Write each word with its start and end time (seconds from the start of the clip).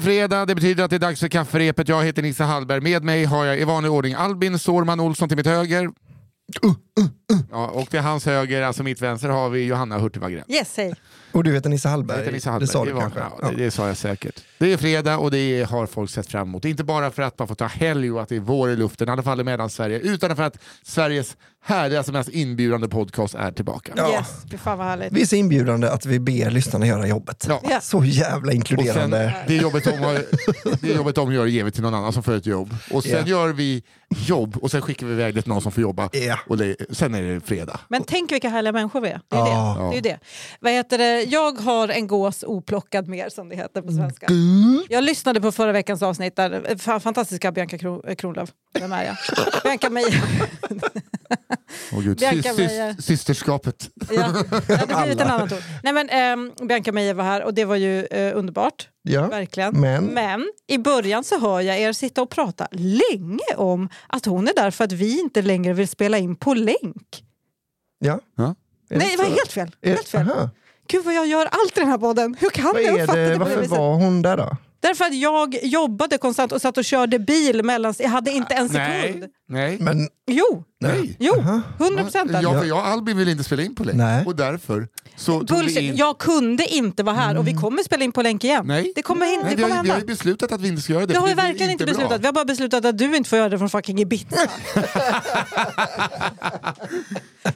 Det 0.00 0.04
är 0.04 0.06
fredag, 0.06 0.46
det 0.46 0.54
betyder 0.54 0.84
att 0.84 0.90
det 0.90 0.96
är 0.96 1.00
dags 1.00 1.20
för 1.20 1.28
kafferepet. 1.28 1.88
Jag 1.88 2.04
heter 2.04 2.22
Nisse 2.22 2.44
Hallberg. 2.44 2.80
Med 2.80 3.04
mig 3.04 3.24
har 3.24 3.44
jag 3.44 3.60
i 3.60 3.64
vanlig 3.64 3.92
ordning 3.92 4.14
Albin 4.14 4.58
Sårman 4.58 5.00
Olsson 5.00 5.28
till 5.28 5.36
mitt 5.36 5.46
höger. 5.46 5.84
Uh, 5.84 6.70
uh. 7.00 7.06
Ja, 7.50 7.66
och 7.68 7.90
till 7.90 8.00
hans 8.00 8.26
höger, 8.26 8.62
alltså 8.62 8.82
mitt 8.82 9.02
vänster, 9.02 9.28
har 9.28 9.48
vi 9.50 9.64
Johanna 9.64 9.98
Hurtig 9.98 10.20
Wagrell. 10.22 10.44
Yes, 10.48 10.76
hej. 10.76 10.94
Och 11.32 11.44
du 11.44 11.52
heter 11.54 11.70
Nisse 11.70 11.88
Jag 11.88 11.90
Hallberg. 11.90 12.18
heter 12.18 12.32
Nisse 12.32 12.50
Hallberg. 12.50 12.66
Det 12.66 12.72
sa 12.72 12.84
du 12.84 12.92
var- 12.92 13.00
kanske? 13.00 13.20
Ja, 13.20 13.50
det, 13.50 13.56
det 13.64 13.70
sa 13.70 13.86
jag 13.88 13.96
säkert. 13.96 14.40
Det 14.58 14.72
är 14.72 14.76
fredag 14.76 15.18
och 15.18 15.30
det 15.30 15.62
har 15.70 15.86
folk 15.86 16.10
sett 16.10 16.26
fram 16.26 16.48
emot. 16.48 16.64
Inte 16.64 16.84
bara 16.84 17.10
för 17.10 17.22
att 17.22 17.38
man 17.38 17.48
får 17.48 17.54
ta 17.54 17.66
helg 17.66 18.10
och 18.12 18.22
att 18.22 18.28
det 18.28 18.36
är 18.36 18.40
vår 18.40 18.70
i 18.70 18.76
luften, 18.76 19.08
i 19.08 19.12
alla 19.12 19.22
fall 19.22 19.40
i 19.40 19.44
Mellansverige, 19.44 19.98
utan 19.98 20.36
för 20.36 20.42
att 20.42 20.56
Sveriges 20.82 21.36
härligaste, 21.64 22.12
mest 22.12 22.28
inbjudande 22.28 22.88
podcast 22.88 23.34
är 23.34 23.52
tillbaka. 23.52 23.92
Ja. 23.96 24.10
Yes, 24.12 24.28
fy 24.50 24.56
fan 24.58 24.78
vad 24.78 24.86
härligt. 24.86 25.12
Vi 25.12 25.22
är 25.22 25.26
så 25.26 25.36
inbjudande 25.36 25.88
att 25.88 26.06
vi 26.06 26.20
ber 26.20 26.50
lyssnarna 26.50 26.86
göra 26.86 27.06
jobbet. 27.06 27.46
Ja. 27.48 27.60
Ja. 27.70 27.80
Så 27.80 28.04
jävla 28.04 28.36
Och 28.38 28.42
sen, 28.46 28.56
inkluderande. 28.56 29.34
det 29.48 29.54
jobbet 29.56 29.84
de 29.84 30.18
det 30.80 30.88
jobbet 30.94 31.14
de 31.14 31.32
gör 31.32 31.46
ger 31.46 31.64
vi 31.64 31.70
till 31.70 31.82
någon 31.82 31.94
annan 31.94 32.12
som 32.12 32.22
får 32.22 32.32
ett 32.36 32.46
jobb. 32.46 32.76
Och 32.90 33.02
sen 33.02 33.12
Ja. 33.12 33.26
gör 33.26 33.48
vi 33.52 33.82
jobb 34.08 34.56
och 34.56 34.70
sen 34.70 34.82
skickar 34.82 35.06
vi 35.06 35.12
iväg 35.12 35.34
det 35.34 35.42
till 35.42 35.48
någon 35.52 35.62
som 35.62 35.72
får 35.72 35.82
jobba. 35.82 36.08
Ja. 36.12 36.38
Och 36.46 36.56
det, 36.58 36.76
sen 36.90 37.14
är 37.14 37.19
det 37.22 37.40
fredag. 37.40 37.80
Men 37.88 38.04
tänk 38.04 38.32
vilka 38.32 38.48
härliga 38.48 38.72
människor 38.72 39.00
vi 39.00 39.08
är. 39.08 39.20
Det 39.28 39.36
är, 39.36 39.40
Ja. 39.40 39.90
det. 39.94 40.00
det, 40.00 40.08
är 40.10 40.12
det. 40.12 40.18
Vad 40.60 40.72
heter 40.72 40.98
det. 40.98 41.22
Jag 41.22 41.58
har 41.60 41.88
en 41.88 42.06
gås 42.06 42.44
oplockad 42.46 43.08
mer 43.08 43.28
som 43.28 43.48
det 43.48 43.56
heter 43.56 43.82
på 43.82 43.92
svenska. 43.92 44.26
Jag 44.88 45.04
lyssnade 45.04 45.40
på 45.40 45.52
förra 45.52 45.72
veckans 45.72 46.02
avsnitt 46.02 46.36
där 46.36 46.50
fa- 46.50 47.00
fantastiska 47.00 47.52
Bianca 47.52 47.76
eh, 48.06 48.14
Kronlöf. 48.14 48.48
Vem 48.80 48.92
är 48.92 49.04
jag? 49.04 49.16
Bianca 49.64 49.90
Meijer. 49.90 50.22
Åh, 51.92 52.00
Gud. 52.00 52.18
Bianca 52.18 52.52
Meijer. 52.52 52.92
sys- 52.92 53.00
Systerskapet. 53.00 53.88
Ja, 54.10 54.32
det 54.66 54.76
hade 54.76 55.02
blivit 55.02 55.20
en 55.20 55.30
annan. 55.30 55.48
Nej, 55.82 55.92
men, 55.92 56.08
ehm, 56.08 56.52
Bianca 56.68 56.92
Meijer 56.92 57.14
var 57.14 57.24
här 57.24 57.42
och 57.44 57.54
det 57.54 57.64
var 57.64 57.76
ju 57.76 58.04
eh, 58.06 58.36
underbart. 58.38 58.88
Ja. 59.02 59.26
Verkligen. 59.28 59.80
Men? 59.80 60.04
Men 60.04 60.50
i 60.66 60.78
början 60.78 61.24
så 61.24 61.38
hör 61.40 61.60
jag 61.60 61.78
er 61.80 61.92
sitta 61.92 62.22
och 62.22 62.30
prata 62.30 62.68
länge 62.72 63.54
om 63.56 63.88
att 64.06 64.26
hon 64.26 64.48
är 64.48 64.54
där 64.54 64.70
för 64.70 64.84
att 64.84 64.92
vi 64.92 65.20
inte 65.20 65.42
längre 65.42 65.72
vill 65.72 65.88
spela 65.88 66.18
in 66.18 66.36
på 66.36 66.54
länk. 66.54 67.24
Ja. 67.98 68.20
Ja. 68.36 68.54
Nej, 68.90 69.08
det 69.10 69.16
var 69.16 69.24
helt 69.30 69.52
fel. 69.52 69.70
Är- 69.82 69.88
Helt 69.88 70.08
fel. 70.08 70.30
aha. 70.30 70.50
Gud 70.88 71.04
vad 71.04 71.14
jag 71.14 71.26
gör 71.26 71.46
allt 71.46 71.76
i 71.76 71.80
den 71.80 71.88
här 71.88 71.98
podden. 71.98 72.36
Hur 72.40 72.50
kan 72.50 72.64
Vad 72.64 72.82
jag 72.82 72.94
uppfatta 73.00 73.18
det, 73.18 73.28
det 73.28 73.32
på 73.32 73.38
det 73.38 73.44
varför 73.44 73.60
viset? 73.60 73.78
var 73.78 73.94
hon 73.94 74.22
där 74.22 74.36
då? 74.36 74.56
Därför 74.80 75.04
att 75.04 75.14
jag 75.14 75.64
jobbade 75.64 76.18
konstant 76.18 76.52
och 76.52 76.60
satt 76.62 76.78
och 76.78 76.84
körde 76.84 77.18
bil 77.18 77.62
mellan... 77.64 77.94
Jag 77.98 78.08
hade 78.08 78.30
inte 78.30 78.54
en 78.54 78.68
sekund. 78.68 79.20
Nej. 79.20 79.30
Nej. 79.50 79.76
Men 79.80 80.08
Jo, 80.26 80.64
Nej. 80.80 81.16
jo. 81.18 81.34
Aha. 81.40 81.60
100 81.78 82.02
procent. 82.02 82.30
Ja, 82.42 82.52
för 82.60 82.64
jag 82.64 82.78
och 82.78 82.86
Albin 82.86 83.16
vill 83.16 83.28
inte 83.28 83.44
spela 83.44 83.62
in 83.62 83.74
på 83.74 83.84
länk. 83.84 83.96
Nej. 83.98 84.24
Och 84.26 84.36
därför 84.36 84.88
så 85.16 85.32
tog 85.40 85.48
vi 85.50 85.54
Bullshit. 85.62 85.78
in... 85.82 85.96
Jag 85.96 86.18
kunde 86.18 86.66
inte 86.66 87.02
vara 87.02 87.16
här 87.16 87.36
och 87.38 87.46
vi 87.48 87.54
kommer 87.54 87.82
spela 87.82 88.04
in 88.04 88.12
på 88.12 88.22
länk 88.22 88.44
igen. 88.44 88.66
Nej. 88.66 88.92
Det 88.96 89.02
kommer, 89.02 89.26
hin- 89.26 89.40
Nej, 89.42 89.50
det 89.50 89.56
vi, 89.56 89.62
kommer 89.62 89.76
har, 89.76 89.82
vi 89.82 89.88
har 89.90 89.96
hända. 89.96 90.12
ju 90.12 90.16
beslutat 90.16 90.52
att 90.52 90.60
vi 90.60 90.68
inte 90.68 90.82
ska 90.82 90.92
göra 90.92 91.06
det. 91.06 91.12
Det 91.12 91.18
har 91.18 91.28
vi 91.28 91.34
verkligen 91.34 91.70
inte 91.72 91.84
bra. 91.84 91.94
beslutat. 91.94 92.20
Vi 92.20 92.26
har 92.26 92.32
bara 92.32 92.44
beslutat 92.44 92.84
att 92.84 92.98
du 92.98 93.16
inte 93.16 93.28
får 93.30 93.38
göra 93.38 93.48
det 93.48 93.58
från 93.58 93.70
fucking 93.70 93.98
Ibiza. 94.00 94.26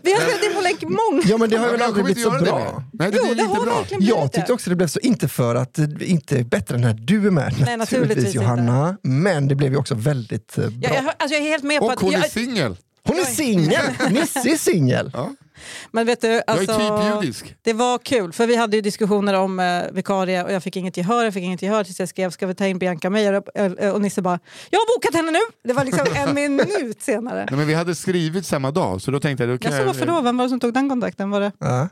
vi 0.02 0.12
har 0.12 0.20
spelat 0.20 0.44
in 0.44 0.54
på 0.54 0.60
länk 0.60 0.82
många 0.82 1.22
Ja 1.24 1.38
men 1.38 1.50
det 1.50 1.56
har 1.56 1.66
Ja, 1.66 1.72
väl 1.72 1.82
aldrig 1.82 2.04
blivit 2.04 2.22
så 2.22 2.30
bra. 2.30 2.82
Nej, 2.92 3.10
det 3.10 3.16
Jo, 3.16 3.24
blir 3.26 3.34
det 3.34 3.42
inte 3.42 3.54
har 3.58 3.64
bra. 3.64 3.84
Jag 4.00 4.32
tyckte 4.32 4.52
också 4.52 4.70
det 4.70 4.76
blev 4.76 4.86
så, 4.86 5.00
inte 5.00 5.28
för 5.28 5.54
att 5.54 5.74
det 5.74 6.04
inte 6.06 6.38
är 6.38 6.44
bättre 6.44 6.78
när 6.78 6.94
du 6.94 7.26
är 7.26 7.30
med 7.30 7.54
Nej, 7.66 7.76
naturligtvis. 7.76 8.34
Johanna, 8.34 8.96
men 9.02 9.48
det 9.48 9.54
blev 9.54 9.72
ju 9.72 9.78
också 9.78 9.94
väldigt 9.94 10.58
eh, 10.58 10.68
bra. 10.68 10.72
Jag, 10.82 10.94
jag, 11.04 11.04
alltså 11.18 11.34
jag 11.36 11.44
är 11.46 11.48
helt 11.48 11.64
med 11.64 11.82
på 11.84 11.86
Och 11.86 11.92
att... 11.92 12.00
hon 12.00 12.14
är 12.14 12.18
Jag, 12.18 12.30
singel. 12.30 12.77
Hon 13.06 13.18
är 13.18 13.24
singel! 13.24 13.84
Nisse 14.11 14.48
är 14.48 14.56
singel! 14.56 15.12
men 15.90 16.06
vet 16.06 16.20
du, 16.20 16.27
Jag 16.28 16.36
är 16.36 16.45
alltså, 16.46 16.78
typ 16.78 17.22
judisk. 17.22 17.56
det 17.62 17.72
var 17.72 17.98
kul 17.98 18.33
för 18.33 18.46
vi 18.46 18.56
hade 18.56 18.77
ju 18.77 18.83
diskussioner 18.83 19.34
om 19.34 19.61
eh, 19.61 19.83
vikarie 19.92 20.45
och 20.45 20.52
jag 20.52 20.62
fick 20.62 20.77
inget 20.77 20.96
gehör. 20.96 21.24
Jag 21.24 21.34
fick 21.34 21.42
inget 21.45 21.62
gehör 21.62 21.84
tills 21.84 22.00
jag 22.00 22.08
skrev 22.08 22.30
ska 22.30 22.46
vi 22.46 22.55
ta 22.55 22.67
in 22.67 22.78
Bianca 22.78 23.11
Meijer 23.11 23.33
och, 23.33 23.56
eh, 23.56 23.92
och 23.95 24.00
Nisse 24.00 24.22
bara 24.22 24.39
jag 24.70 24.78
har 24.78 24.96
bokat 24.96 25.14
henne 25.14 25.30
nu. 25.30 25.39
Det 25.64 25.72
var 25.72 25.84
liksom 25.84 26.06
en 26.14 26.34
minut 26.34 27.02
senare. 27.02 27.46
Nej, 27.50 27.58
men 27.58 27.67
vi 27.67 27.74
hade 27.74 27.95
skrivit 27.95 28.46
samma 28.46 28.70
dag 28.70 29.02
så 29.02 29.11
då 29.11 29.20
tänkte 29.20 29.45
jag... 29.45 29.55
Då 29.55 29.58
kan 29.58 29.72
Jag 29.72 29.80
sa 29.80 29.86
varför 29.86 30.06
då? 30.06 30.20
Vem 30.20 30.36
var 30.36 30.45
det 30.45 30.48
som 30.48 30.61
tog 30.61 30.74
den 30.74 30.89
kontakten? 30.89 31.30
Var 31.30 31.40
det? 31.40 31.52
Ja. 31.58 31.89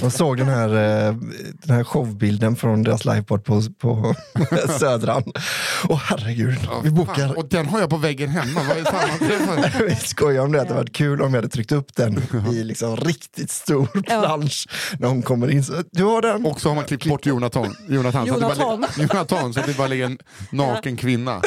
Jag 0.00 0.12
såg 0.12 0.36
den 0.36 0.48
här, 0.48 0.68
eh, 0.68 1.14
den 1.52 1.76
här 1.76 1.84
showbilden 1.84 2.56
från 2.56 2.82
deras 2.82 3.04
livepodd 3.04 3.44
på, 3.44 3.62
på 3.78 4.14
Södran. 4.78 5.32
Åh 5.88 6.00
herregud, 6.04 6.58
vi 6.84 6.90
bokar. 6.90 7.14
Fan, 7.14 7.36
och 7.36 7.48
den 7.48 7.66
har 7.66 7.80
jag 7.80 7.90
på 7.90 7.96
väggen 7.96 8.28
hemma. 8.28 8.60
Vad 8.68 8.76
är? 8.76 8.82
Vi 9.88 9.96
skojar 9.96 10.42
om 10.42 10.52
det, 10.52 10.60
att 10.60 10.68
det 10.68 10.74
hade 10.74 10.84
varit 10.84 10.92
kul 10.92 11.22
om 11.22 11.32
vi 11.32 11.38
hade 11.38 11.48
tryckt 11.48 11.72
upp 11.72 11.96
den 11.96 12.22
i 12.52 12.64
liksom 12.64 12.96
riktigt 12.96 13.50
stor 13.50 13.86
plansch 14.02 14.68
när 14.98 15.08
hon 15.08 15.22
kommer 15.22 15.50
in. 15.50 15.64
Så, 15.64 15.72
du 15.90 16.04
har 16.04 16.22
den? 16.22 16.46
Och 16.46 16.60
så 16.60 16.68
har 16.68 16.74
man 16.74 16.84
klippt 16.84 17.06
bort 17.06 17.26
Jonathan. 17.26 17.76
Jonathan, 17.88 18.26
Så 18.26 18.34
att 18.34 18.40
det 18.40 18.46
bara, 18.46 18.72
Jonathan. 18.72 19.08
Jonathan 19.12 19.54
så 19.54 19.60
att 19.60 19.66
det 19.66 19.76
bara 19.76 19.86
ligger 19.86 20.04
en 20.04 20.18
naken 20.50 20.96
kvinna. 20.96 21.40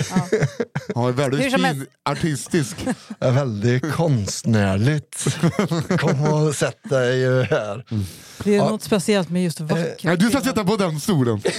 Ja, 0.96 1.08
är 1.08 1.12
väldigt 1.12 1.54
fin, 1.54 1.86
artistisk. 2.04 2.78
Ja, 3.20 3.30
väldigt 3.32 3.92
konstnärligt. 3.92 5.38
Kom 6.00 6.22
och 6.34 6.56
sätt 6.56 6.78
dig 6.90 7.26
eh, 7.26 7.78
Det 8.44 8.52
är 8.54 8.58
Ja. 8.58 8.70
något 8.70 8.84
speciellt 8.84 9.30
med 9.30 9.44
just 9.44 9.60
vackra 9.60 9.86
Nej, 10.04 10.18
du 10.18 10.30
ska 10.30 10.42
sitta 10.42 10.64
på 10.66 10.76
den 10.76 11.00
stolen. 11.00 11.42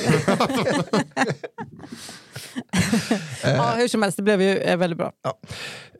Ja, 3.45 3.75
hur 3.77 3.89
som 3.89 4.03
helst, 4.03 4.17
det 4.17 4.23
blev 4.23 4.43
ju 4.43 4.57
eh, 4.59 4.77
väldigt 4.77 4.99
bra. 4.99 5.13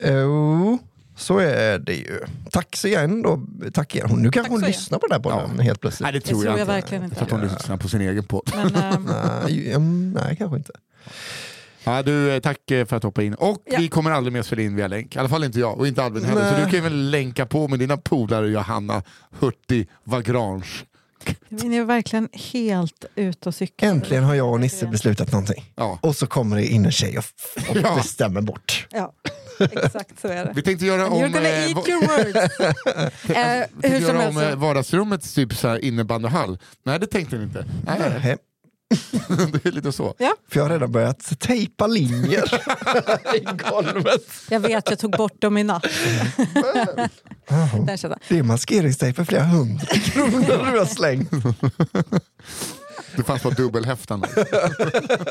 Jo, 0.03 0.77
så 1.15 1.37
är 1.37 1.79
det 1.79 1.93
ju. 1.93 2.19
Tack 2.51 2.75
så 2.75 2.87
igen 2.87 3.21
då. 3.21 3.41
Tack 3.73 3.95
igen. 3.95 4.09
Nu 4.17 4.31
kanske 4.31 4.53
hon 4.53 4.61
lyssnar 4.61 4.99
på 4.99 5.07
den 5.07 5.13
här 5.15 5.19
podden 5.19 5.59
helt 5.59 5.81
plötsligt. 5.81 6.03
Nej, 6.05 6.13
det 6.13 6.19
tror 6.21 6.45
jag, 6.45 6.53
jag 6.53 6.59
inte. 6.61 6.71
verkligen 6.73 7.03
inte. 7.03 7.15
Jag 7.19 7.27
tror 7.27 7.37
att 7.39 7.45
hon 7.49 7.53
lyssnar 7.57 7.77
på 7.77 7.89
sin 7.89 8.01
egen 8.01 8.23
podd. 8.23 8.51
Men, 8.55 8.75
eh, 8.75 8.99
Nej, 9.43 9.71
mm, 9.73 10.11
nej, 10.23 10.35
kanske 10.37 10.57
inte. 10.57 10.71
Ja, 11.83 12.03
du, 12.03 12.31
eh, 12.31 12.39
tack 12.39 12.71
eh, 12.71 12.85
för 12.85 12.95
att 12.95 13.03
hoppa 13.03 13.23
in. 13.23 13.33
Och 13.33 13.63
Ja. 13.65 13.77
vi 13.79 13.87
kommer 13.87 14.11
aldrig 14.11 14.33
mer 14.33 14.41
spela 14.41 14.61
in 14.61 14.75
via 14.75 14.87
länk. 14.87 15.15
I 15.15 15.19
alla 15.19 15.29
fall 15.29 15.43
inte 15.43 15.59
jag 15.59 15.79
och 15.79 15.87
inte 15.87 16.03
Albin 16.03 16.23
heller. 16.25 16.41
Nej. 16.41 16.59
Så 16.59 16.65
du 16.65 16.71
kan 16.71 16.83
väl 16.83 17.09
länka 17.09 17.45
på 17.45 17.67
med 17.67 17.79
dina 17.79 17.97
polare 17.97 18.47
Johanna 18.47 19.03
Hurtig 19.39 19.89
Vagrange. 20.03 20.65
ni 21.49 21.77
är 21.77 21.83
verkligen 21.83 22.29
helt 22.33 23.05
ute 23.15 23.49
och 23.49 23.55
cyklar. 23.55 23.89
Äntligen 23.89 24.23
har 24.23 24.35
jag 24.35 24.51
och 24.51 24.59
Nisse 24.59 24.87
beslutat 24.87 25.31
någonting. 25.31 25.73
Ja. 25.75 25.99
Och 26.01 26.15
så 26.15 26.27
kommer 26.27 26.55
det 26.55 26.65
in 26.65 26.85
en 26.85 26.91
tjej 26.91 27.17
och, 27.17 27.23
och 27.69 27.77
Ja. 27.83 27.95
bestämmer 27.95 28.41
bort. 28.41 28.87
Ja, 28.91 29.13
exakt 29.59 30.19
så 30.21 30.27
är 30.27 30.45
det. 30.45 30.51
Vi 30.55 30.61
tänkte 30.61 30.85
göra 30.85 31.07
om, 31.09 31.23
You're 31.23 31.33
gonna 31.33 31.49
eh, 31.49 31.63
eat 31.71 31.87
your 31.89 32.01
words. 32.07 32.59
eh, 33.29 33.89
hur 33.91 33.99
som 33.99 34.15
göra 34.15 34.17
helst. 34.21 34.37
om 34.93 35.11
eh, 35.11 35.19
typ 35.19 35.53
innebandyhall. 35.81 36.57
Nej, 36.83 36.99
det 36.99 37.07
tänkte 37.07 37.37
vi 37.37 37.43
inte. 37.43 37.65
Nej, 37.85 37.99
Nej, 38.23 38.37
det 39.53 39.65
är 39.65 39.71
lite 39.71 39.91
så. 39.91 40.15
Ja, 40.17 40.35
för 40.49 40.59
jag 40.59 40.65
har 40.65 40.69
redan 40.69 40.91
börjat 40.91 41.39
tejpa 41.39 41.87
linjer 41.87 42.43
i 43.35 43.39
golvet. 43.69 44.21
jag 44.49 44.59
vet, 44.59 44.89
jag 44.89 44.99
tog 44.99 45.11
bort 45.11 45.41
dem 45.41 45.57
i 45.57 45.63
natt. 45.63 45.85
Kände. 47.97 48.17
Det 48.27 48.37
är 48.37 48.43
maskeringstejp 48.43 49.15
för 49.15 49.23
flera 49.23 49.43
hundra 49.43 49.85
kronor 49.85 50.71
du 50.71 50.79
har 50.79 50.85
slängt. 50.85 51.31
Det 53.15 53.23
fanns 53.23 53.43
bara 53.43 53.53
dubbelhäftande. 53.53 54.27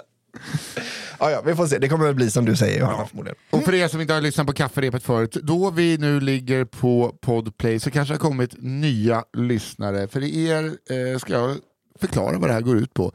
Ja, 1.19 1.31
ja, 1.31 1.43
vi 1.47 1.55
får 1.55 1.67
se. 1.67 1.79
Det 1.79 1.89
kommer 1.89 2.05
väl 2.07 2.15
bli 2.15 2.31
som 2.31 2.45
du 2.45 2.57
säger 2.57 2.81
Johanna 2.81 3.07
förmodligen. 3.07 3.37
Och 3.51 3.63
för 3.63 3.75
er 3.75 3.89
som 3.89 4.01
inte 4.01 4.15
har 4.15 4.21
lyssnat 4.21 4.47
på 4.47 4.53
kafferepet 4.53 5.03
förut, 5.03 5.37
då 5.43 5.71
vi 5.71 5.99
nu 5.99 6.21
ligger 6.21 6.65
på 6.65 7.17
Podplay 7.23 7.81
så 7.81 7.91
kanske 7.91 8.15
har 8.15 8.19
kommit 8.19 8.55
nya 8.59 9.25
lyssnare. 9.37 10.09
För 10.09 10.25
er 10.25 10.65
eh, 10.65 11.19
ska 11.19 11.33
jag 11.33 11.57
förklara 12.01 12.39
vad 12.39 12.51
det 12.51 12.55
här 12.55 12.61
går 12.61 12.77
ut 12.77 12.95
på. 12.95 13.13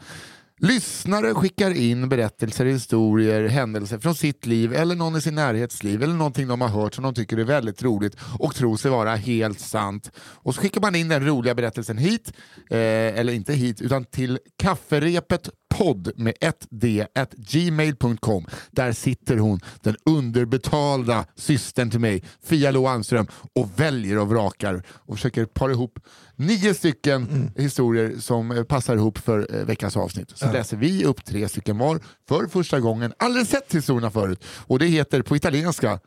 Lyssnare 0.64 1.34
skickar 1.34 1.72
in 1.72 2.10
berättelser, 2.10 2.66
historier, 2.66 3.48
händelser 3.48 3.98
från 4.00 4.16
sitt 4.16 4.46
liv 4.46 4.74
eller 4.74 4.96
någon 4.96 5.16
i 5.16 5.22
sin 5.22 5.36
närhetsliv 5.36 6.04
eller 6.04 6.14
någonting 6.14 6.48
de 6.48 6.62
har 6.62 6.68
hört 6.68 6.94
som 6.94 7.04
de 7.04 7.14
tycker 7.14 7.38
är 7.38 7.44
väldigt 7.44 7.84
roligt 7.84 8.16
och 8.40 8.56
tror 8.56 8.78
sig 8.78 8.92
vara 8.92 9.16
helt 9.16 9.60
sant. 9.60 10.12
Och 10.18 10.56
så 10.56 10.62
skickar 10.62 10.82
man 10.82 10.96
in 10.96 11.10
den 11.10 11.26
roliga 11.26 11.56
berättelsen 11.56 11.98
hit, 11.98 12.34
eh, 12.70 12.78
eller 13.20 13.34
inte 13.34 13.54
hit, 13.54 13.82
utan 13.82 14.06
till 14.06 14.40
kafferepet 14.58 15.50
podd 15.82 16.12
med 16.16 16.34
ett 16.42 16.68
d 16.70 17.06
at 17.16 17.34
gmail.com. 17.34 18.46
Där 18.72 18.92
sitter 18.92 19.38
hon, 19.38 19.60
den 19.82 19.96
underbetalda 20.06 21.26
systern 21.36 21.90
till 21.90 22.00
mig, 22.00 22.24
Fia 22.44 22.72
Lo 22.72 22.88
Anström, 22.88 23.28
och 23.56 23.80
väljer 23.80 24.18
och 24.18 24.30
vrakar 24.30 24.84
och 24.90 25.16
försöker 25.16 25.46
para 25.46 25.72
ihop 25.72 26.00
nio 26.36 26.74
stycken 26.74 27.52
historier 27.58 28.20
som 28.20 28.52
eh, 28.52 28.64
passar 28.64 28.96
ihop 28.96 29.18
för 29.18 29.56
eh, 29.56 29.66
veckans 29.66 29.98
avsnitt. 29.98 30.32
Så 30.36 30.52
läser 30.52 30.78
vi 30.78 31.06
upp 31.06 31.26
tre 31.26 31.50
stycken 31.50 31.78
var 31.78 32.00
för 32.28 32.48
första 32.48 32.80
gången. 32.80 33.14
Aldrig 33.20 33.48
sett 33.48 33.76
historierna 33.76 34.12
förut. 34.12 34.44
Och 34.68 34.80
det 34.80 34.86
heter 34.86 35.22
på 35.22 35.36
italienska 35.36 36.00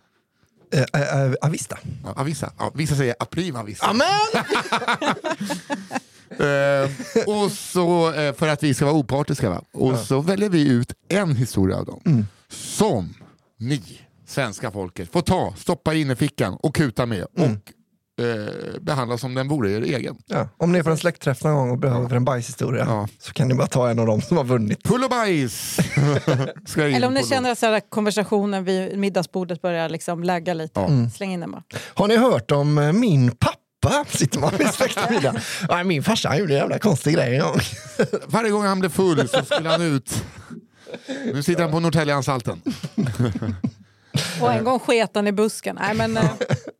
eh, 0.72 1.32
Avista. 1.42 1.78
Ja, 2.04 2.12
avisa. 2.16 2.52
Ja, 2.58 2.72
vissa 2.74 2.94
säger 2.94 3.14
aprima 3.18 3.60
avisa. 3.60 3.86
Amen! 3.86 4.44
Eh, 6.40 6.90
och 7.26 7.52
så, 7.52 8.12
eh, 8.12 8.34
för 8.34 8.48
att 8.48 8.62
vi 8.62 8.74
ska 8.74 8.84
vara 8.84 8.94
opartiska, 8.96 9.50
va? 9.50 9.62
och 9.72 9.98
så 9.98 10.20
väljer 10.20 10.48
vi 10.48 10.68
ut 10.68 10.92
en 11.08 11.36
historia 11.36 11.76
av 11.76 11.84
dem 11.86 12.26
som 12.48 13.14
ni, 13.60 13.82
svenska 14.26 14.70
folket, 14.70 15.12
får 15.12 15.20
ta, 15.22 15.54
stoppa 15.56 15.94
in 15.94 16.10
i 16.10 16.16
fickan 16.16 16.56
och 16.62 16.74
kuta 16.74 17.06
med 17.06 17.24
och 17.24 17.72
eh, 18.24 18.80
behandla 18.80 19.18
som 19.18 19.34
den 19.34 19.48
vore 19.48 19.72
er 19.72 19.82
egen. 19.82 20.16
Ja. 20.26 20.48
Om 20.56 20.72
ni 20.72 20.78
är 20.78 20.82
på 20.82 20.90
en 20.90 20.98
släktträff 20.98 21.44
någon 21.44 21.54
gång 21.54 21.70
och 21.70 21.78
behöver 21.78 22.16
en 22.16 22.24
bajshistoria 22.24 22.84
Ja. 22.88 23.08
så 23.20 23.32
kan 23.32 23.48
ni 23.48 23.54
bara 23.54 23.66
ta 23.66 23.90
en 23.90 23.98
av 23.98 24.06
dem 24.06 24.22
som 24.22 24.36
har 24.36 24.44
vunnit. 24.44 24.82
Pull 24.84 25.04
och 25.04 25.10
bajs! 25.10 25.76
Ska 26.66 26.80
jag 26.80 26.90
in 26.90 26.96
Eller 26.96 27.06
om 27.06 27.14
ni 27.14 27.24
känner 27.24 27.52
att 27.52 27.58
så 27.58 27.66
här, 27.66 27.80
konversationen 27.88 28.64
vid 28.64 28.98
middagsbordet 28.98 29.62
börjar 29.62 29.88
liksom 29.88 30.24
lägga 30.24 30.54
lite. 30.54 30.80
Ja. 30.80 31.10
Släng 31.16 31.32
in 31.32 31.40
den 31.40 31.50
bara. 31.50 31.62
Har 31.94 32.08
ni 32.08 32.16
hört 32.16 32.50
om 32.50 32.78
eh, 32.78 32.92
min 32.92 33.30
pappa? 33.30 33.58
Sitter 34.08 34.40
man 34.40 34.52
vid 34.58 34.68
släktmiddag. 34.68 35.34
Ja, 35.68 35.84
min 35.84 36.02
farsa 36.02 36.28
han 36.28 36.38
gjorde 36.38 36.52
en 36.52 36.58
jävla 36.58 36.78
konstig 36.78 37.14
grej 37.14 37.36
en 37.36 37.42
gång. 37.42 37.58
Varje 38.26 38.50
gång 38.50 38.64
han 38.64 38.80
blev 38.80 38.90
full 38.90 39.28
så 39.28 39.44
skulle 39.44 39.68
han 39.68 39.82
ut. 39.82 40.24
Nu 41.32 41.42
sitter 41.42 41.62
han 41.62 41.72
på 41.72 41.80
Norrtäljeanstalten. 41.80 42.62
Och 44.40 44.52
en 44.52 44.64
gång 44.64 44.78
sket 44.78 45.10
han 45.14 45.26
i 45.26 45.32
busken. 45.32 45.78
Nej, 45.80 45.94
men, 45.94 46.16
eh, 46.16 46.30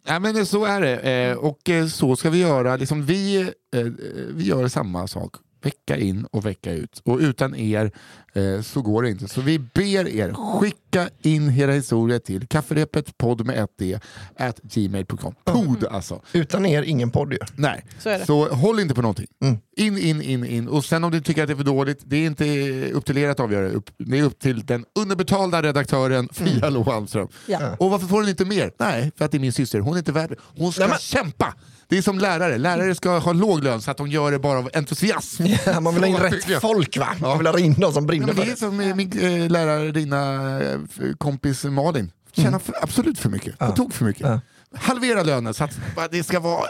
Ja, 0.07 0.19
men 0.19 0.47
så 0.47 0.65
är 0.65 0.81
det 0.81 0.97
eh, 0.97 1.37
och 1.37 1.71
eh, 1.71 1.87
så 1.87 2.17
ska 2.17 2.31
vi 2.31 2.39
göra. 2.39 2.77
Liksom 2.77 3.07
vi, 3.07 3.41
eh, 3.77 3.83
vi 4.31 4.45
gör 4.45 4.69
samma 4.69 5.07
sak 5.07 5.35
vecka 5.65 5.97
in 5.97 6.27
och 6.33 6.47
vecka 6.47 6.73
ut. 6.73 7.01
Och 7.05 7.19
utan 7.19 7.55
er 7.55 7.91
eh, 8.35 8.61
så 8.63 8.83
går 8.83 9.03
det 9.03 9.11
inte. 9.11 9.29
Så 9.29 9.41
vi 9.41 9.59
ber 9.59 10.09
er 10.09 10.33
skicka 10.33 11.09
in 11.23 11.51
era 11.61 11.73
historier 11.73 12.19
till 12.19 12.47
kafferepet 12.47 13.19
podd 13.19 13.47
med 13.47 13.59
ett 13.65 13.71
d 13.79 13.99
at 14.39 14.61
gmail.com. 14.63 15.35
Pod 15.45 15.85
alltså. 15.91 16.21
Utan 16.33 16.67
er, 16.67 16.83
ingen 16.83 17.11
podd 17.11 17.33
ju. 17.33 17.39
Nej. 17.57 17.85
Så 17.99 18.09
är 18.09 18.19
det. 18.19 18.27
Så 18.27 18.49
håll 18.49 18.81
inte 18.81 18.95
på 18.95 19.03
någonting. 19.03 19.27
Mm. 19.43 19.57
In, 19.77 19.99
in, 19.99 20.23
in, 20.23 20.45
in. 20.45 20.69
Och 20.69 20.85
sen 20.85 21.05
om 21.05 21.11
du 21.11 21.21
tycker 21.21 21.43
att 21.43 21.49
det 21.49 21.53
är 21.55 21.57
för 21.57 21.65
dåligt, 21.65 22.01
det 22.05 22.17
är 22.17 22.27
inte 22.27 22.91
upp 22.93 23.07
till 23.07 23.19
er 23.19 23.29
att 23.29 23.41
avgöra. 23.41 23.69
Upp- 23.69 23.91
Det 23.99 24.19
är 24.19 24.23
upp 24.23 24.39
till 24.39 24.67
den 24.67 24.85
underbetalda 24.95 25.63
redaktören 25.63 26.29
Fia 26.33 26.71
Lo 26.71 26.91
Almström. 26.91 27.29
ja. 27.47 27.77
Och 27.79 27.91
varför 27.91 28.07
får 28.07 28.17
hon 28.21 28.29
inte 28.29 28.45
mer? 28.45 28.73
Nej, 28.79 29.13
för 29.17 29.25
att 29.25 29.31
det 29.31 29.37
är 29.37 29.41
min 29.41 29.53
syster. 29.53 29.79
Hon 29.81 29.95
är 29.95 29.99
inte 29.99 30.13
värd 30.13 30.31
det. 30.31 30.37
Hon 30.63 30.73
ska 30.73 30.81
Nej, 30.81 30.89
men- 30.91 30.99
kämpa! 30.99 31.55
Det 31.89 31.99
är 31.99 32.03
som 32.03 32.19
lärare. 32.19 32.59
Lärare 32.59 32.95
ska 32.95 33.19
ha 33.19 33.33
låg 33.33 33.65
lön 33.65 33.83
så 33.83 33.91
att 33.91 33.97
de 33.97 34.09
gör 34.09 34.31
det 34.33 34.39
bara 34.39 34.59
av 34.59 34.71
entusiasm. 34.75 35.45
Ja, 35.67 35.81
man 35.81 35.95
vill 35.95 36.03
ha 36.03 36.09
in 36.11 36.17
rätt 36.17 36.49
jag. 36.49 36.63
folk 36.63 36.97
va? 36.97 37.09
Man 37.21 37.39
vill 37.39 37.47
ha 37.47 37.59
in 37.59 37.75
de 37.75 37.93
som 37.93 38.03
Ja, 38.03 38.07
brinner 38.07 38.27
men 38.27 38.35
för 38.37 38.43
det 38.45 38.49
är 38.49 38.51
det. 38.51 38.57
som 38.57 38.81
eh, 38.81 38.95
min 38.95 39.19
eh, 39.45 39.51
lärare, 39.51 39.91
dina 39.93 40.61
eh, 40.63 40.79
kompis 41.19 41.65
Malin. 41.65 42.11
Tjänar 42.33 42.59
för, 42.59 42.75
absolut 42.83 43.19
för 43.19 43.29
mycket. 43.29 43.59
På 43.59 43.73
tok 43.73 43.93
för 43.93 44.05
mycket. 44.05 44.27
Ja. 44.27 44.41
Halvera 44.79 45.23
lönen 45.23 45.55
så 45.55 45.65
att 45.65 45.79
det 46.11 46.25
ska 46.25 46.41
vara 46.41 46.65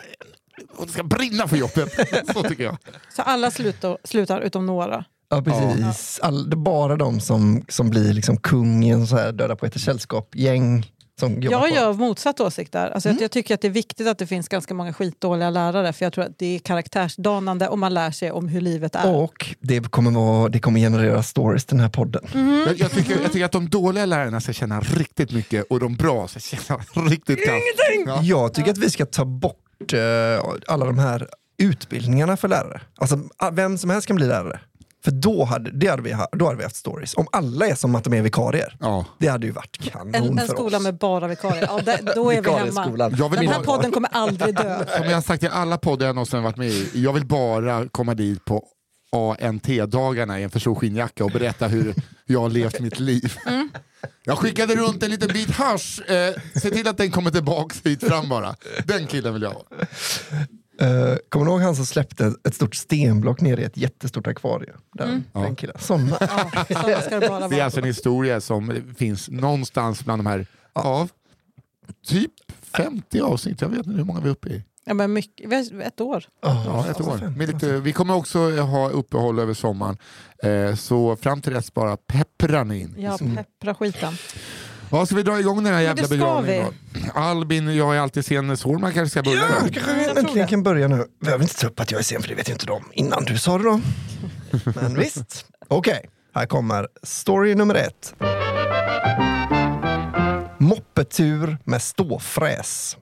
och 0.76 0.86
det 0.86 0.92
ska 0.92 1.02
brinna 1.02 1.48
för 1.48 1.56
jobbet. 1.56 1.92
Så 2.34 2.42
tycker 2.42 2.64
jag. 2.64 2.76
Så 3.16 3.22
alla 3.22 3.50
slutar, 3.50 3.98
slutar 4.04 4.40
utom 4.40 4.66
några. 4.66 5.04
Ja, 5.30 5.42
precis. 5.42 6.20
All, 6.22 6.50
det 6.50 6.54
är 6.54 6.56
bara 6.56 6.96
de 6.96 7.20
som, 7.20 7.64
som 7.68 7.90
blir 7.90 8.12
liksom 8.12 8.36
kung 8.36 8.84
i 8.84 8.88
en 8.90 9.06
så 9.06 9.16
här 9.16 9.32
döda 9.32 9.56
poeters 9.56 9.84
sällskap, 9.84 10.28
gäng 10.34 10.90
som 11.20 11.42
jobbar 11.42 11.50
Jag 11.50 11.60
på. 11.60 11.66
Mm. 11.66 11.76
gör 11.76 11.92
motsatt 11.92 12.40
åsikt 12.40 12.72
där. 12.72 12.90
Alltså 12.90 13.08
jag, 13.08 13.20
jag 13.20 13.30
tycker 13.30 13.54
att 13.54 13.60
det 13.60 13.68
är 13.68 13.72
viktigt 13.72 14.06
att 14.06 14.18
det 14.18 14.26
finns 14.26 14.48
ganska 14.48 14.74
många 14.74 14.92
skitdåliga 14.92 15.50
lärare 15.50 15.92
för 15.92 16.04
jag 16.04 16.12
tror 16.12 16.24
att 16.24 16.38
det 16.38 16.54
är 16.54 16.58
karaktärsdanande 16.58 17.68
och 17.68 17.78
man 17.78 17.94
lär 17.94 18.10
sig 18.10 18.30
om 18.30 18.48
hur 18.48 18.60
livet 18.60 18.94
är. 18.94 19.14
Och 19.14 19.54
det 19.60 19.90
kommer, 19.90 20.10
vara, 20.10 20.48
det 20.48 20.58
kommer 20.58 20.80
generera 20.80 21.22
stories 21.22 21.64
den 21.64 21.80
här 21.80 21.88
podden. 21.88 22.24
Mm. 22.34 22.60
Jag, 22.66 22.80
jag, 22.80 22.90
tycker, 22.90 23.22
jag 23.22 23.32
tycker 23.32 23.44
att 23.44 23.52
de 23.52 23.68
dåliga 23.68 24.06
lärarna 24.06 24.40
ska 24.40 24.52
känna 24.52 24.80
riktigt 24.80 25.32
mycket 25.32 25.64
och 25.70 25.80
de 25.80 25.96
bra 25.96 26.28
ska 26.28 26.40
känna 26.40 26.80
riktigt 27.10 27.46
kallt. 27.46 27.62
Ja. 28.06 28.20
Jag 28.22 28.54
tycker 28.54 28.70
att 28.70 28.78
vi 28.78 28.90
ska 28.90 29.06
ta 29.06 29.24
bort 29.24 29.92
eh, 29.92 30.00
alla 30.66 30.86
de 30.86 30.98
här 30.98 31.28
utbildningarna 31.58 32.36
för 32.36 32.48
lärare. 32.48 32.80
Alltså 32.96 33.18
vem 33.52 33.78
som 33.78 33.90
helst 33.90 34.06
kan 34.06 34.16
bli 34.16 34.26
lärare. 34.26 34.60
För 35.04 35.10
då 35.10 35.44
hade, 35.44 35.70
det 35.70 35.86
hade 35.86 36.02
vi, 36.02 36.12
ha- 36.12 36.28
då 36.32 36.44
hade 36.44 36.56
vi 36.56 36.62
haft 36.64 36.76
stories. 36.76 37.14
Om 37.14 37.26
alla 37.32 37.66
är 37.66 37.74
som 37.74 37.94
att 37.94 38.04
de 38.04 38.14
är 38.14 38.22
vikarier. 38.22 38.76
Ja. 38.80 39.04
Det 39.18 39.28
hade 39.28 39.46
ju 39.46 39.52
varit 39.52 39.78
kanon 39.92 40.14
En, 40.14 40.24
en 40.38 40.38
för 40.38 40.54
skola 40.54 40.76
oss. 40.76 40.82
med 40.82 40.98
bara 40.98 41.28
vikarier. 41.28 41.64
Ja, 41.68 41.80
där, 41.84 42.12
då 42.14 42.30
är 42.30 42.42
vi 42.42 42.50
hemma. 42.50 42.86
Den 43.36 43.48
här 43.48 43.62
podden 43.62 43.92
kommer 43.92 44.08
aldrig 44.12 44.56
dö. 44.56 44.84
Som 44.98 45.04
jag 45.06 45.14
har 45.14 45.20
sagt 45.22 45.42
i 45.42 45.48
alla 45.48 45.78
poddar 45.78 46.06
jag 46.06 46.14
någonsin 46.14 46.42
varit 46.42 46.56
med 46.56 46.68
i, 46.68 46.90
jag 46.94 47.12
vill 47.12 47.26
bara 47.26 47.88
komma 47.88 48.14
dit 48.14 48.44
på 48.44 48.64
ANT-dagarna 49.40 50.40
i 50.40 50.42
en 50.42 50.50
för 50.50 50.60
stor 50.60 50.74
skinnjacka 50.74 51.24
och 51.24 51.30
berätta 51.30 51.66
hur 51.68 51.94
jag 52.26 52.40
har 52.40 52.48
levt 52.50 52.80
mitt 52.80 52.98
liv. 53.00 53.32
Jag 54.24 54.38
skickade 54.38 54.74
runt 54.76 55.02
en 55.02 55.10
liten 55.10 55.28
bit 55.28 55.50
hasch. 55.50 56.00
Eh, 56.10 56.34
se 56.60 56.70
till 56.70 56.88
att 56.88 56.96
den 56.96 57.10
kommer 57.10 57.30
tillbaks 57.30 57.80
hit 57.84 58.08
fram 58.08 58.28
bara. 58.28 58.54
Den 58.84 59.06
killen 59.06 59.32
vill 59.34 59.42
jag 59.42 59.50
ha. 59.50 59.62
Uh, 60.82 61.16
kommer 61.28 61.46
du 61.46 61.52
ihåg 61.52 61.60
han 61.60 61.76
som 61.76 61.86
släppte 61.86 62.34
ett 62.48 62.54
stort 62.54 62.74
stenblock 62.74 63.40
ner 63.40 63.58
i 63.60 63.64
ett 63.64 63.76
jättestort 63.76 64.26
akvarium? 64.26 64.76
Där, 64.92 65.04
Mm. 65.04 65.22
Den. 65.32 65.56
Ja, 65.60 65.78
sådana 65.78 66.16
ska 67.02 67.20
det 67.20 67.28
bara 67.28 67.48
Det 67.48 67.60
är 67.60 67.64
alltså 67.64 67.80
en 67.80 67.86
historia 67.86 68.40
som 68.40 68.82
finns 68.98 69.28
någonstans 69.28 70.04
bland 70.04 70.18
de 70.18 70.26
här, 70.26 70.46
ja, 70.74 71.08
typ 72.06 72.32
50 72.62 73.20
avsnitt. 73.20 73.60
Jag 73.60 73.68
vet 73.68 73.86
inte 73.86 73.90
hur 73.98 74.04
många 74.04 74.20
vi 74.20 74.26
är 74.28 74.32
uppe 74.32 74.48
i. 74.48 74.64
Ja, 74.84 74.94
men 74.94 75.12
mycket, 75.12 75.52
ett 75.82 76.00
år. 76.00 76.24
Ja, 76.40 76.86
ett 76.90 77.00
år. 77.00 77.46
Lite, 77.46 77.80
vi 77.80 77.92
kommer 77.92 78.14
också 78.14 78.50
ha 78.50 78.88
uppehåll 78.90 79.38
över 79.38 79.54
sommaren. 79.54 79.96
Eh, 80.42 80.74
så 80.74 81.16
fram 81.16 81.40
till 81.42 81.52
dess 81.52 81.74
bara 81.74 81.96
pepprar 81.96 82.64
ni 82.64 82.80
in. 82.80 82.94
Ja, 82.98 83.18
peppra 83.36 83.74
skiten. 83.74 84.14
Ja, 84.94 85.06
ska 85.06 85.14
vi 85.14 85.22
dra 85.22 85.40
igång 85.40 85.64
den 85.64 85.74
här 85.74 85.80
jävla 85.80 86.08
begravningen 86.08 86.72
då? 86.92 87.20
Albin, 87.20 87.76
jag 87.76 87.96
är 87.96 88.00
alltid 88.00 88.24
sen. 88.24 88.56
Sårman 88.56 88.92
kanske 88.92 89.10
ska 89.10 89.22
börja? 89.22 89.38
Ja, 89.38 89.68
kanske 89.72 90.02
jag 90.02 90.18
äntligen 90.18 90.48
kan 90.48 90.62
börja 90.62 90.88
nu. 90.88 90.96
Vi 90.96 91.24
behöver 91.24 91.42
inte 91.44 91.60
ta 91.60 91.66
upp 91.66 91.80
att 91.80 91.90
jag 91.90 91.98
är 91.98 92.02
sen 92.02 92.22
för 92.22 92.28
det 92.28 92.34
vet 92.34 92.48
ju 92.48 92.52
inte 92.52 92.66
de 92.66 92.84
innan 92.92 93.24
du 93.24 93.38
sa 93.38 93.58
det 93.58 93.64
då. 93.64 93.80
Men 94.74 94.94
visst. 94.94 95.46
Okej, 95.68 96.10
här 96.34 96.46
kommer 96.46 96.88
story 97.02 97.54
nummer 97.54 97.74
ett. 97.74 98.14
Moppetur 100.58 101.58
med 101.64 101.82
ståfräs. 101.82 102.96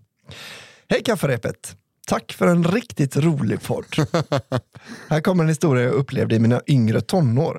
Hej 0.89 1.03
kafferepet! 1.03 1.77
Tack 2.07 2.33
för 2.33 2.47
en 2.47 2.65
riktigt 2.65 3.17
rolig 3.17 3.63
podd. 3.63 3.87
Här 5.09 5.21
kommer 5.21 5.45
en 5.45 5.49
historia 5.49 5.85
jag 5.85 5.93
upplevde 5.93 6.35
i 6.35 6.39
mina 6.39 6.61
yngre 6.67 7.01
tonår. 7.01 7.59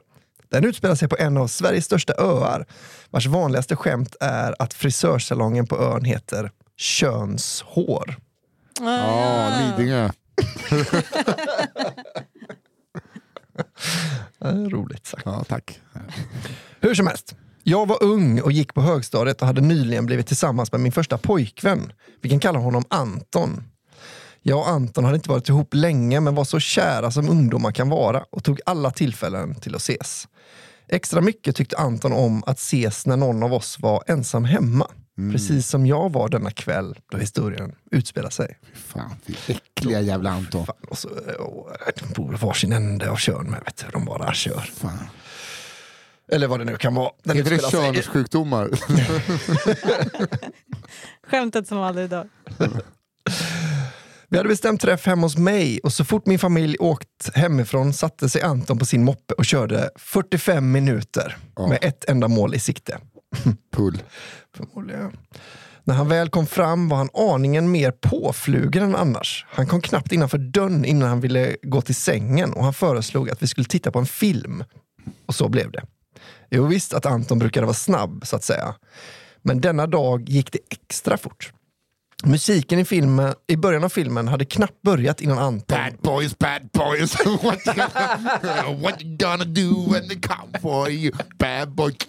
Den 0.54 0.66
utspelar 0.66 0.96
sig 0.96 1.08
på 1.08 1.18
en 1.20 1.38
av 1.38 1.48
Sveriges 1.48 1.86
största 1.86 2.14
öar 2.18 2.66
vars 3.14 3.26
vanligaste 3.26 3.76
skämt 3.76 4.16
är 4.20 4.56
att 4.60 4.74
frisörsalongen 4.74 5.68
på 5.68 5.78
ön 5.78 6.06
heter 6.06 6.52
Könshår. 6.78 8.16
Ja, 8.80 9.52
Lidingö. 9.60 10.10
Ja, 14.40 14.52
det 14.52 14.66
är 14.66 14.70
roligt 14.70 15.08
sagt. 15.08 15.24
Ja, 15.26 15.44
tack. 15.44 15.80
Hur 16.80 16.96
som 16.96 17.08
helst. 17.08 17.36
Jag 17.64 17.88
var 17.88 18.04
ung 18.04 18.42
och 18.42 18.52
gick 18.52 18.74
på 18.74 18.82
högstadiet 18.82 19.42
och 19.42 19.48
hade 19.48 19.62
nyligen 19.62 20.06
blivit 20.06 20.28
tillsammans 20.28 20.72
med 20.72 20.82
min 20.82 20.92
första 20.92 21.18
pojkvän. 21.18 21.94
Vi 22.22 22.30
kan 22.30 22.40
kalla 22.40 22.60
honom 22.60 22.84
Anton. 22.88 23.64
Jag 24.42 24.60
och 24.60 24.70
Anton 24.70 25.04
hade 25.04 25.16
inte 25.16 25.30
varit 25.30 25.50
ihop 25.50 25.74
länge 25.74 26.20
men 26.20 26.36
var 26.36 26.44
så 26.44 26.60
kära 26.60 27.12
som 27.12 27.30
ungdomar 27.30 27.72
kan 27.72 27.90
vara 27.90 28.26
och 28.30 28.44
tog 28.44 28.60
alla 28.66 28.92
tillfällen 28.92 29.56
till 29.56 29.76
att 29.76 29.82
ses. 29.82 30.28
Extra 30.94 31.22
mycket 31.22 31.56
tyckte 31.56 31.78
Anton 31.78 32.14
om 32.14 32.44
att 32.46 32.58
ses 32.58 33.06
när 33.06 33.18
någon 33.18 33.44
av 33.44 33.54
oss 33.54 33.80
var 33.80 34.04
ensam 34.08 34.46
hemma. 34.46 34.88
Precis 35.32 35.68
som 35.68 35.86
jag 35.86 36.12
var 36.12 36.30
denna 36.30 36.52
kväll 36.52 37.00
då 37.12 37.18
historien 37.18 37.76
utspelar 37.92 38.30
sig. 38.30 38.60
Fan, 38.74 39.16
det 39.26 39.54
äckliga 39.54 40.02
jävla 40.02 40.30
Anton. 40.30 40.66
Fan, 40.66 40.76
och 40.90 40.98
så, 40.98 41.10
och, 41.40 41.72
de 41.96 42.14
bor 42.14 42.34
varsin 42.34 42.74
ände 42.74 43.10
av 43.10 43.16
kön 43.16 43.52
med, 43.52 43.62
vet 43.66 43.78
du. 43.78 43.86
De 43.92 44.06
bara 44.06 44.34
kör. 44.34 44.60
Fan. 44.76 44.98
Eller 46.32 46.48
vad 46.48 46.60
det 46.60 46.66
nu 46.66 46.78
kan 46.78 46.96
vara. 46.96 47.12
Den 47.24 47.38
Är 47.38 47.44
det 47.44 47.72
könssjukdomar? 47.72 48.70
Skämtet 51.28 51.68
som 51.68 51.78
aldrig 51.78 52.10
dör. 52.10 52.30
Vi 54.34 54.38
hade 54.38 54.50
bestämt 54.50 54.82
träff 54.82 55.06
hemma 55.06 55.22
hos 55.22 55.38
mig 55.38 55.80
och 55.84 55.94
så 55.94 56.06
fort 56.06 56.26
min 56.26 56.40
familj 56.40 56.78
åkt 56.80 57.30
hemifrån 57.36 57.94
satte 57.94 58.30
sig 58.30 58.42
Anton 58.42 58.80
på 58.80 58.86
sin 58.86 59.04
moppe 59.04 59.34
och 59.34 59.46
körde 59.46 59.90
45 59.96 60.72
minuter 60.72 61.38
Ja. 61.56 61.68
med 61.68 61.80
ett 61.82 62.10
enda 62.10 62.28
mål 62.28 62.56
i 62.56 62.60
sikte. 62.60 62.98
Pull. 63.76 64.04
Förmodligen. 64.56 65.18
När 65.84 65.96
han 65.96 66.08
väl 66.08 66.30
kom 66.30 66.48
fram 66.48 66.90
var 66.90 66.98
han 66.98 67.10
aningen 67.14 67.72
mer 67.72 67.92
påflugen 67.92 68.84
än 68.84 68.96
annars. 68.96 69.46
Han 69.50 69.68
kom 69.68 69.82
knappt 69.82 70.12
innanför 70.12 70.38
dörren 70.38 70.86
innan 70.86 71.10
han 71.10 71.22
ville 71.22 71.56
gå 71.64 71.82
till 71.82 71.96
sängen 71.96 72.54
och 72.54 72.64
han 72.64 72.74
föreslog 72.74 73.30
att 73.30 73.44
vi 73.44 73.48
skulle 73.48 73.66
titta 73.68 73.92
på 73.92 74.00
en 74.00 74.06
film. 74.06 74.64
Och 75.26 75.36
så 75.36 75.50
blev 75.50 75.72
det. 75.72 75.84
Jo 76.52 76.66
visst 76.66 76.94
att 76.94 77.06
Anton 77.06 77.40
brukade 77.40 77.66
vara 77.66 77.74
snabb, 77.76 78.28
så 78.28 78.36
att 78.36 78.44
säga. 78.44 78.76
Men 79.42 79.62
denna 79.62 79.88
dag 79.88 80.30
gick 80.30 80.52
det 80.52 80.60
extra 80.70 81.18
fort. 81.18 81.52
Musiken 82.26 82.80
i, 82.80 82.86
filmen, 82.86 83.34
i 83.48 83.58
början 83.58 83.84
av 83.84 83.90
filmen 83.90 84.28
hade 84.28 84.46
knappt 84.46 84.82
börjat 84.82 85.22
innan 85.22 85.38
Anton... 85.38 85.78
Bad 85.78 85.94
boys, 86.02 86.38
bad 86.38 86.70
boys. 86.74 87.26
what, 87.26 87.68
you, 87.68 87.76
what 88.82 89.04
you 89.04 89.18
gonna 89.18 89.46
do 89.46 89.92
when 89.92 90.08
they 90.08 90.20
come 90.20 90.60
for 90.62 90.90
you? 90.90 91.12
Bad 91.38 91.72
boys. 91.72 91.96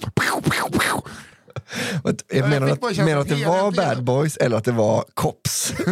Menar 2.30 2.76
bara 2.76 2.90
att, 2.90 2.96
menar 2.96 3.20
att 3.20 3.28
det 3.28 3.44
var 3.44 3.70
bad 3.70 4.04
boys 4.04 4.36
eller 4.36 4.56
att 4.56 4.64
det 4.64 4.72
var 4.72 5.04
cops. 5.14 5.74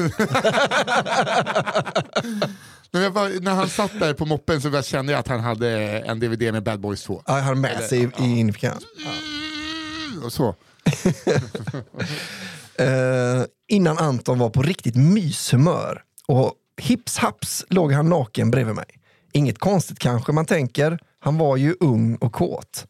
Jag 2.90 3.12
bara, 3.12 3.28
när 3.28 3.54
han 3.54 3.68
satt 3.68 4.00
där 4.00 4.14
på 4.14 4.26
moppen 4.26 4.60
så 4.60 4.82
kände 4.82 5.12
jag 5.12 5.20
att 5.20 5.28
han 5.28 5.40
hade 5.40 5.68
en 5.98 6.20
DVD 6.20 6.52
med 6.52 6.62
Bad 6.62 6.80
Boys 6.80 7.02
2. 7.02 7.22
Ja, 7.26 7.38
han 7.38 7.60
med 7.60 7.82
sig 7.82 8.02
i, 8.02 8.10
i 8.24 8.38
infickan. 8.38 8.78
Och 10.24 10.32
så. 10.32 10.54
Eh, 12.78 13.44
innan 13.68 13.98
Anton 13.98 14.38
var 14.38 14.50
på 14.50 14.62
riktigt 14.62 14.96
myshumör. 14.96 16.02
Och 16.26 16.54
hips 16.76 17.18
haps 17.18 17.64
låg 17.68 17.92
han 17.92 18.08
naken 18.08 18.50
bredvid 18.50 18.74
mig. 18.74 18.98
Inget 19.32 19.58
konstigt 19.58 19.98
kanske 19.98 20.32
man 20.32 20.46
tänker, 20.46 20.98
han 21.20 21.38
var 21.38 21.56
ju 21.56 21.74
ung 21.80 22.16
och 22.16 22.32
kåt. 22.32 22.86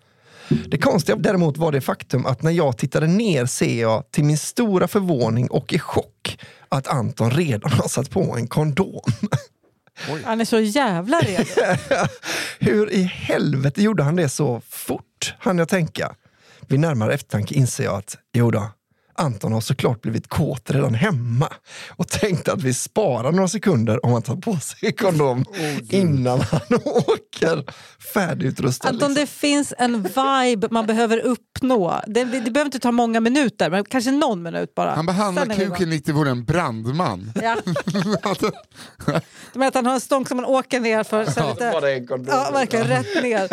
Det 0.67 0.79
konstiga 0.79 1.17
däremot 1.17 1.57
var 1.57 1.73
det 1.73 1.81
faktum 1.81 2.27
att 2.27 2.43
när 2.43 2.51
jag 2.51 2.79
tittade 2.79 3.07
ner 3.07 3.47
ser 3.47 3.81
jag 3.81 4.11
till 4.11 4.25
min 4.25 4.39
stora 4.39 4.89
förvåning 4.89 5.51
och 5.51 5.73
i 5.73 5.79
chock 5.79 6.39
att 6.69 6.87
Anton 6.87 7.31
redan 7.31 7.73
har 7.73 7.89
satt 7.89 8.11
på 8.11 8.37
en 8.37 8.47
kondom. 8.47 9.03
Han 10.25 10.41
är 10.41 10.45
så 10.45 10.61
jävla 10.61 11.21
redo. 11.21 11.45
Hur 12.59 12.93
i 12.93 13.03
helvete 13.03 13.83
gjorde 13.83 14.03
han 14.03 14.17
det 14.17 14.29
så 14.29 14.63
fort, 14.69 15.35
hann 15.39 15.59
jag 15.59 15.69
tänka. 15.69 16.15
Vid 16.69 16.81
närmare 16.81 17.15
eftertanke 17.15 17.55
inser 17.55 17.85
jag 17.85 17.95
att, 17.95 18.19
jodå, 18.33 18.71
Anton 19.15 19.53
har 19.53 19.61
såklart 19.61 20.03
blivit 20.03 20.29
kåt 20.29 20.71
redan 20.71 20.95
hemma 20.95 21.49
och 21.91 22.09
tänkte 22.09 22.53
att 22.53 22.63
vi 22.63 22.75
sparar 22.75 23.33
några 23.33 23.49
sekunder 23.49 24.07
om 24.07 24.13
han 24.13 24.23
tar 24.23 24.37
på 24.37 24.57
sig 24.57 24.93
kondom 24.93 25.45
innan 25.91 26.41
han 26.41 26.61
åker 26.85 27.65
färdigutrustad. 28.15 28.89
Anton, 28.89 29.09
liksom. 29.09 29.15
det 29.15 29.27
finns 29.31 29.75
en 29.79 30.03
vibe 30.03 30.69
man 30.71 30.87
behöver 30.87 31.19
uppnå. 31.19 32.01
Det, 32.07 32.25
det, 32.25 32.41
det 32.41 32.51
behöver 32.51 32.67
inte 32.69 32.79
ta 32.79 32.93
många 32.93 33.21
minuter, 33.21 33.71
men 33.71 33.85
kanske 33.85 34.11
någon 34.11 34.43
minut 34.43 34.75
bara. 34.75 34.95
Han 34.95 35.07
behandlar 35.07 35.47
kuken 35.47 35.91
lite 35.91 36.13
vore 36.13 36.31
en 36.31 36.45
brandman. 36.45 37.33
Ja. 37.43 37.57
Du 39.53 39.59
menar 39.59 39.69
att 39.69 39.75
han 39.75 39.87
har 39.87 39.95
en 39.95 40.01
stång 40.01 40.27
som 40.27 40.37
man 40.37 40.45
åker 40.47 40.81
ner 40.81 41.05
för. 41.05 41.25
Så 41.25 41.49
lite, 41.51 41.71
Bara 41.73 41.91
en 41.91 42.07
kondom. 42.07 42.35
ja, 42.35 42.51
verkligen 42.53 42.87
rätt 42.87 43.23
ner. 43.23 43.49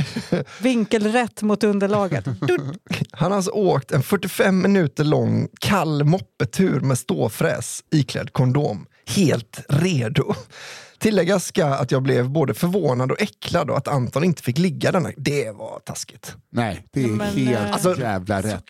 Vinkelrätt 0.60 1.42
mot 1.42 1.64
underlaget. 1.64 2.24
Han 3.12 3.30
har 3.30 3.36
alltså 3.36 3.50
åkt 3.50 3.92
en 3.92 4.02
45 4.02 4.62
minuter 4.62 5.04
lång 5.04 5.48
kall 5.60 6.04
moppetur 6.04 6.80
med 6.80 6.98
ståfräs 6.98 7.84
iklädd 7.90 8.32
kondom. 8.32 8.86
Helt 9.06 9.60
redo. 9.68 10.34
Tilläggas 10.98 11.44
ska 11.46 11.66
att 11.66 11.90
jag 11.90 12.02
blev 12.02 12.30
både 12.30 12.54
förvånad 12.54 13.10
och 13.12 13.22
äcklad 13.22 13.70
och 13.70 13.76
att 13.76 13.88
Anton 13.88 14.24
inte 14.24 14.42
fick 14.42 14.58
ligga 14.58 14.92
denna. 14.92 15.10
Det 15.16 15.50
var 15.50 15.78
taskigt. 15.84 16.36
Nej, 16.52 16.86
det 16.92 17.02
är 17.04 17.08
Men, 17.08 17.36
helt 17.36 17.72
Alltså- 17.72 18.00
jävla 18.00 18.42
rätt. 18.42 18.64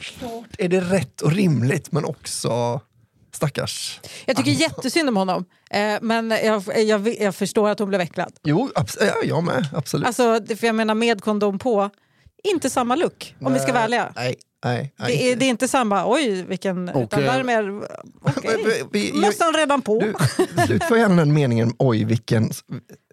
Är 0.59 0.69
det 0.69 0.81
rätt 0.81 1.21
och 1.21 1.33
rimligt 1.33 1.93
men 1.93 2.05
också 2.05 2.81
stackars. 3.35 4.01
Jag 4.27 4.37
tycker 4.37 4.51
jättesynd 4.51 5.09
om 5.09 5.17
honom, 5.17 5.45
eh, 5.71 5.99
men 6.03 6.31
jag, 6.31 6.63
jag, 6.77 7.09
jag 7.21 7.35
förstår 7.35 7.69
att 7.69 7.79
hon 7.79 7.89
blev 7.89 8.01
äcklad. 8.01 8.33
Jo, 8.43 8.71
ja, 8.75 8.85
jag 9.25 9.45
med. 9.45 9.67
Absolut. 9.75 10.07
Alltså, 10.07 10.41
för 10.57 10.67
jag 10.67 10.75
menar 10.75 10.95
med 10.95 11.21
kondom 11.23 11.59
på, 11.59 11.91
inte 12.45 12.71
samma 12.71 12.97
look 12.97 13.35
om 13.41 13.53
vi 13.53 13.59
ska 13.61 13.73
vara 13.73 13.85
ärliga. 13.85 14.13
Nej, 14.17 14.35
nej. 14.65 14.95
nej 14.99 15.17
Det 15.17 15.33
är, 15.33 15.37
det 15.37 15.45
är 15.45 15.49
inte 15.51 15.69
samma, 15.69 16.05
oj 16.13 16.43
vilken... 16.43 16.89
Och, 16.89 17.03
utan 17.03 17.21
där 17.23 17.43
mer. 17.45 17.63
Vi- 18.65 18.83
vi- 18.93 19.09
jag- 19.09 19.17
Mössan 19.17 19.53
redan 19.55 19.83
på. 19.83 20.01
Du, 20.01 20.15
slutför 20.67 20.97
gärna 20.97 21.17
den 21.17 21.33
meningen, 21.33 21.73
oj 21.79 22.05
vilken, 22.05 22.51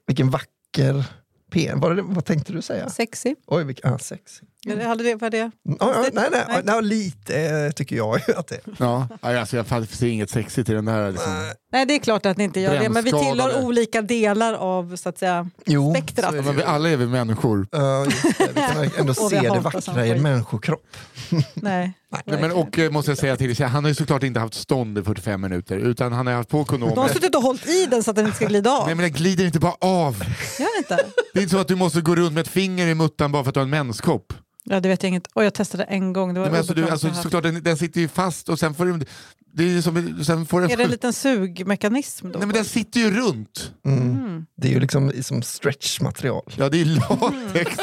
vilken 0.08 0.30
vacker 0.30 1.04
PM. 1.52 1.80
Vad, 1.80 2.00
vad 2.00 2.26
tänkte 2.26 2.54
du 2.54 2.62
säga? 2.62 2.90
Sexy. 2.90 3.36
Oj, 3.48 3.64
vilken, 3.64 3.94
ah, 3.94 3.98
sexy. 4.00 4.46
Jag 4.66 4.88
hade 4.88 5.04
det, 5.04 5.16
var 5.16 5.30
det. 5.30 5.52
Ja, 5.80 5.94
nej, 6.14 6.28
nej, 6.32 6.44
Nej. 6.48 6.62
nej. 6.64 6.84
lite 6.84 7.72
tycker 7.76 7.96
jag 7.96 8.22
ju 8.28 8.34
att 8.34 8.48
det 8.48 8.56
är. 8.56 8.62
Ja, 8.80 9.08
alltså 9.22 9.58
jag 9.58 9.88
ser 9.90 10.08
inget 10.08 10.30
sexigt 10.30 10.70
i 10.70 10.74
den 10.74 10.86
där. 10.86 11.12
Liksom. 11.12 11.52
Nej 11.72 11.86
det 11.86 11.96
är 11.96 12.00
klart 12.00 12.26
att 12.26 12.38
ni 12.38 12.44
inte 12.44 12.60
gör 12.60 12.80
det, 12.80 12.90
men 12.90 13.04
vi 13.04 13.12
tillhör 13.12 13.64
olika 13.64 14.02
delar 14.02 14.54
av 14.54 14.96
så 14.96 15.10
att 15.10 15.18
säga, 15.18 15.50
Jo, 15.66 15.94
spektrat. 15.94 16.30
så 16.30 16.36
är 16.36 16.38
Ja, 16.38 16.42
men 16.46 16.56
vi 16.56 16.64
alla 16.64 16.90
är 16.90 16.98
vi 16.98 17.08
människor. 17.08 17.68
Just 18.06 18.38
det. 18.38 18.48
Vi 18.84 18.90
kan 18.90 19.00
ändå 19.00 19.14
se 19.30 19.40
det 19.40 19.60
vackra 19.60 20.06
i 20.06 20.12
en 20.12 20.22
människokropp. 20.22 20.88
Nej. 21.54 21.94
Nej, 22.26 22.42
men, 22.42 22.52
och 22.52 22.80
eh, 22.80 22.92
måste 22.92 23.12
jag 23.12 23.18
säga 23.18 23.38
till 23.38 23.66
han 23.66 23.84
har 23.84 23.90
ju 23.90 23.96
såklart 23.96 24.24
inte 24.24 24.40
haft 24.40 24.54
stånd 24.54 24.98
i 24.98 25.04
45 25.04 25.42
minuter 25.42 25.78
utan 25.78 26.14
han 26.14 26.28
har 26.28 26.34
haft 26.34 26.50
på 26.50 26.58
De 26.58 26.60
har 26.60 26.66
kondomer. 26.66 27.08
suttit 27.14 27.36
och 27.36 27.42
hållit 27.42 27.68
i 27.68 27.86
den 27.86 28.04
så 28.04 28.10
att 28.10 28.16
den 28.16 28.26
inte 28.26 28.36
ska 28.36 28.46
glida 28.48 28.72
av. 28.72 28.86
Nej 28.86 28.96
men 28.96 29.04
den 29.04 29.12
glider 29.12 29.46
inte 29.46 29.60
bara 29.60 29.76
av. 29.82 30.24
Gör 30.60 30.78
inte? 30.78 31.00
Det 31.34 31.40
är 31.40 31.44
inte 31.44 31.56
så 31.56 31.62
att 31.62 31.68
du 31.68 31.76
måste 31.76 32.02
gå 32.02 32.16
runt 32.16 32.34
med 32.34 32.42
ett 32.42 32.48
finger 32.48 32.88
i 32.88 32.96
muttan 32.96 33.32
bara 33.32 33.44
för 33.44 33.50
att 33.50 33.54
du 33.54 33.60
har 33.60 33.66
en 33.66 33.70
menskopp. 33.70 34.34
Ja, 34.64 34.80
det 34.80 34.90
vet 34.90 35.04
jag 35.04 35.08
inget. 35.08 35.28
Och 35.34 35.44
jag 35.44 35.54
testade 35.54 35.84
en 35.84 36.14
gång. 36.14 36.34
Det 36.34 36.40
var 36.40 36.46
Nej, 36.48 36.52
men 36.52 36.60
alltså, 36.60 36.74
du, 36.74 36.90
alltså, 36.90 37.14
såklart, 37.14 37.44
den, 37.44 37.64
den 37.64 37.78
sitter 37.78 38.02
ju 38.02 38.08
fast 38.08 38.50
och 38.50 38.60
sen 38.60 38.74
får 38.74 38.86
du... 38.86 39.06
Det 39.54 39.64
är 39.64 39.82
som, 39.82 40.24
sen 40.24 40.46
får 40.46 40.62
den, 40.62 40.72
Är 40.72 40.78
det 40.78 40.84
en 40.84 40.92
liten 40.92 41.14
sugmekanism 41.14 42.32
då? 42.32 42.40
Nej 42.40 42.48
men 42.48 42.56
den 42.56 42.66
sitter 42.66 43.00
ju 43.00 43.12
runt. 43.12 43.74
Mm. 43.86 44.46
Det 44.58 44.68
är 44.68 44.72
ju 44.72 44.80
liksom 44.80 45.12
som 45.24 45.42
stretchmaterial. 45.42 46.54
Ja 46.58 46.70
det 46.70 46.82
är 46.82 46.86
latex. 46.86 47.78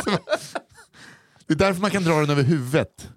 Det 1.46 1.54
är 1.54 1.58
därför 1.58 1.80
man 1.80 1.90
kan 1.90 2.04
dra 2.04 2.20
den 2.20 2.30
över 2.30 2.42
huvudet. 2.42 3.08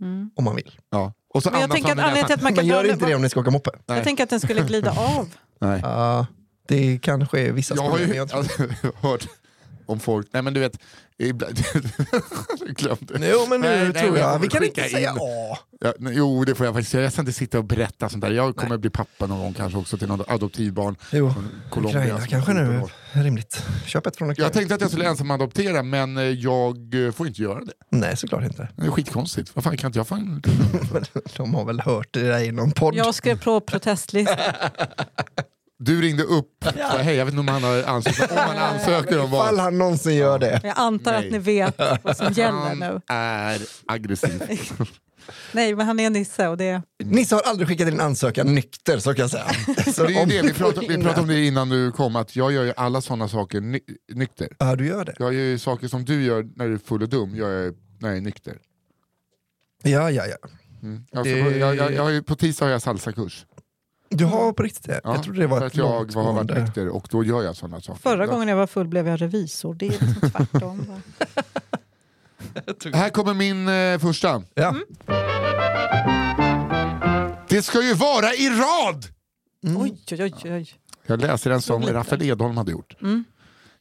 Mm. 0.00 0.30
Om 0.36 0.44
man 0.44 0.56
vill. 0.56 0.78
Ja. 0.90 1.12
Och 1.34 1.42
så 1.42 1.50
Men 1.50 1.60
jag 1.60 1.70
tänker 1.70 1.92
att 1.92 1.98
anledningen 1.98 2.26
till 2.26 2.34
att 2.34 2.42
man 2.42 2.54
kan 2.54 2.66
Men 2.66 2.76
gör 2.76 2.92
inte 2.92 3.06
det 3.06 3.14
om 3.14 3.22
ni 3.22 3.28
ska 3.30 3.40
åka 3.40 3.50
moppe. 3.50 3.70
Nej. 3.86 3.96
Jag 3.96 4.04
tänker 4.04 4.24
att 4.24 4.30
den 4.30 4.40
skulle 4.40 4.62
glida 4.62 4.90
av. 4.90 5.34
Nej. 5.60 5.80
Ja, 5.82 6.26
det 6.68 6.98
kanske 7.02 7.40
är 7.40 7.52
vissa 7.52 7.74
Jag 7.74 7.82
har 7.82 7.90
skulle, 7.98 8.12
ju 8.12 8.14
jag 8.14 8.28
tror- 8.28 8.38
alltså, 8.38 8.62
hört 9.00 9.28
om 9.86 10.00
folk, 10.00 10.26
nej 10.32 10.42
men 10.42 10.54
du 10.54 10.60
vet, 10.60 10.78
ibland, 11.18 11.58
jag 12.66 12.74
glömde. 12.76 13.30
Jo 13.32 13.46
men 13.48 13.60
nu 13.60 13.66
Nej, 13.68 13.84
nej, 13.84 14.02
tror 14.02 14.12
men 14.12 14.20
jag 14.20 14.38
vi 14.38 14.48
kan 14.48 14.64
inte 14.64 14.82
säga 14.82 15.10
in. 15.10 15.16
A. 15.20 15.58
Ja, 15.80 15.92
nej, 15.98 16.12
jo 16.16 16.44
det 16.44 16.54
får 16.54 16.66
jag 16.66 16.74
faktiskt 16.74 16.90
säga, 16.92 17.02
jag 17.02 17.12
ska 17.12 17.22
inte 17.22 17.32
sitta 17.32 17.58
och 17.58 17.64
berätta 17.64 18.08
sånt 18.08 18.20
där. 18.24 18.30
Jag 18.30 18.56
kommer 18.56 18.76
bli 18.78 18.90
pappa 18.90 19.26
någon 19.26 19.38
gång 19.38 19.52
kanske 19.54 19.78
också 19.78 19.98
till 19.98 20.08
något 20.08 20.28
adoptivbarn 20.30 20.96
Jo, 21.10 21.32
från 21.32 21.50
Colombia. 21.70 22.00
Ukraina 22.00 22.26
kanske 22.26 22.52
är 22.52 22.54
nu 22.54 22.64
14 22.64 22.82
år. 22.82 22.92
är 23.12 23.22
rimligt. 23.22 23.62
Köp 23.86 24.06
ett 24.06 24.16
från 24.16 24.30
Ukraina. 24.30 24.46
Jag 24.46 24.52
tänkte 24.52 24.74
att 24.74 24.80
jag 24.80 24.90
skulle 24.90 25.06
ensam 25.08 25.30
adoptera 25.30 25.82
men 25.82 26.16
eh, 26.16 26.22
jag 26.24 27.06
eh, 27.06 27.12
får 27.12 27.26
inte 27.26 27.42
göra 27.42 27.60
det. 27.60 27.72
Nej, 27.90 28.16
såklart 28.16 28.44
inte. 28.44 28.68
Det 28.76 28.86
är 28.86 28.90
skitkonstigt. 28.90 29.50
Vad 29.54 29.64
fan 29.64 29.76
kan 29.76 29.88
inte 29.88 29.98
jag 29.98 30.08
fan... 30.08 30.42
De 31.36 31.54
har 31.54 31.64
väl 31.64 31.80
hört 31.80 32.08
det 32.10 32.20
där 32.28 32.38
i 32.40 32.52
någon 32.52 32.70
podd. 32.72 32.94
Jag 32.94 33.14
skrev 33.14 33.38
på 33.42 33.60
protestlista. 33.60 34.36
Du 35.78 36.00
ringde 36.02 36.22
upp, 36.22 36.64
ja. 36.78 36.88
hej 36.98 37.16
jag 37.16 37.24
vet 37.24 37.32
inte 37.34 37.40
om 37.40 37.48
han 37.48 37.62
har 37.64 37.82
ansökt, 37.82 38.30
om 38.30 38.36
han 38.36 38.56
ansöker 38.58 39.18
om 39.18 39.26
Ifall 39.26 39.54
vad. 39.54 39.58
han 39.64 39.78
någonsin 39.78 40.14
gör 40.14 40.38
det. 40.38 40.60
Jag 40.64 40.74
antar 40.76 41.12
Nej. 41.12 41.26
att 41.26 41.32
ni 41.32 41.38
vet 41.38 41.80
vad 42.02 42.16
som 42.16 42.32
gäller 42.32 42.58
Han 42.58 42.78
nu. 42.78 43.00
är 43.08 43.60
aggressiv. 43.86 44.42
Nej, 45.52 45.74
men 45.74 45.86
han 45.86 46.00
är 46.00 46.10
Nisse 46.10 46.48
och 46.48 46.56
det... 46.56 46.82
Nisse 47.04 47.34
har 47.34 47.42
aldrig 47.42 47.68
skickat 47.68 47.88
in 47.88 47.94
en 47.94 48.00
ansökan 48.00 48.54
nykter, 48.54 48.98
så 48.98 49.14
kan 49.14 49.22
jag 49.22 49.30
säga. 49.30 49.46
Så 49.94 50.04
Det 50.06 50.14
är 50.14 50.26
det, 50.26 50.42
vi, 50.42 50.52
pratade, 50.52 50.86
vi 50.88 51.02
pratade 51.02 51.20
om 51.20 51.28
det 51.28 51.46
innan 51.46 51.68
du 51.68 51.92
kom, 51.92 52.16
att 52.16 52.36
jag 52.36 52.52
gör 52.52 52.64
ju 52.64 52.72
alla 52.76 53.00
sådana 53.00 53.28
saker 53.28 53.60
ny, 53.60 53.80
nykter. 54.12 54.48
Ja, 54.58 54.76
du 54.76 54.86
gör 54.86 55.04
det. 55.04 55.14
Jag 55.18 55.34
gör 55.34 55.42
ju 55.42 55.58
saker 55.58 55.88
som 55.88 56.04
du 56.04 56.22
gör 56.24 56.46
när 56.56 56.68
du 56.68 56.74
är 56.74 56.78
full 56.78 57.02
och 57.02 57.08
dum, 57.08 57.34
gör 57.36 57.50
jag 57.64 57.74
när 58.00 58.08
jag 58.08 58.16
är 58.18 58.22
nykter. 58.22 58.58
Ja, 59.82 60.10
ja, 60.10 60.26
ja. 60.26 60.48
Mm. 60.82 61.04
Jag, 61.10 61.24
Det- 61.24 61.30
jag, 61.58 61.76
jag, 61.76 61.92
jag, 62.14 62.26
på 62.26 62.34
tisdag 62.36 62.64
har 62.64 62.72
jag 62.72 62.82
salsakurs. 62.82 63.46
Du 64.16 64.24
har 64.24 64.52
på 64.52 64.62
riktigt 64.62 64.84
det? 64.86 65.00
Ja, 65.04 65.14
jag 65.14 65.22
trodde 65.22 65.40
det 65.40 65.46
var 65.46 65.58
för 65.58 65.66
att 65.66 65.76
jag 65.76 65.84
har 65.86 65.92
varit 65.94 66.14
långtgående- 66.14 66.60
nykter 66.64 66.88
och 66.88 67.06
då 67.10 67.24
gör 67.24 67.42
jag 67.42 67.56
sådana 67.56 67.80
saker. 67.80 68.00
Förra 68.02 68.24
Ja. 68.26 68.32
gången 68.32 68.48
jag 68.48 68.56
var 68.56 68.66
full 68.66 68.88
blev 68.88 69.08
jag 69.08 69.22
revisor. 69.22 69.74
Det 69.74 69.86
är 69.86 69.90
liksom 69.90 70.30
tvärtom. 70.50 70.86
Här 72.94 73.10
kommer 73.10 73.34
min 73.34 73.68
eh, 73.68 73.98
första. 73.98 74.42
Ja. 74.54 74.68
Mm. 74.68 74.84
Det 77.48 77.62
ska 77.62 77.82
ju 77.82 77.94
vara 77.94 78.34
i 78.34 78.48
rad! 78.48 79.06
Oj, 79.76 79.96
oj, 80.12 80.22
oj, 80.22 80.34
oj. 80.52 80.68
Jag 81.06 81.20
läser 81.20 81.50
en 81.50 81.62
som. 81.62 81.82
Rafael 81.82 82.22
Edholm 82.22 82.56
hade 82.56 82.70
gjort. 82.72 82.96
Mm. 83.02 83.24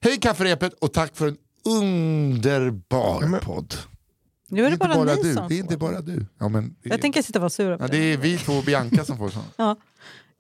Hej 0.02 0.20
kafferepet 0.20 0.74
och 0.74 0.94
tack 0.94 1.16
för 1.16 1.28
en 1.28 1.38
underbar 1.66 3.40
podd. 3.40 3.76
Nu 4.48 4.66
är 4.66 4.72
det 4.72 4.78
bara, 4.78 5.04
ni 5.04 5.16
du. 5.24 5.34
som 5.34 5.48
Det 5.48 5.56
är 5.56 5.60
inte 5.60 5.74
får. 5.74 5.80
bara 5.80 6.02
du. 6.02 6.26
Ja, 6.40 6.48
men 6.50 6.76
det, 6.84 6.90
Jag 6.90 7.02
tänker 7.02 7.22
sitta 7.22 7.40
och 7.40 7.42
vara 7.42 7.50
sur 7.50 7.78
ja, 7.80 7.88
det 7.88 7.98
är 7.98 8.18
vi 8.18 8.38
två 8.38 8.54
och 8.54 8.64
Bianca 8.64 9.06
som 9.06 9.18
får 9.18 9.30
sånt. 9.30 9.46
Ja, 9.58 9.76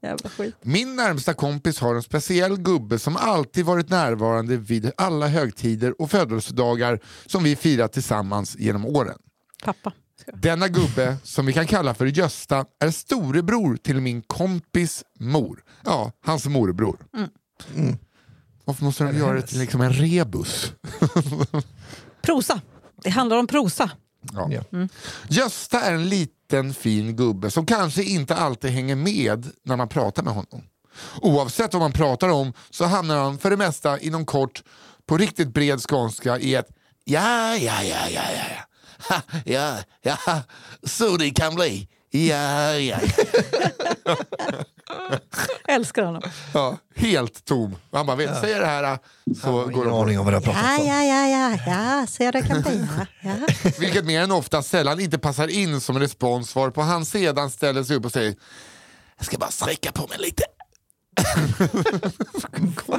jävla 0.07 0.29
skit. 0.29 0.55
Min 0.62 0.95
närmsta 0.95 1.33
kompis 1.33 1.79
har 1.79 1.95
en 1.95 2.03
speciell 2.03 2.57
gubbe 2.57 3.00
som 3.00 3.17
alltid 3.17 3.65
varit 3.65 3.89
närvarande 3.89 4.57
vid 4.57 4.91
alla 4.98 5.27
högtider 5.27 6.01
och 6.01 6.12
födelsedagar 6.12 7.00
som 7.25 7.43
vi 7.43 7.55
firat 7.55 7.93
tillsammans 7.93 8.55
genom 8.60 8.86
åren. 8.86 9.17
Pappa. 9.63 9.91
Denna 10.33 10.67
gubbe, 10.67 11.17
som 11.24 11.45
vi 11.45 11.53
kan 11.53 11.67
kalla 11.67 11.93
för 11.93 12.05
Gösta, 12.05 12.65
är 12.79 12.91
storebror 12.91 13.77
till 13.77 14.01
min 14.01 14.22
kompis 14.22 15.03
mor. 15.19 15.63
Ja, 15.86 16.12
hans 16.25 16.45
morbror. 16.45 16.98
Mm. 17.75 17.98
Varför 18.65 18.86
måste 18.86 19.03
de 19.03 19.17
göra 19.17 19.33
det 19.33 19.41
till 19.41 19.60
liksom 19.60 19.81
en 19.81 19.93
rebus? 19.93 20.74
Prosa. 22.22 22.62
Det 23.03 23.10
handlar 23.10 23.38
om 23.38 23.48
prosa. 23.48 23.91
Ja. 24.33 24.50
Ja. 24.51 24.88
Gösta 25.27 25.81
är 25.81 25.93
en 25.93 26.10
liten 26.10 26.43
fin 26.74 27.15
gubbe 27.15 27.51
som 27.51 27.65
kanske 27.65 28.03
inte 28.03 28.36
alltid 28.36 28.72
hänger 28.72 28.95
med 28.95 29.48
när 29.63 29.75
man 29.75 29.89
pratar 29.89 30.24
med 30.24 30.33
honom. 30.33 30.63
Oavsett 31.22 31.74
vad 31.74 31.81
man 31.81 31.91
pratar 31.91 32.29
om 32.29 32.53
så 32.69 32.86
hamnar 32.86 33.24
han 33.24 33.38
för 33.38 33.50
det 33.50 33.57
mesta 33.57 34.00
inom 34.00 34.25
kort 34.25 34.63
på 35.05 35.17
riktigt 35.17 35.53
bred 35.53 35.79
skånska 35.89 36.39
i 36.39 36.55
ett 36.55 36.67
ja, 37.05 37.55
ja, 37.55 37.83
ja, 37.83 38.10
ja, 38.10 38.22
ja, 38.36 38.45
ja. 38.50 38.63
Ha, 39.10 39.22
ja, 39.45 39.77
ja, 40.01 40.41
så 40.83 41.17
det 41.17 41.31
kan 41.31 41.55
bli. 41.55 41.88
Ja, 42.15 42.74
ja, 42.74 43.00
ja. 44.05 44.17
Älskar 45.67 46.03
honom. 46.03 46.22
Ja, 46.53 46.77
helt 46.96 47.46
tom. 47.46 47.75
Han 47.91 48.05
bara, 48.05 48.17
vet, 48.17 48.39
säger 48.41 48.60
det 48.60 48.65
här 48.65 49.00
så 49.41 49.48
Jag 49.48 49.51
har 49.51 49.65
går 49.72 49.86
det 49.86 49.91
aning 49.91 50.20
om 50.20 50.25
vad 50.25 50.34
jag 50.34 50.43
pratar 50.43 50.63
Ja, 50.63 50.79
om. 50.82 50.88
ja, 50.88 51.03
ja, 51.03 51.27
ja, 51.27 51.58
ja, 51.67 52.08
så 52.08 52.32
det 52.32 52.41
kan 52.41 52.62
bli. 52.62 52.88
Ja. 52.98 53.05
Ja. 53.22 53.48
Vilket 53.79 54.05
mer 54.05 54.22
än 54.22 54.32
ofta 54.32 54.63
sällan 54.63 55.00
inte 55.00 55.17
passar 55.20 55.48
in 55.48 55.82
som 55.82 56.00
respons 56.00 56.55
varpå 56.55 56.82
han 56.82 57.05
sedan 57.05 57.51
ställer 57.51 57.84
sig 57.84 57.96
upp 57.96 58.05
och 58.05 58.12
säger 58.12 58.36
Jag 59.17 59.25
ska 59.25 59.38
bara 59.38 59.51
sträcka 59.51 59.91
på 59.91 60.08
mig 60.08 60.17
lite. 60.20 60.43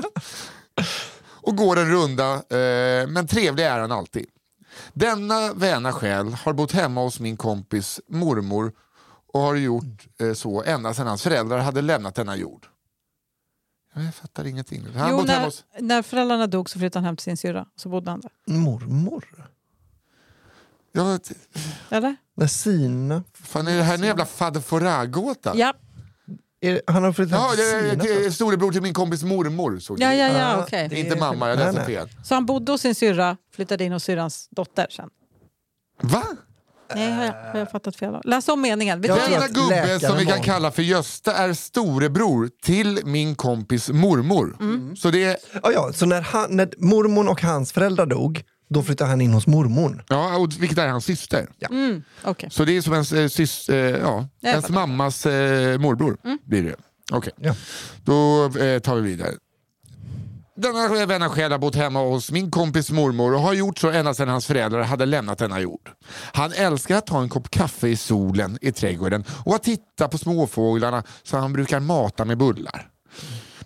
och 1.43 1.57
går 1.57 1.79
en 1.79 1.91
runda, 1.91 2.33
eh, 2.35 3.07
men 3.09 3.27
trevlig 3.27 3.65
är 3.65 3.79
han 3.81 3.93
alltid. 3.93 4.27
Denna 4.93 5.53
väna 5.53 5.93
själ 5.93 6.35
har 6.35 6.53
bott 6.53 6.73
hemma 6.73 7.01
hos 7.01 7.21
min 7.21 7.37
kompis 7.37 8.01
mormor 8.09 8.73
och 9.35 9.41
har 9.41 9.55
gjort 9.55 10.07
eh, 10.21 10.33
så 10.33 10.63
ända 10.63 10.95
sedan 10.95 11.07
hans 11.07 11.23
föräldrar 11.23 11.59
hade 11.59 11.83
lämnat 11.83 12.15
denna 12.15 12.37
jord. 12.37 12.67
Jag 13.95 14.15
fattar 14.15 14.47
ingenting. 14.47 14.87
Han 14.95 14.97
har 15.03 15.11
Jo, 15.11 15.23
när, 15.27 15.45
hos... 15.45 15.65
när 15.81 16.03
föräldrarna 16.03 16.47
dog 16.47 16.71
så 16.71 16.79
flyttade 16.79 16.99
han 17.01 17.05
hem 17.05 17.17
till 17.17 17.25
sin 17.25 17.37
syrra. 17.37 17.67
Så 17.77 17.89
bodde 17.89 18.11
han 18.11 18.21
där. 18.21 18.31
Mormor? 18.47 19.25
Vet, 20.93 21.33
Eller? 21.91 22.17
När 22.37 22.47
Sina... 22.47 23.23
fan 23.33 23.69
är 23.69 23.77
det 23.77 23.83
här 23.83 23.95
en 23.95 24.03
jävla 24.03 24.27
fadder 24.27 24.61
Fouras-gåta? 24.61 25.53
Ja, 25.57 25.75
Är, 26.61 26.83
han 26.87 27.05
har 27.05 27.13
flyttat 27.13 27.33
Ja, 27.41 27.51
till 27.57 27.91
Sina? 27.91 28.05
det 28.25 28.33
storebror 28.33 28.73
till 28.73 28.83
min 28.83 28.95
kompis 28.95 29.23
mormor. 29.23 29.79
såg 29.79 30.01
ja, 30.01 30.15
ja, 30.15 30.29
ja 30.29 30.39
Ja, 30.39 30.63
okej. 30.63 30.89
Det 30.89 31.01
är 31.01 31.05
inte 31.05 31.17
mamma, 31.21 31.49
jag 31.49 31.59
läste 31.59 31.85
fel. 31.85 32.09
Så 32.25 32.35
han 32.35 32.47
bodde 32.47 32.73
hos 32.73 32.81
sin 32.81 32.95
syrra, 32.95 33.37
flyttade 33.55 33.85
in 33.85 33.93
hos 33.93 34.05
syrrans 34.05 34.49
dotter 34.51 34.87
sen. 34.91 35.11
Va? 36.03 36.25
Nej, 36.95 37.11
har 37.13 37.25
jag, 37.25 37.33
har 37.53 37.59
jag 37.59 37.71
fattat 37.71 37.97
fel? 37.97 38.15
Läs 38.25 38.49
om 38.49 38.61
meningen. 38.61 39.03
Jag 39.07 39.19
Denna 39.19 39.49
gubbe 39.49 40.01
som 40.01 40.17
vi 40.17 40.27
kan 40.27 40.41
kalla 40.41 40.71
för 40.71 40.83
Gösta 40.83 41.35
är 41.35 41.53
storebror 41.53 42.51
till 42.65 43.01
min 43.05 43.35
kompis 43.35 43.89
mormor. 43.91 44.57
Mm. 44.61 44.97
Så 44.97 45.11
det 45.11 45.25
är, 45.25 45.37
Ja, 45.63 45.73
ja, 45.73 45.93
så 45.93 46.07
när, 46.07 46.21
han, 46.23 46.57
när 46.57 46.69
mormon 46.79 47.29
och 47.29 47.43
hans 47.43 47.73
föräldrar 47.73 48.07
dog, 48.07 48.43
då 48.71 48.83
flyttade 48.83 49.11
han 49.11 49.21
in 49.21 49.33
hos 49.33 49.47
mormon. 49.47 50.03
ja, 50.09 50.37
och 50.37 50.53
vilket 50.63 50.79
är 50.79 50.89
hans 50.89 51.05
syster. 51.05 51.49
Mm, 51.71 52.03
okej. 52.25 52.49
Så 52.53 52.65
det 52.65 52.77
är 52.77 52.81
som 52.83 52.93
ens, 52.93 53.13
eh, 53.13 53.29
sys, 53.29 53.69
eh, 53.69 53.77
ja, 54.01 54.29
ens 54.43 54.69
mammas 54.69 55.27
eh, 55.27 55.79
morbror. 55.79 56.17
Blir 56.45 56.63
det. 56.63 56.75
Okej, 57.13 57.33
Ja. 57.37 57.55
då 58.05 58.45
eh, 58.45 58.79
tar 58.79 58.95
vi 58.97 59.01
vidare. 59.11 59.31
Denna 60.57 61.07
vänna 61.07 61.29
själ 61.29 61.53
har 61.53 61.59
bott 61.59 61.75
hemma 61.75 62.01
hos 62.01 62.31
min 62.31 62.51
kompis 62.51 62.91
mormor 62.91 63.35
och 63.35 63.41
har 63.41 63.53
gjort 63.55 63.79
så 63.79 63.91
ända 63.91 64.15
sedan 64.15 64.29
hans 64.29 64.47
föräldrar 64.47 64.83
hade 64.83 65.07
lämnat 65.07 65.39
denna 65.39 65.61
jord. 65.61 65.91
Han 66.33 66.53
älskar 66.53 66.97
att 66.97 67.07
ta 67.07 67.23
en 67.23 67.29
kopp 67.29 67.51
kaffe 67.51 67.89
i 67.89 67.97
solen 67.97 68.59
i 68.61 68.73
trädgården 68.73 69.25
och 69.45 69.55
att 69.55 69.63
titta 69.63 70.09
på 70.09 70.19
småfåglarna 70.19 71.03
som 71.23 71.41
han 71.41 71.53
brukar 71.53 71.81
mata 71.81 72.25
med 72.25 72.39
bullar. 72.39 72.89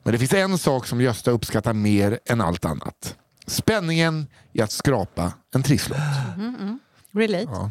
Men 0.02 0.12
det 0.12 0.18
finns 0.18 0.32
en 0.32 0.58
sak 0.58 0.86
som 0.86 1.00
Gösta 1.00 1.30
uppskattar 1.30 1.72
mer 1.72 2.18
än 2.26 2.40
allt 2.40 2.64
annat. 2.64 3.16
Spänningen 3.46 4.26
i 4.52 4.60
att 4.62 4.72
skrapa 4.72 5.32
en 5.54 5.62
trisslott. 5.62 5.98
Relate. 7.12 7.48
Ja. 7.52 7.70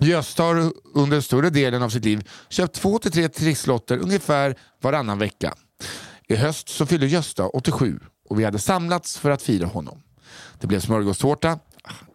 Gösta 0.00 0.42
har 0.42 0.72
under 0.94 1.20
större 1.20 1.50
delen 1.50 1.82
av 1.82 1.88
sitt 1.88 2.04
liv 2.04 2.28
köpt 2.48 2.74
två 2.74 2.98
till 2.98 3.12
tre 3.12 3.28
trisslotter 3.28 3.98
ungefär 3.98 4.54
varannan 4.80 5.18
vecka. 5.18 5.54
I 6.28 6.36
höst 6.36 6.68
så 6.68 6.86
fyllde 6.86 7.06
Gösta 7.06 7.46
87 7.46 8.00
och 8.30 8.40
vi 8.40 8.44
hade 8.44 8.58
samlats 8.58 9.18
för 9.18 9.30
att 9.30 9.42
fira 9.42 9.66
honom. 9.66 10.02
Det 10.60 10.66
blev 10.66 10.80
smörgåstårta. 10.80 11.58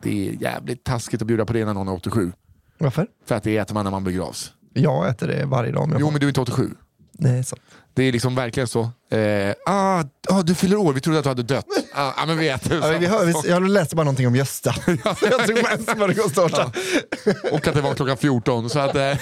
Det 0.01 0.29
är 0.29 0.33
jävligt 0.33 0.83
taskigt 0.83 1.21
att 1.21 1.27
bjuda 1.27 1.45
på 1.45 1.53
det 1.53 1.65
när 1.65 1.73
någon 1.73 1.87
är 1.87 1.93
87. 1.93 2.31
Varför? 2.77 3.07
För 3.25 3.35
att 3.35 3.43
det 3.43 3.57
äter 3.57 3.73
man 3.73 3.83
när 3.83 3.91
man 3.91 4.03
begravs. 4.03 4.51
Jag 4.73 5.07
äter 5.09 5.27
det 5.27 5.45
varje 5.45 5.71
dag. 5.71 5.89
jag 5.91 6.01
Jo 6.01 6.11
men 6.11 6.19
du 6.19 6.25
är 6.25 6.29
inte 6.29 6.41
87. 6.41 6.69
Nej, 7.11 7.43
så. 7.43 7.55
Det 7.93 8.03
är 8.03 8.11
liksom 8.11 8.35
verkligen 8.35 8.67
så. 8.67 8.81
Eh, 9.11 9.53
ah, 9.65 10.03
ah, 10.29 10.41
du 10.43 10.55
fyller 10.55 10.75
år, 10.77 10.93
vi 10.93 11.01
trodde 11.01 11.17
att 11.19 11.23
du 11.23 11.29
hade 11.29 11.43
dött. 11.43 11.65
Ah, 11.97 12.13
ah, 12.17 12.25
men 12.25 12.37
vi 12.37 12.49
äter. 12.49 12.79
Ja, 12.81 12.91
men 12.91 12.99
vi 12.99 13.05
hör, 13.07 13.25
vi, 13.25 13.49
jag 13.49 13.69
läste 13.69 13.95
bara 13.95 14.03
någonting 14.03 14.27
om 14.27 14.35
Gösta. 14.35 14.73
jag 15.21 15.47
tog 15.47 15.55
med 15.55 15.81
smörgåstårta. 15.95 16.71
Och 17.51 17.67
att 17.67 17.73
det 17.73 17.81
var 17.81 17.93
klockan 17.93 18.17
14. 18.17 18.69
Så 18.69 18.79
att, 18.79 18.95
eh, 18.95 19.01
Jag 19.01 19.17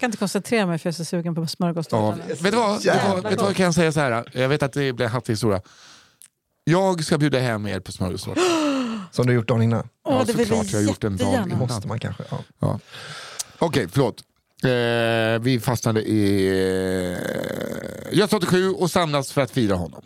kan 0.00 0.08
inte 0.08 0.16
koncentrera 0.16 0.66
mig 0.66 0.78
för 0.78 0.86
jag 0.88 0.92
är 0.92 0.96
så 0.96 1.04
sugen 1.04 1.34
på 1.34 1.40
Ja, 1.42 1.46
smörgåstårta. 1.46 2.18
nu. 2.28 2.34
vet 2.34 2.42
du 2.52 2.58
vad? 2.58 2.72
Vet 2.72 2.82
du 2.82 3.08
vad, 3.08 3.22
vet 3.22 3.40
vad 3.40 3.48
jag 3.48 3.56
kan 3.56 3.72
säga 3.72 3.92
så 3.92 4.00
här? 4.00 4.24
Jag 4.32 4.48
vet 4.48 4.62
att 4.62 4.72
det 4.72 4.92
blir 4.92 5.06
en 5.06 5.12
hattig 5.12 5.32
historia. 5.32 5.60
Jag 6.64 7.04
ska 7.04 7.18
bjuda 7.18 7.38
hem 7.38 7.66
er 7.66 7.80
på 7.80 7.92
smörgåstårta. 7.92 8.40
Som 9.10 9.26
du 9.26 9.32
gjort 9.32 9.48
dagen 9.48 9.62
innan. 9.62 9.88
Åh, 10.04 10.14
Ja, 10.18 10.24
det 10.26 10.32
vill 10.32 10.46
såklart, 10.48 10.66
jag 10.72 10.78
har 10.80 10.84
gjort 10.86 11.04
en 11.04 11.16
dag 11.16 11.34
innan. 11.46 11.58
Måste 11.58 11.88
man 11.88 11.98
kanske. 12.00 12.22
Ja. 12.30 12.38
Ja. 12.58 12.78
Okej, 13.58 13.88
förlåt. 13.92 14.22
Eh, 14.64 15.42
vi 15.42 15.60
fastnade 15.60 16.02
i 16.02 16.46
eh, 18.12 18.18
Gösta 18.18 18.36
87 18.36 18.70
och 18.70 18.90
samlas 18.90 19.32
för 19.32 19.40
att 19.42 19.50
fira 19.50 19.74
honom. 19.74 20.02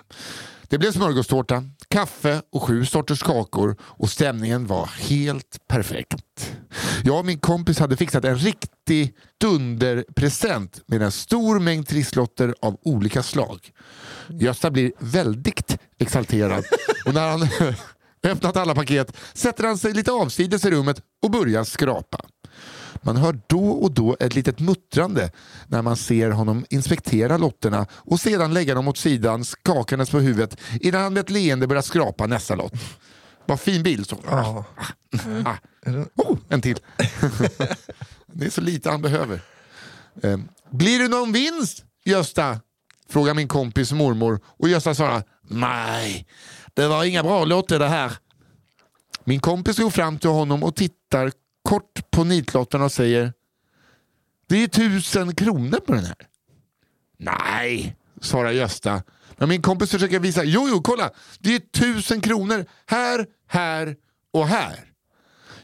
Det 0.69 0.79
blev 0.79 0.93
smörgåstårta, 0.93 1.65
kaffe 1.89 2.43
och 2.53 2.63
sju 2.63 2.87
sorters 2.87 3.23
kakor 3.23 3.77
och 3.83 4.11
stämningen 4.11 4.67
var 4.67 4.87
helt 4.87 5.59
perfekt. 5.69 6.57
Jag 7.05 7.19
och 7.19 7.27
min 7.27 7.39
kompis 7.39 7.79
hade 7.79 7.97
fixat 7.97 8.25
en 8.25 8.39
riktig 8.39 9.15
dunderpresent 9.41 10.81
med 10.87 11.03
en 11.03 11.13
stor 11.13 11.61
mängd 11.61 11.89
trisslotter 11.89 12.55
av 12.63 12.79
olika 12.83 13.23
slag. 13.23 13.71
Gösta 14.29 14.71
blir 14.71 14.93
väldigt 14.99 15.79
exalterad 15.99 16.65
och 17.07 17.15
när 17.15 17.31
han 17.31 17.49
öppnat 18.33 18.57
alla 18.57 18.75
paket 18.75 19.17
sätter 19.35 19.65
han 19.65 19.79
sig 19.79 19.93
lite 19.93 20.13
avsides 20.13 20.65
i 20.65 20.71
rummet 20.71 21.03
och 21.23 21.31
börjar 21.31 21.65
skrapa. 21.65 22.19
Man 23.07 23.17
hör 23.17 23.41
då 23.47 23.69
och 23.69 23.93
då 23.93 24.17
ett 24.21 24.35
litet 24.35 24.61
muttrande 24.61 25.31
när 25.67 25.83
man 25.83 25.97
ser 25.97 26.31
honom 26.31 26.67
inspektera 26.71 27.37
lotterna 27.37 27.87
och 27.93 28.21
sedan 28.21 28.55
lägga 28.55 28.75
dem 28.75 28.89
åt 28.89 28.99
sidan 28.99 29.45
skakandes 29.45 30.11
på 30.11 30.19
huvudet 30.19 30.57
innan 30.81 31.03
han 31.03 31.13
med 31.13 31.21
ett 31.21 31.31
leende 31.31 31.67
börjar 31.67 31.83
skrapa 31.83 32.27
nästa 32.27 32.55
lott. 32.55 32.73
Vad 33.47 33.61
fin 33.61 33.83
bild. 33.83 34.09
Så. 34.09 34.19
Ja. 34.27 34.65
Ah. 35.45 35.55
Oh, 36.17 36.39
en 36.49 36.61
till. 36.61 36.79
det 38.27 38.47
är 38.47 38.51
så 38.51 38.61
lite 38.61 38.91
han 38.91 39.03
behöver. 39.03 39.41
Eh, 40.23 40.39
blir 40.71 40.99
det 40.99 41.09
någon 41.09 41.33
vinst, 41.33 41.85
Gösta? 42.05 42.61
Frågar 43.09 43.35
min 43.35 43.49
kompis 43.49 43.93
mormor 43.93 44.41
och 44.47 44.69
Gösta 44.69 44.95
svarar 44.95 45.23
nej, 45.49 46.27
det 46.75 46.87
var 46.87 47.05
inga 47.05 47.23
bra 47.23 47.45
lotter 47.45 47.79
det 47.79 47.89
här. 47.89 48.13
Min 49.25 49.41
kompis 49.41 49.79
går 49.79 49.91
fram 49.91 50.19
till 50.19 50.31
honom 50.31 50.63
och 50.63 50.77
tittar 50.77 51.33
kort 51.67 52.11
på 52.11 52.25
nitlotten 52.25 52.83
och 52.83 52.93
säger 52.93 53.33
det 54.49 54.63
är 54.63 54.67
tusen 54.69 55.35
kronor 55.35 55.79
på 55.87 55.93
den 55.93 56.05
här. 56.05 56.17
Nej, 57.19 57.97
svarar 58.21 58.51
Gösta. 58.51 59.03
Men 59.37 59.49
min 59.49 59.63
kompis 59.63 59.91
försöker 59.91 60.19
visa, 60.21 60.45
jo 60.45 60.67
jo 60.71 60.83
kolla, 60.83 61.11
det 61.39 61.55
är 61.55 61.59
tusen 61.59 62.21
kronor 62.21 62.65
här, 62.87 63.27
här 63.49 63.97
och 64.33 64.49
här. 64.49 64.81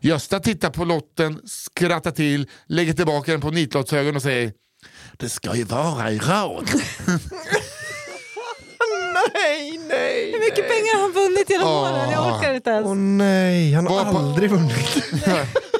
Gösta 0.01 0.41
tittar 0.41 0.71
på 0.71 0.85
lotten, 0.85 1.41
skrattar 1.45 2.11
till, 2.11 2.49
lägger 2.67 2.93
tillbaka 2.93 3.33
den 3.33 3.41
på 3.41 3.51
nitlottshögen 3.51 4.17
och 4.17 4.23
säger 4.23 4.53
det 5.17 5.29
ska 5.29 5.57
ju 5.57 5.65
vara 5.65 6.11
i 6.11 6.19
rad. 6.19 6.71
Nej, 9.35 9.79
nej, 9.89 10.33
Hur 10.33 10.41
mycket 10.41 10.69
pengar 10.69 10.95
har 10.97 11.03
han 11.03 11.13
vunnit 11.13 11.51
genom 11.51 11.69
åren? 11.69 12.11
Jag 12.11 12.37
orkar 12.39 12.55
inte 12.55 12.71
ens. 12.71 12.87
Åh 12.87 12.95
nej, 12.95 13.73
han 13.73 13.87
har 13.87 14.13
på- 14.13 14.19
aldrig 14.19 14.51
vunnit. 14.51 15.05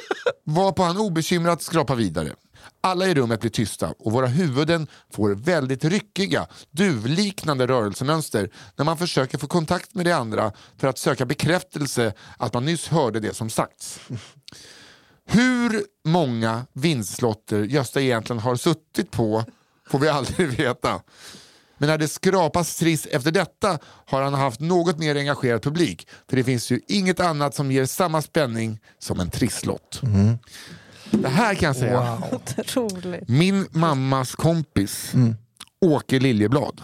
Varpå 0.45 0.83
han 0.83 0.97
obekymrat 0.97 1.61
skrapar 1.61 1.95
vidare. 1.95 2.33
Alla 2.81 3.07
i 3.07 3.13
rummet 3.13 3.39
blir 3.39 3.51
tysta 3.51 3.93
och 3.99 4.11
våra 4.11 4.27
huvuden 4.27 4.87
får 5.11 5.29
väldigt 5.29 5.85
ryckiga, 5.85 6.47
duvliknande 6.71 7.67
rörelsemönster 7.67 8.49
när 8.75 8.85
man 8.85 8.97
försöker 8.97 9.37
få 9.37 9.47
kontakt 9.47 9.95
med 9.95 10.05
de 10.05 10.11
andra 10.11 10.51
för 10.77 10.87
att 10.87 10.97
söka 10.97 11.25
bekräftelse 11.25 12.13
att 12.37 12.53
man 12.53 12.65
nyss 12.65 12.87
hörde 12.87 13.19
det 13.19 13.33
som 13.33 13.49
sagts. 13.49 13.99
Hur 15.25 15.83
många 16.05 16.65
vinstlotter 16.73 17.63
Gösta 17.63 18.01
egentligen 18.01 18.39
har 18.39 18.55
suttit 18.55 19.11
på 19.11 19.45
får 19.89 19.99
vi 19.99 20.09
aldrig 20.09 20.47
veta. 20.57 21.01
Men 21.83 21.87
när 21.87 21.97
det 21.97 22.07
skrapas 22.07 22.75
triss 22.75 23.05
efter 23.05 23.31
detta 23.31 23.79
har 24.05 24.21
han 24.21 24.33
haft 24.33 24.59
något 24.59 24.97
mer 24.97 25.15
engagerad 25.15 25.61
publik. 25.61 26.07
För 26.29 26.37
det 26.37 26.43
finns 26.43 26.71
ju 26.71 26.79
inget 26.87 27.19
annat 27.19 27.55
som 27.55 27.71
ger 27.71 27.85
samma 27.85 28.21
spänning 28.21 28.79
som 28.99 29.19
en 29.19 29.29
trisslott. 29.29 30.01
Det 31.11 31.27
här 31.27 31.55
kan 31.55 31.67
jag 31.67 31.75
säga. 31.75 32.19
Wow. 32.31 32.41
Min 33.27 33.67
mammas 33.71 34.35
kompis, 34.35 35.13
Åke 35.81 36.19
Liljeblad. 36.19 36.81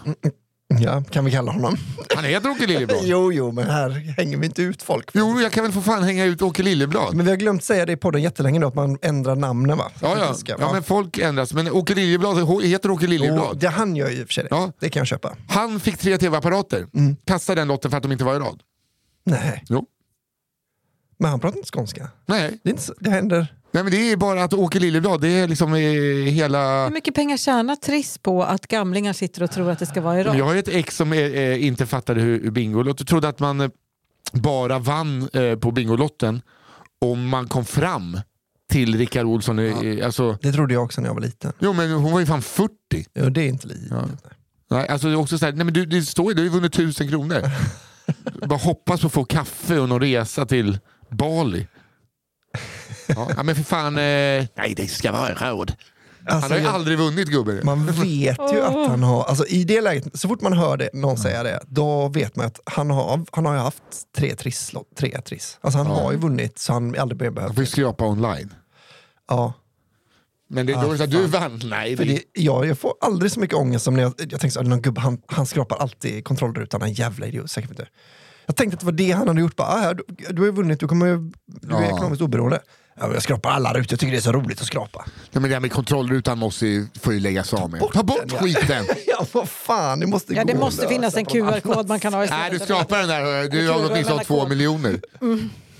Ja, 0.78 1.02
kan 1.10 1.24
vi 1.24 1.30
kalla 1.30 1.52
honom. 1.52 1.76
Han 2.14 2.24
heter 2.24 2.50
Åke 2.50 2.66
Liljeblad. 2.66 2.98
Jo, 3.04 3.32
jo, 3.32 3.52
men 3.52 3.70
här 3.70 3.90
hänger 4.16 4.36
vi 4.36 4.46
inte 4.46 4.62
ut 4.62 4.82
folk. 4.82 5.10
Jo, 5.14 5.40
jag 5.40 5.52
kan 5.52 5.62
väl 5.64 5.72
få 5.72 5.80
fan 5.82 6.02
hänga 6.02 6.24
ut 6.24 6.42
Åke 6.42 6.62
Liljeblad. 6.62 7.14
Men 7.14 7.24
vi 7.24 7.30
har 7.30 7.36
glömt 7.38 7.64
säga 7.64 7.86
det 7.86 7.92
i 7.92 7.96
podden 7.96 8.22
jättelänge 8.22 8.58
nu, 8.58 8.66
att 8.66 8.74
man 8.74 8.98
ändrar 9.02 9.36
namnen 9.36 9.78
va? 9.78 9.90
Ja, 10.02 10.18
ja. 10.18 10.34
Ska- 10.34 10.56
ja, 10.58 10.72
men 10.72 10.82
folk 10.82 11.18
ändras. 11.18 11.52
Men 11.54 11.70
Åke 11.70 11.94
Liljeblad 11.94 12.62
heter 12.62 12.90
Åke 12.90 13.04
Jo, 13.04 13.10
Liljeblad. 13.10 13.58
det 13.58 13.68
han 13.68 13.96
gör 13.96 14.10
i 14.10 14.22
och 14.22 14.26
för 14.26 14.32
sig 14.34 14.44
det. 14.44 14.48
Ja. 14.50 14.72
Det 14.80 14.88
kan 14.88 15.00
jag 15.00 15.06
köpa. 15.06 15.36
Han 15.48 15.80
fick 15.80 15.98
tre 15.98 16.18
tv-apparater. 16.18 16.86
Kastade 17.24 17.60
den 17.60 17.68
lotten 17.68 17.90
för 17.90 17.96
att 17.98 18.02
de 18.02 18.12
inte 18.12 18.24
var 18.24 18.36
i 18.36 18.38
rad. 18.38 18.60
Nej, 19.24 19.64
Jo. 19.68 19.84
Men 21.20 21.30
han 21.30 21.40
pratar 21.40 21.56
inte 21.58 21.70
skånska. 21.72 22.08
Nej. 22.26 22.60
Det, 22.62 22.68
är 22.68 22.70
inte 22.70 22.82
så, 22.82 22.94
det 23.00 23.10
händer. 23.10 23.46
Nej, 23.72 23.82
men 23.82 23.92
det 23.92 24.12
är 24.12 24.16
bara 24.16 24.44
att 24.44 24.52
Åke 24.54 24.78
Liljeblad, 24.78 25.20
det 25.20 25.28
är 25.28 25.48
liksom 25.48 25.74
eh, 25.74 25.80
hela... 26.32 26.84
Hur 26.84 26.90
mycket 26.94 27.14
pengar 27.14 27.36
tjänar 27.36 27.76
Triss 27.76 28.18
på 28.18 28.42
att 28.44 28.66
gamlingar 28.66 29.12
sitter 29.12 29.42
och 29.42 29.50
tror 29.50 29.70
att 29.70 29.78
det 29.78 29.86
ska 29.86 30.00
vara 30.00 30.20
i 30.20 30.24
rad? 30.24 30.36
Jag 30.36 30.44
har 30.44 30.52
ju 30.52 30.58
ett 30.58 30.68
ex 30.68 30.96
som 30.96 31.12
eh, 31.12 31.18
eh, 31.18 31.66
inte 31.66 31.86
fattade 31.86 32.20
hur, 32.20 32.42
hur 32.42 32.50
Bingolotto 32.50 33.04
trodde 33.04 33.28
att 33.28 33.38
man 33.38 33.60
eh, 33.60 33.68
bara 34.32 34.78
vann 34.78 35.28
eh, 35.32 35.56
på 35.58 35.70
Bingolotten 35.70 36.42
om 37.00 37.28
man 37.28 37.48
kom 37.48 37.64
fram 37.64 38.20
till 38.70 38.98
Rickard 38.98 39.26
Olsson. 39.26 39.58
eh, 39.58 40.04
Alltså, 40.06 40.38
Det 40.42 40.52
trodde 40.52 40.74
jag 40.74 40.84
också 40.84 41.00
när 41.00 41.08
jag 41.08 41.14
var 41.14 41.20
liten. 41.22 41.52
jo, 41.58 41.72
men 41.72 41.90
hon 41.92 42.12
var 42.12 42.20
ju 42.20 42.26
fan 42.26 42.42
40. 42.42 42.72
Ja, 43.12 43.30
det 43.30 43.42
är 43.42 43.48
inte 43.48 43.66
livet. 43.68 43.88
Ja. 43.90 44.04
Nej, 44.70 44.88
alltså 44.88 45.06
det 45.08 45.12
är 45.14 45.16
också 45.18 45.38
så 45.38 45.44
här, 45.46 45.52
nej, 45.52 45.64
men 45.64 45.74
du, 45.74 45.86
det 45.86 46.02
står 46.02 46.28
ju, 46.30 46.34
du 46.34 46.40
har 46.40 46.44
ju 46.44 46.50
vunnit 46.50 46.72
tusen 46.72 47.08
kronor. 47.08 47.42
Bara 48.46 48.58
hoppas 48.58 49.00
på 49.00 49.06
att 49.06 49.12
få 49.12 49.24
kaffe 49.24 49.78
och 49.78 49.88
någon 49.88 50.00
resa 50.00 50.46
till 50.46 50.78
Bali. 51.10 51.66
Ja, 53.08 53.28
ja, 53.36 53.42
men 53.42 53.54
för 53.56 53.62
fan, 53.62 53.94
eh, 53.98 54.46
nej 54.56 54.74
det 54.76 54.88
ska 54.90 55.12
vara 55.12 55.50
råd. 55.50 55.72
Han 56.26 56.36
Alltså, 56.36 56.50
har 56.52 56.58
ju 56.58 56.64
jag- 56.64 56.74
aldrig 56.74 56.98
vunnit 56.98 57.28
gubben. 57.28 57.60
Man 57.64 57.86
vet 57.86 58.38
ju 58.52 58.60
att 58.60 58.88
han 58.88 59.02
har, 59.02 59.24
alltså 59.24 59.46
i 59.46 59.64
det 59.64 59.80
läget, 59.80 60.20
så 60.20 60.28
fort 60.28 60.40
man 60.40 60.52
hör 60.52 60.76
det, 60.76 60.90
någon 60.92 61.16
säga 61.18 61.42
det, 61.42 61.60
då 61.68 62.08
vet 62.08 62.36
man 62.36 62.46
att 62.46 62.60
han 62.64 62.90
har, 62.90 63.24
han 63.32 63.46
har 63.46 63.54
ju 63.54 63.58
haft 63.60 63.82
tre 64.16 64.34
triss. 64.34 64.72
Tre 64.98 65.20
triss. 65.20 65.58
Alltså 65.60 65.78
han 65.78 65.86
har 65.86 66.12
ju 66.12 66.18
vunnit 66.18 66.58
så 66.58 66.72
han 66.72 66.98
aldrig 66.98 67.32
mer 67.32 67.40
Han 67.40 67.54
får 67.54 67.62
ju 67.62 67.66
skrapa 67.66 68.06
online. 68.06 68.54
Ja. 69.28 69.52
Men 70.48 70.66
det, 70.66 70.72
då 70.72 70.78
är 70.80 70.90
det 70.90 70.96
så 70.98 71.04
här, 71.04 71.10
du 71.10 71.26
vann. 71.26 71.60
Nej, 71.64 71.96
För 71.96 72.04
det, 72.04 72.12
det, 72.12 72.22
ja, 72.32 72.64
jag 72.64 72.78
får 72.78 72.94
aldrig 73.00 73.32
så 73.32 73.40
mycket 73.40 73.56
ångest 73.56 73.84
som 73.84 73.94
när 73.94 74.02
jag, 74.02 74.12
jag 74.18 74.30
tänkte 74.40 74.50
så 74.50 74.62
någon 74.62 74.82
gubbe, 74.82 75.00
han, 75.00 75.22
han 75.26 75.46
skrapar 75.46 75.76
alltid 75.76 76.24
kontrollrutan, 76.24 76.82
en 76.82 76.92
jävla 76.92 77.26
idiot. 77.26 77.50
Säkert 77.50 77.70
inte. 77.70 77.86
Jag 78.50 78.56
tänkte 78.56 78.74
att 78.74 78.80
det 78.80 78.86
var 78.86 78.92
det 78.92 79.10
han 79.12 79.28
hade 79.28 79.40
gjort. 79.40 79.56
Bara, 79.56 79.68
ah, 79.68 79.78
här, 79.78 79.94
du, 79.94 80.04
du 80.30 80.42
har 80.42 80.46
ju 80.46 80.52
vunnit, 80.52 80.80
du, 80.80 80.88
kommer, 80.88 81.06
du 81.46 81.76
är 81.76 81.80
Ja. 81.82 81.86
ekonomiskt 81.86 82.22
oberoende. 82.22 82.60
Ja, 83.00 83.12
jag 83.14 83.22
skrapar 83.22 83.50
alla 83.50 83.70
rutor, 83.74 83.86
jag 83.92 84.00
tycker 84.00 84.12
det 84.12 84.18
är 84.18 84.20
så 84.22 84.32
roligt 84.32 84.60
att 84.60 84.66
skrapa. 84.66 85.04
nej, 85.06 85.14
men 85.32 85.42
det 85.42 85.48
här 85.48 85.60
med 85.60 85.72
kontrollrutan 85.72 86.38
måste 86.38 86.66
ju, 86.66 86.86
får 87.00 87.12
ju 87.12 87.20
läggas 87.20 87.54
av 87.54 87.70
med. 87.70 87.80
bort 87.80 87.92
Ta 87.92 88.02
bort 88.02 88.18
den, 88.26 88.28
ja. 88.32 88.38
skiten! 88.42 88.84
ja, 89.06 89.26
vad 89.32 89.48
fan, 89.48 90.00
det 90.00 90.06
måste 90.06 90.34
Ja, 90.34 90.44
det 90.44 90.54
måste 90.54 90.88
finnas 90.88 91.16
en 91.16 91.24
QR-kod 91.24 91.88
man 91.88 92.00
kan 92.00 92.14
ha 92.14 92.24
istället. 92.24 92.50
Nej, 92.50 92.58
du 92.58 92.64
skrapar 92.64 92.98
den 92.98 93.08
där. 93.08 93.48
Du 93.48 93.68
har 93.70 93.90
åtminstone 93.90 94.24
två 94.24 94.48
miljoner. 94.48 95.00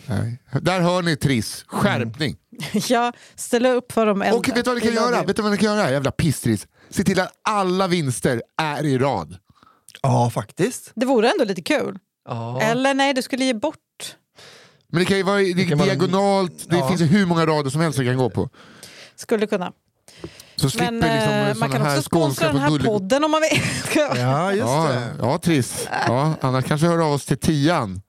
Nej. 0.06 0.38
Där 0.60 0.80
hör 0.80 1.02
ni 1.02 1.16
Triss. 1.16 1.64
Skärpning. 1.68 2.36
Ja, 2.88 3.12
ställa 3.36 3.70
upp 3.72 3.92
för 3.92 4.06
dem 4.06 4.22
äldre. 4.22 4.38
Och 4.38 4.48
vet 4.48 4.54
du 4.54 4.62
vad 4.62 4.74
ni 4.74 4.80
kan 4.80 4.94
göra? 4.94 5.22
Vet 5.22 5.36
du 5.36 5.42
vad 5.42 5.52
ni 5.52 5.58
kan 5.58 5.76
göra? 5.76 5.90
Jävla 5.90 6.10
pisstriss. 6.10 6.66
Se 6.90 7.04
till 7.04 7.20
att 7.20 7.32
alla 7.44 7.86
vinster 7.88 8.42
är 8.62 8.86
i 8.86 8.98
rad. 8.98 9.36
Ja, 10.02 10.30
faktiskt. 10.30 10.92
Det 10.94 11.06
vore 11.06 11.30
ändå 11.30 11.44
lite 11.44 11.62
kul. 11.62 11.98
Ja. 12.30 12.60
Eller 12.60 12.94
nej, 12.94 13.14
du 13.14 13.22
skulle 13.22 13.44
ge 13.44 13.54
bort. 13.54 13.76
Men 14.92 14.98
det 15.00 15.04
kan 15.06 15.16
ju 15.16 15.22
vara 15.22 15.38
det 15.38 15.64
kan 15.68 15.78
vara- 15.78 15.86
diagonalt, 15.88 16.70
det 16.70 16.76
Ja. 16.76 16.88
finns 16.88 17.00
ju 17.00 17.04
hur 17.06 17.26
många 17.26 17.46
rader 17.46 17.70
som 17.70 17.80
helst 17.80 17.98
du 17.98 18.04
kan 18.04 18.16
gå 18.16 18.30
på. 18.30 18.48
Skulle 19.16 19.46
kunna. 19.46 19.72
Så 20.56 20.70
slipper 20.70 20.90
Men 20.92 20.94
liksom 21.16 21.32
eh, 21.34 21.46
man 21.46 21.54
såna 21.54 21.68
kan 21.72 21.82
här 21.82 21.90
också 21.98 22.02
sponsra 22.02 22.46
skånska 22.46 22.46
den 22.52 22.56
här 22.62 22.70
bull- 22.70 22.84
podden 22.84 23.24
om 23.24 23.30
man 23.30 23.40
vill. 23.40 23.60
Ja, 24.16 24.52
just 24.52 24.60
Ja, 24.60 24.88
det. 24.92 25.10
ja, 25.26 25.38
Triss. 25.38 25.88
Ja, 26.08 26.34
annars 26.40 26.64
kanske 26.64 26.86
hör 26.86 26.98
av 27.06 27.12
oss 27.12 27.26
till 27.26 27.38
tian. 27.38 28.02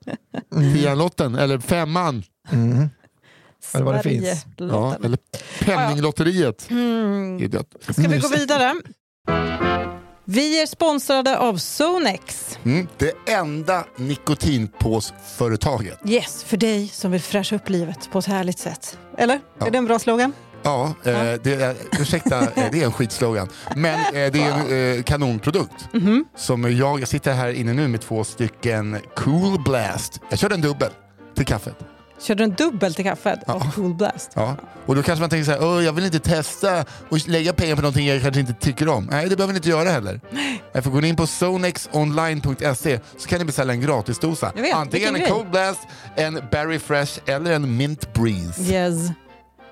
Tian-lotten, 0.76 1.36
eller 1.36 1.60
femman. 1.60 2.24
Mm. 2.52 2.90
Eller 3.74 3.86
vad 3.86 3.96
det 3.96 4.04
finns. 4.04 4.26
Ja, 4.26 4.36
Sverigelotten. 4.58 5.06
eller 5.06 5.18
Penninglotteriet. 5.66 6.68
Mm. 6.70 7.52
Ska 7.90 8.08
vi 8.08 8.18
gå 8.20 8.28
vidare? 8.28 8.74
Vi 10.34 10.62
är 10.62 10.66
sponsrade 10.66 11.38
av 11.38 11.58
Zonex. 11.58 12.58
Mm, 12.64 12.88
det 12.98 13.32
enda 13.32 13.86
nikotinpåsföretaget. 13.96 16.00
Yes, 16.06 16.44
för 16.44 16.58
dig 16.58 16.88
som 16.88 17.12
vill 17.12 17.22
fräscha 17.22 17.56
upp 17.56 17.70
livet 17.70 18.10
på 18.12 18.20
ett 18.20 18.26
härligt 18.26 18.60
sätt. 18.60 18.98
Eller? 19.18 19.40
Ja. 19.60 19.68
Är 19.68 19.72
det 19.72 19.78
en 19.78 19.86
bra 19.86 20.00
slogan? 20.00 20.34
Ja, 20.64 20.94
eh, 21.04 21.14
det 21.44 21.54
är, 21.54 21.76
ursäkta, 22.00 22.42
eh, 22.42 22.48
det 22.72 22.82
är 22.82 22.86
en 22.86 22.92
skitslogan. 22.92 23.50
Men 23.76 24.00
eh, 24.00 24.32
det 24.32 24.42
är 24.42 24.52
en 24.52 24.98
eh, 24.98 25.04
kanonprodukt. 25.04 25.94
Mhm. 25.94 26.26
Som 26.36 26.78
jag, 26.78 27.00
jag 27.00 27.08
sitter 27.08 27.34
här 27.34 27.54
inne 27.54 27.74
nu 27.74 27.88
med 27.88 28.02
två 28.02 28.24
stycken 28.24 28.98
Cool 29.16 29.64
Blast. 29.64 30.20
Jag 30.30 30.40
körde 30.40 30.56
en 30.56 30.62
dubbel 30.62 30.90
till 31.36 31.46
kaffet. 31.46 31.76
Kör 32.22 32.36
du 32.36 32.44
en 32.44 32.52
dubbel 32.54 32.94
till 32.94 33.06
kaffet 33.06 33.40
Ja. 33.48 33.54
av 33.54 33.72
Cool 33.76 33.94
Blast? 33.94 34.32
Ja. 34.34 34.56
Och 34.86 34.96
då 34.96 35.04
kanske 35.04 35.22
man 35.22 35.30
tänker 35.30 35.46
så 35.46 35.52
här, 35.52 35.64
"Åh, 35.78 35.84
jag 35.86 35.94
vill 35.94 36.06
inte 36.06 36.20
testa 36.20 36.86
och 37.10 37.28
lägga 37.28 37.54
pengar 37.54 37.76
på 37.76 37.82
någonting 37.82 38.08
jag 38.08 38.22
kanske 38.22 38.40
inte 38.42 38.54
tycker 38.54 38.88
om. 38.88 39.06
Nej, 39.12 39.30
det 39.30 39.36
behöver 39.36 39.54
ni 39.54 39.58
inte 39.58 39.70
göra 39.70 39.90
heller. 39.90 40.22
Jag 40.74 40.84
får 40.84 40.92
gå 40.92 41.02
in 41.02 41.16
på 41.16 41.28
zonexonline.se 41.28 43.00
så 43.18 43.28
kan 43.28 43.40
ni 43.40 43.46
beställa 43.46 43.74
en 43.74 43.82
gratisdosa. 43.82 44.52
Vet, 44.56 44.76
Antingen 44.76 45.16
en 45.16 45.22
grej. 45.22 45.30
Cold 45.32 45.50
Blast, 45.52 45.80
en 46.16 46.42
Berry 46.52 46.80
Fresh 46.80 47.20
eller 47.26 47.52
en 47.52 47.78
Mint 47.78 48.14
Breeze. 48.14 48.62
Yes. 48.74 48.96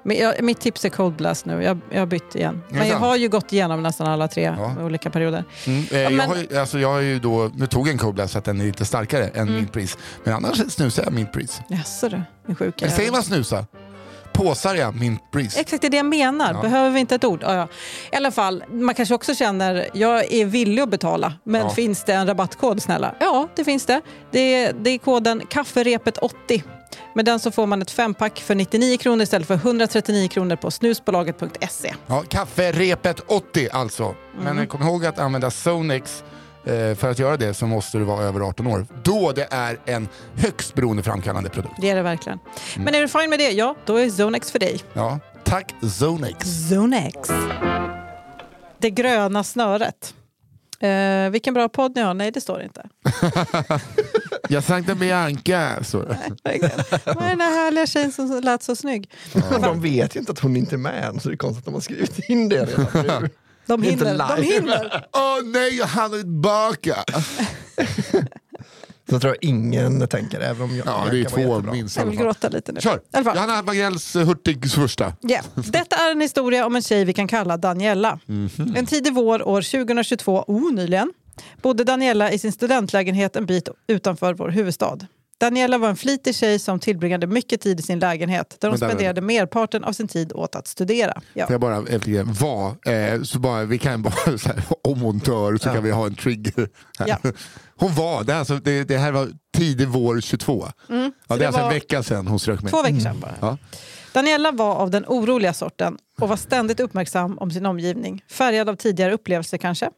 Men 0.10 0.18
jag, 0.18 0.44
mitt 0.44 0.60
tips 0.62 0.86
är 0.86 0.90
Cold 0.90 1.16
Blast 1.16 1.46
nu. 1.46 1.64
Jag, 1.64 1.80
jag 1.92 2.00
har 2.00 2.06
bytt 2.06 2.36
igen. 2.36 2.62
Men 2.70 2.88
jag 2.88 2.98
har 2.98 3.16
ju 3.16 3.30
gått 3.30 3.54
igenom 3.54 3.84
nästan 3.84 4.08
alla 4.08 4.28
tre 4.28 4.44
Ja. 4.58 4.84
olika 4.84 5.10
perioder. 5.10 5.44
Mm, 5.68 5.84
eh, 5.92 6.00
jag, 6.00 6.14
men- 6.14 6.30
har 6.30 6.36
ju, 6.36 6.58
alltså, 6.58 6.80
jag 6.80 6.90
har 6.92 7.00
ju 7.00 7.20
då, 7.20 7.52
nu 7.56 7.68
tog 7.68 7.88
jag 7.88 7.92
en 7.92 7.98
Cold 7.98 8.16
Blast 8.16 8.34
så 8.34 8.40
att 8.40 8.46
den 8.46 8.62
är 8.62 8.66
lite 8.66 8.86
starkare 8.86 9.28
än 9.28 9.42
Mm. 9.42 9.56
Mint 9.56 9.74
Breeze. 9.74 9.98
Men 10.24 10.34
annars 10.34 10.72
snusar 10.72 11.04
jag 11.04 11.14
Mint 11.14 11.32
Breeze. 11.32 11.64
Jaså 11.70 12.10
du, 12.10 12.22
en 12.48 12.56
sjuk 12.56 12.82
Eller 12.82 12.92
säger 12.92 13.12
man 13.12 13.24
snusa? 13.24 13.66
Påsar 14.34 14.76
jag 14.76 14.96
Mint 14.96 15.32
Breeze? 15.32 15.60
Exakt 15.60 15.82
det 15.82 15.88
är 15.88 15.92
det 15.92 15.98
jag 15.98 16.06
menar. 16.06 16.54
Ja. 16.54 16.62
Behöver 16.62 16.90
vi 16.90 17.00
inte 17.00 17.16
ett 17.16 17.24
ord? 17.24 17.40
Ja, 17.44 17.56
ja. 17.56 17.68
I 18.12 18.16
alla 18.16 18.32
fall, 18.32 18.64
man 18.72 18.96
kanske 18.96 19.16
också 19.16 19.36
känner, 19.36 19.88
jag 19.94 20.34
är 20.34 20.46
villig 20.46 20.82
att 20.82 20.90
betala, 20.90 21.34
men 21.44 21.62
Ja. 21.62 21.70
finns 21.70 22.04
det 22.04 22.14
en 22.14 22.28
rabattkod 22.28 22.82
snälla? 22.82 23.16
Ja, 23.20 23.48
det 23.56 23.64
finns 23.64 23.86
det. 23.86 24.02
Det 24.32 24.40
är, 24.56 24.74
det 24.82 24.90
är 24.90 24.98
koden 24.98 25.42
kafferepet80. 25.42 26.64
Med 27.16 27.26
den 27.26 27.40
så 27.40 27.52
får 27.52 27.66
man 27.66 27.82
ett 27.82 27.92
fempack 27.92 28.40
för 28.40 28.56
99 28.56 28.98
kronor 28.98 29.24
istället 29.24 29.48
för 29.48 29.56
139 29.56 30.28
kronor 30.28 30.56
på 30.56 30.72
snusbolaget.se. 30.72 31.94
Ja, 32.08 32.24
kafferepet 32.30 33.20
80 33.28 33.70
alltså. 33.72 34.16
Mm. 34.42 34.56
Men 34.56 34.68
kom 34.68 34.82
ihåg 34.82 35.06
att 35.06 35.20
använda 35.20 35.52
Zonex. 35.52 36.24
Eh, 36.66 36.96
för 36.96 37.12
att 37.12 37.20
göra 37.20 37.38
det 37.38 37.54
så 37.54 37.68
måste 37.68 37.98
du 37.98 38.04
vara 38.04 38.24
över 38.24 38.40
18 38.40 38.68
år. 38.68 38.86
Då 39.04 39.32
det 39.32 39.48
är 39.52 39.80
en 39.86 40.08
högst 40.36 40.74
beroendeframkallande 40.74 41.50
produkt. 41.50 41.76
Det 41.82 41.90
är 41.90 41.96
det 41.96 42.02
verkligen. 42.02 42.40
Mm. 42.76 42.86
Men 42.86 42.96
är 42.96 43.02
du 43.02 43.08
fine 43.08 43.30
med 43.30 43.40
det? 43.40 43.52
Ja, 43.52 43.76
då 43.86 43.96
är 43.96 44.10
Zonex 44.10 44.52
för 44.52 44.60
dig. 44.60 44.80
Ja, 44.94 45.20
tack 45.44 45.76
Zonex. 46.00 46.70
Zonex. 46.70 47.30
Det 48.78 48.90
gröna 48.90 49.44
snöret. 49.44 50.14
Eh, 50.80 51.30
vilken 51.30 51.54
bra 51.54 51.70
podd 51.70 51.96
ni 51.96 52.02
har. 52.02 52.14
Nej, 52.14 52.32
det 52.32 52.42
står 52.42 52.62
inte. 52.62 52.90
Jag 54.50 54.64
Sankta 54.64 54.96
Bianca. 54.96 55.84
Så. 55.84 55.98
Vad 55.98 57.24
är 57.24 57.30
den 57.30 57.38
där 57.38 57.64
härliga 57.64 57.88
tjejen 57.88 58.12
som 58.12 58.42
lät 58.44 58.64
så 58.64 58.76
snygg? 58.76 59.12
De 59.62 59.82
vet 59.82 60.16
ju 60.16 60.20
inte 60.20 60.32
att 60.32 60.40
hon 60.40 60.56
inte 60.56 60.76
är 60.76 60.78
med, 60.78 61.20
så 61.22 61.30
det 61.30 61.36
är 61.36 61.38
konstigt 61.38 61.62
att 61.62 61.66
de 61.66 61.74
har 61.74 61.82
skrivit 61.82 62.30
in 62.30 62.50
det 62.50 62.66
redan 62.66 63.22
nu. 63.22 63.30
De 63.66 63.82
Det 63.82 63.88
är 63.88 63.92
inte 63.92 64.10
hinner. 64.10 64.36
De 64.38 64.44
hinner. 64.44 65.06
Åh 65.14 65.38
nej, 65.46 65.82
han 65.84 66.14
är 66.14 66.18
tillbaka! 66.18 66.96
Så 69.10 69.20
tror 69.20 69.36
jag 69.40 69.50
ingen 69.50 70.08
tänker, 70.08 70.40
även 70.40 70.62
om 70.62 70.78
jag 70.78 70.88
Ja, 70.88 71.08
det 71.12 71.20
är 71.20 71.26
två 71.26 71.72
minst 71.72 71.98
Jag 71.98 72.06
vill 72.06 72.20
gråta 72.20 72.50
lite 72.50 72.72
nu. 72.72 72.82
Kör! 72.82 73.02
Johanna 73.14 73.62
Wagrells 73.62 74.16
eh, 74.16 74.26
Hurtigs 74.26 74.74
första. 74.74 75.14
Ja. 75.22 75.42
Detta 75.56 75.96
är 75.96 76.12
en 76.12 76.22
historia 76.22 76.66
om 76.66 76.76
en 76.76 76.82
tjej 76.82 77.06
vi 77.06 77.14
kan 77.14 77.28
kalla 77.28 77.58
Daniela. 77.58 78.20
Mhm. 78.26 78.74
En 78.76 78.86
tidig 78.86 79.14
vår 79.14 79.48
år 79.48 79.62
2022, 79.62 80.44
oh, 80.48 80.74
nyligen, 80.74 81.14
bodde 81.62 81.84
Daniela 81.84 82.32
i 82.32 82.40
sin 82.40 82.52
studentlägenhet 82.52 83.36
en 83.36 83.46
bit 83.46 83.70
utanför 83.88 84.34
vår 84.34 84.50
huvudstad. 84.50 84.98
Daniela 85.40 85.78
var 85.78 85.90
en 85.90 85.96
flitig 85.96 86.36
tjej 86.36 86.60
som 86.60 86.80
tillbringade 86.80 87.28
mycket 87.28 87.62
tid 87.62 87.80
i 87.80 87.84
sin 87.84 88.00
lägenhet 88.00 88.58
där 88.60 88.68
hon 88.68 88.78
Vänta, 88.78 88.88
spenderade 88.96 89.22
merparten 89.22 89.84
av 89.84 89.94
sin 89.94 90.08
tid 90.08 90.34
åt 90.34 90.56
att 90.56 90.68
studera. 90.68 91.22
Ja. 91.34 91.46
Får 91.46 91.54
jag 91.54 91.62
bara 91.62 91.78
efter 91.78 92.24
var, 92.24 92.94
eh, 92.94 93.22
så 93.24 93.40
bara, 93.40 93.64
vi 93.66 93.78
kan 93.78 94.02
bara 94.02 94.14
här, 94.26 94.64
om 94.84 95.00
hon 95.02 95.18
dör 95.18 95.58
så 95.58 95.70
kan 95.70 95.84
vi 95.84 95.92
ha 95.92 96.06
en 96.06 96.16
trigger. 96.16 96.70
Ja. 97.06 97.18
Hon 97.76 97.94
var, 97.96 98.24
det, 98.24 98.36
alltså, 98.36 98.56
det, 98.56 98.84
det 98.84 98.98
här 98.98 99.12
var 99.12 99.30
tidig 99.58 99.88
vår 99.88 100.22
22. 100.22 100.66
ja, 100.68 100.72
det 100.88 100.94
är 100.94 101.36
Mm. 101.36 101.48
alltså 101.48 101.62
en 101.62 101.70
vecka 101.70 102.04
sedan 102.04 102.28
hon 102.28 102.40
strök 102.40 102.62
med. 102.62 102.72
Två 102.72 102.84
veckor 102.84 103.00
sedan 103.00 103.20
bara. 103.20 103.34
Ja. 103.42 103.58
Daniela 104.14 104.52
var 104.52 104.76
av 104.76 104.90
den 104.92 105.06
oroliga 105.08 105.54
sorten 105.54 105.98
och 106.22 106.30
var 106.30 106.36
ständigt 106.36 106.80
uppmärksam 106.80 107.38
om 107.38 107.52
sin 107.52 107.66
omgivning. 107.66 108.24
Färgad 108.32 108.70
av 108.70 108.76
tidigare 108.76 109.14
upplevelser 109.14 109.58
kanske. 109.58 109.90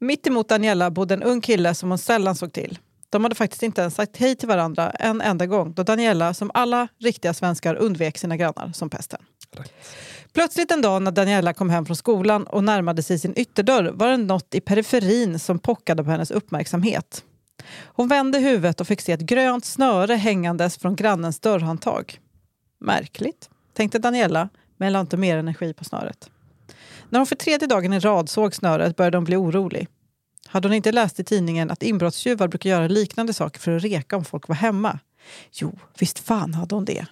Mitt 0.00 0.26
emot 0.26 0.48
Daniela 0.48 0.90
bodde 0.90 1.14
en 1.14 1.22
ung 1.22 1.40
kille 1.40 1.74
som 1.74 1.88
hon 1.88 1.98
sällan 1.98 2.34
såg 2.36 2.52
till. 2.52 2.78
De 3.10 3.22
hade 3.24 3.34
faktiskt 3.34 3.62
inte 3.62 3.80
ens 3.80 3.94
sagt 3.94 4.16
hej 4.16 4.36
till 4.36 4.48
varandra 4.48 4.90
en 4.90 5.20
enda 5.20 5.46
gång 5.46 5.72
då 5.74 5.82
Daniela, 5.82 6.34
som 6.34 6.50
alla 6.54 6.88
riktiga 7.00 7.34
svenskar, 7.34 7.74
undvek 7.74 8.18
sina 8.18 8.36
grannar 8.36 8.72
som 8.72 8.90
pesten. 8.90 9.20
Plötsligt 10.32 10.70
en 10.70 10.82
dag 10.82 11.02
när 11.02 11.10
Daniela 11.10 11.54
kom 11.54 11.70
hem 11.70 11.86
från 11.86 11.96
skolan 11.96 12.46
och 12.46 12.64
närmade 12.64 13.02
sig 13.02 13.18
sin 13.18 13.34
ytterdörr 13.36 13.90
var 13.94 14.08
det 14.08 14.16
något 14.16 14.54
i 14.54 14.60
periferin 14.60 15.38
som 15.38 15.58
pockade 15.58 16.04
på 16.04 16.10
hennes 16.10 16.30
uppmärksamhet. 16.30 17.24
Hon 17.84 18.08
vände 18.08 18.38
huvudet 18.38 18.80
och 18.80 18.86
fick 18.86 19.00
se 19.00 19.12
ett 19.12 19.20
grönt 19.20 19.64
snöre 19.64 20.14
hängandes 20.14 20.78
från 20.78 20.96
grannens 20.96 21.40
dörrhandtag. 21.40 22.20
Märkligt, 22.80 23.50
tänkte 23.74 23.98
Daniela, 23.98 24.48
men 24.76 24.92
la 24.92 25.00
inte 25.00 25.16
mer 25.16 25.36
energi 25.36 25.74
på 25.74 25.84
snöret. 25.84 26.30
När 27.10 27.18
hon 27.18 27.26
för 27.26 27.36
tredje 27.36 27.68
dagen 27.68 27.92
i 27.92 27.98
rad 27.98 28.28
såg 28.28 28.54
snöret 28.54 28.96
började 28.96 29.16
hon 29.16 29.24
bli 29.24 29.36
orolig. 29.36 29.88
Hade 30.46 30.68
hon 30.68 30.74
inte 30.74 30.92
läst 30.92 31.20
i 31.20 31.24
tidningen 31.24 31.70
att 31.70 31.82
inbrottstjuvar 31.82 32.48
brukar 32.48 32.70
göra 32.70 32.88
liknande 32.88 33.32
saker 33.32 33.60
för 33.60 33.76
att 33.76 33.82
reka 33.82 34.16
om 34.16 34.24
folk 34.24 34.48
var 34.48 34.56
hemma? 34.56 34.98
Jo, 35.52 35.78
visst 35.98 36.18
fan 36.18 36.54
hade 36.54 36.74
hon 36.74 36.84
det. 36.84 37.06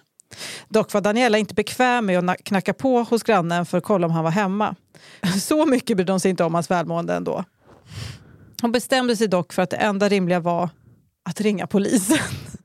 Dock 0.69 0.93
var 0.93 1.01
Daniela 1.01 1.37
inte 1.37 1.53
bekväm 1.53 2.05
med 2.05 2.29
att 2.29 2.43
knacka 2.43 2.73
på 2.73 3.03
hos 3.03 3.23
grannen 3.23 3.65
för 3.65 3.77
att 3.77 3.83
kolla 3.83 4.07
om 4.07 4.13
han 4.13 4.23
var 4.23 4.31
hemma. 4.31 4.75
Så 5.41 5.65
mycket 5.65 5.97
brydde 5.97 6.11
hon 6.11 6.19
sig 6.19 6.31
inte 6.31 6.43
om 6.43 6.53
hans 6.53 6.71
välmående 6.71 7.13
ändå. 7.13 7.43
Hon 8.61 8.71
bestämde 8.71 9.15
sig 9.15 9.27
dock 9.27 9.53
för 9.53 9.61
att 9.61 9.69
det 9.69 9.77
enda 9.77 10.09
rimliga 10.09 10.39
var 10.39 10.69
att 11.29 11.41
ringa 11.41 11.67
polisen. 11.67 12.17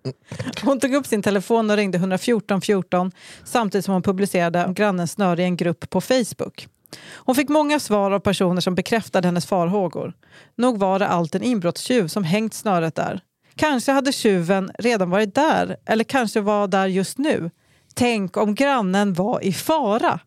Hon 0.62 0.80
tog 0.80 0.94
upp 0.94 1.06
sin 1.06 1.22
telefon 1.22 1.70
och 1.70 1.76
ringde 1.76 1.98
114 1.98 2.60
14 2.60 3.12
samtidigt 3.44 3.84
som 3.84 3.94
hon 3.94 4.02
publicerade 4.02 4.64
om 4.64 4.74
grannens 4.74 5.12
snöre 5.12 5.42
i 5.42 5.44
en 5.44 5.56
grupp 5.56 5.90
på 5.90 6.00
Facebook. 6.00 6.68
Hon 7.14 7.34
fick 7.34 7.48
många 7.48 7.80
svar 7.80 8.10
av 8.10 8.18
personer 8.18 8.60
som 8.60 8.74
bekräftade 8.74 9.28
hennes 9.28 9.46
farhågor. 9.46 10.12
Nog 10.56 10.78
var 10.78 10.98
det 10.98 11.06
allt 11.06 11.34
en 11.34 11.42
inbrottstjuv 11.42 12.08
som 12.08 12.24
hängt 12.24 12.54
snöret 12.54 12.94
där. 12.94 13.20
Kanske 13.56 13.92
hade 13.92 14.12
tjuven 14.12 14.70
redan 14.78 15.10
varit 15.10 15.34
där, 15.34 15.76
eller 15.86 16.04
kanske 16.04 16.40
var 16.40 16.68
där 16.68 16.86
just 16.86 17.18
nu. 17.18 17.50
Tänk 17.94 18.36
om 18.36 18.54
grannen 18.54 19.14
var 19.14 19.44
i 19.44 19.52
fara. 19.52 20.20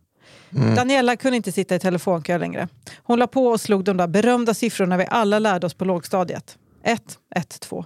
Mm. 0.56 0.76
Daniela 0.76 1.16
kunde 1.16 1.38
inte 1.38 1.52
sitta 1.52 1.76
i 1.76 1.80
telefonkö 1.80 2.38
längre. 2.38 2.68
Hon 3.04 3.20
la 3.20 3.28
på 3.28 3.48
och 3.48 3.62
slog 3.62 3.84
de 3.84 3.98
där 3.98 4.08
berömda 4.08 4.54
siffrorna 4.54 4.98
vi 4.98 5.06
alla 5.10 5.40
lärde 5.40 5.66
oss 5.66 5.74
på 5.74 5.86
lågstadiet. 5.86 6.58
1, 6.84 7.02
1, 7.36 7.60
2. 7.60 7.86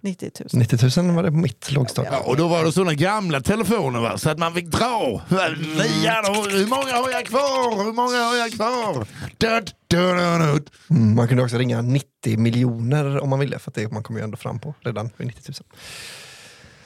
90 0.00 0.30
000. 0.40 0.48
90 0.52 1.02
000 1.02 1.14
var 1.14 1.22
det 1.22 1.30
på 1.30 1.36
mitt 1.36 1.72
lågstadium. 1.72 2.14
Ja, 2.14 2.20
och 2.20 2.36
då 2.36 2.48
var 2.48 2.64
det 2.64 2.72
sådana 2.72 2.94
gamla 2.94 3.40
telefoner 3.40 4.00
va? 4.00 4.18
så 4.18 4.30
att 4.30 4.38
man 4.38 4.54
fick 4.54 4.66
dra. 4.66 5.22
Nian, 5.28 6.24
hur 6.50 6.66
många 6.66 6.92
har 6.92 7.10
jag 7.10 7.26
kvar? 7.26 7.84
Hur 7.84 7.92
många 7.92 8.18
har 8.18 8.36
jag 8.36 8.52
kvar? 8.52 9.06
Dut, 9.38 9.74
dut, 9.88 10.54
dut. 10.54 10.70
Mm, 10.90 11.14
man 11.14 11.28
kunde 11.28 11.42
också 11.42 11.58
ringa 11.58 11.82
90 11.82 12.38
miljoner 12.38 13.20
om 13.20 13.30
man 13.30 13.38
ville, 13.38 13.58
för 13.58 13.72
det 13.74 13.92
man 13.92 14.02
kom 14.02 14.16
ju 14.16 14.22
ändå 14.22 14.36
fram 14.36 14.58
på 14.58 14.74
redan 14.80 15.10
vid 15.16 15.26
90 15.26 15.52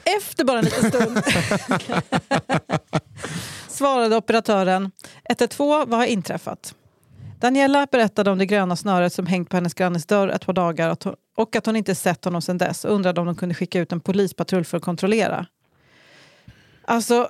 000. 0.05 0.17
Efter 0.17 0.43
bara 0.43 0.59
en 0.59 0.65
liten 0.65 0.89
stund 0.89 1.21
svarade 3.67 4.15
operatören 4.17 4.91
112, 5.29 5.89
vad 5.89 5.99
har 5.99 6.05
inträffat? 6.05 6.73
Daniela 7.43 7.87
berättade 7.91 8.31
om 8.31 8.37
det 8.37 8.45
gröna 8.45 8.75
snöret 8.75 9.13
som 9.13 9.25
hängt 9.25 9.49
på 9.49 9.57
hennes 9.57 9.73
grannes 9.73 10.05
dörr 10.05 10.27
ett 10.27 10.45
par 10.45 10.53
dagar 10.53 10.97
och 11.35 11.55
att 11.55 11.65
hon 11.65 11.75
inte 11.75 11.95
sett 11.95 12.25
honom 12.25 12.41
sedan 12.41 12.57
dess 12.57 12.85
och 12.85 12.93
undrade 12.93 13.21
om 13.21 13.27
de 13.27 13.35
kunde 13.35 13.55
skicka 13.55 13.79
ut 13.79 13.91
en 13.91 13.99
polispatrull 13.99 14.65
för 14.65 14.77
att 14.77 14.83
kontrollera. 14.83 15.45
Alltså, 16.85 17.29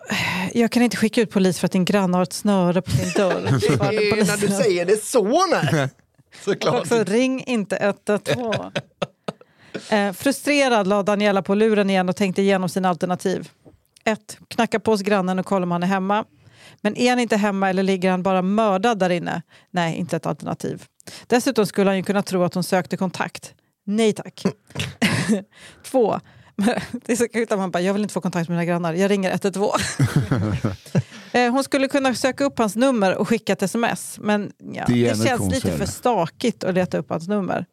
jag 0.54 0.71
kan 0.71 0.84
inte 0.84 0.97
skicka 0.97 1.21
ut 1.21 1.32
polis 1.32 1.60
för 1.60 1.65
att 1.65 1.71
din 1.71 1.86
granne 1.86 2.17
har 2.17 2.23
ett 2.23 2.34
snöre 2.34 2.82
på 2.82 2.91
sin 2.91 3.12
dörr. 3.15 3.41
När 4.26 4.38
du 4.38 4.47
säger 4.47 4.86
det 4.86 5.04
så 5.04 5.47
nej! 5.47 5.89
Såklart. 6.45 6.82
också, 6.82 7.04
ring 7.04 7.43
inte 7.43 7.76
112. 7.76 8.54
eh, 9.89 10.12
frustrerad 10.12 10.88
la 10.88 11.04
Daniela 11.04 11.41
på 11.41 11.56
luren 11.56 11.89
igen 11.89 12.10
och 12.10 12.15
tänkte 12.15 12.41
igenom 12.41 12.69
sina 12.69 12.89
alternativ. 12.89 13.49
1. 14.04 14.38
Knacka 14.47 14.80
på 14.80 14.91
hos 14.91 15.02
grannen 15.02 15.39
och 15.39 15.45
kolla 15.45 15.63
om 15.63 15.71
han 15.71 15.84
är 15.84 15.88
hemma. 15.88 16.26
Men 16.84 16.98
är 16.98 17.10
han 17.10 17.19
inte 17.19 17.38
hemma 17.38 17.69
eller 17.69 17.84
ligger 17.84 18.12
han 18.12 18.24
bara 18.24 18.41
mördad 18.41 19.00
där 19.00 19.10
inne? 19.10 19.41
Nej, 19.72 19.96
inte 19.96 20.15
ett 20.15 20.26
alternativ. 20.26 20.84
Dessutom 21.28 21.65
skulle 21.65 21.89
han 21.89 21.98
ju 21.98 22.04
kunna 22.04 22.22
tro 22.24 22.43
att 22.43 22.54
hon 22.54 22.63
sökte 22.63 22.98
kontakt. 22.98 23.54
Nej 23.86 24.13
tack. 24.13 24.43
Två. 25.84 26.19
Det 27.06 27.12
är 27.12 27.15
så 27.15 27.28
kul 27.28 27.48
att 27.50 27.60
man 27.60 27.72
bara, 27.72 27.82
jag 27.82 27.93
vill 27.93 28.02
inte 28.02 28.13
få 28.13 28.22
kontakt 28.22 28.50
med 28.50 28.58
mina 28.58 28.65
grannar, 28.65 28.93
jag 28.93 29.12
ringer 29.12 29.32
112. 29.32 29.72
Eh, 31.36 31.52
hon 31.52 31.63
skulle 31.63 31.88
kunna 31.88 32.15
söka 32.15 32.43
upp 32.43 32.60
hans 32.60 32.76
nummer 32.76 33.17
och 33.17 33.30
skicka 33.30 33.54
ett 33.54 33.62
sms, 33.62 34.19
men 34.22 34.52
ja, 34.74 34.84
det, 34.88 35.10
det 35.10 35.28
känns 35.28 35.54
lite 35.54 35.72
för 35.72 35.86
stakigt 35.86 36.63
att 36.63 36.74
leta 36.74 36.98
upp 36.98 37.10
hans 37.10 37.28
nummer. 37.28 37.65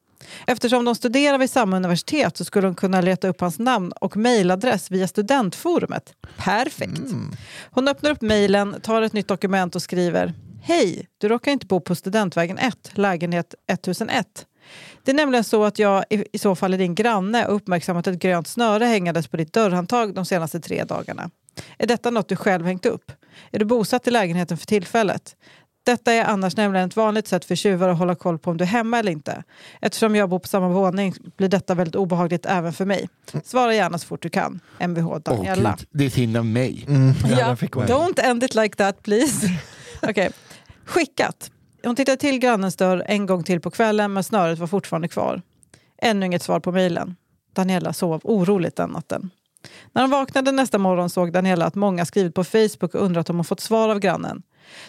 Eftersom 0.46 0.85
de 0.85 0.94
studerar 0.94 1.38
vid 1.38 1.50
samma 1.50 1.76
universitet 1.76 2.37
så 2.37 2.44
skulle 2.44 2.66
hon 2.66 2.74
kunna 2.74 3.00
leta 3.00 3.28
upp 3.28 3.40
hans 3.40 3.59
namn 3.59 3.92
och 3.92 4.16
mejladress 4.16 4.90
via 4.90 5.09
studentforumet. 5.09 6.12
Perfekt! 6.37 6.98
Mm. 6.98 7.33
Hon 7.70 7.88
öppnar 7.88 8.11
upp 8.11 8.22
mejlen, 8.22 8.80
tar 8.80 9.02
ett 9.02 9.12
nytt 9.12 9.28
dokument 9.28 9.74
och 9.74 9.83
skriver 9.83 10.35
Hej! 10.62 11.09
Du 11.18 11.28
råkar 11.28 11.52
inte 11.52 11.66
bo 11.66 11.80
på 11.80 11.94
Studentvägen 11.94 12.59
1, 12.59 12.90
lägenhet 12.94 13.54
1001. 13.66 14.46
Det 15.04 15.11
är 15.11 15.14
nämligen 15.14 15.44
så 15.44 15.64
att 15.64 15.78
jag 15.78 16.04
i 16.09 16.38
så 16.38 16.54
fall 16.54 16.74
är 16.74 16.78
din 16.78 16.94
granne 16.94 17.46
och 17.46 17.54
uppmärksammat 17.54 18.06
ett 18.06 18.18
grönt 18.18 18.48
snöre 18.48 18.85
hängandes 18.85 19.28
på 19.28 19.37
ditt 19.37 19.52
dörrhandtag 19.52 20.14
de 20.14 20.24
senaste 20.24 20.61
tre 20.61 20.85
dagarna. 20.85 21.30
Är 21.78 21.87
detta 21.87 22.11
något 22.11 22.28
du 22.28 22.37
själv 22.37 22.66
hängt 22.66 22.87
upp? 22.87 23.12
Är 23.50 23.59
du 23.59 23.64
bosatt 23.64 24.06
i 24.06 24.11
lägenheten 24.11 24.59
för 24.59 24.66
tillfället? 24.66 25.37
Detta 25.90 26.12
är 26.12 26.24
annars 26.24 26.57
nämligen 26.57 26.88
ett 26.88 26.96
vanligt 26.96 27.29
sätt 27.29 27.44
för 27.44 27.55
tjuvar 27.55 27.88
att 27.88 27.98
hålla 27.98 28.14
koll 28.14 28.38
på 28.38 28.50
om 28.50 28.57
du 28.57 28.64
är 28.64 28.68
hemma 28.68 28.98
eller 28.98 29.12
inte. 29.12 29.42
Eftersom 29.81 30.16
jag 30.16 30.29
bor 30.29 30.38
på 30.38 30.48
samma 30.48 30.68
våning 30.68 31.14
blir 31.37 31.48
detta 31.48 31.74
väldigt 31.74 31.96
obehagligt 31.96 32.46
även 32.46 32.72
för 32.72 32.85
mig. 32.85 33.09
Svara 33.44 33.74
gärna 33.74 33.98
så 33.98 34.07
fort 34.07 34.22
du 34.22 34.31
kan. 34.31 34.61
Mvh 34.81 35.18
Daniela. 35.18 35.70
Oh, 35.70 35.76
det 35.90 36.05
är 36.05 36.11
synd 36.11 36.37
om 36.37 36.53
mig. 36.53 36.85
Mm, 36.88 37.14
ja, 37.31 37.55
don't 37.55 38.20
end 38.22 38.44
it 38.44 38.55
like 38.55 38.76
that 38.76 39.03
please. 39.03 39.48
okay. 40.03 40.31
Skickat. 40.85 41.50
Hon 41.85 41.96
tittade 41.96 42.16
till 42.16 42.38
grannens 42.38 42.76
dörr 42.76 43.05
en 43.07 43.26
gång 43.26 43.44
till 43.44 43.61
på 43.61 43.70
kvällen 43.70 44.12
men 44.12 44.24
snöret 44.24 44.59
var 44.59 44.66
fortfarande 44.66 45.09
kvar. 45.09 45.42
Ännu 46.03 46.26
inget 46.26 46.42
svar 46.42 46.61
på 46.61 46.72
mejlen. 46.72 47.16
Daniela 47.53 47.92
sov 47.92 48.20
oroligt 48.24 48.76
den 48.76 48.90
natten. 48.90 49.31
När 49.92 50.03
hon 50.03 50.11
vaknade 50.11 50.53
nästa 50.53 50.79
morgon 50.79 51.11
såg 51.11 51.33
Daniela 51.33 51.66
att 51.66 51.74
många 51.74 52.05
skrivit 52.05 52.35
på 52.35 52.44
Facebook 52.44 52.94
och 52.94 53.05
undrat 53.05 53.31
om 53.31 53.37
hon 53.37 53.44
fått 53.44 53.61
svar 53.61 53.88
av 53.88 53.98
grannen. 53.98 54.42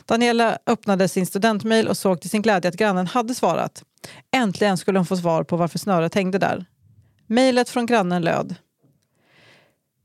Daniela 0.05 0.57
öppnade 0.65 1.07
sin 1.07 1.25
studentmail 1.25 1.87
och 1.87 1.97
såg 1.97 2.21
till 2.21 2.29
sin 2.29 2.41
glädje 2.41 2.69
att 2.69 2.75
grannen 2.75 3.07
hade 3.07 3.35
svarat. 3.35 3.83
Äntligen 4.31 4.77
skulle 4.77 4.99
hon 4.99 5.05
få 5.05 5.17
svar 5.17 5.43
på 5.43 5.57
varför 5.57 5.79
snöret 5.79 6.15
hängde 6.15 6.37
där. 6.37 6.65
Mejlet 7.27 7.69
från 7.69 7.85
grannen 7.85 8.21
löd. 8.21 8.55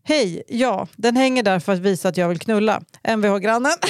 Hej, 0.05 0.43
ja, 0.49 0.89
den 0.97 1.17
hänger 1.17 1.43
där 1.43 1.61
för 1.61 1.73
att 1.73 1.79
visa 1.79 2.09
att 2.09 2.17
jag 2.17 2.29
vill 2.29 2.39
knulla. 2.39 2.83
Mvh-grannen. 3.03 3.77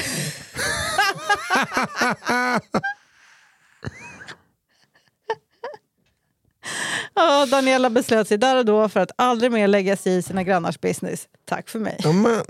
Ja, 7.15 7.47
Daniela 7.47 7.91
beslöt 7.91 8.29
sig 8.29 8.39
där 8.39 8.57
och 8.57 8.65
då 8.65 8.89
för 8.89 9.01
att 9.01 9.11
aldrig 9.17 9.53
mer 9.53 9.69
lägga 9.69 9.97
sig 9.97 10.17
i 10.17 10.23
sina 10.23 10.43
grannars 10.43 10.81
business. 10.81 11.29
Tack 11.45 11.69
för 11.69 11.79
mig. 11.79 12.01
Amen 12.05 12.45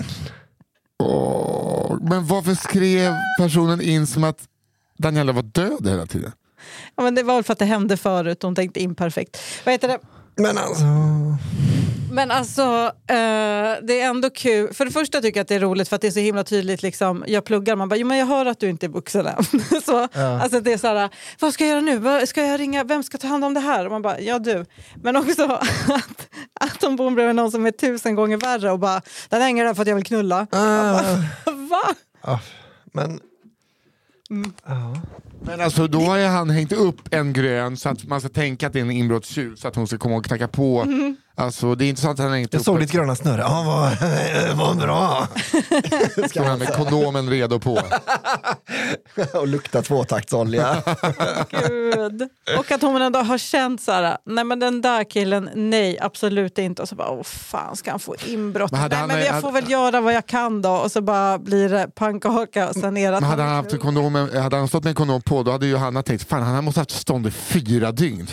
men... 2.09 2.27
Varför 2.27 2.55
skrev 2.55 3.14
personen 3.38 3.81
in 3.81 4.07
som 4.07 4.25
att 4.25 4.38
Daniela 4.99 5.33
var 5.33 5.42
död 5.42 5.88
hela 5.88 6.07
tiden? 6.07 6.33
Ja, 6.97 7.03
men 7.03 7.14
det 7.14 7.23
var 7.23 7.35
väl 7.35 7.45
för 7.45 7.53
att 7.53 7.59
det 7.59 7.64
hände 7.64 7.97
förut. 7.97 8.42
Hon 8.42 8.55
tänkte 8.55 8.83
imperfekt. 8.83 9.38
Vad 9.64 9.73
heter 9.73 9.88
det? 9.88 9.99
Men 10.37 10.59
alltså... 10.59 10.85
Men 12.12 12.31
alltså, 12.31 12.62
eh, 13.07 13.16
det 13.83 14.01
är 14.01 14.07
ändå 14.07 14.31
kul. 14.31 14.75
För 14.75 14.85
det 14.85 14.90
första 14.90 15.21
tycker 15.21 15.38
jag 15.38 15.42
att 15.42 15.49
det 15.49 15.55
är 15.55 15.61
roligt 15.61 15.88
för 15.88 15.97
att 15.97 16.03
det 16.03 16.09
är 16.09 16.12
så 16.12 16.21
himla 16.21 16.45
tydligt. 16.45 16.83
Liksom, 16.83 17.25
jag 17.27 17.45
pluggar, 17.45 17.77
man 17.77 17.88
bara, 17.88 17.97
jo, 17.97 18.07
men 18.07 18.19
jag 18.19 18.27
hör 18.27 18.47
att 18.47 18.61
du 18.61 18.69
inte 18.69 18.87
är 18.87 18.90
vuxen 18.90 19.27
än. 19.27 19.45
så, 19.85 20.09
ja. 20.12 20.42
alltså, 20.42 20.61
det 20.61 20.73
är 20.73 20.79
så 20.79 20.87
här, 20.87 21.11
vad 21.40 21.55
ska 21.55 21.64
jag 21.66 21.71
göra 21.71 21.81
nu? 21.81 22.27
Ska 22.27 22.47
jag 22.47 22.61
ringa? 22.61 22.85
Vem 22.85 23.03
ska 23.03 23.19
ta 23.19 23.27
hand 23.27 23.45
om 23.45 23.55
det 23.55 23.61
här? 23.61 23.85
Och 23.85 23.90
man 23.90 24.03
bara, 24.03 24.21
ja 24.21 24.38
du. 24.38 24.64
Men 25.03 25.16
också 25.16 25.45
att, 25.88 26.29
att 26.61 26.81
de 26.81 26.97
bor 26.97 27.11
bredvid 27.11 27.37
någon 27.37 27.51
som 27.51 27.66
är 27.66 27.71
tusen 27.71 28.14
gånger 28.14 28.37
värre 28.37 28.71
och 28.71 28.79
bara, 28.79 29.03
den 29.29 29.42
hänger 29.42 29.64
där 29.64 29.75
för 29.75 29.83
att 29.83 29.88
jag 29.88 29.95
vill 29.97 30.05
knulla. 30.05 30.40
Uh. 30.40 30.47
Bara, 30.53 31.03
Va? 31.57 31.95
Uh, 32.29 32.40
men 32.92 33.21
Mm. 34.31 34.53
Men 35.40 35.61
alltså 35.61 35.87
då 35.87 36.01
har 36.01 36.27
han 36.27 36.51
hängt 36.51 36.72
upp 36.72 37.14
en 37.14 37.33
grön 37.33 37.77
så 37.77 37.88
att 37.88 38.05
man 38.05 38.20
ska 38.20 38.29
tänka 38.29 38.66
att 38.66 38.72
det 38.72 38.79
är 38.79 38.83
en 38.83 38.90
inbrottstjuv 38.90 39.57
så 39.57 39.68
att 39.68 39.77
hon 39.77 39.87
ska 39.87 39.99
komma 39.99 40.16
och 40.16 40.25
knacka 40.25 40.49
på. 40.49 40.83
Mm. 40.83 41.16
Alltså, 41.38 41.75
det 41.75 41.85
är 41.85 41.88
inte 41.88 42.01
så 42.01 42.11
att 42.11 42.18
han 42.18 42.33
hängt 42.33 42.53
Jag 42.53 42.61
upp 42.61 42.64
såg 42.64 42.81
ditt 42.81 42.92
gröna 42.92 43.16
snöre, 43.16 43.40
ja 43.40 43.62
vad, 43.66 44.57
vad 44.59 44.77
bra. 44.77 45.29
Ska 46.29 46.42
han 46.42 46.59
med 46.59 46.75
kondomen 46.75 47.31
redo 47.31 47.59
på. 47.59 47.81
och 49.33 49.49
lukta 49.49 49.83
tvåtaktsolja. 49.83 50.83
Gud. 51.51 52.29
Och 52.59 52.72
att 52.72 52.83
hon 52.83 53.03
ändå 53.03 53.18
har 53.18 53.38
känt 53.38 53.83
så 53.83 53.92
här, 53.92 54.18
nej 54.25 54.44
men 54.44 54.59
den 54.59 54.81
där 54.81 55.05
killen, 55.05 55.51
nej 55.55 55.99
absolut 56.01 56.59
inte. 56.59 56.83
Och 56.83 56.88
så 56.88 56.94
bara, 56.94 57.11
åh 57.11 57.22
fan 57.22 57.77
ska 57.77 57.90
han 57.90 58.01
få 58.01 58.14
inbrott? 58.27 58.72
Men 58.72 58.90
nej 58.90 59.07
men 59.07 59.20
jag 59.20 59.40
får 59.40 59.53
väl 59.53 59.70
göra 59.70 60.01
vad 60.01 60.14
jag 60.14 60.27
kan 60.27 60.62
då. 60.62 60.70
Och 60.70 60.92
så 60.92 61.01
bara 61.01 61.38
blir 61.38 61.68
det 61.68 61.88
pannkaka 61.94 62.68
och 62.68 62.75
sen 62.75 62.96
är 62.96 63.12
det 63.12 63.20
Men 63.20 63.31
hade 63.31 63.42
han, 63.42 63.57
haft 63.57 63.81
kondomen, 63.81 64.37
hade 64.42 64.57
han 64.57 64.68
stått 64.68 64.85
med 64.85 64.90
en 64.90 64.94
kondom 64.94 65.22
på 65.27 65.43
då 65.43 65.51
hade 65.51 65.67
Johanna 65.67 66.03
tänkt, 66.03 66.29
fan 66.29 66.43
han 66.43 66.65
måste 66.65 66.79
ha 66.79 66.83
haft 66.83 66.91
stånd 66.91 67.27
i 67.27 67.31
fyra 67.31 67.93
dygn. 67.93 68.27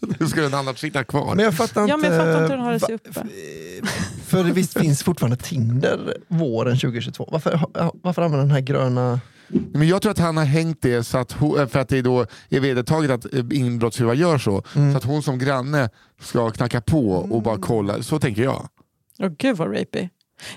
nu 0.18 0.26
ska 0.26 0.40
den 0.40 0.54
annars 0.54 0.78
sitta 0.78 1.04
kvar. 1.04 1.34
Men 1.34 1.44
jag 1.44 1.54
fattar 1.54 1.82
inte. 1.82 1.90
Ja, 1.90 1.96
men 1.96 2.12
jag 2.12 2.20
fattar 2.20 2.42
inte 2.42 2.54
hur 2.54 2.58
den 2.58 2.66
har 2.66 2.78
sig 2.78 2.94
uppe. 2.94 3.10
För 4.26 4.44
visst 4.44 4.78
finns 4.78 5.02
fortfarande 5.02 5.36
Tinder 5.36 6.16
våren 6.28 6.78
2022? 6.78 7.28
Varför, 7.32 7.60
varför 8.02 8.22
använder 8.22 8.46
den 8.46 8.50
här 8.50 8.60
gröna... 8.60 9.20
Men 9.48 9.88
jag 9.88 10.02
tror 10.02 10.12
att 10.12 10.18
han 10.18 10.36
har 10.36 10.44
hängt 10.44 10.82
det 10.82 11.04
så 11.04 11.18
att 11.18 11.32
hon, 11.32 11.68
för 11.68 11.78
att 11.78 11.88
det 11.88 12.02
då 12.02 12.26
är 12.48 12.60
vedertaget 12.60 13.10
att 13.10 13.52
inbrottstjuvar 13.52 14.14
gör 14.14 14.38
så. 14.38 14.62
Mm. 14.76 14.92
Så 14.92 14.98
att 14.98 15.04
hon 15.04 15.22
som 15.22 15.38
granne 15.38 15.88
ska 16.20 16.50
knacka 16.50 16.80
på 16.80 17.10
och 17.10 17.42
bara 17.42 17.58
kolla. 17.58 18.02
Så 18.02 18.18
tänker 18.18 18.42
jag. 18.42 18.68
Åh 19.18 19.26
oh, 19.26 19.32
gud 19.38 19.56
vad 19.56 19.80
rapey. 19.80 20.08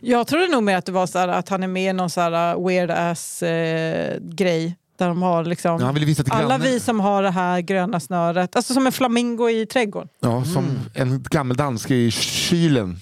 Jag 0.02 0.28
trodde 0.28 0.48
nog 0.48 0.64
mer 0.64 0.78
att 0.78 0.86
det 0.86 0.92
var 0.92 1.08
så 1.08 1.20
att 1.20 1.50
han 1.50 1.64
är 1.64 1.68
med 1.68 1.90
i 1.90 1.94
någon 1.94 2.10
så 2.10 2.22
här 2.22 2.56
uh, 2.56 2.68
weird 2.68 2.92
ass 2.92 3.44
eh, 3.44 4.20
grej 4.22 4.76
Där 5.00 5.08
de 5.08 5.22
har 5.22 5.46
liksom, 5.46 5.80
Ja, 5.80 5.86
han 5.86 5.94
ville 5.94 6.06
visa 6.06 6.24
till 6.24 6.34
alla 6.34 6.58
vi 6.58 6.80
som 6.80 7.00
har 7.00 7.24
det 7.24 7.32
här 7.32 7.62
gröna 7.62 8.00
snöret, 8.00 8.56
alltså 8.56 8.74
som 8.74 8.86
en 8.86 8.92
flamingo 8.92 9.50
i 9.50 9.66
trädgården. 9.66 10.10
Ja, 10.22 10.46
som 10.46 10.66
en 10.94 11.24
gammeldansk 11.30 11.92
i 11.92 12.12
kylen. 12.12 12.98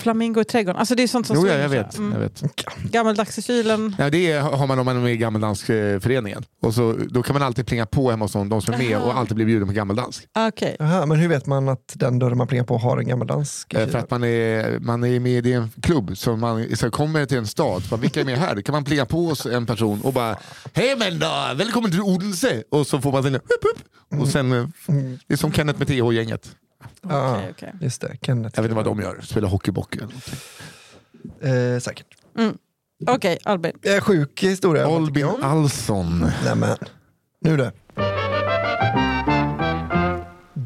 Flamingo 0.00 0.40
i 0.40 0.44
trädgården, 0.44 0.78
alltså 0.78 0.94
det 0.94 1.02
är 1.02 1.06
sånt 1.06 1.26
som 1.26 1.36
Jo, 1.36 1.46
ja, 1.46 1.54
jag 1.54 1.68
vet. 1.68 1.98
Mm. 1.98 2.12
Jag 2.12 2.20
vet. 2.20 2.42
Gammeldags 2.90 3.38
i 3.38 3.42
kylen. 3.42 3.94
Ja, 3.98 4.10
det 4.10 4.32
är, 4.32 4.40
har 4.40 4.66
man 4.66 4.78
om 4.78 4.84
man 4.86 4.96
är 4.96 5.00
med 5.00 5.12
i 5.12 5.16
gammeldansk-föreningen. 5.16 6.44
Och 6.62 6.74
så, 6.74 6.96
då 7.10 7.22
kan 7.22 7.34
man 7.34 7.42
alltid 7.42 7.66
plinga 7.66 7.86
på 7.86 8.10
hemma 8.10 8.24
hos 8.24 8.32
de, 8.32 8.48
de 8.48 8.62
som 8.62 8.74
är 8.74 8.78
med 8.78 8.96
Aha. 8.96 9.06
och 9.06 9.18
alltid 9.18 9.36
bli 9.36 9.44
bjuden 9.44 9.68
på 9.68 9.74
gammeldansk. 9.74 10.24
Okej. 10.48 10.76
Aha, 10.80 11.06
men 11.06 11.16
hur 11.18 11.28
vet 11.28 11.46
man 11.46 11.68
att 11.68 11.92
den 11.94 12.18
dörren 12.18 12.38
man 12.38 12.46
plingar 12.46 12.64
på 12.64 12.78
har 12.78 12.98
en 12.98 13.08
gammaldansk 13.08 13.74
Eh, 13.74 13.88
För 13.88 13.98
att 13.98 14.10
man 14.10 14.24
är, 14.24 14.78
man 14.78 15.04
är 15.04 15.20
med 15.20 15.46
i 15.46 15.52
en 15.52 15.70
klubb, 15.82 16.16
så 16.16 16.36
man 16.36 16.76
så 16.76 16.90
kommer 16.90 17.26
till 17.26 17.38
en 17.38 17.46
stad, 17.46 17.82
bara, 17.90 17.96
vilka 17.96 18.20
är 18.20 18.24
med 18.24 18.38
här? 18.38 18.60
kan 18.62 18.72
man 18.72 18.84
plinga 18.84 19.06
på 19.06 19.34
en 19.52 19.66
person 19.66 20.00
och 20.02 20.12
bara 20.12 20.36
Hej 20.72 20.96
men 20.98 21.18
då, 21.18 21.50
välkommen 21.56 21.90
till 21.90 22.00
Odense! 22.00 22.62
Och 22.70 22.86
så 22.86 23.00
får 23.00 23.12
man 23.12 23.22
sin 23.22 23.32
hup, 23.32 23.42
hup. 23.62 24.20
Och 24.20 24.28
sen, 24.28 24.52
eh, 24.52 24.66
det 25.26 25.34
är 25.34 25.36
som 25.36 25.52
Kenneth 25.52 25.78
med 25.78 25.88
TH-gänget. 25.88 26.50
Ja, 27.02 27.36
Okej, 27.38 27.50
okej. 27.50 27.72
Just 27.80 28.00
det, 28.00 28.16
Kenneth. 28.22 28.52
Jag 28.56 28.62
vet 28.62 28.70
inte 28.70 28.84
vad 28.84 28.96
de 28.96 29.00
gör, 29.02 29.20
spelar 29.20 29.48
hockeybock 29.48 29.96
eller 29.96 30.06
någonting. 30.06 30.34
Eh, 31.74 31.78
säkert. 31.80 32.06
Okej, 33.06 33.38
Albin. 33.44 33.72
Eh, 33.82 34.00
sjuk 34.00 34.42
historia. 34.42 34.86
Albin. 34.86 35.26
Alsson. 35.42 36.30
Nämen. 36.44 36.76
Nu 37.40 37.56
det. 37.56 37.72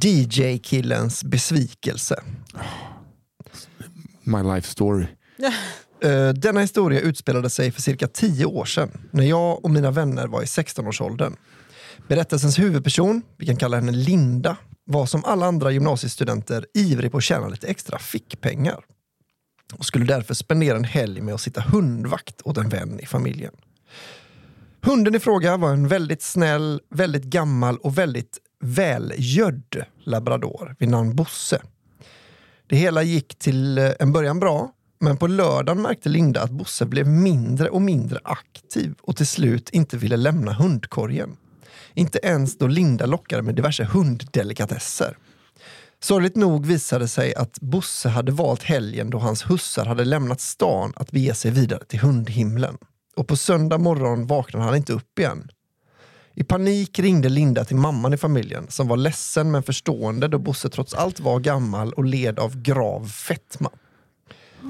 DJ-killens 0.03 1.25
besvikelse. 1.25 2.23
My 4.23 4.43
life 4.55 4.69
story. 4.69 5.07
Eh, 6.05 6.29
Denna 6.29 6.61
historia 6.61 7.01
utspelade 7.01 7.51
sig 7.51 7.71
för 7.73 7.83
cirka 7.83 8.09
10 8.09 8.45
år 8.45 8.65
sedan 8.65 8.91
när 9.11 9.25
jag 9.25 9.65
och 9.65 9.71
mina 9.71 9.91
vänner 9.91 10.27
var 10.27 10.43
i 10.43 10.45
16-årsåldern. 10.45 11.37
Berättelsens 12.09 12.59
huvudperson, 12.59 13.23
vi 13.37 13.47
kan 13.47 13.57
kalla 13.57 13.77
henne 13.77 13.93
Linda, 13.93 14.57
var 14.85 15.07
som 15.07 15.25
alla 15.25 15.47
andra 15.47 15.71
gymnasiestudenter 15.71 16.67
ivrig 16.75 17.13
på 17.13 17.19
att 17.19 17.25
tjäna 17.25 17.49
lite 17.49 17.67
extra 17.67 17.99
fickpengar 17.99 18.85
och 19.73 19.85
skulle 19.85 20.05
därför 20.05 20.35
spendera 20.35 20.77
en 20.77 20.85
helg 20.85 21.21
med 21.21 21.35
att 21.35 21.41
sitta 21.41 21.61
hundvakt 21.61 22.43
åt 22.45 22.59
en 22.59 22.69
vän 22.69 23.01
i 23.01 23.07
familjen. 23.07 23.55
Hunden 24.83 25.15
i 25.15 25.19
fråga 25.19 25.57
var 25.57 25.73
en 25.73 25.89
väldigt 25.89 26.23
snäll, 26.23 26.81
väldigt 26.91 27.25
gammal 27.25 27.77
och 27.77 27.99
väldigt 27.99 28.39
välgödd 28.61 29.85
labrador 30.05 30.77
vid 30.79 30.89
namn 30.89 31.17
Bosse. 31.17 31.63
Det 32.67 32.77
hela 32.77 33.03
gick 33.03 33.39
till 33.39 33.79
eh, 33.79 33.91
en 33.99 34.13
början 34.13 34.41
bra, 34.41 34.73
men 35.01 35.17
på 35.17 35.27
lördagen 35.27 35.83
märkte 35.83 36.09
Linda 36.09 36.43
att 36.43 36.51
Bosse 36.51 36.87
blev 36.87 37.09
mindre 37.09 37.69
och 37.69 37.83
mindre 37.83 38.19
aktiv 38.25 38.95
och 39.03 39.17
till 39.17 39.27
slut 39.27 39.71
inte 39.71 39.97
ville 39.97 40.17
lämna 40.17 40.53
hundkorgen. 40.53 41.37
Inte 41.95 42.19
ens 42.23 42.59
då 42.59 42.67
Linda 42.67 43.07
lockade 43.07 43.43
med 43.43 43.55
diverse 43.55 43.85
hunddelikatesser. 43.85 45.17
Sorgligt 46.01 46.37
nog 46.37 46.67
visade 46.67 47.05
det 47.05 47.09
sig 47.09 47.35
att 47.35 47.61
Bosse 47.61 48.09
hade 48.09 48.33
valt 48.33 48.63
helgen 48.63 49.11
då 49.11 49.19
hans 49.19 49.51
hussar 49.51 49.87
hade 49.87 50.05
lämnat 50.05 50.41
stan 50.41 50.93
att 50.97 51.11
bege 51.11 51.35
sig 51.35 51.51
vidare 51.51 51.85
till 51.85 52.01
hundhimlen. 52.01 52.79
Och 53.17 53.29
på 53.29 53.37
söndag 53.37 53.79
morgon 53.79 54.27
vaknade 54.27 54.65
han 54.65 54.77
inte 54.77 54.93
upp 54.93 55.19
igen. 55.19 55.49
I 56.35 56.45
panik 56.45 56.99
ringde 56.99 57.29
Linda 57.29 57.65
till 57.65 57.77
mamman 57.77 58.15
i 58.15 58.17
familjen 58.17 58.67
som 58.69 58.89
var 58.89 58.97
ledsen 58.97 59.51
men 59.51 59.63
förstående 59.63 60.29
då 60.29 60.39
Bosse 60.39 60.69
trots 60.69 60.95
allt 60.95 61.21
var 61.21 61.41
gammal 61.41 61.93
och 61.93 62.05
led 62.05 62.39
av 62.39 62.63
grav 62.63 63.09
fetma. 63.09 63.71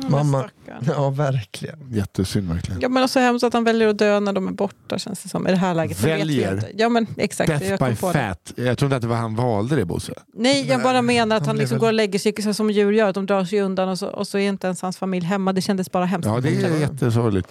Mamma, 0.08 0.50
ja 0.86 1.10
verkligen. 1.10 1.78
Jättesynd 1.90 2.48
verkligen. 2.48 2.80
Ja, 2.80 2.88
men 2.88 3.08
så 3.08 3.20
hemskt 3.20 3.44
att 3.44 3.52
han 3.52 3.64
väljer 3.64 3.88
att 3.88 3.98
dö 3.98 4.20
när 4.20 4.32
de 4.32 4.48
är 4.48 4.52
borta 4.52 4.98
känns 4.98 5.22
det 5.22 5.28
som. 5.28 5.46
I 5.46 5.50
det 5.50 5.56
här 5.56 5.74
läget. 5.74 6.00
Väljer? 6.04 6.54
inte. 6.54 6.70
Ja 6.76 6.88
men 6.88 7.06
exakt. 7.16 7.50
jag 7.50 7.60
Death 7.60 7.76
kom 7.78 7.88
by 7.90 7.96
på 7.96 8.12
det. 8.12 8.12
fat. 8.12 8.52
Jag 8.56 8.78
trodde 8.78 8.96
att 8.96 9.02
det 9.02 9.08
var 9.08 9.16
han 9.16 9.34
valde 9.34 9.76
det 9.76 9.84
Bosse. 9.84 10.12
Nej, 10.34 10.66
jag 10.68 10.82
bara 10.82 11.02
menar 11.02 11.36
att 11.36 11.40
han 11.42 11.46
han 11.48 11.56
liksom 11.56 11.74
väl- 11.74 11.80
går 11.80 11.86
och 11.86 11.94
lägger 11.94 12.18
sig 12.42 12.54
som 12.54 12.70
djur 12.70 12.92
gör. 12.92 13.12
De 13.12 13.26
drar 13.26 13.44
sig 13.44 13.60
undan 13.60 13.88
och 13.88 13.98
så, 13.98 14.06
och 14.08 14.26
så 14.28 14.38
är 14.38 14.48
inte 14.48 14.66
ens 14.66 14.82
hans 14.82 14.96
familj 14.96 15.26
hemma. 15.26 15.52
Det 15.52 15.60
kändes 15.60 15.90
bara 15.92 16.04
hemskt. 16.04 16.26
Ja 16.26 16.40
det 16.40 16.48
är 16.64 16.80
jättesorgligt. 16.80 17.48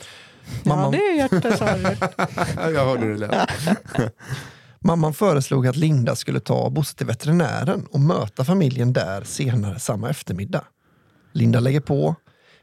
Ja, 0.63 0.69
Mamman, 0.75 0.91
det 0.91 0.97
är 0.97 1.17
hjärtesorgligt. 1.17 2.01
Jag 2.73 2.85
hörde 2.85 3.11
det 3.13 3.17
lätt. 3.17 3.49
mamman 4.79 5.13
föreslog 5.13 5.67
att 5.67 5.75
Linda 5.75 6.15
skulle 6.15 6.39
ta 6.39 6.69
Bosse 6.69 6.97
till 6.97 7.05
veterinären 7.07 7.85
och 7.91 7.99
möta 7.99 8.45
familjen 8.45 8.93
där 8.93 9.23
senare 9.23 9.79
samma 9.79 10.09
eftermiddag. 10.09 10.63
Linda 11.33 11.59
lägger 11.59 11.79
på, 11.79 12.15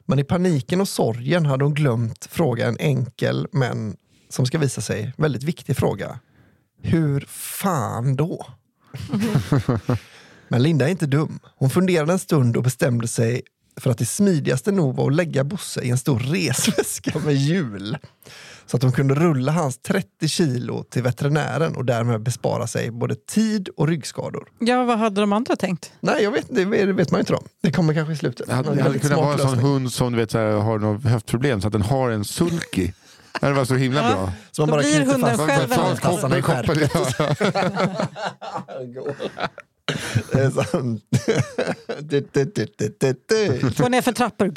men 0.09 0.18
i 0.18 0.25
paniken 0.25 0.81
och 0.81 0.88
sorgen 0.88 1.47
hade 1.47 1.64
hon 1.64 1.75
glömt 1.75 2.29
fråga 2.31 2.66
en 2.66 2.77
enkel 2.79 3.47
men 3.53 3.97
som 4.29 4.47
ska 4.47 4.59
visa 4.59 4.81
sig 4.81 5.12
väldigt 5.16 5.42
viktig 5.42 5.77
fråga. 5.77 6.18
Hur 6.83 7.21
fan 7.29 8.16
då? 8.16 8.47
Men 10.49 10.62
Linda 10.62 10.87
är 10.87 10.90
inte 10.90 11.07
dum. 11.07 11.40
Hon 11.57 11.71
funderade 11.71 12.12
en 12.12 12.18
stund 12.18 12.57
och 12.57 12.62
bestämde 12.62 13.09
sig 13.09 13.42
för 13.81 13.90
att 13.90 13.99
det 13.99 14.07
smidigaste 14.07 14.73
nog 14.73 14.97
var 14.97 15.07
att 15.07 15.16
lägga 15.16 15.44
Bosse 15.44 15.81
i 15.81 15.90
en 15.90 15.99
stor 15.99 16.18
resväska 16.18 17.18
med 17.18 17.35
hjul. 17.35 17.99
Så 18.70 18.76
att 18.76 18.81
de 18.81 18.92
kunde 18.92 19.14
rulla 19.14 19.52
hans 19.52 19.78
30 19.78 20.28
kilo 20.28 20.85
till 20.85 21.02
veterinären 21.02 21.76
och 21.76 21.85
därmed 21.85 22.22
bespara 22.22 22.66
sig 22.66 22.90
både 22.90 23.14
tid 23.14 23.68
och 23.76 23.88
ryggskador. 23.88 24.48
Ja, 24.59 24.85
vad 24.85 24.98
hade 24.98 25.20
de 25.20 25.33
andra 25.33 25.57
tänkt? 25.57 25.92
Nej, 26.00 26.22
jag 26.22 26.31
vet, 26.31 26.46
det 26.48 26.64
vet 26.64 27.11
man 27.11 27.20
inte 27.20 27.33
då. 27.33 27.42
Det 27.62 27.72
kommer 27.72 27.94
kanske 27.94 28.12
i 28.12 28.16
slutet. 28.16 28.46
Det 28.46 28.54
hade, 28.54 28.74
det 28.74 28.83
hade 28.83 28.98
kunnat 28.98 29.18
vara 29.18 29.33
en 29.33 29.38
sån 29.38 29.59
hund 29.59 29.92
som 29.92 30.12
du 30.12 30.18
vet, 30.18 30.31
så 30.31 30.38
här, 30.38 30.50
har 30.52 30.78
något 30.78 31.04
höftproblem 31.04 31.61
så 31.61 31.66
att 31.66 31.72
den 31.72 31.83
har 31.83 32.11
en 32.11 32.24
sulky. 32.24 32.92
Det 33.40 33.52
var 33.52 33.64
så 33.64 33.74
himla 33.74 34.11
Ja. 34.11 34.16
bra. 34.16 34.33
Så 34.50 34.62
man 34.62 34.68
Då 34.68 34.72
bara 34.74 34.83
blir 34.83 34.98
hunden 35.00 35.20
fast 35.20 35.40
själv 35.50 35.72
en- 35.72 35.96
tassarna 35.96 36.38
i 36.38 36.42
skärp. 36.42 36.66
Koppel, 36.66 36.88
ja. 36.94 37.09
Det 40.33 40.40
är 40.40 40.50
sant. 40.50 41.02
Gå 43.78 43.88
ner 43.88 44.02
för 44.02 44.12
trappor. 44.12 44.52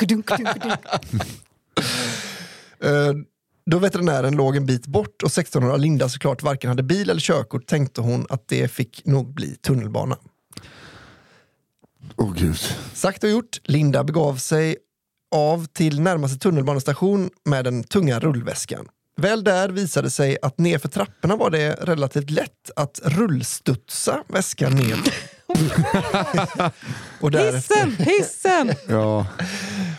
Då 3.65 3.79
veterinären 3.79 4.35
låg 4.35 4.55
en 4.55 4.65
bit 4.65 4.87
bort 4.87 5.23
och 5.23 5.29
16-åriga 5.29 5.77
Linda 5.77 6.09
såklart 6.09 6.43
varken 6.43 6.69
hade 6.69 6.83
bil 6.83 7.09
eller 7.09 7.21
körkort 7.21 7.67
tänkte 7.67 8.01
hon 8.01 8.25
att 8.29 8.47
det 8.47 8.67
fick 8.67 9.05
nog 9.05 9.33
bli 9.33 9.55
tunnelbana. 9.55 10.17
Åh 12.15 12.33
gud. 12.33 12.57
Sagt 12.93 13.23
och 13.23 13.29
gjort, 13.29 13.61
Linda 13.63 14.03
begav 14.03 14.35
sig 14.35 14.77
av 15.35 15.65
till 15.65 16.01
närmaste 16.01 16.39
tunnelbanestation 16.39 17.29
med 17.45 17.65
den 17.65 17.83
tunga 17.83 18.19
rullväskan. 18.19 18.87
Väl 19.17 19.43
där 19.43 19.69
visade 19.69 20.09
sig 20.09 20.37
att 20.41 20.57
nerför 20.57 20.89
trapporna 20.89 21.35
var 21.35 21.49
det 21.49 21.73
relativt 21.81 22.29
lätt 22.29 22.71
att 22.75 22.99
rullstudsa 23.03 24.23
väskan 24.27 24.75
ner. 24.75 24.97
och, 27.21 27.31
därefter, 27.31 27.85
Hissen, 27.85 28.05
hissen! 28.05 28.73
Ja. 28.87 29.27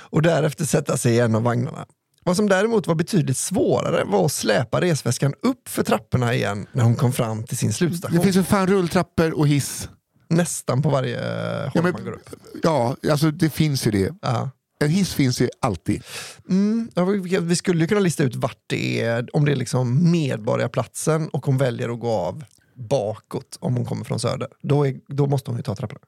och 0.03 0.23
därefter 0.23 0.65
sätta 0.65 0.97
sig 0.97 1.15
i 1.15 1.21
en 1.21 1.35
av 1.35 1.43
vagnarna. 1.43 1.87
Vad 2.25 2.37
som 2.37 2.49
däremot 2.49 2.87
var 2.87 2.95
betydligt 2.95 3.37
svårare 3.37 4.05
var 4.05 4.25
att 4.27 4.33
släpa 4.33 4.81
resväskan 4.81 5.35
upp 5.43 5.69
för 5.69 5.83
trapporna 5.83 6.35
igen 6.35 6.67
när 6.73 6.85
hon 6.85 6.95
kom 6.97 7.13
fram 7.13 7.45
till 7.45 7.57
sin 7.57 7.69
Det 7.69 7.75
slutstation. 7.75 8.23
finns 8.23 8.37
ju 8.37 8.43
fan 8.43 8.67
rulltrappor 8.67 9.31
och 9.39 9.49
hiss. 9.49 9.89
Nästan 10.29 10.83
på 10.83 10.89
varje 10.91 11.17
håll 11.17 11.71
Ja, 11.75 11.83
men- 11.83 11.93
man 11.93 12.05
går 12.05 12.13
upp. 12.13 12.31
Ja, 12.63 12.97
alltså 13.11 13.31
det 13.31 13.51
finns 13.51 13.87
ju 13.87 13.91
det. 13.91 14.15
Ja. 14.23 14.51
En 14.81 14.89
hiss 14.91 15.15
finns 15.15 15.41
ju 15.41 15.49
alltid. 15.61 16.03
Mm, 16.49 16.91
ja, 16.95 17.05
vi, 17.05 17.39
vi 17.39 17.57
skulle 17.57 17.81
ju 17.81 17.87
kunna 17.89 18.01
lista 18.01 18.23
ut 18.23 18.37
vart 18.37 18.59
det 18.67 19.01
är, 19.01 19.29
om 19.37 19.45
det 19.45 19.53
är 19.53 19.57
liksom 19.57 20.11
Medborgarplatsen 20.11 21.29
och 21.29 21.47
hon 21.47 21.59
väljer 21.59 21.89
att 21.95 22.01
gå 22.01 22.11
av 22.11 22.45
bakåt 22.75 23.57
om 23.61 23.77
hon 23.77 23.85
kommer 23.85 24.05
från 24.05 24.21
söder. 24.21 24.49
Då, 24.63 24.87
är, 24.87 24.97
då 25.09 25.27
måste 25.27 25.51
hon 25.51 25.57
ju 25.59 25.63
ta 25.63 25.75
trapporna. 25.77 26.01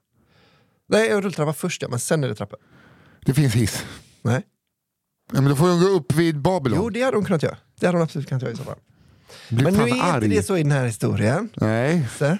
Nej, 0.88 1.20
rulltrappa 1.20 1.53
först 1.53 1.83
ja, 1.83 1.88
men 1.88 1.98
sen 1.98 2.24
är 2.24 2.29
det 2.29 2.35
trappor. 2.35 2.59
Det 3.24 3.35
finns 3.35 3.55
hiss. 3.55 3.85
Nej. 4.22 4.42
Ja, 5.33 5.41
men 5.41 5.51
då 5.51 5.57
får 5.57 5.69
hon 5.69 5.81
gå 5.81 5.87
upp 5.87 6.13
vid 6.13 6.41
Babylon. 6.41 6.79
Jo, 6.83 6.91
det 6.91 7.03
hade 7.03 7.17
hon 7.17 7.25
kunnat 7.25 7.43
göra. 7.43 7.57
Det 7.81 7.87
hade 7.87 7.99
hon 7.99 8.03
absolut 8.05 8.29
kunnat 8.29 8.43
göra 8.43 8.53
i 8.53 8.57
så 8.57 8.63
fall. 8.65 8.79
Blir 9.49 9.65
Men 9.65 9.73
nu 9.75 9.79
fan 9.79 9.89
är 9.99 10.03
arg. 10.03 10.25
inte 10.25 10.37
det 10.37 10.43
så 10.47 10.57
i 10.57 10.63
den 10.63 10.73
här 10.73 10.85
historien. 10.87 11.49
Nej, 11.57 12.09
Så, 12.19 12.37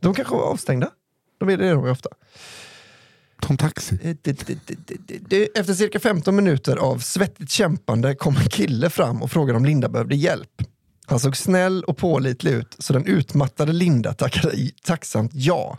de 0.00 0.14
kanske 0.14 0.34
var 0.34 0.42
avstängda. 0.42 0.90
De 1.38 1.48
är 1.48 1.56
det 1.56 1.70
de 1.70 1.84
är 1.84 1.90
ofta. 1.90 2.08
Tom 3.40 3.56
Taxi. 3.56 3.98
Eh, 4.02 5.46
Efter 5.54 5.74
cirka 5.74 6.00
15 6.00 6.36
minuter 6.36 6.76
av 6.76 6.98
svettigt 6.98 7.50
kämpande 7.50 8.14
kom 8.14 8.36
en 8.36 8.48
kille 8.48 8.90
fram 8.90 9.22
och 9.22 9.30
frågade 9.30 9.56
om 9.56 9.64
Linda 9.64 9.88
behövde 9.88 10.16
hjälp. 10.16 10.62
Han 11.06 11.20
såg 11.20 11.36
snäll 11.36 11.84
och 11.84 11.96
pålitlig 11.96 12.52
ut 12.52 12.76
så 12.78 12.92
den 12.92 13.06
utmattade 13.06 13.72
Linda 13.72 14.14
tackade 14.14 14.54
i- 14.54 14.74
tacksamt 14.84 15.30
ja. 15.34 15.78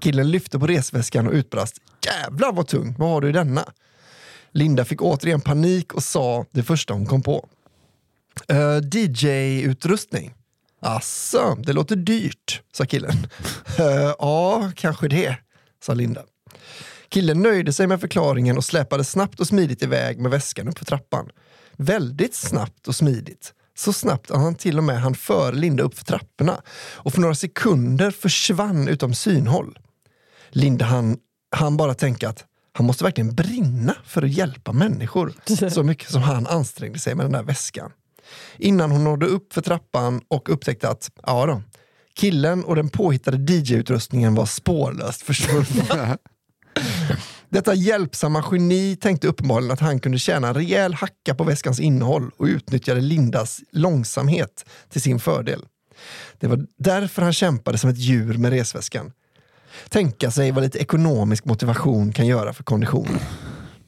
Killen 0.00 0.30
lyfte 0.30 0.58
på 0.58 0.66
resväskan 0.66 1.26
och 1.26 1.32
utbrast 1.32 1.76
Jävlar 2.06 2.52
vad 2.52 2.66
tung, 2.66 2.94
vad 2.98 3.08
har 3.08 3.20
du 3.20 3.28
i 3.28 3.32
denna? 3.32 3.64
Linda 4.54 4.84
fick 4.84 5.02
återigen 5.02 5.40
panik 5.40 5.94
och 5.94 6.02
sa 6.02 6.46
det 6.50 6.62
första 6.62 6.94
hon 6.94 7.06
kom 7.06 7.22
på. 7.22 7.48
Eh, 8.48 8.56
uh, 8.56 8.80
DJ-utrustning. 8.92 10.34
Asså, 10.80 11.54
det 11.54 11.72
låter 11.72 11.96
dyrt, 11.96 12.62
sa 12.72 12.84
killen. 12.84 13.26
Ja, 13.78 13.90
eh, 13.90 14.14
ja, 14.18 14.72
kanske 14.76 15.08
det, 15.08 15.36
sa 15.84 15.94
Linda. 15.94 16.22
Killen 17.08 17.42
nöjde 17.42 17.72
sig 17.72 17.86
med 17.86 18.00
förklaringen 18.00 18.56
och 18.56 18.64
släpade 18.64 19.04
snabbt 19.04 19.40
och 19.40 19.46
smidigt 19.46 19.82
iväg 19.82 20.18
med 20.18 20.30
väskan 20.30 20.68
upp 20.68 20.78
för 20.78 20.84
trappan. 20.84 21.30
Väldigt 21.72 22.34
snabbt 22.34 22.88
och 22.88 22.94
smidigt. 22.94 23.52
Så 23.76 23.92
snabbt 23.92 24.30
att 24.30 24.40
han 24.40 24.54
till 24.54 24.78
och 24.78 24.84
med 24.84 25.00
hann 25.00 25.14
före 25.14 25.56
Linda 25.56 25.82
upp 25.82 25.98
för 25.98 26.04
trapporna 26.04 26.62
och 26.94 27.12
för 27.12 27.20
några 27.20 27.34
sekunder 27.34 28.10
försvann 28.10 28.88
utom 28.88 29.14
synhåll. 29.14 29.78
Linda 30.50 30.84
han, 30.84 31.16
han 31.56 31.76
bara 31.76 31.94
tänka 31.94 32.28
att 32.28 32.44
han 32.76 32.86
måste 32.86 33.04
verkligen 33.04 33.34
brinna 33.34 33.94
för 34.04 34.22
att 34.22 34.30
hjälpa 34.30 34.72
människor 34.72 35.32
så 35.70 35.82
mycket 35.82 36.10
som 36.10 36.22
han 36.22 36.46
ansträngde 36.46 36.98
sig 36.98 37.14
med 37.14 37.24
den 37.24 37.32
där 37.32 37.42
väskan. 37.42 37.92
Innan 38.56 38.90
hon 38.90 39.04
nådde 39.04 39.26
upp 39.26 39.52
för 39.52 39.62
trappan 39.62 40.20
och 40.28 40.48
upptäckte 40.48 40.88
att, 40.88 41.10
ja 41.22 41.46
då, 41.46 41.62
killen 42.14 42.64
och 42.64 42.76
den 42.76 42.88
påhittade 42.88 43.52
DJ-utrustningen 43.52 44.34
var 44.34 44.46
spårlöst 44.46 45.22
försvunna. 45.22 46.18
Detta 47.48 47.74
hjälpsamma 47.74 48.44
geni 48.52 48.96
tänkte 48.96 49.28
uppenbarligen 49.28 49.72
att 49.72 49.80
han 49.80 50.00
kunde 50.00 50.18
tjäna 50.18 50.48
en 50.48 50.54
rejäl 50.54 50.94
hacka 50.94 51.34
på 51.34 51.44
väskans 51.44 51.80
innehåll 51.80 52.30
och 52.36 52.46
utnyttjade 52.46 53.00
Lindas 53.00 53.60
långsamhet 53.72 54.64
till 54.88 55.02
sin 55.02 55.20
fördel. 55.20 55.64
Det 56.38 56.46
var 56.46 56.66
därför 56.78 57.22
han 57.22 57.32
kämpade 57.32 57.78
som 57.78 57.90
ett 57.90 57.98
djur 57.98 58.38
med 58.38 58.50
resväskan. 58.50 59.12
Tänka 59.88 60.30
sig 60.30 60.50
vad 60.50 60.64
lite 60.64 60.78
ekonomisk 60.78 61.44
motivation 61.44 62.12
kan 62.12 62.26
göra 62.26 62.52
för 62.52 62.64
konditionen. 62.64 63.20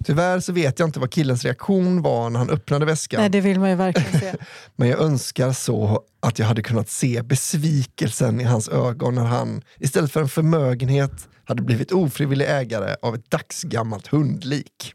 Tyvärr 0.05 0.41
så 0.41 0.53
vet 0.53 0.78
jag 0.78 0.89
inte 0.89 1.01
vad 1.01 1.11
killens 1.11 1.45
reaktion 1.45 2.03
var 2.03 2.30
när 2.30 2.39
han 2.39 2.51
öppnade 2.51 2.84
väskan. 2.87 3.20
Nej, 3.20 3.30
det 3.30 3.41
vill 3.41 3.61
man 3.61 3.70
ju 3.70 3.76
verkligen 3.76 4.20
se. 4.20 4.34
Men 4.76 4.89
jag 4.89 5.01
önskar 5.01 5.53
så 5.53 6.03
att 6.20 6.39
jag 6.39 6.47
hade 6.47 6.62
kunnat 6.62 6.89
se 6.89 7.22
besvikelsen 7.22 8.41
i 8.41 8.45
hans 8.45 8.68
ögon 8.68 9.14
när 9.14 9.24
han 9.24 9.62
istället 9.78 10.12
för 10.12 10.20
en 10.20 10.28
förmögenhet 10.28 11.28
hade 11.45 11.62
blivit 11.62 11.93
ofrivillig 11.93 12.47
ägare 12.49 12.97
av 13.03 13.14
ett 13.14 13.30
dagsgammalt 13.30 14.07
hundlik. 14.07 14.95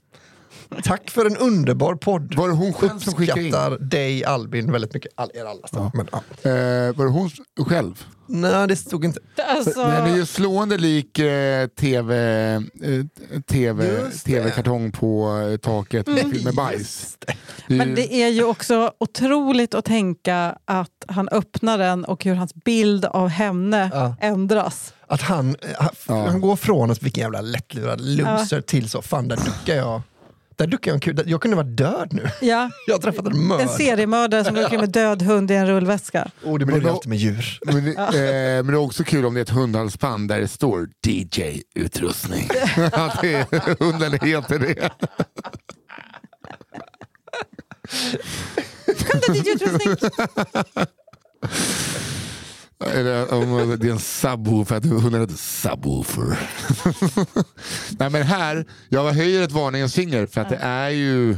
Tack 0.84 1.10
för 1.10 1.26
en 1.26 1.38
underbar 1.38 1.96
podd. 1.96 2.34
Var 2.36 2.48
det 2.48 2.54
hon 2.54 2.74
själv 2.74 3.00
som 3.00 3.14
skickade 3.14 3.40
in? 3.42 3.48
Uppskattar 3.48 3.78
dig 3.78 4.26
Albin 4.26 4.72
väldigt 4.72 4.94
mycket. 4.94 5.12
All, 5.16 5.32
er 5.34 5.46
alla. 5.46 5.68
Ja. 5.72 5.92
Men, 5.94 6.08
ja. 6.12 6.18
Eh, 6.50 6.96
var 6.96 7.06
det 7.06 7.12
hon 7.12 7.30
själv? 7.68 8.06
Nej, 8.28 8.68
det 8.68 8.76
stod 8.76 9.06
inte. 9.06 9.20
Alltså, 9.48 9.84
Den 9.84 10.06
är 10.12 10.16
ju 10.16 10.26
slående 10.26 10.78
lik 10.78 11.20
eh, 11.20 11.68
TV, 11.68 12.16
eh, 12.54 12.62
TV, 13.50 13.84
det. 13.88 14.12
TV-kartong 14.12 14.92
på 14.92 15.38
eh, 15.52 15.58
taket 15.58 16.06
fylld 16.06 16.46
med 16.46 16.56
bajs. 16.56 17.18
Det 17.68 17.74
är 17.74 17.78
men 17.78 17.90
ju- 17.90 17.96
det 17.96 18.14
är 18.14 18.28
ju 18.30 18.44
också 18.44 18.92
otroligt 18.98 19.74
att 19.76 19.86
tänka 19.86 20.58
att 20.66 21.06
han 21.08 21.30
öppnar 21.30 21.78
den 21.78 22.06
och 22.06 22.24
hur 22.24 22.36
hans 22.36 22.54
bild 22.56 23.06
av 23.06 23.28
henne 23.28 23.90
Ja. 23.94 24.16
ändras. 24.22 24.94
Att 25.08 25.22
han, 25.22 25.56
han, 25.78 25.90
Ja. 26.08 26.28
han 26.28 26.42
går 26.42 26.56
från 26.56 26.92
att 26.92 27.04
vilken 27.04 27.22
jävla 27.22 27.42
lättlurad 27.42 28.02
loser 28.02 28.62
till 28.62 28.90
så, 28.90 29.02
fan 29.02 29.28
där 29.28 29.38
duckar 29.38 29.76
jag. 29.76 30.02
Där 30.62 30.68
duckar 30.68 30.92
jag 30.92 30.96
en 30.96 31.00
kul. 31.00 31.24
Jag 31.26 31.42
kunde 31.42 31.58
vara 31.58 31.68
död 31.68 32.08
nu. 32.12 32.30
Ja, 32.42 32.70
Jag 32.88 32.94
har 32.94 33.00
träffat 33.02 33.26
en 33.26 33.32
en 33.32 33.48
mördare. 33.48 33.68
seriemördare 33.68 34.44
som 34.44 34.56
går 34.56 34.64
omkring 34.64 34.80
med 34.80 34.90
död 34.92 35.22
hund 35.22 35.52
i 35.52 35.54
en 35.56 35.68
rullväska. 35.68 36.32
Oh, 36.44 36.60
det 36.60 36.66
ju 36.80 36.90
alltid 36.90 37.10
med 37.10 37.18
djur. 37.18 37.60
Men, 37.66 37.86
det- 37.86 37.92
eh, 37.92 38.64
men 38.64 38.68
det 38.68 38.74
är 38.74 38.76
också 38.76 39.04
kul 39.04 39.26
om 39.26 39.34
det 39.34 39.40
är 39.40 39.42
ett 39.42 39.50
hundhalsband 39.50 40.30
där 40.30 40.40
det 40.40 40.48
står 40.48 40.90
DJ-utrustning. 41.08 42.50
Att 42.94 43.22
det 43.22 43.34
är- 43.34 43.84
hunden 43.84 44.14
heter 44.14 44.60
det. 44.60 44.92
Eller 52.96 53.34
om 53.34 53.78
det 53.80 53.88
är 53.88 53.92
en 53.92 54.00
subwoofer, 54.00 54.76
att 54.76 54.86
hunden 54.86 55.22
heter 55.22 55.36
subwoofer. 55.36 56.40
Nej 58.00 58.10
men 58.10 58.24
här, 58.24 58.66
jag 58.90 59.12
höjer 59.12 59.42
ett 59.44 59.52
varningens 59.52 59.96
finger 59.96 60.26
för 60.26 60.42
att 60.42 60.50
det 60.50 60.60
är 60.62 60.90
ju 60.90 61.38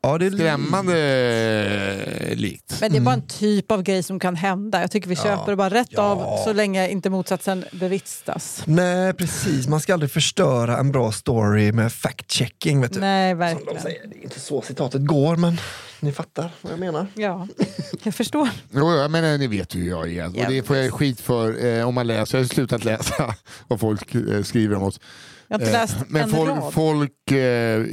Ja, 0.00 0.18
det 0.18 0.26
är 0.26 0.30
skrämmande 0.30 2.34
likt. 2.34 2.78
Men 2.80 2.90
det 2.92 2.98
är 2.98 3.00
bara 3.00 3.14
en 3.14 3.26
typ 3.26 3.72
av 3.72 3.82
grej 3.82 4.02
som 4.02 4.18
kan 4.20 4.36
hända. 4.36 4.80
Jag 4.80 4.90
tycker 4.90 5.08
vi 5.08 5.16
köper 5.16 5.50
det 5.52 5.56
bara 5.56 5.70
rätt 5.70 5.88
Ja. 5.90 6.02
av 6.02 6.44
så 6.44 6.52
länge 6.52 6.88
inte 6.88 7.10
motsatsen 7.10 7.64
bevistas. 7.72 8.62
Nej, 8.64 9.12
precis. 9.14 9.68
Man 9.68 9.80
ska 9.80 9.92
aldrig 9.92 10.10
förstöra 10.10 10.78
en 10.78 10.92
bra 10.92 11.12
story 11.12 11.72
med 11.72 11.92
fact-checking. 11.92 12.80
Vet 12.80 12.92
du. 12.92 13.00
Nej, 13.00 13.32
Som 13.32 13.38
de 13.40 13.46
verkligen. 13.54 13.82
säger. 13.82 14.06
Det 14.06 14.18
är 14.18 14.22
inte 14.22 14.40
så 14.40 14.62
citatet 14.62 15.06
går, 15.06 15.36
men 15.36 15.58
ni 16.00 16.12
fattar 16.12 16.50
vad 16.62 16.72
jag 16.72 16.80
menar. 16.80 17.06
Ja, 17.14 17.48
jag 18.02 18.14
förstår. 18.14 18.48
Jo, 18.70 18.90
ja, 18.94 19.08
men 19.08 19.24
eh, 19.24 19.38
ni 19.38 19.46
vet 19.46 19.74
ju 19.74 19.80
hur 19.82 19.90
jag 19.90 20.12
är. 20.12 20.26
Och 20.26 20.52
det 20.52 20.62
får 20.62 20.76
jag 20.76 20.92
skit 20.92 21.20
för 21.20 21.64
eh, 21.66 21.88
om 21.88 21.94
man 21.94 22.06
läser. 22.06 22.38
Jag 22.38 22.44
har 22.44 22.48
slutat 22.48 22.84
läsa 22.84 23.34
vad 23.68 23.80
folk 23.80 24.14
eh, 24.14 24.42
skriver 24.42 24.76
om 24.76 24.82
oss. 24.82 25.00
Jag 25.48 25.58
har 25.58 25.60
inte 25.60 25.72
Eh, 25.76 25.80
läst 25.80 25.96
men 26.08 26.22
en 26.22 26.30
folk, 26.30 26.50
rad. 26.50 26.72
folk 26.72 27.30
eh, 27.30 27.36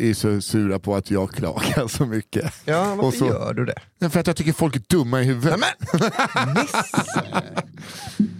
är 0.09 0.13
så 0.13 0.41
sura 0.41 0.79
på 0.79 0.95
att 0.95 1.11
jag 1.11 1.31
klagar 1.31 1.87
så 1.87 2.05
mycket. 2.05 2.53
Ja, 2.65 2.85
varför 2.95 3.03
Och 3.03 3.13
så- 3.13 3.25
gör 3.27 3.53
du 3.53 3.65
det? 3.65 4.09
För 4.09 4.19
att 4.19 4.27
jag 4.27 4.35
tycker 4.35 4.53
folk 4.53 4.75
är 4.75 4.81
dumma 4.89 5.21
i 5.21 5.23
huvudet. 5.25 5.59
Nej, 5.59 5.69
men, 5.93 6.53
Nisse! 6.53 6.83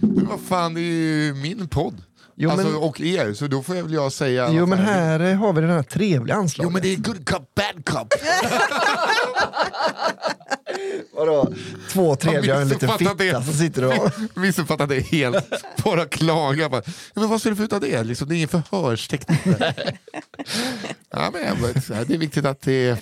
Men 0.00 0.26
Vad 0.26 0.40
fan, 0.40 0.74
det 0.74 0.80
är 0.80 1.24
ju 1.24 1.34
min 1.34 1.68
podd. 1.68 2.02
Jo, 2.36 2.50
alltså, 2.50 2.66
men- 2.66 2.76
och 2.76 3.00
er, 3.00 3.34
så 3.34 3.46
då 3.46 3.62
får 3.62 3.76
jag 3.76 3.82
väl 3.82 3.92
jag 3.92 4.12
säga... 4.12 4.48
Jo, 4.52 4.66
men 4.66 4.78
här 4.78 5.20
eh, 5.20 5.36
har 5.36 5.52
vi 5.52 5.60
den 5.60 5.70
här 5.70 5.82
trevliga 5.82 6.36
anslaget. 6.36 6.68
Jo 6.70 6.72
men 6.72 6.82
det 6.82 6.92
är 6.92 6.96
good 6.96 7.26
cup, 7.26 7.54
bad 7.54 7.84
cup. 7.84 8.14
Vadå? 11.12 11.52
Två 11.88 12.16
trevliga 12.16 12.54
och 12.56 12.62
en 12.62 12.68
liten 12.68 12.88
fitta 12.98 13.14
det. 13.14 13.44
som 13.44 13.54
sitter 13.54 13.84
och... 13.84 14.10
Missuppfattat 14.34 14.88
det 14.88 15.00
helt. 15.00 15.44
Bara 15.84 16.04
klaga. 16.06 16.68
Bara, 16.68 16.82
"Ja, 16.86 16.92
men 17.14 17.28
vad 17.28 17.40
ska 17.40 17.50
du 17.50 17.56
få 17.56 17.62
ut 17.62 17.72
av 17.72 17.80
det? 17.80 18.04
Liksom, 18.04 18.28
det 18.28 18.34
är 18.34 18.36
ingen 18.36 18.48
förhörsteknik. 18.48 19.40
ja, 21.10 21.30
men, 21.32 21.42
jag 21.46 21.58
bara, 21.58 21.80
så 21.80 21.94
här, 21.94 22.04
det 22.04 22.14
är 22.14 22.18
viktigt 22.18 22.44
att 22.44 22.60
det... 22.60 22.98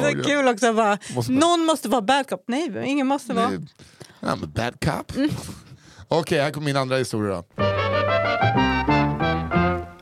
Det 0.00 0.06
är 0.06 0.22
kul 0.24 0.48
också. 0.48 0.72
Bara, 0.72 0.98
Måste- 1.14 1.32
någon 1.32 1.64
måste 1.66 1.88
vara 1.88 2.02
bad 2.02 2.28
cop. 2.28 2.44
Nej, 2.48 2.82
ingen 2.86 3.06
måste 3.06 3.32
vara. 3.34 3.50
Ja, 4.20 4.36
men 4.36 4.50
bad 4.50 4.80
cup. 4.80 5.12
Okej, 6.12 6.40
här 6.40 6.50
kommer 6.50 6.64
min 6.64 6.76
andra 6.76 6.96
historia. 6.96 7.34
Då. 7.34 7.44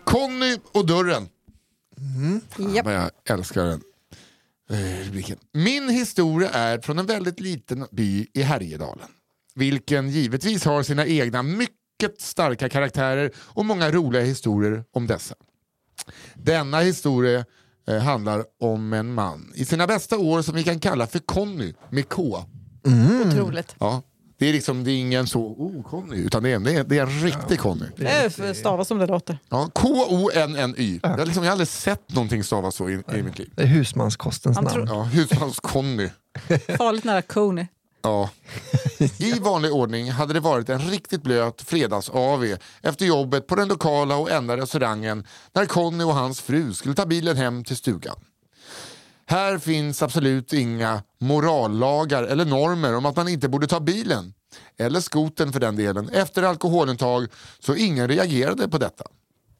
Conny 0.04 0.56
och 0.72 0.86
dörren. 0.86 1.28
Japp. 2.74 2.84
Vad 2.84 2.94
jag 2.94 3.10
älskar 3.28 3.64
den 3.64 3.80
eh. 4.70 5.36
Min 5.52 5.88
historia 5.88 6.50
är 6.50 6.78
från 6.78 6.98
en 6.98 7.06
väldigt 7.06 7.40
liten 7.40 7.86
by 7.90 8.26
i 8.34 8.42
Härjedalen. 8.42 9.08
Vilken 9.54 10.10
givetvis 10.10 10.64
har 10.64 10.82
sina 10.82 11.06
egna 11.06 11.42
mycket 11.42 12.20
starka 12.20 12.68
karaktärer 12.68 13.32
och 13.36 13.64
många 13.64 13.90
roliga 13.90 14.22
historier 14.22 14.84
om 14.92 15.06
dessa. 15.06 15.34
Denna 16.34 16.80
historia 16.80 17.44
eh, 17.88 17.98
handlar 17.98 18.44
om 18.60 18.92
en 18.92 19.14
man 19.14 19.52
i 19.54 19.64
sina 19.64 19.86
bästa 19.86 20.18
år 20.18 20.42
som 20.42 20.54
vi 20.54 20.64
kan 20.64 20.80
kalla 20.80 21.06
för 21.06 21.18
Conny 21.18 21.72
med 21.90 22.08
K. 22.08 22.44
Otroligt. 23.26 23.76
Ja, 23.78 24.02
det 24.38 24.48
är 24.48 24.52
liksom 24.52 24.84
det 24.84 24.90
är 24.90 24.96
ingen 24.96 25.26
så, 25.26 25.40
oh 25.40 25.82
Conny, 25.82 26.16
utan 26.16 26.42
det 26.42 26.50
är, 26.50 26.58
det 26.58 26.72
är, 26.74 26.84
det 26.84 26.98
är 26.98 27.02
en 27.02 27.20
riktig 27.20 27.58
Conny. 27.60 27.84
Det 27.96 28.08
är 28.08 28.28
för 28.28 28.54
stavas 28.54 28.88
som 28.88 28.98
det 28.98 29.06
låter. 29.06 29.38
Ja, 29.48 29.70
K-O-N-N-Y. 29.74 31.00
Jag, 31.02 31.08
har 31.10 31.24
liksom, 31.26 31.42
jag 31.44 31.50
har 31.50 31.52
aldrig 31.52 31.68
sett 31.68 32.12
någonting 32.14 32.44
stavas 32.44 32.74
så 32.74 32.88
i, 32.90 33.02
i 33.14 33.22
mitt 33.22 33.38
liv. 33.38 33.50
Det 33.54 33.62
är 33.62 33.66
husmanskostens 33.66 34.56
namn. 34.56 34.68
tror- 34.68 34.86
Ja, 34.88 35.02
husmans-Conny. 35.02 36.10
Farligt 36.78 37.04
nära 37.04 37.22
Coney. 37.22 37.66
Ja. 38.02 38.30
I 39.18 39.32
vanlig 39.32 39.72
ordning 39.72 40.10
hade 40.10 40.32
det 40.34 40.40
varit 40.40 40.68
en 40.68 40.78
riktigt 40.78 41.22
blöt 41.22 41.62
fredags-AV 41.62 42.56
efter 42.82 43.06
jobbet 43.06 43.46
på 43.46 43.54
den 43.54 43.68
lokala 43.68 44.16
och 44.16 44.30
enda 44.30 44.56
restaurangen 44.56 45.24
när 45.52 45.66
Conny 45.66 46.04
och 46.04 46.14
hans 46.14 46.40
fru 46.40 46.74
skulle 46.74 46.94
ta 46.94 47.06
bilen 47.06 47.36
hem 47.36 47.64
till 47.64 47.76
stugan. 47.76 48.16
Här 49.30 49.58
finns 49.58 50.02
absolut 50.02 50.52
inga 50.52 51.02
morallagar 51.18 52.22
eller 52.22 52.44
normer 52.44 52.96
om 52.96 53.06
att 53.06 53.16
man 53.16 53.28
inte 53.28 53.48
borde 53.48 53.66
ta 53.66 53.80
bilen, 53.80 54.34
eller 54.78 55.00
skoten 55.00 55.52
för 55.52 55.60
den 55.60 55.76
delen, 55.76 56.08
efter 56.08 56.42
alkoholintag 56.42 57.26
så 57.58 57.74
ingen 57.74 58.08
reagerade 58.08 58.68
på 58.68 58.78
detta. 58.78 59.04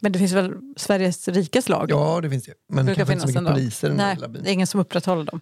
Men 0.01 0.13
det 0.13 0.19
finns 0.19 0.33
väl 0.33 0.53
Sveriges 0.77 1.29
rikes 1.29 1.69
lag? 1.69 1.91
Ja, 1.91 2.21
det 2.21 2.31
finns 2.31 2.45
det. 2.45 2.53
Men 2.69 2.87
det 2.87 2.95
kanske 2.95 3.13
inte 3.13 3.27
så 3.27 3.29
finnas 3.29 3.43
mycket 3.43 3.55
poliser 3.55 3.87
i 3.89 3.91
den 3.91 4.01
här 4.01 4.07
Nej, 4.07 4.15
lilla 4.17 4.29
byn. 4.29 4.43
det 4.43 4.51
är 4.51 4.53
ingen 4.53 4.67
som 4.67 4.81
upprätthåller 4.81 5.25
dem. 5.25 5.41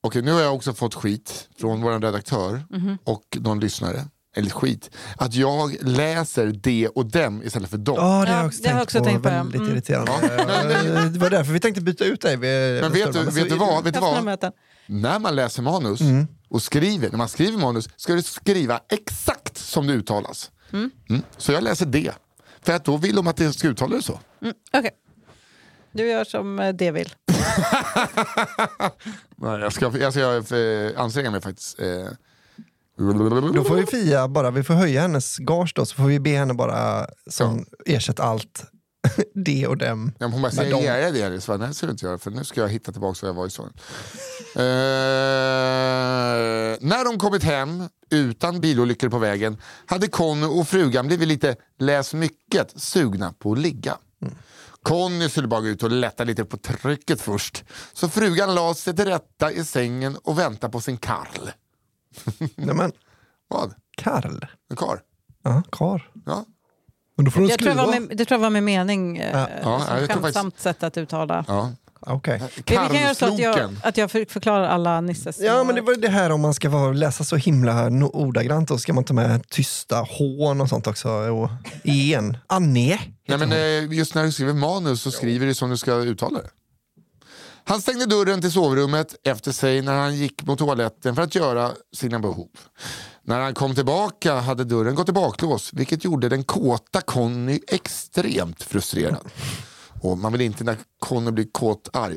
Okej, 0.00 0.22
nu 0.22 0.32
har 0.32 0.40
jag 0.40 0.54
också 0.54 0.72
fått 0.74 0.94
skit 0.94 1.48
från 1.58 1.80
vår 1.82 2.00
redaktör 2.00 2.64
Mhm. 2.70 2.98
och 3.04 3.38
någon 3.40 3.60
lyssnare. 3.60 4.04
Eller 4.36 4.50
skit. 4.50 4.90
Att 5.16 5.34
jag 5.34 5.76
läser 5.82 6.46
de 6.46 6.88
och 6.88 7.06
dem 7.06 7.42
istället 7.42 7.70
för 7.70 7.78
dem. 7.78 7.94
Ja, 7.98 8.02
det 8.02 8.08
har 8.08 8.26
Ja, 8.26 8.36
jag 8.36 8.46
också, 8.46 8.62
det 8.62 8.68
har 8.68 8.74
tänkt 8.74 8.76
jag 8.78 8.82
också 8.82 8.98
på. 8.98 9.04
tänkt 9.04 9.22
på, 9.22 9.28
ja. 9.28 9.34
Väldigt 9.36 9.60
Mm. 9.60 9.72
irriterande. 9.72 10.12
Ja. 10.48 10.70
Eh, 11.00 11.04
Det 11.04 11.18
var 11.18 11.30
därför 11.30 11.52
vi 11.52 11.60
tänkte 11.60 11.80
byta 11.80 12.04
ut 12.04 12.20
dig. 12.20 12.36
Men 12.36 12.92
vet 12.92 13.12
du, 13.12 13.24
så 13.24 13.30
vet 13.30 13.48
du 13.48 13.56
vad? 13.56 13.84
Vet 13.84 13.94
du 13.94 14.00
vad? 14.00 14.52
När 14.86 15.18
man 15.18 15.36
läser 15.36 15.62
manus 15.62 16.00
Mm. 16.00 16.26
och 16.48 16.62
skriver, 16.62 17.10
när 17.10 17.18
man 17.18 17.28
skriver 17.28 17.58
manus 17.58 17.88
ska 17.96 18.12
du 18.14 18.22
skriva 18.22 18.80
exakt 18.90 19.58
som 19.58 19.86
det 19.86 19.92
uttalas. 19.92 20.50
Mm. 20.72 20.90
Så 21.36 21.52
jag 21.52 21.64
läser 21.64 21.86
det. 21.86 22.12
För 22.62 22.72
att 22.72 22.84
då 22.84 22.96
vill 22.96 23.16
de 23.16 23.26
att 23.26 23.36
det 23.36 23.52
ska 23.52 23.68
uttala 23.68 23.96
det 23.96 24.02
så. 24.02 24.20
Mm, 24.42 24.54
Okej. 24.72 24.90
Du 25.92 26.08
gör 26.08 26.24
som 26.24 26.58
eh, 26.60 26.72
det 26.74 26.90
vill. 26.90 27.14
Nej, 29.36 29.60
jag 29.60 29.72
ska, 29.72 29.98
jag 29.98 30.12
ska 30.44 30.56
eh, 30.56 31.00
anstränga 31.00 31.30
mig 31.30 31.40
faktiskt. 31.40 31.78
Då 32.98 33.64
får 33.64 33.76
vi 33.76 33.86
Fia 33.86 34.28
bara, 34.28 34.50
vi 34.50 34.62
får 34.62 34.74
höja 34.74 35.00
hennes 35.00 35.38
gage 35.38 35.72
då, 35.74 35.86
så 35.86 35.94
får 35.94 36.04
vi 36.04 36.20
be 36.20 36.30
henne 36.30 36.54
bara 36.54 37.06
som 37.30 37.66
ersätta 37.86 38.22
allt 38.22 38.64
det 39.34 39.66
och 39.66 39.76
dem. 39.76 40.12
Ja, 40.18 40.26
hon 40.26 40.42
bara, 40.42 40.52
säger 40.52 41.02
jag 41.02 41.14
det 41.14 41.22
Alice? 41.22 41.56
Nej, 41.56 41.68
det 41.68 41.74
ska 41.74 41.86
du 41.86 41.92
inte 41.92 42.06
göra, 42.06 42.18
för 42.18 42.30
nu 42.30 42.44
ska 42.44 42.60
jag 42.60 42.68
hitta 42.68 42.92
tillbaka 42.92 43.18
var 43.22 43.28
jag 43.28 43.34
var 43.34 43.46
i 43.46 43.50
storyn. 43.50 43.72
Eh, 44.56 44.62
när 46.80 47.04
de 47.04 47.18
kommit 47.18 47.42
hem, 47.42 47.88
utan 48.10 48.60
bilolyckor 48.60 49.08
på 49.08 49.18
vägen, 49.18 49.56
hade 49.86 50.08
Conny 50.08 50.46
och 50.46 50.68
frugan 50.68 51.06
blivit 51.06 51.28
lite, 51.28 51.56
läs 51.78 52.14
mycket, 52.14 52.80
sugna 52.80 53.32
på 53.38 53.52
att 53.52 53.58
ligga. 53.58 53.98
Conny 54.82 55.28
skulle 55.28 55.48
bara 55.48 55.60
gå 55.60 55.66
ut 55.66 55.82
och 55.82 55.90
lätta 55.90 56.24
lite 56.24 56.44
på 56.44 56.56
trycket 56.56 57.20
först. 57.20 57.64
Så 57.92 58.08
frugan 58.08 58.54
la 58.54 58.74
sig 58.74 58.96
till 58.96 59.04
rätta 59.04 59.52
i 59.52 59.64
sängen 59.64 60.16
och 60.16 60.38
väntade 60.38 60.72
på 60.72 60.80
sin 60.80 60.96
Karl. 60.96 61.48
Nej, 62.56 62.74
men, 62.74 62.92
Vad? 63.48 63.74
Karl? 63.96 64.40
En 64.70 64.76
karl? 64.76 64.98
Ja, 65.44 65.62
kar. 65.72 66.10
Ja. 66.26 66.44
Men 67.16 67.24
då 67.24 67.30
får 67.30 67.40
du 67.40 67.48
Jag 67.48 67.58
tror 67.58 67.74
var 67.74 68.00
med, 68.00 68.16
det 68.18 68.24
tror 68.24 68.36
jag 68.36 68.42
var 68.42 68.50
med 68.50 68.62
mening. 68.62 69.16
Eh, 69.16 69.32
Ja. 69.38 69.48
Ja, 69.62 70.00
jag 70.00 70.10
skämtsamt 70.10 70.60
sätt 70.60 70.82
att 70.82 70.96
uttala. 70.98 71.44
ja. 71.48 71.72
Okej. 72.06 72.38
Vi, 72.38 72.46
vi 72.56 72.62
kan 72.62 73.00
göra 73.00 73.14
så 73.14 73.24
att 73.26 73.38
jag, 73.38 73.54
Karlsloken. 73.54 73.80
att 73.82 73.96
jag 73.96 74.10
för, 74.10 74.24
förklarar 74.28 74.68
alla 74.68 75.00
Nisses 75.00 75.40
Ja, 75.40 75.64
men 75.64 75.74
det 75.74 75.80
var 75.80 75.94
ju 75.94 76.00
det 76.00 76.08
här 76.08 76.30
om 76.32 76.40
man 76.40 76.54
ska 76.54 76.68
vara, 76.70 76.92
läsa 76.92 77.24
så 77.24 77.36
himla 77.36 77.86
ordagrant, 78.12 78.68
då 78.68 78.78
ska 78.78 78.92
man 78.92 79.04
ta 79.04 79.14
med 79.14 79.48
tysta 79.48 79.96
hån 79.96 80.60
och 80.60 80.68
sånt 80.68 80.86
också. 80.86 81.08
Och 81.10 81.50
en. 81.84 82.36
Anne. 82.46 83.00
Nej, 83.28 83.38
men 83.38 83.52
eh, 83.52 83.92
just 83.98 84.14
när 84.14 84.24
du 84.24 84.32
skriver 84.32 84.52
manus 84.52 85.02
så 85.02 85.10
skriver 85.10 85.46
du 85.46 85.54
som 85.54 85.70
du 85.70 85.76
ska 85.76 85.94
uttala 85.94 86.38
det. 86.38 86.50
Han 87.64 87.80
stängde 87.80 88.06
dörren 88.06 88.40
till 88.40 88.52
sovrummet 88.52 89.14
efter 89.24 89.52
sig 89.52 89.82
när 89.82 89.94
han 89.94 90.16
gick 90.16 90.42
mot 90.42 90.58
toaletten 90.58 91.14
för 91.14 91.22
att 91.22 91.34
göra 91.34 91.72
sina 91.92 92.18
behov. 92.18 92.48
När 93.22 93.40
han 93.40 93.54
kom 93.54 93.74
tillbaka 93.74 94.34
hade 94.34 94.64
dörren 94.64 94.94
gått 94.94 95.08
i 95.08 95.12
baklås 95.12 95.70
vilket 95.72 96.04
gjorde 96.04 96.28
den 96.28 96.44
kåta 96.44 97.00
Conny 97.00 97.60
extremt 97.68 98.62
frustrerad. 98.62 99.28
Och 100.00 100.18
man 100.18 100.32
vill 100.32 100.40
inte 100.40 100.64
när 100.64 100.76
Conny 100.98 101.30
blir 101.30 101.46
kåt 101.52 101.88
arg. 101.92 102.16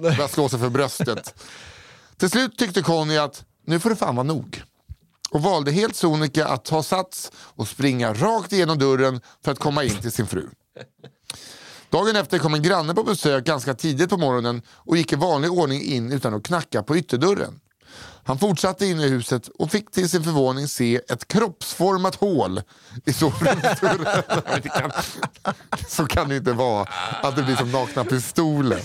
Börjar 0.00 0.28
slå 0.28 0.48
sig 0.48 0.58
för 0.58 0.68
bröstet. 0.68 1.34
Till 2.16 2.30
slut 2.30 2.58
tyckte 2.58 2.82
Conny 2.82 3.16
att 3.16 3.44
nu 3.66 3.80
får 3.80 3.90
det 3.90 3.96
fan 3.96 4.16
vara 4.16 4.26
nog 4.26 4.62
och 5.30 5.42
valde 5.42 5.70
helt 5.70 5.96
sonika 5.96 6.46
att 6.46 6.64
ta 6.64 6.82
sats 6.82 7.32
och 7.34 7.68
springa 7.68 8.14
rakt 8.14 8.52
igenom 8.52 8.78
dörren 8.78 9.20
för 9.44 9.52
att 9.52 9.58
komma 9.58 9.84
in 9.84 10.00
till 10.00 10.12
sin 10.12 10.26
fru. 10.26 10.48
Dagen 11.92 12.16
efter 12.16 12.38
kom 12.38 12.54
en 12.54 12.62
granne 12.62 12.94
på 12.94 13.02
besök 13.02 13.44
ganska 13.44 13.74
tidigt 13.74 14.10
på 14.10 14.16
morgonen 14.16 14.62
och 14.68 14.96
gick 14.96 15.12
i 15.12 15.16
vanlig 15.16 15.52
ordning 15.52 15.82
in 15.82 16.12
utan 16.12 16.34
att 16.34 16.42
knacka 16.42 16.82
på 16.82 16.96
ytterdörren. 16.96 17.60
Han 18.24 18.38
fortsatte 18.38 18.86
in 18.86 19.00
i 19.00 19.08
huset 19.08 19.48
och 19.58 19.70
fick 19.70 19.90
till 19.90 20.10
sin 20.10 20.22
förvåning 20.24 20.68
se 20.68 21.00
ett 21.08 21.28
kroppsformat 21.28 22.14
hål 22.14 22.60
i 23.04 23.12
sovrumsdörren. 23.12 24.22
Det 24.62 24.68
kan- 24.68 24.90
Så 25.88 26.06
kan 26.06 26.28
det 26.28 26.36
inte 26.36 26.52
vara, 26.52 26.88
att 27.22 27.36
det 27.36 27.42
blir 27.42 27.56
som 27.56 27.70
nakna 27.70 28.04
pistoler. 28.04 28.80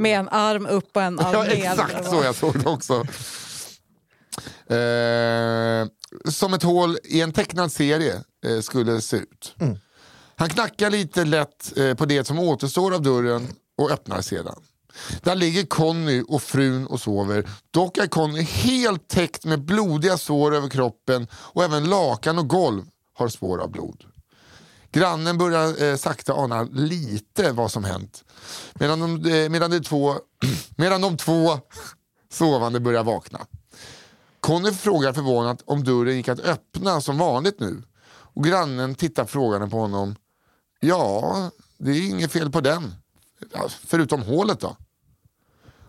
Med 0.00 0.18
en 0.18 0.28
arm 0.28 0.66
upp 0.66 0.96
och 0.96 1.02
en 1.02 1.18
arm 1.20 1.32
Ja, 1.32 1.42
ner. 1.42 1.72
exakt 1.72 2.10
så 2.10 2.24
jag 2.24 2.34
såg 2.34 2.58
det 2.62 2.68
också. 2.68 2.94
Eh, 4.74 5.86
som 6.32 6.54
ett 6.54 6.62
hål 6.62 6.98
i 7.04 7.20
en 7.20 7.32
tecknad 7.32 7.72
serie 7.72 8.14
eh, 8.46 8.60
skulle 8.60 8.92
det 8.92 9.00
se 9.00 9.16
ut. 9.16 9.54
Han 10.38 10.48
knackar 10.48 10.90
lite 10.90 11.24
lätt 11.24 11.78
eh, 11.78 11.94
på 11.94 12.04
det 12.04 12.26
som 12.26 12.38
återstår 12.38 12.94
av 12.94 13.02
dörren 13.02 13.48
och 13.78 13.90
öppnar 13.90 14.20
sedan. 14.20 14.62
Där 15.22 15.34
ligger 15.34 15.66
Conny 15.66 16.22
och 16.28 16.42
frun 16.42 16.86
och 16.86 17.00
sover. 17.00 17.50
Dock 17.70 17.98
är 17.98 18.06
Conny 18.06 18.42
helt 18.42 19.08
täckt 19.08 19.44
med 19.44 19.64
blodiga 19.64 20.18
sår 20.18 20.54
över 20.54 20.68
kroppen 20.68 21.26
och 21.32 21.64
även 21.64 21.84
lakan 21.88 22.38
och 22.38 22.48
golv 22.48 22.84
har 23.14 23.28
spår 23.28 23.58
av 23.58 23.70
blod. 23.70 24.04
Grannen 24.92 25.38
börjar 25.38 25.82
eh, 25.82 25.96
sakta 25.96 26.32
ana 26.32 26.62
lite 26.62 27.52
vad 27.52 27.72
som 27.72 27.84
hänt. 27.84 28.24
Medan 28.74 29.00
de, 29.00 29.30
eh, 29.30 29.48
medan 29.48 29.70
de, 29.70 29.80
två, 29.80 30.14
medan 30.76 31.00
de 31.00 31.16
två 31.16 31.58
sovande 32.32 32.80
börjar 32.80 33.04
vakna. 33.04 33.40
Conny 34.40 34.72
frågar 34.72 35.12
förvånat 35.12 35.62
om 35.64 35.84
dörren 35.84 36.16
gick 36.16 36.28
att 36.28 36.40
öppna 36.40 37.00
som 37.00 37.18
vanligt 37.18 37.60
nu. 37.60 37.82
Och 38.34 38.44
grannen 38.44 38.94
tittar 38.94 39.24
frågande 39.24 39.68
på 39.68 39.76
honom. 39.76 40.14
Ja, 40.80 41.50
det 41.78 41.90
är 41.90 42.10
inget 42.10 42.32
fel 42.32 42.50
på 42.50 42.60
den. 42.60 42.94
Förutom 43.86 44.22
hålet 44.22 44.60
då. 44.60 44.76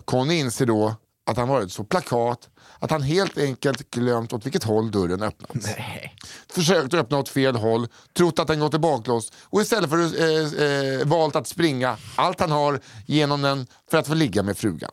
Conny 0.05 0.39
inser 0.39 0.65
då 0.65 0.95
att 1.25 1.37
han 1.37 1.47
varit 1.47 1.71
så 1.71 1.83
plakat 1.83 2.49
att 2.79 2.91
han 2.91 3.01
helt 3.01 3.37
enkelt 3.37 3.91
glömt 3.91 4.33
åt 4.33 4.45
vilket 4.45 4.63
håll 4.63 4.91
dörren 4.91 5.23
öppnats. 5.23 5.67
Nej. 5.77 6.15
Försökt 6.49 6.93
öppna 6.93 7.17
åt 7.17 7.29
fel 7.29 7.55
håll, 7.55 7.87
trott 8.13 8.39
att 8.39 8.47
den 8.47 8.59
gått 8.59 8.73
i 8.73 8.79
baklås 8.79 9.31
och 9.43 9.61
istället 9.61 9.89
för 9.89 9.97
eh, 9.97 10.99
eh, 10.99 11.07
valt 11.07 11.35
att 11.35 11.47
springa 11.47 11.97
allt 12.15 12.39
han 12.39 12.51
har 12.51 12.79
genom 13.05 13.41
den 13.41 13.67
för 13.91 13.97
att 13.97 14.07
få 14.07 14.13
ligga 14.13 14.43
med 14.43 14.57
frugan. 14.57 14.91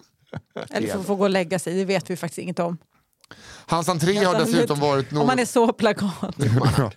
Eller 0.70 0.88
för 0.88 0.98
att 0.98 1.06
få 1.06 1.14
gå 1.16 1.24
och 1.24 1.30
lägga 1.30 1.58
sig, 1.58 1.74
det 1.74 1.84
vet 1.84 2.10
vi 2.10 2.16
faktiskt 2.16 2.38
inget 2.38 2.58
om. 2.58 2.78
Hans 3.68 3.88
entré 3.88 4.24
har 4.24 4.38
dessutom 4.38 4.80
varit 4.80 5.12
Om 5.12 5.18
man 5.18 5.30
är 5.30 5.36
något, 5.36 5.48
så 5.48 5.72
plakat. 5.72 6.10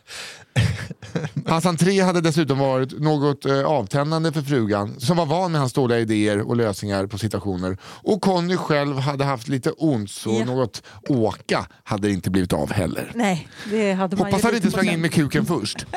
Hans 1.47 1.65
entré 1.65 2.01
hade 2.01 2.21
dessutom 2.21 2.57
varit 2.59 2.99
något 2.99 3.45
eh, 3.45 3.63
avtändande 3.65 4.31
för 4.31 4.41
frugan 4.41 4.99
som 4.99 5.17
var 5.17 5.25
van 5.25 5.51
med 5.51 5.61
hans 5.61 5.73
dåliga 5.73 5.99
idéer 5.99 6.39
och 6.41 6.55
lösningar 6.55 7.05
på 7.07 7.17
situationer. 7.17 7.77
Och 7.83 8.21
Conny 8.21 8.57
själv 8.57 8.97
hade 8.99 9.23
haft 9.23 9.47
lite 9.47 9.71
ont 9.71 10.11
så 10.11 10.29
Ja. 10.39 10.45
något 10.45 10.83
åka 11.09 11.67
hade 11.83 12.07
det 12.07 12.13
inte 12.13 12.29
blivit 12.29 12.53
av 12.53 12.71
heller. 12.71 13.11
Nej, 13.15 13.47
det 13.71 13.93
hade 13.93 14.15
man 14.17 14.25
Hoppas 14.25 14.43
han 14.43 14.55
inte 14.55 14.71
sprang 14.71 14.89
in 14.89 15.01
med 15.01 15.13
kuken 15.13 15.45
först. 15.45 15.85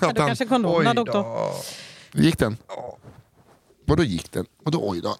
Ja, 0.00 0.12
Då 0.14 0.26
kanske 0.26 0.46
kondomerna 0.46 0.94
dog 0.94 1.06
då. 1.06 1.12
då. 1.12 1.54
Gick 2.22 2.38
den? 2.38 2.56
Vadå 3.86 4.02
gick 4.04 4.32
den? 4.32 4.46
Vadå 4.64 4.88
oj 4.90 5.00
då? 5.00 5.16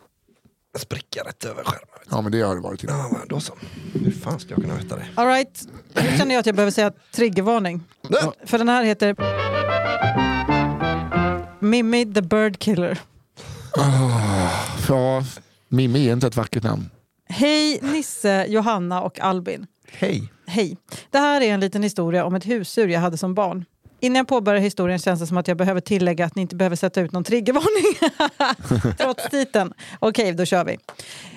Spricka 0.78 1.20
rätt 1.24 1.44
över 1.44 1.64
skärmen. 1.64 1.88
Ja 2.10 2.20
men 2.20 2.32
det 2.32 2.40
har 2.40 2.54
det 2.54 2.60
varit. 2.60 2.84
innan. 2.84 2.98
Ja, 2.98 3.08
men 3.18 3.28
då 3.28 3.40
så. 3.40 3.52
Hur 3.92 4.10
fan 4.10 4.40
ska 4.40 4.50
jag 4.50 4.60
kunna 4.62 4.74
veta 4.74 4.96
det? 4.96 5.06
All 5.14 5.26
right. 5.26 5.62
Nu 5.94 6.18
känner 6.18 6.34
jag 6.34 6.40
att 6.40 6.46
jag 6.46 6.54
behöver 6.54 6.70
säga 6.72 6.92
triggervarning. 7.14 7.80
Ja. 8.08 8.34
För 8.44 8.58
den 8.58 8.68
här 8.68 8.84
heter 8.84 9.16
Mimmi 11.60 12.14
the 12.14 12.22
Bird 12.22 12.58
Killer. 12.58 12.98
Ja, 14.88 15.24
Mimmi 15.68 16.08
är 16.08 16.12
inte 16.12 16.26
ett 16.26 16.36
vackert 16.36 16.62
namn. 16.62 16.90
Hej 17.28 17.78
Nisse, 17.82 18.46
Johanna 18.48 19.02
och 19.02 19.20
Albin. 19.20 19.66
Hej. 19.92 20.32
Hej. 20.46 20.76
Det 21.10 21.18
här 21.18 21.40
är 21.40 21.54
en 21.54 21.60
liten 21.60 21.82
historia 21.82 22.24
om 22.24 22.34
ett 22.34 22.46
husdjur 22.46 22.88
jag 22.88 23.00
hade 23.00 23.18
som 23.18 23.34
barn. 23.34 23.64
Innan 24.02 24.16
jag 24.16 24.28
påbörjar 24.28 24.60
historien 24.60 24.98
känns 24.98 25.20
det 25.20 25.26
som 25.26 25.36
att 25.36 25.48
jag 25.48 25.56
behöver 25.56 25.80
tillägga 25.80 26.24
att 26.24 26.34
ni 26.34 26.42
inte 26.42 26.56
behöver 26.56 26.76
sätta 26.76 27.00
ut 27.00 27.12
någon 27.12 27.24
triggervarning. 27.24 28.12
Trots 28.98 29.30
titeln. 29.30 29.72
Okej, 29.98 30.32
då 30.32 30.44
kör 30.44 30.64
vi. 30.64 30.78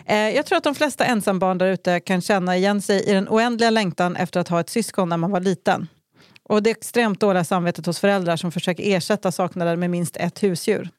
Eh, 0.05 0.17
jag 0.17 0.45
tror 0.45 0.57
att 0.57 0.63
de 0.63 0.75
flesta 0.75 1.05
ensambarn 1.05 1.57
där 1.57 1.67
ute 1.67 1.99
kan 1.99 2.21
känna 2.21 2.57
igen 2.57 2.81
sig 2.81 3.09
i 3.09 3.13
den 3.13 3.27
oändliga 3.29 3.69
längtan 3.69 4.15
efter 4.15 4.39
att 4.39 4.47
ha 4.47 4.59
ett 4.59 4.69
syskon 4.69 5.09
när 5.09 5.17
man 5.17 5.31
var 5.31 5.39
liten. 5.39 5.87
Och 6.43 6.63
det 6.63 6.69
extremt 6.69 7.19
dåliga 7.19 7.43
samvetet 7.43 7.85
hos 7.85 7.99
föräldrar 7.99 8.37
som 8.37 8.51
försöker 8.51 8.83
ersätta 8.95 9.31
saknaden 9.31 9.79
med 9.79 9.89
minst 9.89 10.17
ett 10.17 10.43
husdjur. 10.43 10.89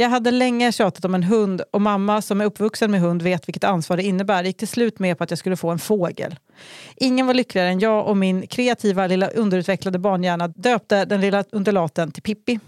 Jag 0.00 0.08
hade 0.08 0.30
länge 0.30 0.72
tjatat 0.72 1.04
om 1.04 1.14
en 1.14 1.22
hund 1.22 1.62
och 1.70 1.80
mamma 1.80 2.22
som 2.22 2.40
är 2.40 2.44
uppvuxen 2.44 2.90
med 2.90 3.00
hund 3.00 3.22
vet 3.22 3.48
vilket 3.48 3.64
ansvar 3.64 3.96
det 3.96 4.02
innebär 4.02 4.44
gick 4.44 4.56
till 4.56 4.68
slut 4.68 4.98
med 4.98 5.18
på 5.18 5.24
att 5.24 5.30
jag 5.30 5.38
skulle 5.38 5.56
få 5.56 5.70
en 5.70 5.78
fågel. 5.78 6.38
Ingen 6.96 7.26
var 7.26 7.34
lyckligare 7.34 7.68
än 7.68 7.78
jag 7.78 8.06
och 8.06 8.16
min 8.16 8.46
kreativa 8.46 9.06
lilla 9.06 9.28
underutvecklade 9.28 9.98
barnhjärna 9.98 10.48
döpte 10.48 11.04
den 11.04 11.20
lilla 11.20 11.44
undulaten 11.52 12.12
till 12.12 12.22
Pippi. 12.22 12.60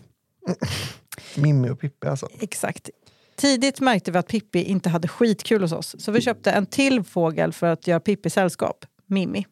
Mimmi 1.36 1.70
och 1.70 1.80
Pippi 1.80 2.06
alltså. 2.06 2.28
Exakt. 2.40 2.90
Tidigt 3.36 3.80
märkte 3.80 4.10
vi 4.10 4.18
att 4.18 4.28
Pippi 4.28 4.62
inte 4.62 4.88
hade 4.88 5.08
skitkul 5.08 5.62
hos 5.62 5.72
oss 5.72 5.96
så 5.98 6.12
vi 6.12 6.20
köpte 6.20 6.50
en 6.50 6.66
till 6.66 7.04
fågel 7.04 7.52
för 7.52 7.66
att 7.66 7.86
göra 7.86 8.00
Pippi 8.00 8.30
sällskap, 8.30 8.84
Mimmi. 9.06 9.46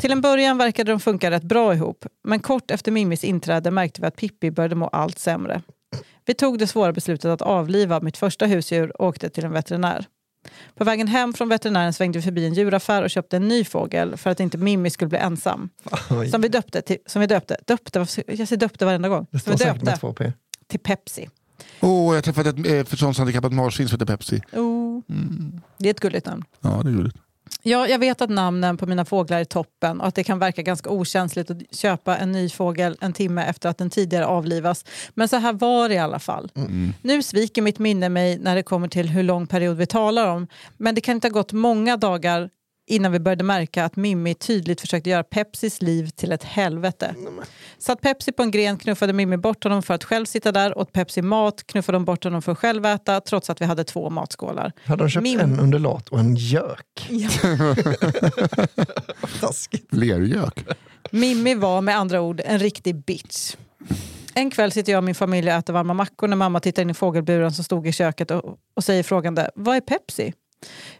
Till 0.00 0.12
en 0.12 0.20
början 0.20 0.58
verkade 0.58 0.92
de 0.92 1.00
funka 1.00 1.30
rätt 1.30 1.42
bra 1.42 1.74
ihop 1.74 2.06
men 2.24 2.40
kort 2.40 2.70
efter 2.70 2.92
Mimmis 2.92 3.24
inträde 3.24 3.70
märkte 3.70 4.00
vi 4.00 4.06
att 4.06 4.16
Pippi 4.16 4.50
började 4.50 4.74
må 4.74 4.88
allt 4.88 5.18
sämre. 5.18 5.62
Vi 6.26 6.34
tog 6.34 6.58
det 6.58 6.66
svåra 6.66 6.92
beslutet 6.92 7.30
att 7.30 7.42
avliva 7.42 8.00
mitt 8.00 8.16
första 8.16 8.46
husdjur 8.46 9.00
och 9.02 9.08
åkte 9.08 9.28
till 9.28 9.44
en 9.44 9.52
veterinär. 9.52 10.06
På 10.74 10.84
vägen 10.84 11.08
hem 11.08 11.32
från 11.32 11.48
veterinären 11.48 11.92
svängde 11.92 12.18
vi 12.18 12.22
förbi 12.22 12.46
en 12.46 12.54
djuraffär 12.54 13.02
och 13.02 13.10
köpte 13.10 13.36
en 13.36 13.48
ny 13.48 13.64
fågel 13.64 14.16
för 14.16 14.30
att 14.30 14.40
inte 14.40 14.58
Mimmi 14.58 14.90
skulle 14.90 15.08
bli 15.08 15.18
ensam. 15.18 15.68
Oj. 16.10 16.30
Som 16.30 16.40
vi 16.40 16.48
döpte, 16.48 16.82
till, 16.82 16.98
som 17.06 17.20
vi 17.20 17.26
döpte, 17.26 17.56
döpte 17.66 17.98
jag 17.98 18.08
säger 18.08 18.56
döpte 18.56 18.84
varenda 18.84 19.08
gång. 19.08 19.26
Som 19.44 19.52
vi 19.52 19.64
döpte 19.64 20.32
till 20.66 20.80
Pepsi. 20.80 21.28
Åh, 21.80 22.14
jag 22.14 22.24
träffade 22.24 22.50
ett 22.50 22.66
eh, 22.66 22.84
förståndshandikappat 22.84 23.52
marsvin 23.52 23.88
som 23.88 24.00
heter 24.00 24.16
Pepsi. 24.16 24.42
Oh. 24.52 25.00
Det 25.78 25.88
är 25.88 25.90
ett 25.90 26.00
gulligt 26.00 26.26
namn. 26.26 26.44
Ja, 26.60 26.80
det 26.82 26.90
är 26.90 26.92
gulligt. 26.92 27.16
Ja, 27.62 27.88
jag 27.88 27.98
vet 27.98 28.20
att 28.20 28.30
namnen 28.30 28.76
på 28.76 28.86
mina 28.86 29.04
fåglar 29.04 29.40
är 29.40 29.44
toppen 29.44 30.00
och 30.00 30.06
att 30.06 30.14
det 30.14 30.24
kan 30.24 30.38
verka 30.38 30.62
ganska 30.62 30.90
okänsligt 30.90 31.50
att 31.50 31.76
köpa 31.76 32.16
en 32.16 32.32
ny 32.32 32.48
fågel 32.50 32.96
en 33.00 33.12
timme 33.12 33.44
efter 33.44 33.68
att 33.68 33.78
den 33.78 33.90
tidigare 33.90 34.26
avlivas. 34.26 34.84
Men 35.14 35.28
så 35.28 35.36
här 35.36 35.52
var 35.52 35.88
det 35.88 35.94
i 35.94 35.98
alla 35.98 36.18
fall. 36.18 36.50
Nu 37.02 37.22
sviker 37.22 37.62
mitt 37.62 37.78
minne 37.78 38.08
mig 38.08 38.38
när 38.38 38.54
det 38.54 38.62
kommer 38.62 38.88
till 38.88 39.08
hur 39.08 39.22
lång 39.22 39.46
period 39.46 39.76
vi 39.76 39.86
talar 39.86 40.26
om. 40.26 40.46
Men 40.76 40.94
det 40.94 41.00
kan 41.00 41.14
inte 41.14 41.28
ha 41.28 41.32
gått 41.32 41.52
många 41.52 41.96
dagar 41.96 42.50
innan 42.86 43.12
vi 43.12 43.18
började 43.18 43.44
märka 43.44 43.84
att 43.84 43.96
Mimmi 43.96 44.34
tydligt 44.34 44.80
försökte 44.80 45.10
göra 45.10 45.22
Pepsis 45.24 45.82
liv 45.82 46.08
till 46.08 46.32
ett 46.32 46.44
helvete. 46.44 47.14
Satt 47.78 48.00
Pepsi 48.00 48.32
på 48.32 48.42
en 48.42 48.50
gren 48.50 48.78
knuffade 48.78 49.12
Mimmi 49.12 49.36
bort 49.36 49.64
honom 49.64 49.82
för 49.82 49.94
att 49.94 50.04
själv 50.04 50.24
sitta 50.26 50.52
där, 50.52 50.78
åt 50.78 50.92
Pepsi 50.92 51.22
mat, 51.22 51.66
knuffade 51.66 51.96
de 51.96 52.04
bort 52.04 52.24
honom 52.24 52.42
för 52.42 52.52
att 52.52 52.58
själv 52.58 52.86
äta 52.86 53.20
trots 53.20 53.50
att 53.50 53.60
vi 53.60 53.64
hade 53.64 53.84
två 53.84 54.10
matskålar. 54.10 54.72
Hade 54.84 55.04
de 55.04 55.08
köpt 55.10 55.22
Min- 55.22 55.40
en 55.40 55.60
undulat 55.60 56.08
och 56.08 56.18
en 56.20 56.36
gök? 56.36 57.08
Ja. 57.10 57.28
Taskigt. 59.40 59.92
Lergök. 59.94 60.64
Mimmi 61.10 61.54
var 61.54 61.80
med 61.80 61.96
andra 61.98 62.20
ord 62.20 62.40
en 62.44 62.58
riktig 62.58 63.04
bitch. 63.04 63.56
En 64.34 64.50
kväll 64.50 64.72
sitter 64.72 64.92
jag 64.92 64.98
och 64.98 65.04
min 65.04 65.14
familj 65.14 65.48
och 65.50 65.54
äter 65.56 65.72
varma 65.72 65.94
mackor 65.94 66.28
när 66.28 66.36
mamma 66.36 66.60
tittar 66.60 66.82
in 66.82 66.90
i 66.90 66.94
fågelburen 66.94 67.52
som 67.52 67.64
stod 67.64 67.86
i 67.86 67.92
köket 67.92 68.30
och, 68.30 68.58
och 68.76 68.84
säger 68.84 69.02
frågande 69.02 69.50
“Vad 69.54 69.76
är 69.76 69.80
Pepsi?” 69.80 70.32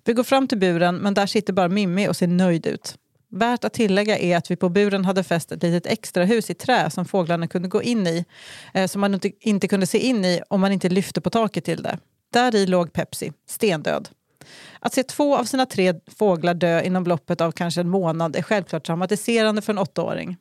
Vi 0.04 0.12
går 0.12 0.24
fram 0.24 0.48
till 0.48 0.58
buren 0.58 0.96
men 0.96 1.14
där 1.14 1.26
sitter 1.26 1.52
bara 1.52 1.68
Mimmi 1.68 2.08
och 2.08 2.16
ser 2.16 2.26
nöjd 2.26 2.66
ut. 2.66 2.94
Värt 3.30 3.64
att 3.64 3.72
tillägga 3.72 4.18
är 4.18 4.36
att 4.36 4.50
vi 4.50 4.56
på 4.56 4.68
buren 4.68 5.04
hade 5.04 5.24
fäst 5.24 5.52
ett 5.52 5.62
litet 5.62 5.92
extra 5.92 6.24
hus 6.24 6.50
i 6.50 6.54
trä 6.54 6.90
som 6.90 7.04
fåglarna 7.04 7.48
kunde 7.48 7.68
gå 7.68 7.82
in 7.82 8.06
i, 8.06 8.24
eh, 8.74 8.86
som 8.86 9.00
man 9.00 9.14
inte, 9.14 9.30
inte 9.40 9.68
kunde 9.68 9.86
se 9.86 9.98
in 9.98 10.24
i 10.24 10.42
om 10.48 10.60
man 10.60 10.72
inte 10.72 10.88
lyfte 10.88 11.20
på 11.20 11.30
taket 11.30 11.64
till 11.64 11.82
det. 11.82 11.98
Där 12.32 12.54
i 12.54 12.66
låg 12.66 12.92
Pepsi, 12.92 13.32
stendöd. 13.48 14.08
Att 14.80 14.94
se 14.94 15.02
två 15.02 15.36
av 15.36 15.44
sina 15.44 15.66
tre 15.66 15.94
fåglar 16.18 16.54
dö 16.54 16.82
inom 16.82 17.04
loppet 17.04 17.40
av 17.40 17.52
kanske 17.52 17.80
en 17.80 17.88
månad 17.88 18.36
är 18.36 18.42
självklart 18.42 18.84
traumatiserande 18.86 19.62
för 19.62 19.72
en 19.72 19.78
åttaåring. 19.78 20.36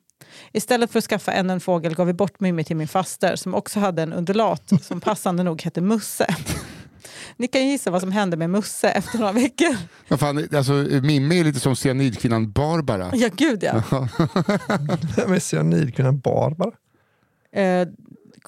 Istället 0.52 0.90
för 0.90 0.98
att 0.98 1.04
skaffa 1.04 1.32
ännu 1.32 1.52
en 1.52 1.60
fågel 1.60 1.94
gav 1.94 2.06
vi 2.06 2.12
bort 2.12 2.40
Mimmi 2.40 2.64
till 2.64 2.76
min 2.76 2.88
faster 2.88 3.36
som 3.36 3.54
också 3.54 3.80
hade 3.80 4.02
en 4.02 4.12
undulat 4.12 4.72
som 4.82 5.00
passande 5.00 5.42
nog 5.42 5.62
hette 5.62 5.80
Musse. 5.80 6.26
Ni 7.36 7.48
kan 7.48 7.60
ju 7.64 7.70
gissa 7.70 7.90
vad 7.90 8.00
som 8.00 8.12
hände 8.12 8.36
med 8.36 8.50
Musse 8.50 8.88
efter 8.90 9.18
några 9.18 9.32
veckor. 9.32 9.76
Vad 10.08 10.20
fan, 10.20 10.48
alltså, 10.56 10.72
Mimmi 11.02 11.40
är 11.40 11.44
lite 11.44 11.60
som 11.60 11.76
cyanidkvinnan 11.76 12.52
Barbara. 12.52 13.10
Ja, 13.14 13.28
gud 13.36 13.62
ja. 13.62 13.82
Vem 15.16 15.32
är 15.32 15.38
cyanidkvinnan 15.38 16.18
Barbara? 16.20 16.72
Eh, 17.52 17.88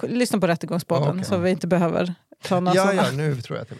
lyssna 0.02 0.38
på 0.38 0.46
Rättegångspodden 0.46 1.11
Okej. 1.11 1.24
så 1.24 1.38
vi 1.38 1.50
inte 1.50 1.66
behöver 1.66 2.14
ta 2.42 2.61
några 2.61 2.76
Ja, 2.76 2.82
sådana. 2.86 3.02
ja, 3.02 3.12
nu 3.12 3.36
tror 3.40 3.59
jag 3.59 3.62
att 3.62 3.70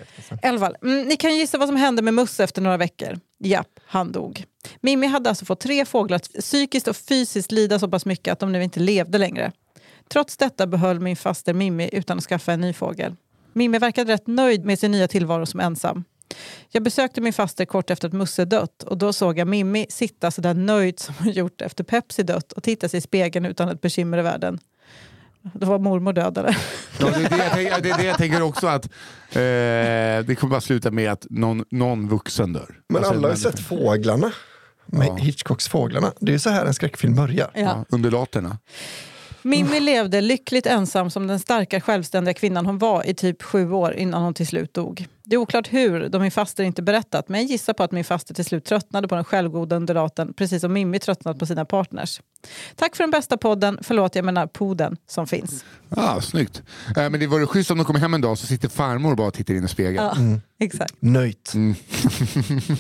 jag 0.41 0.51
vet. 0.53 0.61
Fall, 0.61 0.77
mm, 0.83 1.09
ni 1.09 1.17
kan 1.17 1.37
gissa 1.37 1.59
vad 1.59 1.69
som 1.69 1.77
hände 1.77 2.03
med 2.03 2.15
Musse 2.15 2.45
efter 2.45 2.63
några 2.63 2.77
veckor. 2.77 3.19
Japp, 3.39 3.81
han 3.87 4.13
dog. 4.13 4.45
Mimmi 4.81 5.07
hade 5.07 5.29
alltså 5.29 5.45
fått 5.45 5.61
tre 5.61 5.85
fåglar 5.85 6.17
att 6.17 6.33
psykiskt 6.41 6.89
och 6.89 6.97
fysiskt 6.97 7.53
lida 7.53 7.79
så 7.79 7.89
pass 7.89 8.07
mycket 8.07 8.33
att 8.33 8.39
de 8.39 8.53
nu 8.53 8.63
inte 8.63 8.81
levde 8.81 9.19
längre. 9.19 9.53
Trots 10.09 10.37
detta 10.37 10.67
behöll 10.67 11.01
min 11.01 11.17
faster 11.17 11.55
Mimmi 11.55 11.91
utan 11.93 12.19
att 12.19 12.25
skaffa 12.25 12.53
en 12.53 12.61
ny 12.61 12.73
fågel. 12.73 13.17
Mimmi 13.59 13.79
verkade 13.79 14.13
rätt 14.13 14.27
nöjd 14.27 14.65
med 14.65 14.79
sin 14.79 14.91
nya 14.91 15.09
tillvaro 15.09 15.47
som 15.47 15.61
ensam. 15.61 16.05
Jag 16.71 16.83
besökte 16.83 17.21
min 17.21 17.33
faster 17.33 17.65
kort 17.65 17.91
efter 17.91 18.09
att 18.09 18.15
Musse 18.15 18.45
dött 18.45 18.83
och 18.83 18.99
då 18.99 19.13
såg 19.13 19.39
jag 19.39 19.49
Mimmi 19.49 19.87
sitta 19.89 20.31
så 20.31 20.41
där 20.41 20.55
nöjd 20.55 20.99
som 21.01 21.15
hon 21.19 21.33
gjort 21.33 21.61
efter 21.63 21.85
Pepsi 21.85 22.23
dött 22.23 22.53
och 22.53 22.63
titta 22.63 22.89
sig 22.89 22.99
i 22.99 23.01
spegeln 23.01 23.47
utan 23.47 23.69
ett 23.69 23.81
bekymmer 23.81 24.19
i 24.19 24.23
världen. 24.23 24.59
Då 25.55 25.67
var 25.67 25.79
mormor 25.79 26.13
död 26.13 26.39
eller? 26.39 26.59
Ja, 27.01 27.07
det, 27.11 27.25
är 27.25 27.31
det, 27.31 27.37
jag 27.37 27.53
tänker, 27.53 27.81
det 27.83 27.91
är 27.91 27.99
det 27.99 28.05
jag 28.05 28.19
tänker 28.19 28.43
också 28.43 28.67
att 28.67 28.85
eh, 28.85 28.91
det 30.27 30.39
kommer 30.39 30.51
bara 30.51 30.61
sluta 30.61 30.91
med 30.91 31.13
att 31.13 31.27
någon, 31.31 31.65
någon 31.71 32.09
vuxen 32.09 32.53
dör. 32.53 32.81
Men 32.89 32.97
Alltså, 32.97 33.13
alla 33.13 33.29
har 33.29 33.35
ju 33.35 33.41
sett 33.41 33.61
Fåglarna. 33.61 34.33
Med 34.87 35.07
Ja. 35.07 35.15
Hitchcocks 35.15 35.69
Fåglarna. 35.69 36.13
Det 36.21 36.31
är 36.31 36.33
ju 36.33 36.39
så 36.39 36.51
här 36.51 36.67
en 36.67 36.75
skräckfilm 36.75 37.15
börjar. 37.15 37.51
Ja, 37.55 37.85
undulaterna. 37.89 38.59
Mimmi 39.49 39.81
levde 39.81 40.21
lyckligt 40.21 40.67
ensam 40.67 41.11
som 41.11 41.27
den 41.27 41.39
starka 41.39 41.81
självständiga 41.81 42.35
kvinnan 42.35 42.67
hon 42.67 42.79
var 42.79 43.07
i 43.07 43.15
typ 43.15 43.43
sju 43.43 43.73
år 43.73 43.95
innan 43.95 44.23
hon 44.23 44.35
till 44.35 44.47
slut 44.47 44.75
dog. 44.75 45.07
Det 45.25 45.35
är 45.35 45.39
oklart 45.39 45.73
hur, 45.73 46.09
då 46.09 46.19
min 46.19 46.31
faster 46.31 46.65
inte 46.65 46.83
berättat, 46.83 47.29
men 47.29 47.41
jag 47.41 47.51
gissar 47.51 47.73
på 47.73 47.83
att 47.83 47.93
min 47.93 48.05
faster 48.05 48.35
till 48.35 48.45
slut 48.45 48.65
tröttnade 48.65 49.09
på 49.09 49.15
den 49.15 49.25
självgoda 49.25 49.77
undulaten, 49.77 50.33
precis 50.33 50.61
som 50.61 50.73
Mimmi 50.73 50.99
tröttnat 50.99 51.39
på 51.39 51.47
sina 51.47 51.65
partners. 51.65 52.21
Tack 52.77 52.97
för 52.97 53.05
den 53.05 53.11
bästa 53.11 53.37
podden, 53.37 53.79
förlåt 53.83 54.15
jag 54.15 54.25
menar 54.25 54.47
poden 54.47 54.97
som 55.07 55.27
finns. 55.27 55.65
Ah, 55.89 56.21
snyggt. 56.21 56.63
Eh, 56.97 57.11
men 57.11 57.21
det 57.21 57.27
vore 57.27 57.47
schysst 57.47 57.71
om 57.71 57.79
de 57.79 57.85
kommer 57.85 58.01
hem 58.01 58.15
en 58.15 58.21
dag 58.21 58.39
så 58.39 58.47
sitter 58.47 58.69
farmor 58.69 59.15
bara 59.15 59.27
och 59.27 59.35
tittar 59.35 59.55
in 59.55 59.65
i 59.65 59.69
spegeln. 59.69 59.97
Ja, 59.97 60.17
exakt. 60.61 60.95
Nöjt. 61.01 61.55
Mm. 61.55 61.75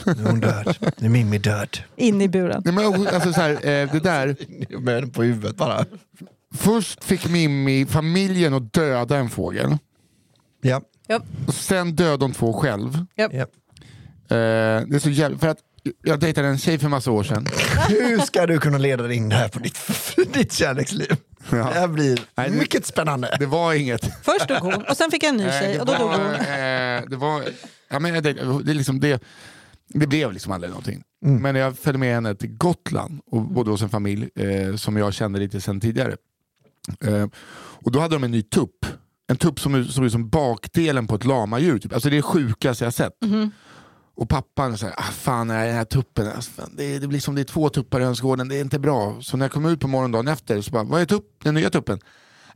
Nu 0.06 0.22
är 0.22 0.30
hon 0.30 0.40
död. 0.40 0.76
Nu 0.96 1.06
är 1.06 1.10
Mimmi 1.10 1.38
död. 1.38 1.78
In 1.96 2.20
i 2.20 2.28
buren. 2.28 2.62
Nej, 2.64 2.74
men, 2.74 3.06
alltså, 3.06 3.32
så 3.32 3.40
här, 3.40 3.50
eh, 3.50 3.92
det 3.92 4.00
där, 4.02 4.36
Med 4.78 5.02
den 5.02 5.10
på 5.10 5.22
huvudet 5.22 5.56
bara. 5.56 5.84
Först 6.54 7.04
fick 7.04 7.28
Mimmi 7.30 7.86
familjen 7.86 8.54
att 8.54 8.72
döda 8.72 9.16
en 9.16 9.30
fågel. 9.30 9.78
Ja. 10.60 10.80
Och 11.46 11.54
sen 11.54 11.96
dödade 11.96 12.16
de 12.16 12.32
två 12.32 12.52
själv. 12.52 13.04
ja. 13.14 13.24
Eh, 13.24 13.46
det 14.86 14.94
är 14.94 14.98
så 14.98 15.10
jävla, 15.10 15.38
för 15.38 15.48
att 15.48 15.58
jag 16.04 16.20
dejtade 16.20 16.48
en 16.48 16.58
tjej 16.58 16.78
för 16.78 16.88
massa 16.88 17.10
år 17.10 17.22
sedan. 17.22 17.46
Hur 17.88 18.18
ska 18.18 18.46
du 18.46 18.58
kunna 18.58 18.78
leda 18.78 19.02
dig 19.02 19.16
in 19.16 19.30
här 19.32 19.48
på 19.48 19.58
ditt, 19.58 19.78
ditt 20.32 20.52
kärleksliv? 20.52 21.16
Ja. 21.50 21.56
Det 21.56 21.62
här 21.62 21.88
blir 21.88 22.20
Nej, 22.34 22.50
det- 22.50 22.56
mycket 22.56 22.86
spännande. 22.86 23.36
Det 23.38 23.46
var 23.46 23.74
inget. 23.74 24.04
Först 24.24 24.48
dog 24.48 24.58
hon 24.58 24.84
och 24.84 24.96
sen 24.96 25.10
fick 25.10 25.22
jag 25.22 25.28
en 25.30 25.36
ny 25.36 25.44
Eh, 25.44 25.60
tjej 25.60 25.74
det 25.74 25.80
och 25.80 25.86
då 25.86 25.92
dog 25.92 26.10
hon. 26.10 26.34
eh, 26.34 27.02
det 27.08 27.16
var, 27.16 27.42
ja, 27.90 27.98
men 27.98 28.22
det, 28.22 28.30
är 28.30 28.74
liksom 28.74 29.00
det, 29.00 29.22
det 29.88 30.06
blev 30.06 30.32
liksom 30.32 30.52
aldrig 30.52 30.70
någonting. 30.70 31.02
Mm. 31.24 31.42
Men 31.42 31.54
jag 31.56 31.78
följde 31.78 31.98
med 31.98 32.14
henne 32.14 32.34
till 32.34 32.50
Gotland 32.56 33.20
och 33.30 33.42
bodde 33.42 33.70
hos 33.70 33.82
en 33.82 33.88
familj 33.88 34.28
eh, 34.34 34.76
som 34.76 34.96
jag 34.96 35.14
kände 35.14 35.38
lite 35.38 35.60
sedan 35.60 35.80
tidigare. 35.80 36.16
Eh, 37.00 37.26
och 37.84 37.92
då 37.92 38.00
hade 38.00 38.14
de 38.14 38.24
en 38.24 38.30
ny 38.30 38.42
tupp. 38.42 38.86
En 39.30 39.36
tupp 39.36 39.60
som 39.60 39.84
såg 39.84 40.04
ut 40.04 40.12
som 40.12 40.28
bakdelen 40.28 41.06
på 41.06 41.14
ett 41.14 41.24
lamadjur. 41.24 41.78
Typ. 41.78 41.92
Alltså 41.92 42.08
det 42.10 42.14
är 42.14 42.16
det 42.16 42.22
sjukaste 42.22 42.84
jag 42.84 42.94
sett. 42.94 43.12
Mhm. 43.24 43.50
Och 44.14 44.28
pappan 44.28 44.78
sa, 44.78 44.86
ah, 44.96 45.02
fan 45.02 45.48
den 45.48 45.56
här 45.56 45.84
tuppen, 45.84 46.26
alltså, 46.28 46.50
fan, 46.50 46.70
det, 46.76 46.98
det 46.98 47.08
blir 47.08 47.20
som 47.20 47.34
det 47.34 47.40
är 47.40 47.44
två 47.44 47.68
tuppar 47.68 48.00
i 48.00 48.04
hönsgården, 48.04 48.48
det 48.48 48.56
är 48.56 48.60
inte 48.60 48.78
bra. 48.78 49.18
Så 49.20 49.36
när 49.36 49.44
jag 49.44 49.52
kom 49.52 49.64
ut 49.66 49.80
på 49.80 49.88
morgondagen 49.88 50.28
efter, 50.28 50.60
så 50.60 50.70
bara, 50.70 50.82
vad 50.84 51.00
är 51.00 51.04
tupp, 51.04 51.24
den 51.42 51.54
nya 51.54 51.70
tuppen? 51.70 51.98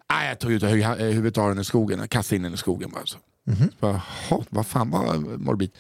Ah, 0.07 0.25
jag 0.25 0.39
tog 0.41 0.53
ut 0.53 0.63
eh, 0.63 0.71
huvudet 0.71 1.39
av 1.39 1.49
den 1.49 1.59
i 1.59 1.65
skogen, 1.65 2.09
kastade 2.09 2.37
in 2.37 2.43
den 2.43 2.55
i 2.55 2.57
skogen 2.57 2.91
bara. 2.91 3.07
Så. 3.07 3.19
Så 3.57 3.69
bara, 3.81 4.03
"Jaha, 4.31 4.45
vad 4.51 4.67
fan 4.67 4.91
var 4.91 5.15
morbid? 5.39 5.71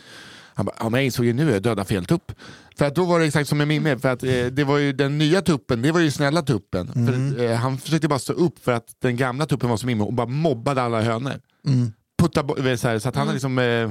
Han 0.54 0.66
bara, 0.66 0.76
ja, 0.78 0.88
men 0.88 0.98
jag 0.98 1.04
insåg 1.04 1.24
ju 1.26 1.32
nu 1.32 1.46
att 1.48 1.52
jag 1.54 1.62
dödade 1.62 1.84
fel 1.88 2.04
tupp. 2.04 2.32
För 2.78 2.84
att 2.84 2.94
då 2.94 3.04
var 3.04 3.20
det 3.20 3.26
exakt 3.26 3.48
som 3.48 3.58
med 3.58 3.68
Mimmi, 3.68 3.96
för 3.98 4.08
att 4.12 4.22
eh, 4.22 4.46
det 4.46 4.64
var 4.64 4.78
ju 4.78 4.92
den 4.92 5.18
nya 5.18 5.40
tuppen, 5.42 5.82
det 5.82 5.92
var 5.92 6.00
ju 6.00 6.10
snälla 6.10 6.42
tuppen. 6.42 6.92
För, 6.92 7.42
eh, 7.44 7.56
han 7.56 7.78
försökte 7.78 8.08
bara 8.08 8.18
stå 8.18 8.32
upp 8.32 8.64
för 8.64 8.72
att 8.72 8.86
den 9.02 9.16
gamla 9.16 9.46
tuppen 9.46 9.70
var 9.70 9.76
som 9.76 9.86
Mimmi 9.86 10.04
och 10.04 10.12
bara 10.12 10.26
mobbade 10.26 10.82
alla 10.82 11.00
hönor. 11.02 11.34
Mm. 11.66 11.92
Putta 12.22 12.40
eh, 12.70 12.76
så, 12.76 12.88
här, 12.88 12.98
så 12.98 13.08
att 13.08 13.16
han 13.16 13.28
är 13.28 13.32
liksom, 13.32 13.58
eh, 13.58 13.90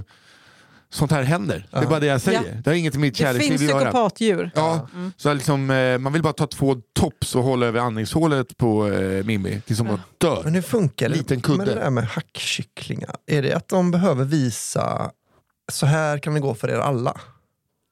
sånt 0.93 1.11
här 1.11 1.23
händer. 1.23 1.67
Det 1.71 1.77
är 1.77 1.85
bara 1.85 1.99
det 1.99 2.05
jag 2.05 2.21
säger. 2.21 2.39
Ja. 2.39 2.61
Det 2.63 2.69
har 2.69 2.75
inget 2.75 2.93
med 2.93 3.01
mitt 3.01 3.13
Det 3.13 3.19
kärleksliv 3.23 3.57
finns 3.57 3.61
att 3.71 3.81
göra. 3.81 3.91
psykopatdjur. 3.91 4.51
Ja, 4.55 4.87
så 5.17 5.33
liksom, 5.33 5.69
eh, 5.71 5.97
man 5.97 6.13
vill 6.13 6.21
bara 6.21 6.33
ta 6.33 6.47
två 6.47 6.75
tops 6.99 7.35
och 7.35 7.43
hålla 7.43 7.65
över 7.65 7.79
andningshålet 7.79 8.57
på 8.57 8.87
eh, 8.87 9.23
Mimmi 9.25 9.61
tills 9.65 9.79
hon 9.79 9.87
bara 9.87 9.99
dör. 10.17 10.41
Men 10.43 10.53
hur 10.55 10.61
funkar 10.61 11.09
det 11.09 11.15
Liten 11.15 11.41
kudde. 11.41 11.57
med 11.57 11.67
det 11.67 11.75
där 11.75 11.89
med 11.89 12.03
hackkycklingar? 12.07 13.15
Är 13.27 13.41
det 13.41 13.53
att 13.53 13.67
de 13.67 13.91
behöver 13.91 14.25
visa, 14.25 15.11
så 15.71 15.85
här 15.85 16.17
kan 16.17 16.33
det 16.33 16.39
gå 16.39 16.53
för 16.55 16.69
er 16.69 16.77
alla? 16.77 17.19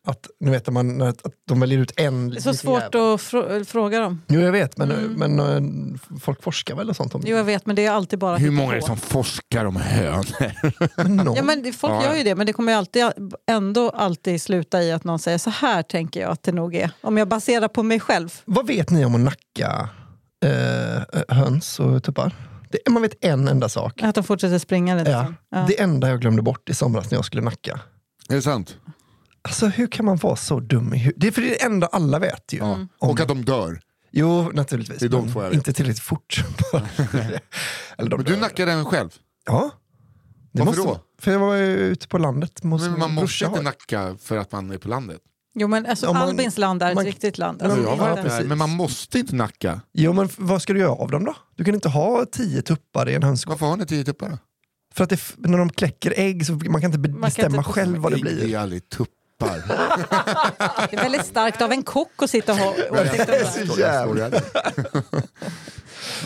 Att, 0.07 0.27
nu 0.39 0.51
vet 0.51 0.69
man, 0.69 1.01
att 1.01 1.17
de 1.47 1.59
väljer 1.59 1.80
ut 1.80 1.93
en 1.99 2.30
Det 2.30 2.38
är 2.38 2.41
så 2.41 2.53
svårt 2.53 2.82
jävel. 2.95 3.13
att 3.13 3.19
frå- 3.21 3.63
fråga 3.63 3.99
dem. 3.99 4.21
Jo 4.27 4.41
jag 4.41 4.51
vet, 4.51 4.77
men, 4.77 4.89
men 5.17 5.39
eh, 5.39 5.99
folk 6.21 6.43
forskar 6.43 6.75
väl 6.75 6.89
och 6.89 6.95
sånt 6.95 7.15
om 7.15 7.21
Jo, 7.25 7.38
jag 7.38 7.43
vet, 7.43 7.65
men 7.65 7.75
det 7.75 7.86
är 7.86 7.91
alltid 7.91 8.19
bara 8.19 8.38
Hur 8.38 8.51
många 8.51 8.71
är 8.71 8.75
det 8.75 8.82
som 8.86 8.97
forskar 8.97 9.65
om 9.65 9.75
hönor? 9.75 10.25
Ja, 11.36 11.43
men 11.43 11.73
folk 11.73 11.93
Ja. 11.93 12.03
gör 12.03 12.15
ju 12.15 12.23
det, 12.23 12.36
men 12.36 12.45
det 12.45 12.53
kommer 12.53 12.71
ju 12.71 12.77
alltid, 12.77 13.03
ändå 13.51 13.89
alltid 13.89 14.41
sluta 14.41 14.84
i 14.84 14.91
att 14.91 15.03
någon 15.03 15.19
säger 15.19 15.38
så 15.38 15.49
här 15.49 15.84
tänker 15.84 16.21
jag 16.21 16.32
att 16.32 16.43
det 16.43 16.51
nog 16.51 16.75
är. 16.75 16.91
Om 17.01 17.17
jag 17.17 17.27
baserar 17.27 17.67
på 17.67 17.84
mig 17.84 17.99
själv. 17.99 18.41
Vad 18.45 18.67
vet 18.67 18.89
ni 18.89 19.05
om 19.05 19.15
att 19.15 19.21
nacka 19.21 19.89
eh, 20.45 21.36
höns 21.36 21.80
och 21.80 22.03
tuppar? 22.03 22.34
Det, 22.70 22.89
man 22.91 23.01
vet 23.01 23.26
en 23.26 23.47
enda 23.47 23.70
sak. 23.70 24.03
Att 24.03 24.15
de 24.15 24.24
fortsätter 24.24 24.59
springa 24.59 24.95
lite. 24.95 25.11
Ja. 25.11 25.34
Ja. 25.51 25.65
Det 25.67 25.82
enda 25.82 26.09
jag 26.09 26.22
glömde 26.22 26.41
bort 26.41 26.70
i 26.70 26.74
somras 26.74 27.11
när 27.11 27.17
jag 27.17 27.26
skulle 27.26 27.41
nacka. 27.41 27.80
Är 28.30 28.36
det 28.36 28.41
sant? 28.41 28.78
Alltså 29.41 29.67
hur 29.67 29.88
kan 29.88 30.05
man 30.05 30.17
vara 30.17 30.36
så 30.36 30.59
dum 30.59 30.93
i 30.93 30.97
huvudet? 30.97 31.22
Det 31.22 31.28
är 31.28 31.32
för 31.32 31.41
det 31.41 31.63
enda 31.63 31.88
alla 31.88 32.20
vet 32.20 32.53
ju. 32.53 32.57
Ja. 32.57 32.74
Mm. 32.76 32.88
Om- 32.99 33.09
Och 33.09 33.20
att 33.20 33.28
de 33.28 33.45
dör. 33.45 33.82
Jo, 34.11 34.51
naturligtvis. 34.53 34.99
Det 34.99 35.05
är 35.05 35.09
de 35.09 35.32
två 35.34 35.41
jag 35.43 35.49
vet. 35.49 35.55
Inte 35.57 35.74
tillräckligt 35.74 36.03
fort. 36.03 36.43
Eller 37.97 38.09
de 38.09 38.15
Men 38.17 38.26
du 38.26 38.34
dör. 38.34 38.41
nackade 38.41 38.72
den 38.72 38.86
själv? 38.86 39.09
Ja. 39.45 39.72
Det 40.51 40.59
Varför 40.63 40.65
måste 40.65 40.82
då? 40.82 40.88
man. 40.88 40.99
För 41.22 41.32
jag 41.32 41.39
var 41.39 41.55
ju 41.55 41.65
ute 41.78 42.07
på 42.07 42.17
landet. 42.17 42.63
Måste 42.63 42.89
Men 42.89 42.99
man 42.99 43.13
måste 43.13 43.45
inte 43.45 43.57
ha. 43.57 43.63
nacka 43.63 44.15
för 44.22 44.38
att 44.38 44.51
man 44.51 44.72
är 44.72 44.78
på 44.78 44.88
landet. 44.89 45.20
Jo, 45.60 45.68
men 45.68 45.86
alltså, 45.86 46.14
man- 46.14 46.22
Albins 46.30 46.57
land 46.57 46.84
är 46.84 46.95
man- 46.95 47.01
ett 47.07 47.14
riktigt 47.14 47.38
land. 47.38 47.57
Men 47.62 47.72
Alltså, 47.72 47.86
jag 47.86 47.95
har 47.95 48.10
det 48.10 48.22
varit 48.22 48.32
där, 48.32 48.43
men 48.43 48.57
man 48.57 48.70
måste 48.70 49.20
inte 49.20 49.36
nacka. 49.36 49.82
Jo, 49.93 50.14
men 50.14 50.30
vad 50.38 50.62
ska 50.62 50.74
du 50.74 50.80
göra 50.80 50.91
av 50.91 51.12
dem 51.12 51.26
då? 51.26 51.36
Du 51.55 51.64
kan 51.64 51.74
inte 51.76 51.89
ha 51.89 52.26
tio 52.32 52.62
tuppar 52.62 53.10
i 53.10 53.16
en 53.16 53.24
hönsgård. 53.24 53.51
Varför 53.51 53.66
har 53.66 53.78
ni 53.78 53.86
tio 53.86 54.03
tuppar 54.03 54.30
då? 54.30 54.38
För 54.95 55.03
att 55.03 55.10
det, 55.10 55.22
när 55.38 55.57
de 55.57 55.70
kläcker 55.70 56.14
ägg 56.18 56.45
så 56.45 56.53
man 56.53 56.82
kan 56.82 56.84
inte 56.93 56.99
be- 56.99 57.10
kan 57.10 57.22
bestämma 57.22 57.57
inte- 57.57 57.70
själv 57.70 57.97
vad 57.97 58.12
det 58.12 58.18
blir. 58.22 58.53
är 58.55 58.60
aldrig 58.60 58.89
tuppar. 58.89 59.10
det 60.89 60.95
är 60.97 61.03
väldigt 61.03 61.26
starkt 61.26 61.62
av 61.62 61.72
en 61.72 61.84
kock 61.84 62.12
att 62.24 62.30
sitta 62.30 62.51
och 62.51 62.57
ha 62.57 62.70
åsikter 62.72 63.26
det 64.30 64.41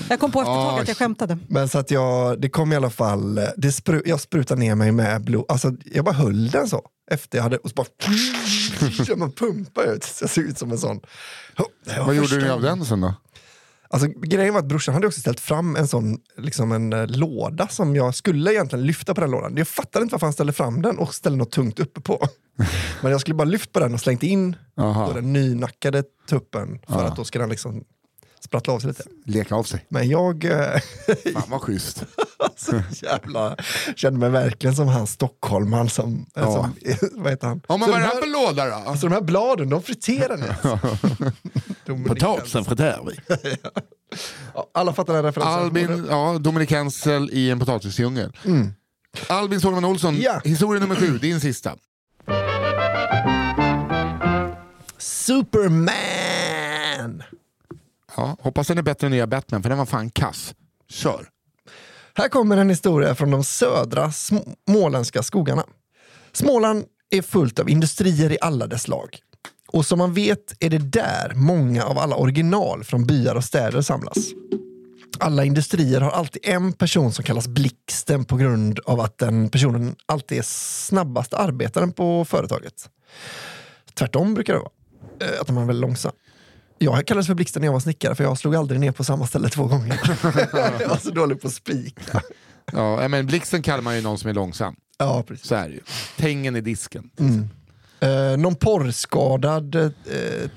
Jag 0.09 0.19
kom 0.19 0.31
på 0.31 0.39
efter 0.41 0.51
ett 0.53 0.69
tag 0.69 0.79
att 0.79 0.87
jag 0.87 0.97
skämtade. 0.97 1.37
Men 1.47 1.69
så 1.69 1.77
att 1.79 1.91
jag, 1.91 2.41
det 2.41 2.49
kom 2.49 2.73
i 2.73 2.75
alla 2.75 2.89
fall, 2.89 3.39
det 3.57 3.71
spru, 3.71 4.01
jag 4.05 4.19
sprutade 4.19 4.59
ner 4.59 4.75
mig 4.75 4.91
med 4.91 5.23
blod. 5.23 5.45
Alltså, 5.47 5.71
jag 5.85 6.05
bara 6.05 6.15
höll 6.15 6.49
den 6.49 6.67
så. 6.69 6.81
Efter 7.11 7.37
jag 7.37 7.43
hade, 7.43 7.57
och 7.57 7.69
så 7.69 7.73
bara... 7.75 7.87
Ja, 9.07 9.15
man 9.15 9.31
pumpar 9.31 9.83
ut, 9.93 10.03
så 10.03 10.23
jag 10.23 10.29
ser 10.29 10.41
ut 10.41 10.57
som 10.57 10.71
en 10.71 10.77
sån. 10.77 10.99
Vad 12.05 12.15
gjorde 12.15 12.37
ni 12.37 12.49
av 12.49 12.61
den 12.61 12.85
sen 12.85 13.01
då? 13.01 13.13
Alltså, 13.89 14.07
grejen 14.07 14.53
var 14.53 14.59
att 14.61 14.67
brorsan 14.67 14.93
hade 14.93 15.07
också 15.07 15.19
ställt 15.19 15.39
fram 15.39 15.75
en 15.75 15.87
sån 15.87 16.17
liksom 16.37 16.71
en 16.71 16.93
eh, 16.93 17.07
låda 17.07 17.67
som 17.67 17.95
jag 17.95 18.15
skulle 18.15 18.53
egentligen 18.53 18.85
lyfta 18.85 19.13
på 19.13 19.21
den 19.21 19.31
lådan. 19.31 19.57
Jag 19.57 19.67
fattade 19.67 20.03
inte 20.03 20.13
varför 20.13 20.25
han 20.25 20.33
ställde 20.33 20.53
fram 20.53 20.81
den 20.81 20.97
och 20.97 21.13
ställde 21.15 21.37
något 21.37 21.51
tungt 21.51 21.79
uppe 21.79 22.01
på. 22.01 22.27
Men 23.01 23.11
jag 23.11 23.21
skulle 23.21 23.35
bara 23.35 23.43
lyft 23.45 23.71
på 23.71 23.79
den 23.79 23.93
och 23.93 23.99
slängt 23.99 24.23
in 24.23 24.55
Aha. 24.77 25.07
då 25.07 25.13
den 25.13 25.33
nynackade 25.33 26.03
tuppen 26.29 26.79
för 26.87 26.93
Ja. 27.01 27.03
att 27.07 27.15
då 27.15 27.23
ska 27.23 27.39
den 27.39 27.49
liksom 27.49 27.83
sprattla 28.43 28.73
av 28.73 28.79
sig 28.79 28.87
lite. 28.87 29.03
Leka 29.25 29.55
av 29.55 29.63
sig. 29.63 29.85
Men 29.89 30.09
jag 30.09 30.45
eh, 30.45 30.51
Fan 31.33 31.43
vad 31.47 31.61
schysst. 31.61 32.03
så 32.55 32.81
jävla, 33.01 33.55
kände 33.95 34.19
mig 34.19 34.29
verkligen 34.29 34.75
som 34.75 34.87
han 34.87 35.07
stockholmaren 35.07 35.89
som, 35.89 36.25
Ja. 36.33 36.51
som 36.53 36.73
vad 37.23 37.31
heter 37.31 37.47
han? 37.47 37.61
Ja, 37.67 37.77
men 37.77 37.85
så, 37.87 37.91
vad 37.91 38.01
är 38.01 38.05
de 38.05 38.09
det 38.09 38.15
här 38.15 38.21
för 38.21 38.27
låda 38.47 38.65
då? 38.65 38.89
alltså 38.89 39.07
de 39.07 39.13
här 39.13 39.21
bladen, 39.21 39.69
de 39.69 39.83
friterar 39.83 40.37
ni. 40.37 40.47
Potatisen 42.07 42.65
friterar 42.65 43.01
vi. 43.05 43.19
Ja, 44.53 44.69
alla 44.73 44.93
fattar 44.93 45.13
den 45.13 45.23
referensen. 45.23 45.53
Albin, 45.63 46.05
ja, 46.09 46.37
Dominik 46.39 46.71
Hensel 46.71 47.29
i 47.33 47.49
en 47.49 47.59
potatisdjungel. 47.59 48.37
Albin 49.27 49.61
Sågman 49.61 49.85
Olsson, 49.85 50.17
Ja. 50.17 50.41
historia 50.43 50.81
nummer 50.81 50.95
sju, 50.95 51.17
din 51.17 51.39
sista. 51.39 51.75
Superman! 54.97 57.23
Ja, 58.15 58.37
hoppas 58.41 58.67
den 58.67 58.77
är 58.77 58.81
bättre 58.81 59.07
än 59.07 59.11
nya 59.11 59.27
Batman, 59.27 59.61
för 59.61 59.69
den 59.69 59.77
var 59.77 59.85
fan 59.85 60.09
kass. 60.09 60.55
Kör. 60.89 61.29
Här 62.15 62.29
kommer 62.29 62.57
en 62.57 62.69
historia 62.69 63.15
från 63.15 63.31
de 63.31 63.43
södra 63.43 64.11
småländska 64.11 65.23
skogarna. 65.23 65.63
Småland 66.31 66.85
är 67.09 67.21
fullt 67.21 67.59
av 67.59 67.69
industrier 67.69 68.31
i 68.31 68.37
alla 68.41 68.67
dess 68.67 68.87
lag. 68.87 69.19
Och 69.67 69.85
som 69.85 69.99
man 69.99 70.13
vet 70.13 70.53
är 70.59 70.69
det 70.69 70.77
där 70.77 71.33
många 71.35 71.83
av 71.83 71.97
alla 71.97 72.15
original 72.15 72.83
från 72.83 73.05
byar 73.05 73.35
och 73.35 73.43
städer 73.43 73.81
samlas. 73.81 74.17
Alla 75.19 75.45
industrier 75.45 76.01
har 76.01 76.11
alltid 76.11 76.45
en 76.45 76.73
person 76.73 77.11
som 77.11 77.23
kallas 77.23 77.47
Blixten 77.47 78.25
på 78.25 78.37
grund 78.37 78.79
av 78.85 78.99
att 78.99 79.17
den 79.17 79.49
personen 79.49 79.95
alltid 80.05 80.37
är 80.37 80.43
snabbast 80.45 81.33
arbetaren 81.33 81.91
på 81.91 82.25
företaget. 82.25 82.89
Tvärtom 83.93 84.33
brukar 84.33 84.53
det 84.53 84.59
vara. 84.59 84.71
Eh, 85.19 85.41
att 85.41 85.49
man 85.49 85.63
är 85.63 85.67
väldigt 85.67 85.81
långsam. 85.81 86.11
Jag 86.77 87.07
kallades 87.07 87.27
för 87.27 87.33
Blixten 87.33 87.61
när 87.61 87.67
jag 87.67 87.73
var 87.73 87.79
snickare 87.79 88.15
för 88.15 88.23
jag 88.23 88.37
slog 88.37 88.55
aldrig 88.55 88.79
ner 88.79 88.91
på 88.91 89.03
samma 89.03 89.27
ställe 89.27 89.49
två 89.49 89.63
gånger. 89.63 89.99
jag 90.79 90.89
var 90.89 90.97
så 90.97 91.11
dålig 91.11 91.41
på 91.41 91.49
spik. 91.49 91.99
Ja, 92.71 93.07
men 93.07 93.25
Blixten 93.25 93.61
kallar 93.61 93.81
man 93.81 93.95
ju 93.95 94.01
någon 94.01 94.17
som 94.17 94.29
är 94.29 94.33
långsam. 94.33 94.75
Ja, 94.97 95.23
precis. 95.27 95.47
Så 95.47 95.55
är 95.55 95.67
det 95.67 95.73
ju. 95.73 95.79
Tängen 96.17 96.55
i 96.55 96.61
disken. 96.61 97.09
Eh, 97.99 98.37
någon 98.37 98.55
porrskadad 98.55 99.75
eh, 99.75 99.91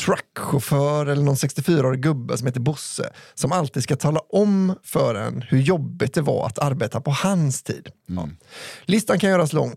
truckchaufför 0.01 1.07
eller 1.07 1.23
någon 1.23 1.35
64-årig 1.35 2.01
gubbe 2.01 2.39
som 2.39 2.47
heter 2.47 2.61
Bosse 2.61 3.13
som 3.35 3.53
alltid 3.53 3.83
ska 3.83 3.97
tala 3.97 4.21
om 4.21 4.75
för 4.85 5.15
en 5.15 5.43
hur 5.43 5.59
jobbigt 5.59 6.15
det 6.15 6.23
var 6.23 6.47
att 6.47 6.59
arbeta 6.59 7.01
på 7.01 7.11
hans 7.11 7.63
tid. 7.63 7.89
Ja. 8.07 8.29
Listan 8.85 9.19
kan 9.19 9.31
göras 9.31 9.53
lång. 9.53 9.75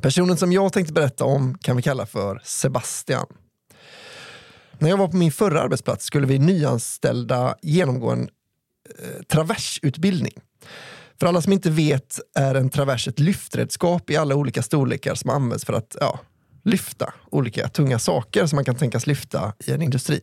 Personen 0.00 0.36
som 0.36 0.52
jag 0.52 0.72
tänkte 0.72 0.92
berätta 0.92 1.24
om 1.24 1.58
kan 1.58 1.76
vi 1.76 1.82
kalla 1.82 2.06
för 2.06 2.40
Sebastian. 2.44 3.26
När 4.78 4.88
jag 4.88 4.96
var 4.96 5.08
på 5.08 5.16
min 5.16 5.32
förra 5.32 5.60
arbetsplats 5.60 6.04
skulle 6.04 6.26
vi 6.26 6.38
nyanställda 6.38 7.54
genomgå 7.62 8.10
en 8.10 8.28
eh, 8.98 9.22
traversutbildning. 9.22 10.34
För 11.20 11.26
alla 11.26 11.42
som 11.42 11.52
inte 11.52 11.70
vet 11.70 12.20
är 12.34 12.54
en 12.54 12.70
travers 12.70 13.08
ett 13.08 13.18
lyftredskap 13.18 14.10
i 14.10 14.16
alla 14.16 14.34
olika 14.34 14.62
storlekar 14.62 15.14
som 15.14 15.30
används 15.30 15.64
för 15.64 15.72
att 15.72 15.96
ja, 16.00 16.20
lyfta 16.64 17.14
olika 17.30 17.68
tunga 17.68 17.98
saker 17.98 18.46
som 18.46 18.56
man 18.56 18.64
kan 18.64 18.74
tänkas 18.74 19.06
lyfta 19.06 19.52
i 19.66 19.72
en 19.72 19.82
industri. 19.82 20.20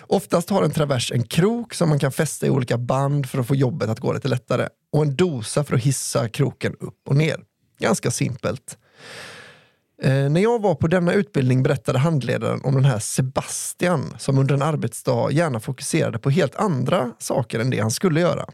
Oftast 0.00 0.50
har 0.50 0.62
en 0.62 0.70
travers 0.70 1.12
en 1.12 1.22
krok 1.22 1.74
som 1.74 1.88
man 1.88 1.98
kan 1.98 2.12
fästa 2.12 2.46
i 2.46 2.50
olika 2.50 2.78
band 2.78 3.30
för 3.30 3.38
att 3.38 3.46
få 3.46 3.54
jobbet 3.54 3.88
att 3.88 4.00
gå 4.00 4.12
lite 4.12 4.28
lättare 4.28 4.68
och 4.92 5.02
en 5.02 5.16
dosa 5.16 5.64
för 5.64 5.74
att 5.76 5.82
hissa 5.82 6.28
kroken 6.28 6.74
upp 6.80 7.08
och 7.08 7.16
ner. 7.16 7.40
Ganska 7.78 8.10
simpelt. 8.10 8.78
Eh, 10.04 10.30
när 10.30 10.40
jag 10.40 10.62
var 10.62 10.74
på 10.74 10.86
denna 10.86 11.12
utbildning 11.12 11.62
berättade 11.62 11.98
handledaren 11.98 12.60
om 12.64 12.74
den 12.74 12.84
här 12.84 12.98
Sebastian 12.98 14.14
som 14.18 14.38
under 14.38 14.54
en 14.54 14.62
arbetsdag 14.62 15.30
gärna 15.32 15.60
fokuserade 15.60 16.18
på 16.18 16.30
helt 16.30 16.54
andra 16.56 17.10
saker 17.18 17.60
än 17.60 17.70
det 17.70 17.80
han 17.80 17.90
skulle 17.90 18.20
göra. 18.20 18.44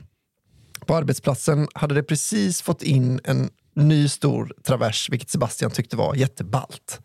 På 0.86 0.96
arbetsplatsen 0.96 1.68
hade 1.74 1.94
det 1.94 2.02
precis 2.02 2.62
fått 2.62 2.82
in 2.82 3.20
en 3.24 3.50
ny 3.76 4.08
stor 4.08 4.52
travers, 4.66 5.10
vilket 5.10 5.30
Sebastian 5.30 5.70
tyckte 5.70 5.96
var 5.96 6.14
jätteballt. 6.14 7.00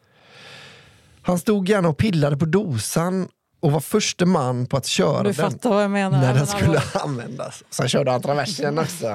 Han 1.21 1.39
stod 1.39 1.69
gärna 1.69 1.89
och 1.89 1.97
pillade 1.97 2.37
på 2.37 2.45
dosan 2.45 3.27
och 3.59 3.71
var 3.71 3.79
förste 3.79 4.25
man 4.25 4.65
på 4.65 4.77
att 4.77 4.85
köra 4.85 5.17
Du 5.17 5.23
den 5.23 5.33
fattar 5.33 5.69
vad 5.69 5.83
jag 5.83 5.91
menar. 5.91 6.21
när 6.21 6.33
den 6.33 6.47
skulle 6.47 6.67
alla- 6.93 7.03
användas. 7.03 7.63
Sen 7.69 7.87
körde 7.87 8.11
han 8.11 8.21
traversen 8.21 8.79
också. 8.79 9.07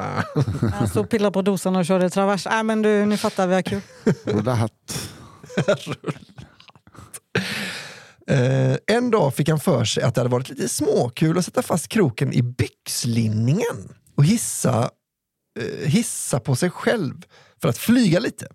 Han 0.74 0.88
stod 0.88 1.04
och 1.04 1.10
pillade 1.10 1.32
på 1.32 1.42
dosan 1.42 1.76
och 1.76 1.86
körde 1.86 2.10
travers. 2.10 2.46
Nej 2.50 2.62
men 2.62 2.82
du, 2.82 3.06
ni 3.06 3.16
fattar, 3.16 3.46
vi 3.46 3.54
har 3.54 3.62
kul 3.62 3.80
hatt. 5.66 5.88
Eh, 8.30 8.76
en 8.86 9.10
dag 9.10 9.34
fick 9.34 9.48
han 9.48 9.60
för 9.60 9.84
sig 9.84 10.02
att 10.02 10.14
det 10.14 10.20
hade 10.20 10.30
varit 10.30 10.48
lite 10.48 10.68
småkul 10.68 11.38
att 11.38 11.44
sätta 11.44 11.62
fast 11.62 11.88
kroken 11.88 12.32
i 12.32 12.42
byxlinningen 12.42 13.94
och 14.14 14.24
hissa, 14.24 14.90
eh, 15.60 15.88
hissa 15.88 16.40
på 16.40 16.56
sig 16.56 16.70
själv 16.70 17.14
för 17.62 17.68
att 17.68 17.78
flyga 17.78 18.20
lite. 18.20 18.48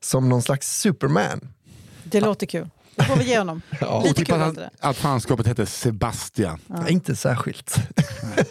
Som 0.00 0.28
någon 0.28 0.42
slags 0.42 0.80
Superman. 0.80 1.48
Det 2.04 2.20
låter 2.20 2.46
kul. 2.46 2.68
Det 2.96 3.04
får 3.04 3.16
vi 3.16 3.24
ge 3.24 3.38
honom. 3.38 3.62
Ja. 3.80 4.02
Lite 4.06 4.24
kul 4.24 4.40
att, 4.42 4.54
det. 4.54 4.70
att 4.80 4.96
fanskapet 4.96 5.46
hette 5.46 5.66
Sebastian. 5.66 6.58
Inte 6.88 7.16
särskilt. 7.16 7.76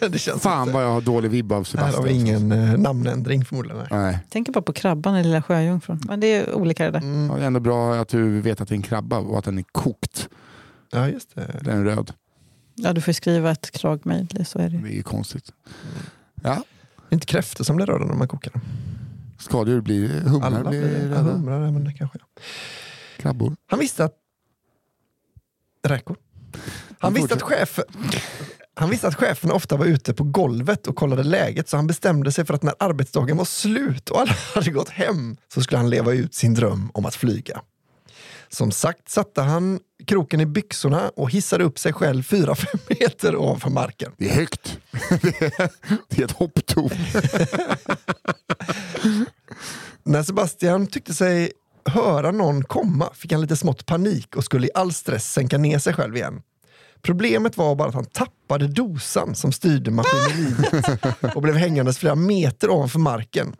det 0.00 0.18
känns 0.18 0.42
Fan 0.42 0.62
inte. 0.62 0.72
vad 0.74 0.84
jag 0.84 0.90
har 0.92 1.00
dålig 1.00 1.30
vibb 1.30 1.52
av 1.52 1.56
Här 1.56 1.82
har 1.82 1.90
Sebastian. 1.90 2.04
vi 2.04 2.12
ingen 2.14 2.52
eh, 2.52 2.78
namnändring 2.78 3.44
förmodligen. 3.44 3.78
Nej. 3.78 4.00
Nej. 4.02 4.18
Tänker 4.30 4.52
bara 4.52 4.62
på 4.62 4.72
krabban 4.72 5.16
i 5.16 5.22
Lilla 5.22 5.42
Sjöjungfrun. 5.42 6.00
Men 6.04 6.20
det 6.20 6.26
är 6.26 6.54
olika 6.54 6.84
det 6.84 6.90
där. 6.90 6.98
Mm. 6.98 7.30
Ja, 7.30 7.36
det 7.36 7.42
är 7.42 7.46
ändå 7.46 7.60
bra 7.60 7.94
att 7.94 8.08
du 8.08 8.40
vet 8.40 8.60
att 8.60 8.68
det 8.68 8.72
är 8.72 8.76
en 8.76 8.82
krabba 8.82 9.18
och 9.18 9.38
att 9.38 9.44
den 9.44 9.58
är 9.58 9.64
kokt. 9.72 10.28
Ja, 10.90 11.08
just 11.08 11.34
det. 11.34 11.60
Den 11.62 11.78
är 11.78 11.84
röd. 11.84 12.12
Ja, 12.74 12.92
du 12.92 13.00
får 13.00 13.12
skriva 13.12 13.50
ett 13.50 13.70
klagmejl, 13.70 14.46
så 14.46 14.58
är 14.58 14.68
det. 14.68 14.78
Det 14.78 14.88
är 14.88 14.92
ju 14.96 15.02
konstigt. 15.02 15.52
Ja, 16.42 16.62
Inte 17.10 17.26
kräftor 17.26 17.64
som 17.64 17.76
blir 17.76 17.86
röda 17.86 18.04
när 18.04 18.14
man 18.14 18.28
kokar 18.28 18.50
dem. 18.50 18.60
skadedjur 19.38 19.80
blir 19.80 20.08
humrar 20.20 20.46
Alla 20.46 20.70
blir 20.70 20.80
blir 20.80 21.02
ja, 21.02 21.18
röda. 21.18 21.32
humrar, 21.32 21.60
men 21.70 21.84
det 21.84 21.92
kanske 21.92 22.18
Krabbor. 23.16 23.56
Han 23.66 23.78
visste 23.78 24.04
att... 24.04 24.12
Räkor. 25.82 26.16
Han 26.98 27.14
visste 27.14 27.34
att, 27.34 27.42
chef, 27.42 27.80
han 28.74 28.90
visste 28.90 29.08
att 29.08 29.14
chefen 29.14 29.50
ofta 29.50 29.76
var 29.76 29.86
ute 29.86 30.14
på 30.14 30.24
golvet 30.24 30.86
och 30.86 30.96
kollade 30.96 31.22
läget 31.22 31.68
så 31.68 31.76
han 31.76 31.86
bestämde 31.86 32.32
sig 32.32 32.44
för 32.44 32.54
att 32.54 32.62
när 32.62 32.74
arbetsdagen 32.78 33.36
var 33.36 33.44
slut 33.44 34.10
och 34.10 34.20
alla 34.20 34.32
hade 34.54 34.70
gått 34.70 34.88
hem 34.88 35.36
så 35.54 35.62
skulle 35.62 35.78
han 35.78 35.90
leva 35.90 36.12
ut 36.12 36.34
sin 36.34 36.54
dröm 36.54 36.90
om 36.94 37.06
att 37.06 37.14
flyga. 37.14 37.60
Som 38.48 38.72
sagt 38.72 39.08
satte 39.08 39.40
han 39.40 39.80
kroken 40.06 40.40
i 40.40 40.46
byxorna 40.46 41.12
och 41.16 41.30
hissade 41.30 41.64
upp 41.64 41.78
sig 41.78 41.92
själv 41.92 42.22
4-5 42.22 42.66
meter 42.88 43.36
ovanför 43.36 43.70
marken. 43.70 44.12
Det 44.18 44.30
är 44.30 44.34
högt. 44.34 44.78
Det 45.22 45.42
är, 45.42 45.70
det 46.08 46.20
är 46.20 46.24
ett 46.24 46.30
hopptorn. 46.30 46.90
När 50.02 50.22
Sebastian 50.22 50.86
tyckte 50.86 51.14
sig 51.14 51.52
höra 51.84 52.30
någon 52.30 52.64
komma 52.64 53.10
fick 53.14 53.32
han 53.32 53.40
lite 53.40 53.56
smått 53.56 53.86
panik 53.86 54.36
och 54.36 54.44
skulle 54.44 54.66
i 54.66 54.70
all 54.74 54.92
stress 54.92 55.32
sänka 55.32 55.58
ner 55.58 55.78
sig 55.78 55.94
själv 55.94 56.16
igen. 56.16 56.42
Problemet 57.02 57.56
var 57.56 57.74
bara 57.74 57.88
att 57.88 57.94
han 57.94 58.04
tappade 58.04 58.66
dosan 58.68 59.34
som 59.34 59.52
styrde 59.52 59.90
maskineriet 59.90 61.34
och 61.34 61.42
blev 61.42 61.54
hängandes 61.54 61.98
flera 61.98 62.14
meter 62.14 62.70
ovanför 62.70 62.98
marken. 62.98 63.56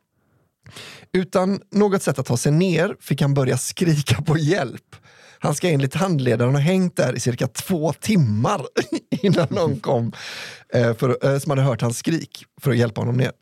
Utan 1.12 1.60
något 1.70 2.02
sätt 2.02 2.18
att 2.18 2.26
ta 2.26 2.36
sig 2.36 2.52
ner 2.52 2.96
fick 3.00 3.22
han 3.22 3.34
börja 3.34 3.58
skrika 3.58 4.22
på 4.22 4.38
hjälp. 4.38 4.96
Han 5.38 5.54
ska 5.54 5.68
enligt 5.68 5.94
handledaren 5.94 6.54
ha 6.54 6.60
hängt 6.60 6.96
där 6.96 7.16
i 7.16 7.20
cirka 7.20 7.46
två 7.46 7.92
timmar 7.92 8.66
innan 9.10 9.46
någon 9.50 9.80
kom 9.80 10.12
eh, 10.74 10.94
för, 10.94 11.26
eh, 11.26 11.38
som 11.38 11.50
hade 11.50 11.62
hört 11.62 11.82
hans 11.82 11.98
skrik 11.98 12.44
för 12.60 12.70
att 12.70 12.76
hjälpa 12.76 13.00
honom 13.00 13.16
ner. 13.16 13.32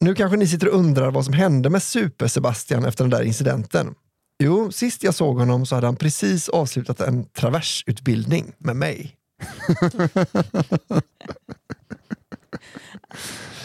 Nu 0.00 0.14
kanske 0.14 0.36
ni 0.36 0.46
sitter 0.46 0.68
och 0.68 0.74
undrar 0.78 1.10
vad 1.10 1.24
som 1.24 1.34
hände 1.34 1.70
med 1.70 1.82
Super-Sebastian 1.82 2.84
efter 2.84 3.04
den 3.04 3.10
där 3.10 3.22
incidenten. 3.22 3.94
Jo, 4.42 4.72
sist 4.72 5.02
jag 5.02 5.14
såg 5.14 5.38
honom 5.38 5.66
så 5.66 5.74
hade 5.74 5.86
han 5.86 5.96
precis 5.96 6.48
avslutat 6.48 7.00
en 7.00 7.24
traversutbildning 7.24 8.52
med 8.58 8.76
mig. 8.76 9.16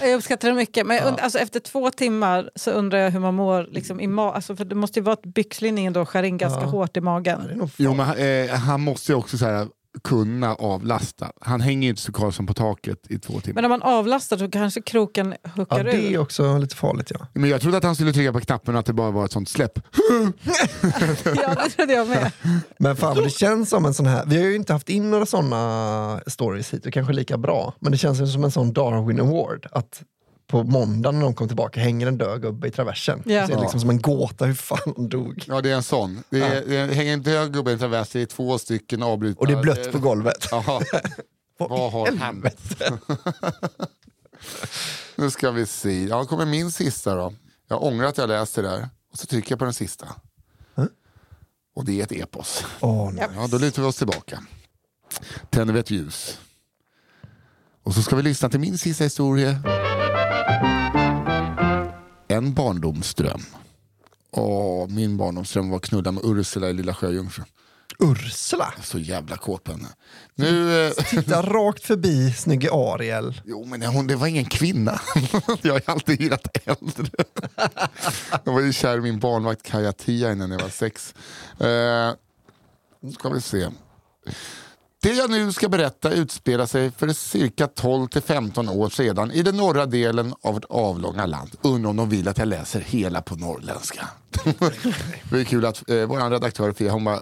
Jag 0.01 0.13
uppskattar 0.13 0.47
det 0.49 0.53
mycket. 0.55 0.87
Men 0.87 1.03
und- 1.03 1.19
alltså, 1.21 1.39
efter 1.39 1.59
två 1.59 1.91
timmar 1.91 2.49
så 2.55 2.71
undrar 2.71 2.99
jag 2.99 3.11
hur 3.11 3.19
man 3.19 3.33
mår 3.35 3.67
liksom, 3.71 3.99
i 3.99 4.07
ma- 4.07 4.33
alltså, 4.33 4.55
för 4.55 4.65
Det 4.65 4.75
måste 4.75 4.99
ju 4.99 5.03
vara 5.03 5.13
att 5.13 5.25
byxlinningen 5.25 5.93
då 5.93 6.05
skär 6.05 6.23
in 6.23 6.37
ganska 6.37 6.61
Ja. 6.61 6.65
hårt 6.67 6.97
i 6.97 6.99
Ja, 6.99 7.03
magen. 7.03 7.41
nog 7.55 7.69
Jo, 7.77 7.93
men, 7.93 8.17
eh, 8.49 8.55
han 8.55 8.81
måste 8.81 9.11
ju 9.11 9.15
också 9.15 9.37
så 9.37 9.45
här, 9.45 9.67
kunna 10.03 10.55
avlasta. 10.55 11.31
Han 11.41 11.61
hänger 11.61 11.83
ju 11.83 11.89
inte 11.89 12.01
så 12.01 12.11
Karlsson 12.11 12.47
på 12.47 12.53
taket 12.53 12.99
i 13.09 13.19
två 13.19 13.39
timmar. 13.39 13.55
Men 13.61 13.65
om 13.65 13.69
man 13.79 13.81
avlastar 13.81 14.37
så 14.37 14.51
kanske 14.51 14.81
kroken 14.81 15.35
Ja, 15.43 15.49
huckar 15.55 15.83
det 15.83 15.91
är 15.91 16.11
ur. 16.11 16.17
också 16.17 16.57
lite 16.57 16.75
farligt 16.75 17.11
ja. 17.19 17.27
Men 17.33 17.49
jag 17.49 17.61
trodde 17.61 17.77
att 17.77 17.83
han 17.83 17.95
skulle 17.95 18.13
trycka 18.13 18.33
på 18.33 18.39
knappen 18.39 18.75
och 18.75 18.79
att 18.79 18.85
det 18.85 18.93
bara 18.93 19.11
var 19.11 19.25
ett 19.25 19.31
sånt 19.31 19.49
släpp. 19.49 19.79
Ja, 21.25 21.55
det 21.63 21.69
trodde 21.69 21.93
jag 21.93 22.07
med. 22.07 22.31
Men 22.79 22.95
fan, 22.95 23.15
det 23.17 23.29
känns 23.29 23.69
som 23.69 23.85
en 23.85 23.93
sån 23.93 24.05
här, 24.05 24.23
vi 24.27 24.37
har 24.37 24.43
ju 24.43 24.55
inte 24.55 24.73
haft 24.73 24.89
in 24.89 25.11
några 25.11 25.25
såna 25.25 26.21
stories 26.27 26.73
hit, 26.73 26.85
och 26.85 26.93
kanske 26.93 27.13
lika 27.13 27.37
bra. 27.37 27.73
Men 27.79 27.91
det 27.91 27.97
känns 27.97 28.33
som 28.33 28.43
en 28.43 28.51
sån 28.51 28.73
Darwin 28.73 29.19
Award. 29.19 29.67
Att 29.71 30.01
på 30.51 30.63
måndagen 30.63 31.19
när 31.19 31.25
de 31.25 31.33
kom 31.33 31.47
tillbaka 31.47 31.79
hänger 31.79 32.07
en 32.07 32.17
död 32.17 32.41
gubbe 32.41 32.67
i 32.67 32.71
traversen. 32.71 33.23
Ja. 33.25 33.47
Så 33.47 33.53
det 33.53 33.57
är 33.57 33.61
liksom 33.61 33.79
som 33.79 33.89
en 33.89 34.01
gåta 34.01 34.45
hur 34.45 34.53
fan 34.53 34.93
han 34.95 35.09
dog. 35.09 35.43
Ja, 35.47 35.61
det 35.61 35.69
är 35.69 35.75
en 35.75 35.83
sån. 35.83 36.23
Det, 36.29 36.41
är, 36.41 36.87
det 36.87 36.93
hänger 36.93 37.13
en 37.13 37.21
död 37.21 37.53
gubbe 37.53 37.71
i 37.71 37.73
en 37.73 37.79
travers, 37.79 38.09
det 38.09 38.21
är 38.21 38.25
två 38.25 38.57
stycken 38.57 39.03
avbrutna. 39.03 39.39
Och 39.39 39.47
det 39.47 39.53
är 39.53 39.61
blött 39.61 39.91
på 39.91 39.99
golvet. 39.99 40.51
Vad 41.57 41.91
har 41.91 42.11
hänt? 42.11 42.81
nu 45.15 45.31
ska 45.31 45.51
vi 45.51 45.65
se. 45.65 46.03
Ja, 46.03 46.25
kommer 46.25 46.45
min 46.45 46.71
sista 46.71 47.15
då. 47.15 47.33
Jag 47.67 47.83
ångrar 47.83 48.07
att 48.07 48.17
jag 48.17 48.29
läste 48.29 48.61
det 48.61 48.67
där. 48.67 48.89
Och 49.11 49.17
så 49.17 49.27
trycker 49.27 49.51
jag 49.51 49.59
på 49.59 49.65
den 49.65 49.73
sista. 49.73 50.07
Och 51.75 51.85
det 51.85 51.99
är 51.99 52.03
ett 52.03 52.11
epos. 52.11 52.65
Åh, 52.79 53.11
nej. 53.13 53.27
Ja, 53.35 53.47
då 53.47 53.57
lutar 53.57 53.81
vi 53.81 53.87
oss 53.87 53.97
tillbaka. 53.97 54.43
Tänder 55.49 55.73
vi 55.73 55.79
ett 55.79 55.91
ljus. 55.91 56.39
Och 57.83 57.93
så 57.93 58.01
ska 58.01 58.15
vi 58.15 58.23
lyssna 58.23 58.49
till 58.49 58.59
min 58.59 58.77
sista 58.77 59.03
historia. 59.03 59.61
En 62.27 62.53
barndomsdröm. 62.53 63.41
Åh, 64.31 64.87
min 64.89 65.17
barndomsdröm 65.17 65.69
var 65.69 65.77
att 65.77 65.83
knulla 65.83 66.11
med 66.11 66.23
Ursula 66.25 66.69
i 66.69 66.73
Lilla 66.73 66.93
Sjöjungfrun. 66.93 67.45
Ursula! 67.99 68.73
Så 68.83 68.99
jävla 68.99 69.37
kåt 69.37 69.63
på 69.63 69.71
henne. 69.71 69.87
Nu, 70.35 70.85
eh, 70.87 70.91
Titta 70.93 71.41
rakt 71.41 71.83
förbi 71.85 72.33
snygge 72.33 72.69
Ariel. 72.71 73.41
jo, 73.45 73.65
men 73.65 73.81
hon, 73.81 74.07
det 74.07 74.15
var 74.15 74.27
ingen 74.27 74.45
kvinna. 74.45 75.01
jag 75.61 75.73
har 75.73 75.81
alltid 75.85 76.21
gillat 76.21 76.57
äldre. 76.65 77.07
jag 78.43 78.53
var 78.53 78.61
ju 78.61 78.73
kär 78.73 78.97
i 78.97 79.01
min 79.01 79.19
barnvakt 79.19 79.63
Kaja 79.63 79.93
Tia 79.93 80.31
innan 80.31 80.51
jag 80.51 80.59
var 80.59 80.69
sex. 80.69 81.15
Nu 83.01 83.11
ska 83.11 83.29
vi 83.29 83.41
se. 83.41 83.69
Det 85.01 85.13
jag 85.13 85.29
nu 85.29 85.51
ska 85.51 85.69
berätta 85.69 86.11
utspelar 86.11 86.65
sig 86.65 86.91
för 86.91 87.09
cirka 87.09 87.67
12 87.67 88.07
till 88.07 88.21
15 88.21 88.69
år 88.69 88.89
sedan 88.89 89.31
i 89.31 89.41
den 89.41 89.57
norra 89.57 89.85
delen 89.85 90.33
av 90.41 90.53
vårt 90.53 90.65
avlånga 90.69 91.25
land. 91.25 91.51
Undrar 91.61 91.89
om 91.89 91.95
de 91.95 92.09
vill 92.09 92.27
att 92.27 92.37
jag 92.37 92.47
läser 92.47 92.79
hela 92.79 93.21
på 93.21 93.35
norrländska. 93.35 94.07
det 95.29 95.39
är 95.39 95.43
kul 95.43 95.65
att 95.65 95.89
eh, 95.89 96.05
vår 96.05 96.29
redaktör 96.29 96.73
Fia, 96.73 96.91
hon 96.91 97.03
bara, 97.03 97.21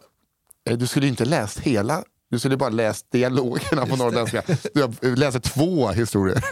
eh, 0.70 0.78
du 0.78 0.88
skulle 0.88 1.08
inte 1.08 1.26
läst 1.26 1.60
hela, 1.60 2.04
du 2.32 2.40
skulle 2.40 2.58
bara 2.58 2.70
läst 2.70 3.12
dialogerna 3.12 3.86
på 3.86 3.96
norrländska. 3.96 4.44
Jag 4.74 4.96
läser 5.02 5.40
två 5.40 5.90
historier. 5.90 6.44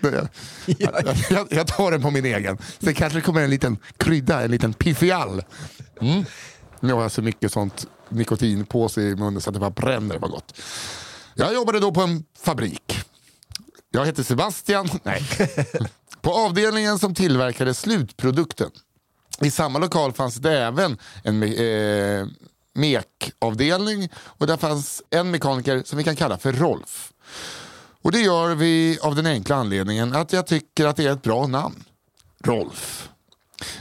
jag, 0.66 1.16
jag, 1.30 1.46
jag 1.50 1.66
tar 1.66 1.90
den 1.90 2.02
på 2.02 2.10
min 2.10 2.24
egen. 2.24 2.58
Sen 2.78 2.94
kanske 2.94 3.18
det 3.18 3.22
kommer 3.22 3.42
en 3.42 3.50
liten 3.50 3.78
krydda, 3.96 4.42
en 4.42 4.50
liten 4.50 4.72
piffial. 4.72 5.42
Mm. 6.00 6.24
Nu 6.80 6.92
har 6.92 7.02
jag 7.02 7.12
så 7.12 7.22
mycket 7.22 7.52
sånt 7.52 7.86
nikotinpåse 8.08 9.00
i 9.02 9.16
munnen 9.16 9.40
så 9.40 9.50
att 9.50 9.54
det 9.54 9.60
bara 9.60 9.70
bränner. 9.70 10.14
Det 10.14 10.20
var 10.20 10.28
gott. 10.28 10.60
Jag 11.34 11.54
jobbade 11.54 11.80
då 11.80 11.92
på 11.92 12.00
en 12.00 12.24
fabrik. 12.40 13.00
Jag 13.90 14.06
heter 14.06 14.22
Sebastian. 14.22 14.88
Nej. 15.02 15.22
På 16.20 16.32
avdelningen 16.32 16.98
som 16.98 17.14
tillverkade 17.14 17.74
slutprodukten. 17.74 18.70
I 19.40 19.50
samma 19.50 19.78
lokal 19.78 20.12
fanns 20.12 20.34
det 20.34 20.58
även 20.58 20.98
en 21.22 21.42
eh, 21.42 22.26
mekavdelning 22.74 24.08
och 24.16 24.46
där 24.46 24.56
fanns 24.56 25.02
en 25.10 25.30
mekaniker 25.30 25.82
som 25.86 25.98
vi 25.98 26.04
kan 26.04 26.16
kalla 26.16 26.38
för 26.38 26.52
Rolf. 26.52 27.12
Och 28.02 28.12
det 28.12 28.20
gör 28.20 28.54
vi 28.54 28.98
av 29.02 29.14
den 29.14 29.26
enkla 29.26 29.56
anledningen 29.56 30.16
att 30.16 30.32
jag 30.32 30.46
tycker 30.46 30.86
att 30.86 30.96
det 30.96 31.04
är 31.04 31.12
ett 31.12 31.22
bra 31.22 31.46
namn. 31.46 31.84
Rolf. 32.44 33.08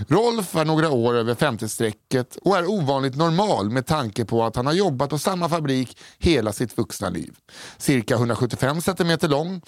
Rolf 0.07 0.55
är 0.55 0.65
några 0.65 0.89
år 0.89 1.13
över 1.13 1.35
50-strecket 1.35 2.37
och 2.37 2.57
är 2.57 2.69
ovanligt 2.69 3.15
normal 3.15 3.69
med 3.69 3.85
tanke 3.85 4.25
på 4.25 4.43
att 4.43 4.55
han 4.55 4.65
har 4.65 4.73
jobbat 4.73 5.09
på 5.09 5.17
samma 5.17 5.49
fabrik 5.49 5.97
hela 6.17 6.53
sitt 6.53 6.77
vuxna 6.77 7.09
liv. 7.09 7.35
Cirka 7.77 8.15
175 8.15 8.81
cm 8.81 9.17
lång, 9.21 9.61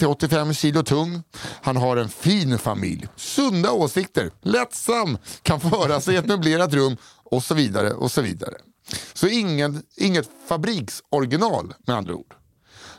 80-85 0.00 0.52
kilo 0.52 0.82
tung. 0.82 1.22
Han 1.62 1.76
har 1.76 1.96
en 1.96 2.08
fin 2.08 2.58
familj, 2.58 3.08
sunda 3.16 3.72
åsikter, 3.72 4.30
lättsam, 4.42 5.18
kan 5.42 5.60
föra 5.60 6.00
sig 6.00 6.14
i 6.14 6.16
ett 6.16 6.26
möblerat 6.26 6.72
rum 6.72 6.96
och 7.24 7.42
så 7.42 7.54
vidare. 7.54 7.92
och 7.92 8.12
Så 8.12 8.22
vidare. 8.22 8.54
Så 9.12 9.26
ingen, 9.28 9.82
inget 9.96 10.30
fabriksoriginal 10.48 11.74
med 11.86 11.96
andra 11.96 12.14
ord. 12.14 12.34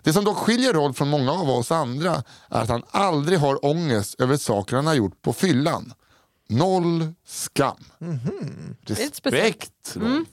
Det 0.03 0.13
som 0.13 0.23
dock 0.23 0.37
skiljer 0.37 0.73
Rolf 0.73 0.97
från 0.97 1.09
många 1.09 1.31
av 1.31 1.49
oss 1.49 1.71
andra 1.71 2.23
är 2.49 2.61
att 2.61 2.69
han 2.69 2.83
aldrig 2.91 3.39
har 3.39 3.65
ångest 3.65 4.21
över 4.21 4.37
saker 4.37 4.75
han 4.75 4.87
har 4.87 4.93
gjort 4.93 5.21
på 5.21 5.33
fyllan. 5.33 5.93
Noll 6.47 7.13
skam. 7.27 7.75
lite 8.85 9.15
speciellt. 9.15 9.45
Respekt 9.45 9.95
Rolf. 9.95 10.27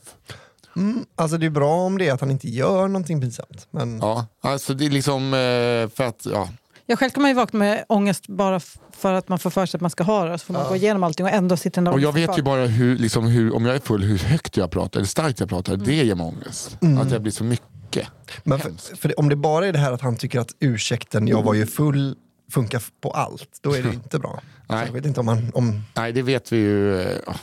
Alltså 1.15 1.39
det 1.39 1.47
är 1.47 1.51
bra 1.51 1.75
om 1.75 1.99
det 1.99 2.09
är 2.09 2.13
att 2.13 2.21
han 2.21 2.31
inte 2.31 2.49
gör 2.49 2.89
någonting 2.89 3.21
pinsamt. 3.21 3.67
Men 3.71 3.99
Ja, 3.99 4.27
alltså 4.41 4.75
det 4.75 4.87
är 4.87 4.91
liksom 4.91 5.25
eh, 5.35 5.97
för 5.97 6.03
att, 6.05 6.27
ja. 6.33 6.49
Ja, 6.87 6.97
själv 6.97 7.11
kan 7.11 7.23
man 7.23 7.31
ju 7.31 7.35
vakna 7.35 7.59
med 7.59 7.85
ångest 7.89 8.27
bara 8.29 8.61
för 8.93 9.13
att 9.13 9.29
man 9.29 9.39
får 9.39 9.51
för 9.51 9.67
sig 9.67 9.79
att 9.79 9.83
man 9.83 9.91
ska 9.91 10.05
ha 10.05 10.25
det. 10.25 10.39
Så 10.39 10.45
får 10.47 10.55
man 10.55 10.69
gå 10.69 10.77
igenom 10.77 11.03
allting 11.03 11.27
och 11.27 11.33
ändå 11.33 11.57
sitter 11.57 11.75
den 11.75 11.85
där 11.85 11.93
Och 11.93 12.01
jag 12.01 12.13
vet 12.13 12.39
ju 12.39 12.43
bara 12.43 12.67
hur, 12.67 12.99
liksom 12.99 13.27
hur, 13.27 13.55
om 13.55 13.67
jag 13.67 13.75
är 13.75 13.81
full, 13.81 14.03
hur 14.03 14.19
högt 14.19 14.57
jag 14.57 14.71
pratar, 14.71 15.01
eller 15.01 15.07
starkt 15.09 15.41
jag 15.41 15.49
pratar, 15.49 15.77
det 15.77 15.95
ger 15.95 16.15
mig 16.15 16.27
ångest. 16.27 16.79
Att 17.01 17.11
jag 17.11 17.23
blir 17.23 17.33
så 17.33 17.45
mycket. 17.45 18.09
Men 18.45 18.59
för, 18.59 18.97
för 18.97 19.09
det, 19.09 19.15
om 19.15 19.29
det 19.29 19.37
bara 19.37 19.67
är 19.67 19.73
det 19.73 19.79
här 19.79 19.93
att 19.93 20.01
han 20.01 20.17
tycker 20.17 20.41
att 20.41 20.51
ursäkten 20.61 21.29
jag 21.29 21.43
var 21.43 21.55
ju 21.55 21.67
full 21.67 22.17
funkar 22.51 22.83
på 23.01 23.11
allt, 23.11 23.59
då 23.61 23.77
är 23.77 23.83
det 23.83 23.89
inte 23.95 24.19
bra. 24.19 24.41
Nej. 24.77 24.87
Jag 24.87 24.93
vet 24.93 25.07
inte 25.07 25.21
om, 25.21 25.29
han, 25.29 25.51
om 25.55 25.83
Nej, 25.95 26.13
det 26.13 26.23
vet 26.23 26.53
vi 26.53 26.57
ju. 26.57 27.01
eh, 27.01 27.17
ja. 27.27 27.35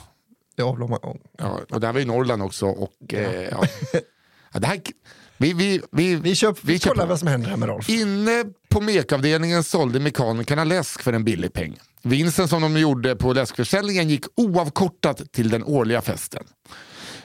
Ja, 1.38 1.60
och 1.70 1.80
det 1.80 1.86
här 1.86 1.92
var 1.94 2.00
i 2.00 2.04
Norrland 2.04 2.42
också. 2.42 2.66
Och, 2.66 3.14
eh, 3.14 3.48
ja. 3.50 3.64
Ja, 4.52 4.60
det 4.60 4.66
här, 4.66 4.80
vi, 5.36 5.52
vi, 5.52 5.80
vi, 5.92 6.14
Vi, 6.16 6.34
köp, 6.34 6.58
vi, 6.62 6.72
Vi 6.72 6.78
kollar 6.78 7.06
vad 7.06 7.18
som 7.18 7.28
händer 7.28 7.48
här 7.50 7.56
med 7.56 7.68
Rolf. 7.68 7.88
Inne 7.88 8.44
på 8.68 8.80
mekavdelningen 8.80 9.64
sålde 9.64 10.00
mekanikerna 10.00 10.64
läsk 10.64 11.02
för 11.02 11.12
en 11.12 11.24
billig 11.24 11.52
peng. 11.52 11.76
Vinsten 12.02 12.48
som 12.48 12.62
de 12.62 12.78
gjorde 12.80 13.16
på 13.16 13.32
läskförsäljningen 13.32 14.08
gick 14.08 14.24
oavkortat 14.36 15.32
till 15.32 15.50
den 15.50 15.64
årliga 15.64 16.02
festen. 16.02 16.44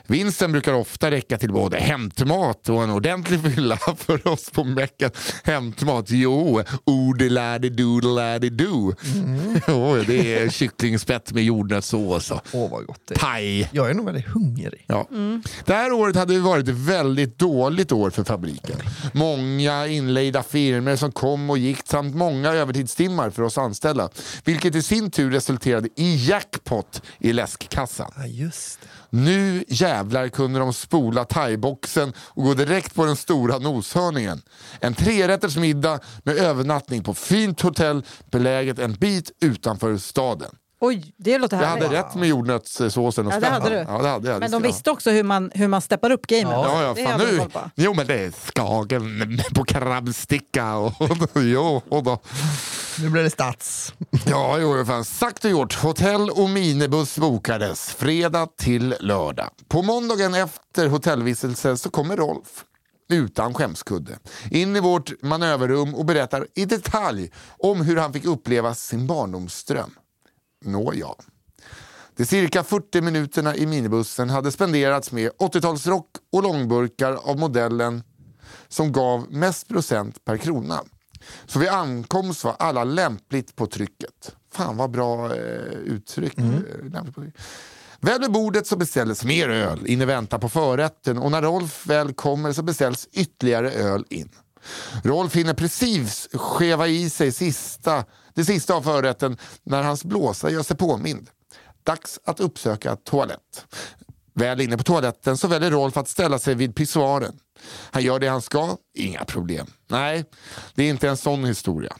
Vinsten 0.07 0.51
brukar 0.51 0.73
ofta 0.73 1.11
räcka 1.11 1.37
till 1.37 1.51
både 1.51 1.77
hämtmat 1.77 2.69
och 2.69 2.83
en 2.83 2.89
ordentlig 2.91 3.41
fylla 3.55 3.77
för 3.97 4.27
oss 4.27 4.49
på 4.49 4.63
mecken. 4.63 5.11
Hämtmat, 5.43 6.05
jo, 6.09 6.63
odeladi 6.83 7.69
doodladi 7.69 8.49
do. 8.49 8.93
Jo, 9.67 10.03
det 10.07 10.35
är 10.35 10.49
kycklingspett 10.49 11.31
med 11.33 11.43
jordnötssås 11.43 12.31
och 12.31 12.41
Åh 12.53 12.71
vad 12.71 12.85
gott 12.85 13.01
det 13.07 13.13
är. 13.15 13.19
paj. 13.19 13.69
Jag 13.71 13.89
är 13.89 13.93
nog 13.93 14.05
väldigt 14.05 14.27
hungrig. 14.27 14.85
Ja. 14.87 15.07
Det 15.65 15.73
här 15.73 15.91
året 15.91 16.15
hade 16.15 16.39
varit 16.39 16.67
ett 16.67 16.75
väldigt 16.75 17.39
dåligt 17.39 17.91
år 17.91 18.09
för 18.09 18.23
fabriken. 18.23 18.77
Många 19.13 19.87
inlejda 19.87 20.43
firmer 20.43 20.95
som 20.95 21.11
kom 21.11 21.49
och 21.49 21.57
gick 21.57 21.87
samt 21.87 22.15
många 22.15 22.49
övertidstimmar 22.51 23.29
för 23.29 23.43
oss 23.43 23.57
anställda. 23.57 24.09
Vilket 24.43 24.75
i 24.75 24.81
sin 24.81 25.11
tur 25.11 25.31
resulterade 25.31 25.89
i 25.95 26.15
jackpot 26.29 27.01
i 27.19 27.33
läskkassan. 27.33 28.11
Ja, 28.17 28.25
just 28.25 28.81
det. 28.81 28.87
Nu 29.09 29.63
jävlar 29.67 30.27
kunde 30.27 30.59
de 30.59 30.73
spola 30.73 31.25
thaiboxen 31.25 32.13
och 32.17 32.43
gå 32.43 32.53
direkt 32.53 32.95
på 32.95 33.05
den 33.05 33.15
stora 33.15 33.57
noshörningen. 33.57 34.41
En 34.79 34.93
trerätters 34.93 35.57
middag 35.57 35.99
med 36.23 36.37
övernattning 36.37 37.03
på 37.03 37.13
fint 37.13 37.61
hotell 37.61 38.03
beläget 38.31 38.79
en 38.79 38.93
bit 38.93 39.31
utanför 39.41 39.97
staden. 39.97 40.55
Oj, 40.85 41.13
det 41.17 41.37
låter 41.37 41.57
Jag 41.61 41.67
härligt. 41.67 41.83
hade 41.83 41.97
rätt 41.99 42.15
med 42.15 42.29
jordnötssåsen 42.29 43.27
och 43.27 43.33
Ja, 43.33 43.39
det 43.39 43.47
hade 43.47 43.69
du. 43.69 43.75
Ja, 43.75 44.01
det 44.01 44.09
hade 44.09 44.29
jag. 44.29 44.39
Men 44.39 44.51
de 44.51 44.63
jag 44.63 44.67
visste 44.69 44.91
också 44.91 45.11
hur 45.11 45.23
man, 45.23 45.51
hur 45.53 45.67
man 45.67 45.81
steppar 45.81 46.11
upp 46.11 46.27
gamet. 46.27 46.51
Ja, 46.51 46.95
ja, 46.97 47.05
fan 47.05 47.19
nu. 47.19 47.41
Jo, 47.75 47.93
men 47.93 48.07
det 48.07 48.19
är 48.19 48.31
Skagen 48.31 49.41
på 49.55 49.63
krabbsticka 49.63 50.75
och, 50.75 50.93
jo, 51.35 51.81
och 51.89 52.03
då. 52.03 52.19
Nu 52.99 53.09
blir 53.09 53.23
det 53.23 53.29
stats. 53.29 53.93
Ja, 54.25 54.57
jo, 54.59 54.85
fan. 54.85 55.05
Sagt 55.05 55.45
och 55.45 55.51
gjort. 55.51 55.75
Hotell 55.75 56.29
och 56.29 56.49
minibuss 56.49 57.17
bokades 57.17 57.89
fredag 57.89 58.47
till 58.57 58.95
lördag. 58.99 59.49
På 59.67 59.81
måndagen 59.81 60.33
efter 60.33 60.87
hotellvistelse 60.87 61.77
så 61.77 61.89
kommer 61.89 62.17
Rolf 62.17 62.63
utan 63.09 63.53
skämskudde 63.53 64.11
in 64.51 64.75
i 64.75 64.79
vårt 64.79 65.21
manöverrum 65.21 65.95
och 65.95 66.05
berättar 66.05 66.47
i 66.55 66.65
detalj 66.65 67.31
om 67.59 67.81
hur 67.81 67.97
han 67.97 68.13
fick 68.13 68.25
uppleva 68.25 68.73
sin 68.73 69.07
barndomsdröm. 69.07 69.91
Nåja. 70.65 71.07
De 72.15 72.25
cirka 72.25 72.63
40 72.63 73.01
minuterna 73.01 73.55
i 73.55 73.65
minibussen 73.65 74.29
hade 74.29 74.51
spenderats 74.51 75.11
med 75.11 75.31
80-talsrock 75.31 76.07
och 76.31 76.43
långburkar 76.43 77.13
av 77.13 77.39
modellen 77.39 78.03
som 78.67 78.91
gav 78.91 79.31
mest 79.31 79.67
procent 79.67 80.25
per 80.25 80.37
krona. 80.37 80.83
Så 81.45 81.59
vid 81.59 81.69
ankomst 81.69 82.43
var 82.43 82.55
alla 82.59 82.83
lämpligt 82.83 83.55
på 83.55 83.67
trycket. 83.67 84.35
Fan 84.53 84.77
vad 84.77 84.91
bra 84.91 85.35
eh, 85.35 85.71
uttryck. 85.85 86.37
Eh, 86.37 87.03
på 87.03 87.11
trycket. 87.11 87.41
Väl 87.99 88.21
vid 88.21 88.31
bordet 88.31 88.67
så 88.67 88.75
beställdes 88.75 89.23
mer 89.23 89.49
öl 89.49 89.87
in 89.87 90.01
i 90.01 90.05
väntan 90.05 90.39
på 90.39 90.49
förrätten 90.49 91.17
och 91.17 91.31
när 91.31 91.41
Rolf 91.41 91.87
väl 91.87 92.13
kommer 92.13 92.53
så 92.53 92.63
beställs 92.63 93.07
ytterligare 93.11 93.71
öl 93.71 94.05
in. 94.09 94.29
Rolf 95.03 95.35
hinner 95.35 95.53
precis 95.53 96.27
skeva 96.33 96.87
i 96.87 97.09
sig 97.09 97.31
sista, 97.31 98.05
det 98.35 98.45
sista 98.45 98.73
av 98.73 98.81
förrätten 98.81 99.37
när 99.63 99.83
hans 99.83 100.03
blåsa 100.03 100.49
gör 100.49 100.63
sig 100.63 100.77
påmind. 100.77 101.29
Dags 101.83 102.19
att 102.25 102.39
uppsöka 102.39 102.95
toalett. 102.95 103.65
Väl 104.33 104.61
inne 104.61 104.77
på 104.77 104.83
toaletten 104.83 105.37
så 105.37 105.47
väljer 105.47 105.71
Rolf 105.71 105.97
att 105.97 106.07
ställa 106.09 106.39
sig 106.39 106.55
vid 106.55 106.75
pissoaren. 106.75 107.39
Han 107.91 108.03
gör 108.03 108.19
det 108.19 108.27
han 108.27 108.41
ska, 108.41 108.77
inga 108.93 109.25
problem. 109.25 109.67
Nej, 109.87 110.25
det 110.75 110.83
är 110.83 110.89
inte 110.89 111.09
en 111.09 111.17
sån 111.17 111.45
historia. 111.45 111.95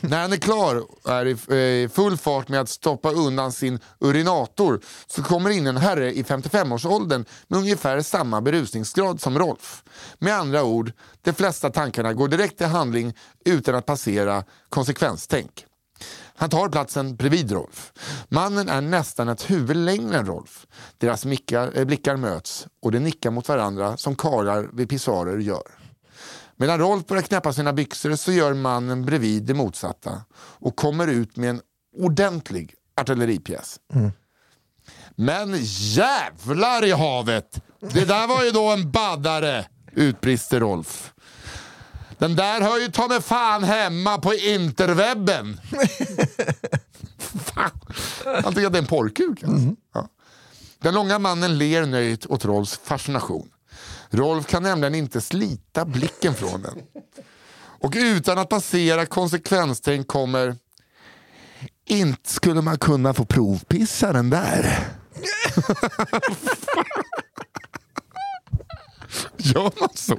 När 0.00 0.22
han 0.22 0.32
är 0.32 0.36
klar 0.36 0.76
och 0.76 1.10
är 1.10 1.52
eh, 1.52 1.56
i 1.56 1.88
full 1.92 2.16
fart 2.16 2.48
med 2.48 2.60
att 2.60 2.68
stoppa 2.68 3.10
undan 3.10 3.52
sin 3.52 3.80
urinator 4.00 4.80
så 5.06 5.22
kommer 5.22 5.50
in 5.50 5.66
en 5.66 5.76
herre 5.76 6.12
i 6.12 6.22
55-årsåldern 6.22 7.24
med 7.48 7.58
ungefär 7.58 8.02
samma 8.02 8.40
berusningsgrad 8.40 9.20
som 9.20 9.38
Rolf. 9.38 9.84
Med 10.18 10.34
andra 10.34 10.64
ord, 10.64 10.92
de 11.22 11.32
flesta 11.32 11.70
tankarna 11.70 12.12
går 12.12 12.28
direkt 12.28 12.58
till 12.58 12.66
handling 12.66 13.14
utan 13.44 13.74
att 13.74 13.86
passera 13.86 14.44
konsekvenstänk. 14.68 15.64
Han 16.34 16.50
tar 16.50 16.68
platsen 16.68 17.16
bredvid 17.16 17.52
Rolf. 17.52 17.92
Mannen 18.28 18.68
är 18.68 18.80
nästan 18.80 19.28
ett 19.28 19.50
huvud 19.50 19.76
längre 19.76 20.18
än 20.18 20.26
Rolf. 20.26 20.66
Deras 20.98 21.24
mickar, 21.24 21.72
eh, 21.74 21.84
blickar 21.84 22.16
möts 22.16 22.66
och 22.82 22.92
de 22.92 22.98
nickar 22.98 23.30
mot 23.30 23.48
varandra 23.48 23.96
som 23.96 24.16
karlar 24.16 24.68
vid 24.72 24.88
pissoarer 24.88 25.38
gör. 25.38 25.77
Medan 26.58 26.78
Rolf 26.78 27.06
börjar 27.06 27.22
knäppa 27.22 27.52
sina 27.52 27.72
byxor 27.72 28.16
så 28.16 28.32
gör 28.32 28.54
mannen 28.54 29.04
bredvid 29.04 29.42
det 29.42 29.54
motsatta 29.54 30.22
och 30.34 30.76
kommer 30.76 31.06
ut 31.06 31.36
med 31.36 31.50
en 31.50 31.60
ordentlig 31.96 32.74
artilleripjäs. 32.96 33.76
Mm. 33.94 34.12
Men 35.16 35.56
jävlar 35.62 36.84
i 36.84 36.92
havet! 36.92 37.62
Det 37.80 38.04
där 38.04 38.26
var 38.26 38.44
ju 38.44 38.50
då 38.50 38.68
en 38.68 38.90
baddare, 38.90 39.66
utbrister 39.92 40.60
Rolf. 40.60 41.12
Den 42.18 42.36
där 42.36 42.60
hör 42.60 42.78
ju 42.78 42.88
ta 42.88 43.08
mig 43.08 43.22
fan 43.22 43.64
hemma 43.64 44.18
på 44.18 44.34
interwebben. 44.34 45.60
fan. 47.18 47.70
Han 48.42 48.54
tycker 48.54 48.66
att 48.66 48.72
det 48.72 48.78
är 48.78 48.82
en 48.82 48.86
porrkuk. 48.86 49.42
Alltså. 49.42 49.46
Mm. 49.46 49.76
Ja. 49.94 50.08
Den 50.78 50.94
långa 50.94 51.18
mannen 51.18 51.58
ler 51.58 51.86
nöjt 51.86 52.26
åt 52.26 52.44
Rolfs 52.44 52.80
fascination. 52.84 53.50
Rolf 54.10 54.46
kan 54.46 54.62
nämligen 54.62 54.94
inte 54.94 55.20
slita 55.20 55.84
blicken 55.84 56.34
från 56.34 56.62
den. 56.62 56.78
Och 57.80 57.94
utan 57.96 58.38
att 58.38 58.48
passera 58.48 59.06
konsekvenstänk 59.06 60.08
kommer 60.08 60.56
inte 61.86 62.30
skulle 62.30 62.62
man 62.62 62.78
kunna 62.78 63.14
få 63.14 63.24
provpissa 63.24 64.12
den 64.12 64.30
där. 64.30 64.78
Gör 69.36 69.80
man 69.80 69.88
så? 69.94 70.18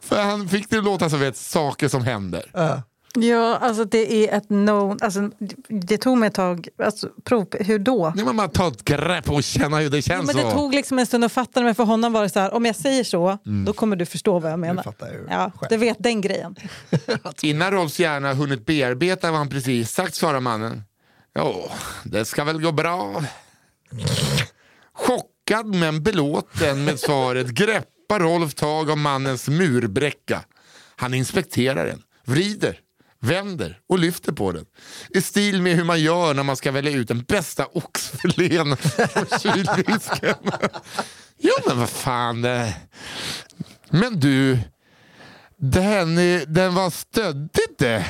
För 0.00 0.22
han 0.22 0.48
fick 0.48 0.70
det 0.70 0.80
låta 0.80 1.10
som 1.10 1.20
vet, 1.20 1.36
saker 1.36 1.88
som 1.88 2.04
händer. 2.04 2.50
Uh. 2.56 2.78
Ja, 3.14 3.56
alltså 3.56 3.84
det 3.84 4.28
är 4.28 4.36
ett 4.36 4.50
no... 4.50 4.96
Alltså, 5.00 5.30
det 5.68 5.98
tog 5.98 6.18
mig 6.18 6.26
ett 6.26 6.34
tag. 6.34 6.68
Alltså, 6.78 7.08
prov, 7.24 7.46
hur 7.60 7.78
då? 7.78 8.12
Ja, 8.16 8.32
man 8.32 8.50
tar 8.50 8.68
ett 8.68 8.84
grepp 8.84 9.30
och 9.30 9.42
känner 9.42 9.80
hur 9.80 9.90
det 9.90 10.02
känns. 10.02 10.30
Ja, 10.30 10.36
men 10.36 10.46
det 10.46 10.52
tog 10.52 10.74
liksom 10.74 10.98
en 10.98 11.06
stund 11.06 11.24
att 11.24 11.32
fatta 11.32 11.60
det, 11.60 11.66
men 11.66 11.74
för 11.74 11.84
honom 11.84 12.12
var 12.12 12.22
det 12.22 12.28
så 12.28 12.40
här, 12.40 12.54
om 12.54 12.64
jag 12.64 12.76
säger 12.76 13.04
så, 13.04 13.38
mm. 13.46 13.64
då 13.64 13.72
kommer 13.72 13.96
du 13.96 14.06
förstå 14.06 14.38
vad 14.38 14.52
jag 14.52 14.58
menar. 14.58 14.94
Du 14.98 15.26
ja, 15.30 15.52
du 15.70 15.76
vet 15.76 15.96
den 16.00 16.20
grejen. 16.20 16.56
Innan 17.42 17.70
Rolfs 17.70 17.98
hjärna 17.98 18.34
hunnit 18.34 18.66
bearbeta 18.66 19.30
vad 19.30 19.38
han 19.38 19.48
precis 19.48 19.90
sagt 19.90 20.14
svarar 20.14 20.40
mannen. 20.40 20.82
Ja, 21.32 21.70
det 22.04 22.24
ska 22.24 22.44
väl 22.44 22.62
gå 22.62 22.72
bra. 22.72 23.24
Chockad 24.92 25.66
men 25.66 26.02
belåten 26.02 26.84
med 26.84 27.00
svaret 27.00 27.46
greppar 27.50 28.20
Rolf 28.20 28.54
tag 28.54 28.90
om 28.90 29.02
mannens 29.02 29.48
murbräcka. 29.48 30.44
Han 30.96 31.14
inspekterar 31.14 31.86
den, 31.86 32.02
vrider 32.24 32.78
vänder 33.22 33.80
och 33.88 33.98
lyfter 33.98 34.32
på 34.32 34.52
den. 34.52 34.66
I 35.10 35.20
stil 35.20 35.62
med 35.62 35.76
hur 35.76 35.84
man 35.84 36.00
gör 36.00 36.34
när 36.34 36.42
man 36.42 36.56
ska 36.56 36.70
välja 36.72 36.92
ut 36.92 37.08
den 37.08 37.22
bästa 37.22 37.66
oxfilén 37.66 38.76
på 38.76 39.38
kylvisken. 39.38 40.34
jo 41.38 41.52
men 41.66 41.78
vad 41.78 41.88
fan. 41.90 42.44
Eh. 42.44 42.68
Men 43.90 44.20
du, 44.20 44.58
den, 45.56 46.16
den 46.46 46.74
var 46.74 46.90
stöddigt 46.90 47.78
det. 47.78 48.06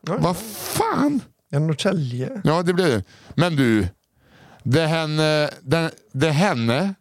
Vad 0.00 0.36
fan. 0.36 1.20
En 1.50 1.66
Norrtälje. 1.66 2.40
Ja 2.44 2.62
det 2.62 2.74
blev 2.74 2.88
det. 2.88 3.04
Men 3.34 3.56
du, 3.56 3.88
det 4.62 4.86
henne, 4.86 5.50
det, 5.62 5.90
det 6.12 6.30
henne, 6.30 6.94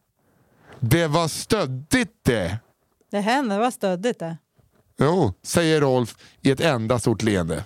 det 0.80 1.08
var 1.08 1.28
stöddigt 1.28 2.24
det. 2.26 2.58
Det 3.12 3.20
henne 3.20 3.60
var 3.60 3.72
stöddigt 3.72 4.20
det. 4.20 4.38
Jo, 5.02 5.34
säger 5.44 5.82
Rolf 5.82 6.16
i 6.42 6.52
ett 6.52 6.60
enda 6.60 7.00
stort 7.00 7.22
leende. 7.24 7.66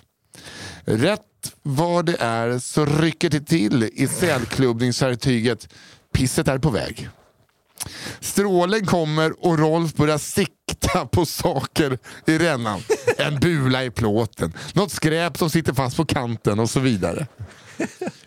Rätt 0.84 1.20
vad 1.62 2.06
det 2.06 2.16
är 2.20 2.58
så 2.58 2.86
rycker 2.86 3.30
det 3.30 3.40
till 3.40 3.82
i 3.82 4.08
sälklubbningsverktyget. 4.08 5.68
Pisset 6.12 6.48
är 6.48 6.58
på 6.58 6.70
väg. 6.70 7.08
Strålen 8.20 8.86
kommer 8.86 9.46
och 9.46 9.58
Rolf 9.58 9.94
börjar 9.94 10.18
sikta 10.18 11.06
på 11.06 11.26
saker 11.26 11.98
i 12.26 12.38
rännan. 12.38 12.80
En 13.16 13.40
bula 13.40 13.84
i 13.84 13.90
plåten, 13.90 14.52
något 14.72 14.92
skräp 14.92 15.38
som 15.38 15.50
sitter 15.50 15.72
fast 15.72 15.96
på 15.96 16.04
kanten 16.04 16.58
och 16.58 16.70
så 16.70 16.80
vidare. 16.80 17.26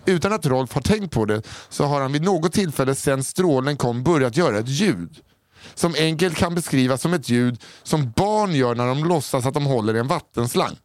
Utan 0.06 0.34
att 0.34 0.45
Rolf 0.45 0.74
har 0.74 0.82
tänkt 0.82 1.14
på 1.14 1.26
det 1.26 1.41
så 1.70 1.86
har 1.86 2.01
han 2.01 2.14
vid 2.14 2.22
något 2.22 2.53
tillfälle 2.53 2.95
sen 2.95 3.24
strålen 3.24 3.78
kom 3.78 4.03
börjat 4.03 4.38
göra 4.38 4.60
ett 4.60 4.70
ljud 4.70 5.20
som 5.74 5.95
enkelt 5.97 6.38
kan 6.38 6.55
beskrivas 6.55 7.01
som 7.01 7.13
ett 7.13 7.30
ljud 7.30 7.63
som 7.84 8.11
barn 8.11 8.51
gör 8.51 8.76
när 8.76 8.88
de 8.88 9.05
låtsas 9.05 9.45
att 9.45 9.53
de 9.53 9.66
håller 9.66 9.95
i 9.95 9.99
en 9.99 10.07
vattenslang. 10.07 10.78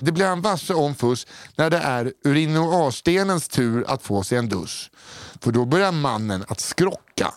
Det 0.00 0.12
blir 0.12 0.26
han 0.26 0.40
varse 0.40 0.74
om 0.74 0.94
först 0.94 1.28
när 1.56 1.70
det 1.70 1.78
är 1.78 2.12
urinoarstenens 2.24 3.48
tur 3.48 3.84
att 3.88 4.02
få 4.02 4.22
sig 4.22 4.38
en 4.38 4.48
dusch. 4.48 4.90
För 5.40 5.52
då 5.52 5.64
börjar 5.64 5.92
mannen 5.92 6.44
att 6.48 6.60
skrocka. 6.60 7.34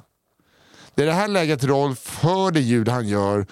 Det 0.95 1.01
är 1.01 1.08
det 1.08 1.14
här 1.14 1.28
läget 1.28 1.64
Rolf 1.64 2.20
hör 2.22 2.51
det 2.51 2.60
ljud 2.60 2.89
han 2.89 3.08
gör 3.08 3.47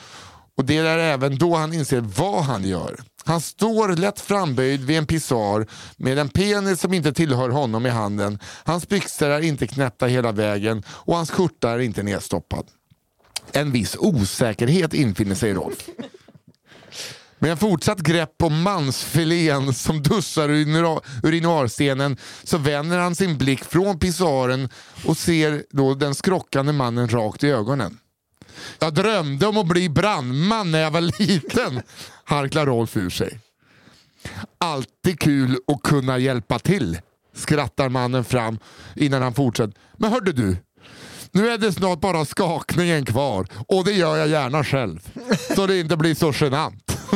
och 0.58 0.66
det 0.66 0.78
är 0.78 0.98
även 0.98 1.38
då 1.38 1.56
han 1.56 1.74
inser 1.74 2.02
vad 2.02 2.44
han 2.44 2.64
gör. 2.64 3.00
Han 3.26 3.42
står 3.42 3.90
lätt 3.96 4.20
framböjd 4.20 4.84
vid 4.84 4.98
en 4.98 5.06
pissoar 5.06 5.68
med 5.98 6.18
en 6.18 6.30
penis 6.30 6.82
som 6.82 6.94
inte 6.94 7.14
tillhör 7.14 7.50
honom 7.50 7.86
i 7.86 7.90
handen. 7.90 8.40
Hans 8.64 8.88
byxor 8.88 9.30
är 9.30 9.42
inte 9.42 9.68
knäppta 9.68 10.06
hela 10.06 10.32
vägen 10.32 10.84
och 10.88 11.16
hans 11.16 11.32
skjorta 11.32 11.70
är 11.70 11.80
inte 11.80 12.04
nedstoppad. 12.04 12.66
En 13.52 13.72
viss 13.72 13.96
osäkerhet 14.00 14.94
infinner 14.94 15.36
sig 15.36 15.50
i 15.50 15.54
Rolf. 15.54 15.90
Med 17.40 17.52
en 17.52 17.58
fortsatt 17.58 18.00
grepp 18.00 18.44
om 18.44 18.62
mansfilén 18.62 19.74
som 19.74 20.04
duschar 20.04 20.50
ur 20.50 20.66
så 22.48 22.58
vänder 22.58 23.00
han 23.00 23.16
sin 23.16 23.38
blick 23.38 23.64
från 23.64 24.00
pissoaren 24.00 24.70
och 25.06 25.18
ser 25.18 25.64
då 25.70 25.94
den 25.94 26.16
skrockande 26.16 26.74
mannen 26.74 27.10
rakt 27.10 27.44
i 27.44 27.50
ögonen. 27.50 27.98
Jag 28.80 28.94
drömde 28.94 29.48
om 29.48 29.58
att 29.58 29.68
bli 29.68 29.90
brandman 29.90 30.72
när 30.72 30.80
jag 30.80 30.92
var 30.92 31.02
liten, 31.20 31.82
harklar 32.24 32.66
Rolf 32.66 32.98
ur 32.98 33.10
sig. 33.10 33.40
Alltid 34.58 35.20
kul 35.20 35.58
att 35.68 35.82
kunna 35.84 36.18
hjälpa 36.18 36.60
till, 36.60 36.98
skrattar 37.36 37.90
mannen 37.90 38.24
fram 38.24 38.60
innan 38.96 39.22
han 39.22 39.34
fortsätter. 39.34 39.74
Men 39.98 40.12
hörde 40.12 40.32
du, 40.32 40.58
nu 41.32 41.50
är 41.50 41.58
det 41.58 41.74
snart 41.74 42.00
bara 42.00 42.26
skakningen 42.26 43.06
kvar 43.06 43.48
och 43.68 43.86
det 43.86 43.92
gör 43.92 44.18
jag 44.18 44.28
gärna 44.28 44.64
själv. 44.64 45.00
Så 45.56 45.68
det 45.68 45.80
inte 45.80 45.98
blir 45.98 46.16
så 46.16 46.34
genant. 46.36 46.88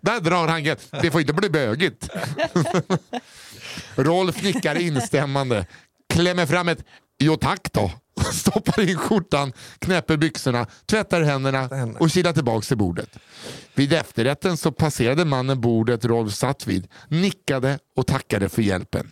Där 0.00 0.20
drar 0.20 0.48
han 0.48 0.62
Det 1.02 1.10
får 1.10 1.20
inte 1.20 1.32
bli 1.32 1.50
bögigt. 1.50 2.08
Rolf 3.94 4.42
nickar 4.42 4.74
instämmande, 4.74 5.66
klämmer 6.14 6.46
fram 6.46 6.68
ett 6.68 6.84
Jo 7.18 7.36
tack 7.36 7.72
då. 7.72 7.90
Stoppar 8.32 8.80
in 8.90 8.96
skjortan, 8.96 9.52
knäpper 9.78 10.16
byxorna, 10.16 10.66
tvättar 10.86 11.22
händerna 11.22 11.68
och 11.98 12.10
kilar 12.10 12.32
tillbaks 12.32 12.68
till 12.68 12.76
bordet. 12.76 13.18
Vid 13.74 13.92
efterrätten 13.92 14.56
så 14.56 14.72
passerade 14.72 15.24
mannen 15.24 15.60
bordet 15.60 16.04
Rolf 16.04 16.34
satt 16.34 16.66
vid, 16.66 16.88
nickade 17.08 17.78
och 17.96 18.06
tackade 18.06 18.48
för 18.48 18.62
hjälpen. 18.62 19.10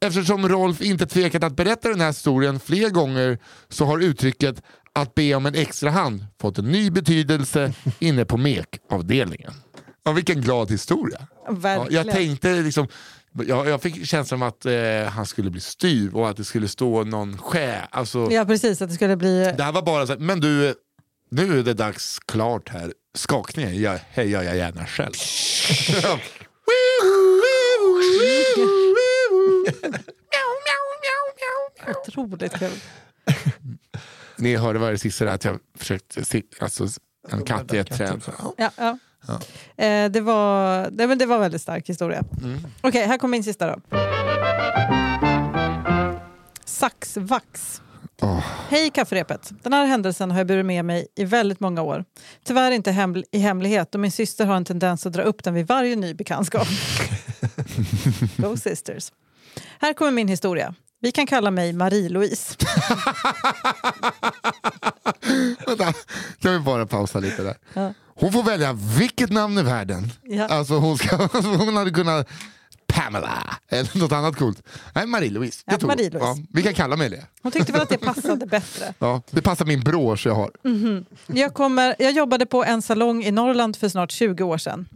Eftersom 0.00 0.48
Rolf 0.48 0.80
inte 0.80 1.06
tvekat 1.06 1.44
att 1.44 1.56
berätta 1.56 1.88
den 1.88 2.00
här 2.00 2.06
historien 2.06 2.60
fler 2.60 2.90
gånger 2.90 3.38
så 3.68 3.84
har 3.84 3.98
uttrycket 3.98 4.62
att 4.92 5.14
be 5.14 5.34
om 5.34 5.46
en 5.46 5.54
extra 5.54 5.90
hand 5.90 6.26
fått 6.40 6.58
en 6.58 6.64
ny 6.72 6.90
betydelse 6.90 7.72
inne 7.98 8.24
på 8.24 8.36
mekavdelningen. 8.36 9.52
Ja, 10.04 10.12
vilken 10.12 10.40
glad 10.40 10.70
historia. 10.70 11.26
Ja, 11.62 11.86
jag 11.90 12.10
tänkte 12.10 12.62
liksom 12.62 12.88
jag, 13.46 13.68
jag 13.68 13.82
fick 13.82 14.06
känslan 14.06 14.42
av 14.42 14.48
att 14.48 14.66
eh, 14.66 15.02
han 15.08 15.26
skulle 15.26 15.50
bli 15.50 15.60
styv 15.60 16.16
och 16.16 16.28
att 16.28 16.36
det 16.36 16.44
skulle 16.44 16.68
stå 16.68 17.04
någon 17.04 17.38
skä. 17.38 17.88
Alltså, 17.90 18.28
ja 18.30 18.44
precis, 18.44 18.82
att 18.82 18.88
det 18.88 18.94
skulle 18.94 19.16
bli... 19.16 19.54
Det 19.56 19.64
här 19.64 19.72
var 19.72 19.82
bara 19.82 20.06
så 20.06 20.12
här, 20.12 20.20
men 20.20 20.40
du, 20.40 20.74
nu 21.30 21.58
är 21.58 21.62
det 21.62 21.74
dags 21.74 22.18
klart 22.18 22.68
här. 22.68 22.92
Skakningen 23.14 23.80
jag, 23.80 24.00
gör 24.14 24.42
jag 24.42 24.56
gärna 24.56 24.86
själv. 24.86 25.14
Otroligt 32.06 32.58
kul. 32.58 32.70
Ni 34.36 34.56
hörde 34.56 34.78
vad 34.78 34.92
det 34.92 34.98
sista 34.98 35.32
att 35.32 35.44
jag 35.44 35.58
försökte 35.78 36.22
alltså, 36.60 36.86
en 37.28 37.44
katt 37.44 37.74
i 37.74 37.78
ett 37.78 37.96
träd. 37.96 38.22
Ja. 38.56 38.70
Ja, 38.76 38.98
ja. 39.28 39.40
Eh, 39.84 40.10
det, 40.10 40.20
var, 40.20 40.90
det, 40.90 41.06
men 41.06 41.18
det 41.18 41.26
var 41.26 41.34
en 41.34 41.40
väldigt 41.40 41.62
stark 41.62 41.88
historia. 41.88 42.24
Okej, 42.80 43.06
här 43.06 43.18
kommer 43.18 43.32
min 43.32 43.44
sista 43.44 43.66
då. 43.66 43.80
Saxvax. 46.64 47.82
Åh. 48.22 48.44
Hej 48.68 48.90
kafferepet! 48.90 49.52
Den 49.62 49.72
här 49.72 49.86
händelsen 49.86 50.30
har 50.30 50.38
jag 50.38 50.46
burit 50.46 50.66
med 50.66 50.84
mig 50.84 51.06
i 51.16 51.24
väldigt 51.24 51.60
många 51.60 51.82
år. 51.82 52.04
Tyvärr 52.44 52.70
inte 52.70 52.90
hem 52.90 53.24
i 53.32 53.38
hemlighet 53.38 53.94
och 53.94 54.00
min 54.00 54.12
syster 54.12 54.46
har 54.46 54.56
en 54.56 54.64
tendens 54.64 55.06
att 55.06 55.12
dra 55.12 55.22
upp 55.22 55.44
den 55.44 55.54
vid 55.54 55.66
varje 55.66 55.96
ny 55.96 56.14
bekantskap. 56.14 56.68
Go 58.36 58.56
sisters. 58.56 59.12
Här 59.80 59.92
kommer 59.92 60.12
min 60.12 60.28
historia. 60.28 60.74
Vi 61.00 61.12
kan 61.12 61.26
kalla 61.26 61.50
mig 61.50 61.72
Marie-Louise. 61.72 62.56
Vänta, 65.66 65.92
kan 66.40 66.52
vi 66.52 66.58
bara 66.58 66.86
pausa 66.86 67.20
lite 67.20 67.42
där? 67.42 67.56
Ja. 67.74 67.92
Hon 68.14 68.32
får 68.32 68.42
välja 68.42 68.72
vilket 68.72 69.30
namn 69.30 69.58
i 69.58 69.62
världen. 69.62 70.12
Ja. 70.22 70.46
Alltså 70.46 70.74
hon, 70.74 70.98
ska, 70.98 71.16
alltså 71.32 71.50
hon 71.50 71.76
hade 71.76 71.90
kunnat 71.90 72.28
Pamela 72.86 73.56
eller 73.68 73.98
något 73.98 74.12
annat 74.12 74.36
coolt. 74.36 74.62
Nej, 74.94 75.06
Marie-Louise. 75.06 75.62
Ja. 75.66 75.76
Marie-Louise. 75.76 76.18
Ja, 76.20 76.36
vi 76.52 76.62
kan 76.62 76.74
kalla 76.74 76.96
mig 76.96 77.10
det. 77.10 77.26
Hon 77.42 77.52
tyckte 77.52 77.72
väl 77.72 77.80
att 77.82 77.88
det 77.88 77.98
passade 78.12 78.46
bättre. 78.46 78.94
Ja, 78.98 79.22
det 79.30 79.42
passar 79.42 79.66
min 79.66 79.80
brosch 79.80 80.26
jag 80.26 80.34
har. 80.34 80.50
Jag, 81.26 81.54
kommer, 81.54 81.96
jag 81.98 82.12
jobbade 82.12 82.46
på 82.46 82.64
en 82.64 82.82
salong 82.82 83.24
i 83.24 83.30
Norrland 83.30 83.76
för 83.76 83.88
snart 83.88 84.10
20 84.10 84.44
år 84.44 84.58
sedan. 84.58 84.88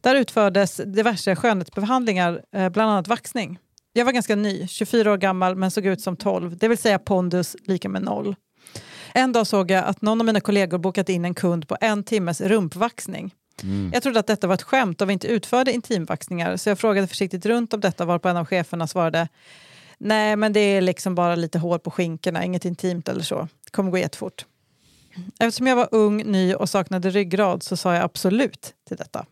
Där 0.00 0.14
utfördes 0.14 0.76
diverse 0.76 1.36
skönhetsbehandlingar, 1.36 2.40
eh, 2.56 2.68
bland 2.68 2.90
annat 2.90 3.08
vaxning. 3.08 3.58
Jag 3.92 4.04
var 4.04 4.12
ganska 4.12 4.36
ny, 4.36 4.68
24 4.68 5.12
år 5.12 5.16
gammal 5.16 5.56
men 5.56 5.70
såg 5.70 5.86
ut 5.86 6.00
som 6.00 6.16
12, 6.16 6.56
det 6.56 6.68
vill 6.68 6.78
säga 6.78 6.98
pondus 6.98 7.56
lika 7.64 7.88
med 7.88 8.02
noll. 8.02 8.36
En 9.16 9.32
dag 9.32 9.46
såg 9.46 9.70
jag 9.70 9.84
att 9.84 10.02
någon 10.02 10.20
av 10.20 10.26
mina 10.26 10.40
kollegor 10.40 10.78
bokat 10.78 11.08
in 11.08 11.24
en 11.24 11.34
kund 11.34 11.68
på 11.68 11.76
en 11.80 12.04
timmes 12.04 12.40
rumpvaxning. 12.40 13.34
Jag 13.92 14.02
trodde 14.02 14.20
att 14.20 14.26
detta 14.26 14.46
var 14.46 14.54
ett 14.54 14.62
skämt 14.62 15.00
och 15.00 15.08
vi 15.08 15.12
inte 15.12 15.26
utförde 15.26 15.72
intimvaxningar 15.72 16.56
så 16.56 16.68
jag 16.68 16.78
frågade 16.78 17.06
försiktigt 17.06 17.46
runt 17.46 17.74
om 17.74 17.80
detta 17.80 18.04
varpå 18.04 18.28
en 18.28 18.36
av 18.36 18.46
cheferna 18.46 18.86
svarade 18.86 19.28
Nej, 19.98 20.36
men 20.36 20.52
det 20.52 20.60
är 20.60 20.80
liksom 20.80 21.14
bara 21.14 21.34
lite 21.34 21.58
hår 21.58 21.78
på 21.78 21.90
skinkorna, 21.90 22.44
inget 22.44 22.64
intimt 22.64 23.08
eller 23.08 23.22
så. 23.22 23.48
Det 23.64 23.70
kommer 23.70 23.90
gå 23.90 23.98
jättefort. 23.98 24.46
Eftersom 25.40 25.66
jag 25.66 25.76
var 25.76 25.88
ung, 25.90 26.16
ny 26.16 26.54
och 26.54 26.68
saknade 26.68 27.10
ryggrad 27.10 27.62
så 27.62 27.76
sa 27.76 27.94
jag 27.94 28.02
absolut 28.02 28.74
till 28.88 28.96
detta. 28.96 29.26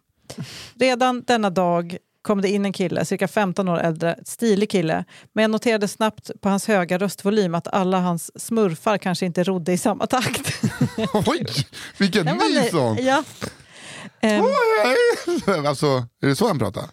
Redan 0.74 1.22
denna 1.22 1.50
dag 1.50 1.96
kom 2.22 2.40
det 2.40 2.48
in 2.48 2.64
en 2.64 2.72
kille, 2.72 3.04
cirka 3.04 3.28
15 3.28 3.68
år 3.68 3.78
äldre, 3.78 4.18
stilig 4.26 4.70
kille. 4.70 5.04
Men 5.32 5.42
jag 5.42 5.50
noterade 5.50 5.88
snabbt 5.88 6.30
på 6.40 6.48
hans 6.48 6.68
höga 6.68 6.98
röstvolym 6.98 7.54
att 7.54 7.68
alla 7.68 8.00
hans 8.00 8.42
smurfar 8.42 8.98
kanske 8.98 9.26
inte 9.26 9.44
rodde 9.44 9.72
i 9.72 9.78
samma 9.78 10.06
takt. 10.06 10.62
Oj, 11.26 11.46
vilken 11.98 12.26
ny 12.26 12.68
sång! 12.70 12.98
Ja. 13.00 13.24
Ehm, 14.20 14.44
Alltså, 15.66 15.86
är 16.22 16.26
det 16.26 16.36
så 16.36 16.46
han 16.48 16.58
pratar? 16.58 16.84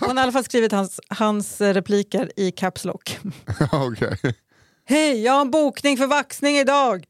hon 0.00 0.08
har 0.08 0.16
i 0.16 0.20
alla 0.20 0.32
fall 0.32 0.44
skrivit 0.44 0.72
hans, 0.72 1.00
hans 1.08 1.60
repliker 1.60 2.30
i 2.36 2.50
caps 2.50 2.84
lock. 2.84 3.18
Okej. 3.72 4.18
Hej, 4.88 5.22
jag 5.22 5.32
har 5.32 5.40
en 5.40 5.50
bokning 5.50 5.96
för 5.96 6.06
vaxning 6.06 6.56
idag! 6.56 7.04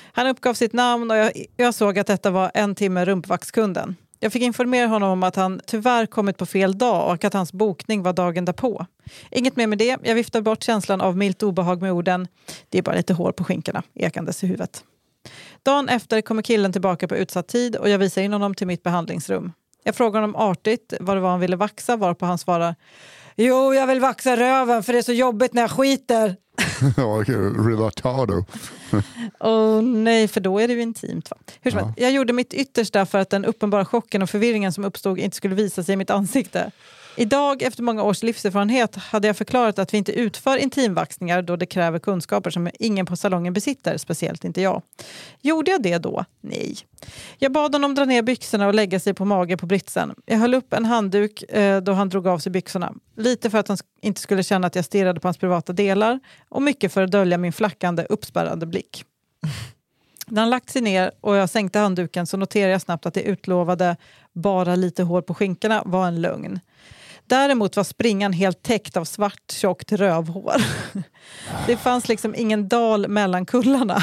Han 0.00 0.26
uppgav 0.26 0.54
sitt 0.54 0.72
namn 0.72 1.10
och 1.10 1.16
jag, 1.16 1.32
jag 1.56 1.74
såg 1.74 1.98
att 1.98 2.06
detta 2.06 2.30
var 2.30 2.50
en 2.54 2.74
timme 2.74 3.04
rumpvaxkunden. 3.04 3.96
Jag 4.20 4.32
fick 4.32 4.42
informera 4.42 4.86
honom 4.86 5.10
om 5.10 5.22
att 5.22 5.36
han 5.36 5.60
tyvärr 5.66 6.06
kommit 6.06 6.36
på 6.36 6.46
fel 6.46 6.78
dag 6.78 7.12
och 7.12 7.24
att 7.24 7.32
hans 7.32 7.52
bokning 7.52 8.02
var 8.02 8.12
dagen 8.12 8.44
därpå. 8.44 8.86
Inget 9.30 9.56
mer 9.56 9.66
med 9.66 9.78
det. 9.78 9.96
Jag 10.02 10.14
viftade 10.14 10.42
bort 10.42 10.62
känslan 10.62 11.00
av 11.00 11.16
milt 11.16 11.42
obehag 11.42 11.82
med 11.82 11.92
orden 11.92 12.28
“det 12.68 12.78
är 12.78 12.82
bara 12.82 12.96
lite 12.96 13.14
hår 13.14 13.32
på 13.32 13.44
skinkorna” 13.44 13.82
ekandes 13.94 14.44
i 14.44 14.46
huvudet. 14.46 14.84
Dagen 15.62 15.88
efter 15.88 16.20
kommer 16.20 16.42
killen 16.42 16.72
tillbaka 16.72 17.08
på 17.08 17.16
utsatt 17.16 17.48
tid 17.48 17.76
och 17.76 17.88
jag 17.88 17.98
visar 17.98 18.22
in 18.22 18.32
honom 18.32 18.54
till 18.54 18.66
mitt 18.66 18.82
behandlingsrum. 18.82 19.52
Jag 19.84 19.94
frågar 19.94 20.20
honom 20.20 20.36
artigt 20.36 20.94
vad 21.00 21.16
det 21.16 21.20
var 21.20 21.30
han 21.30 21.40
ville 21.40 21.56
vaxa 21.56 21.96
varpå 21.96 22.26
han 22.26 22.38
svarar 22.38 22.74
“Jo, 23.36 23.74
jag 23.74 23.86
vill 23.86 24.00
vaxa 24.00 24.36
röven 24.36 24.82
för 24.82 24.92
det 24.92 24.98
är 24.98 25.02
så 25.02 25.12
jobbigt 25.12 25.52
när 25.52 25.62
jag 25.62 25.70
skiter”. 25.70 26.36
Relatado. 27.68 28.44
Åh 29.40 29.82
nej, 29.82 30.28
för 30.28 30.40
då 30.40 30.58
är 30.58 30.68
det 30.68 30.74
ju 30.74 30.82
intimt. 30.82 31.30
Va? 31.30 31.36
Hur 31.60 31.70
som 31.70 31.80
Ja. 31.80 31.94
Jag 31.96 32.12
gjorde 32.12 32.32
mitt 32.32 32.54
yttersta 32.54 33.06
för 33.06 33.18
att 33.18 33.30
den 33.30 33.44
uppenbara 33.44 33.84
chocken 33.84 34.22
och 34.22 34.30
förvirringen 34.30 34.72
som 34.72 34.84
uppstod 34.84 35.18
inte 35.18 35.36
skulle 35.36 35.54
visa 35.54 35.82
sig 35.82 35.92
i 35.92 35.96
mitt 35.96 36.10
ansikte. 36.10 36.70
Idag, 37.16 37.62
efter 37.62 37.82
många 37.82 38.02
års 38.02 38.22
livserfarenhet, 38.22 38.96
hade 38.96 39.26
jag 39.26 39.36
förklarat 39.36 39.78
att 39.78 39.94
vi 39.94 39.98
inte 39.98 40.12
utför 40.12 40.56
intimvaxningar 40.56 41.42
då 41.42 41.56
det 41.56 41.66
kräver 41.66 41.98
kunskaper 41.98 42.50
som 42.50 42.70
ingen 42.78 43.06
på 43.06 43.16
salongen 43.16 43.52
besitter, 43.52 43.96
speciellt 43.96 44.44
inte 44.44 44.60
jag. 44.60 44.82
Gjorde 45.40 45.70
jag 45.70 45.82
det 45.82 45.98
då? 45.98 46.24
Nej. 46.40 46.76
Jag 47.38 47.52
bad 47.52 47.74
honom 47.74 47.94
dra 47.94 48.04
ner 48.04 48.22
byxorna 48.22 48.66
och 48.66 48.74
lägga 48.74 49.00
sig 49.00 49.14
på 49.14 49.24
mage 49.24 49.56
på 49.56 49.66
britsen. 49.66 50.14
Jag 50.26 50.38
höll 50.38 50.54
upp 50.54 50.72
en 50.72 50.84
handduk 50.84 51.42
eh, 51.42 51.82
då 51.82 51.92
han 51.92 52.08
drog 52.08 52.28
av 52.28 52.38
sig 52.38 52.52
byxorna. 52.52 52.94
Lite 53.16 53.50
för 53.50 53.58
att 53.58 53.68
han 53.68 53.78
inte 54.02 54.20
skulle 54.20 54.42
känna 54.42 54.66
att 54.66 54.74
jag 54.74 54.84
stirrade 54.84 55.20
på 55.20 55.28
hans 55.28 55.38
privata 55.38 55.72
delar 55.72 56.20
och 56.48 56.62
mycket 56.62 56.92
för 56.92 57.02
att 57.02 57.10
dölja 57.10 57.38
min 57.38 57.52
flackande, 57.52 58.06
uppspärrande 58.08 58.66
blick. 58.66 59.04
När 60.26 60.42
han 60.42 60.50
lagt 60.50 60.70
sig 60.70 60.82
ner 60.82 61.10
och 61.20 61.36
jag 61.36 61.50
sänkte 61.50 61.78
handduken 61.78 62.26
så 62.26 62.36
noterade 62.36 62.72
jag 62.72 62.80
snabbt 62.80 63.06
att 63.06 63.14
det 63.14 63.22
utlovade 63.22 63.96
bara 64.32 64.76
lite 64.76 65.02
hår 65.02 65.22
på 65.22 65.34
skinkorna 65.34 65.82
var 65.86 66.06
en 66.06 66.20
lögn. 66.20 66.60
Däremot 67.32 67.76
var 67.76 67.84
springan 67.84 68.32
helt 68.32 68.62
täckt 68.62 68.96
av 68.96 69.04
svart 69.04 69.50
tjockt 69.50 69.92
rövhår. 69.92 70.56
Det 71.66 71.76
fanns 71.76 72.08
liksom 72.08 72.34
ingen 72.34 72.68
dal 72.68 73.08
mellan 73.08 73.46
kullarna. 73.46 74.02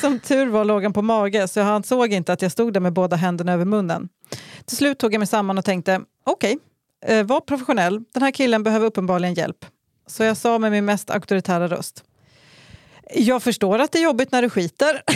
Som 0.00 0.18
tur 0.18 0.46
var 0.46 0.64
låg 0.64 0.82
han 0.82 0.92
på 0.92 1.02
mage 1.02 1.48
så 1.48 1.60
han 1.60 1.82
såg 1.82 2.12
inte 2.12 2.32
att 2.32 2.42
jag 2.42 2.52
stod 2.52 2.72
där 2.72 2.80
med 2.80 2.92
båda 2.92 3.16
händerna 3.16 3.52
över 3.52 3.64
munnen. 3.64 4.08
Till 4.64 4.76
slut 4.76 4.98
tog 4.98 5.14
jag 5.14 5.18
mig 5.18 5.28
samman 5.28 5.58
och 5.58 5.64
tänkte, 5.64 6.00
okej, 6.26 6.58
eh, 7.06 7.26
var 7.26 7.40
professionell. 7.40 8.04
Den 8.14 8.22
här 8.22 8.30
killen 8.30 8.62
behöver 8.62 8.86
uppenbarligen 8.86 9.34
hjälp. 9.34 9.66
Så 10.06 10.22
jag 10.22 10.36
sa 10.36 10.58
med 10.58 10.72
min 10.72 10.84
mest 10.84 11.10
auktoritära 11.10 11.68
röst. 11.68 12.04
Jag 13.14 13.42
förstår 13.42 13.78
att 13.78 13.92
det 13.92 13.98
är 13.98 14.02
jobbigt 14.02 14.32
när 14.32 14.42
du 14.42 14.50
skiter. 14.50 15.02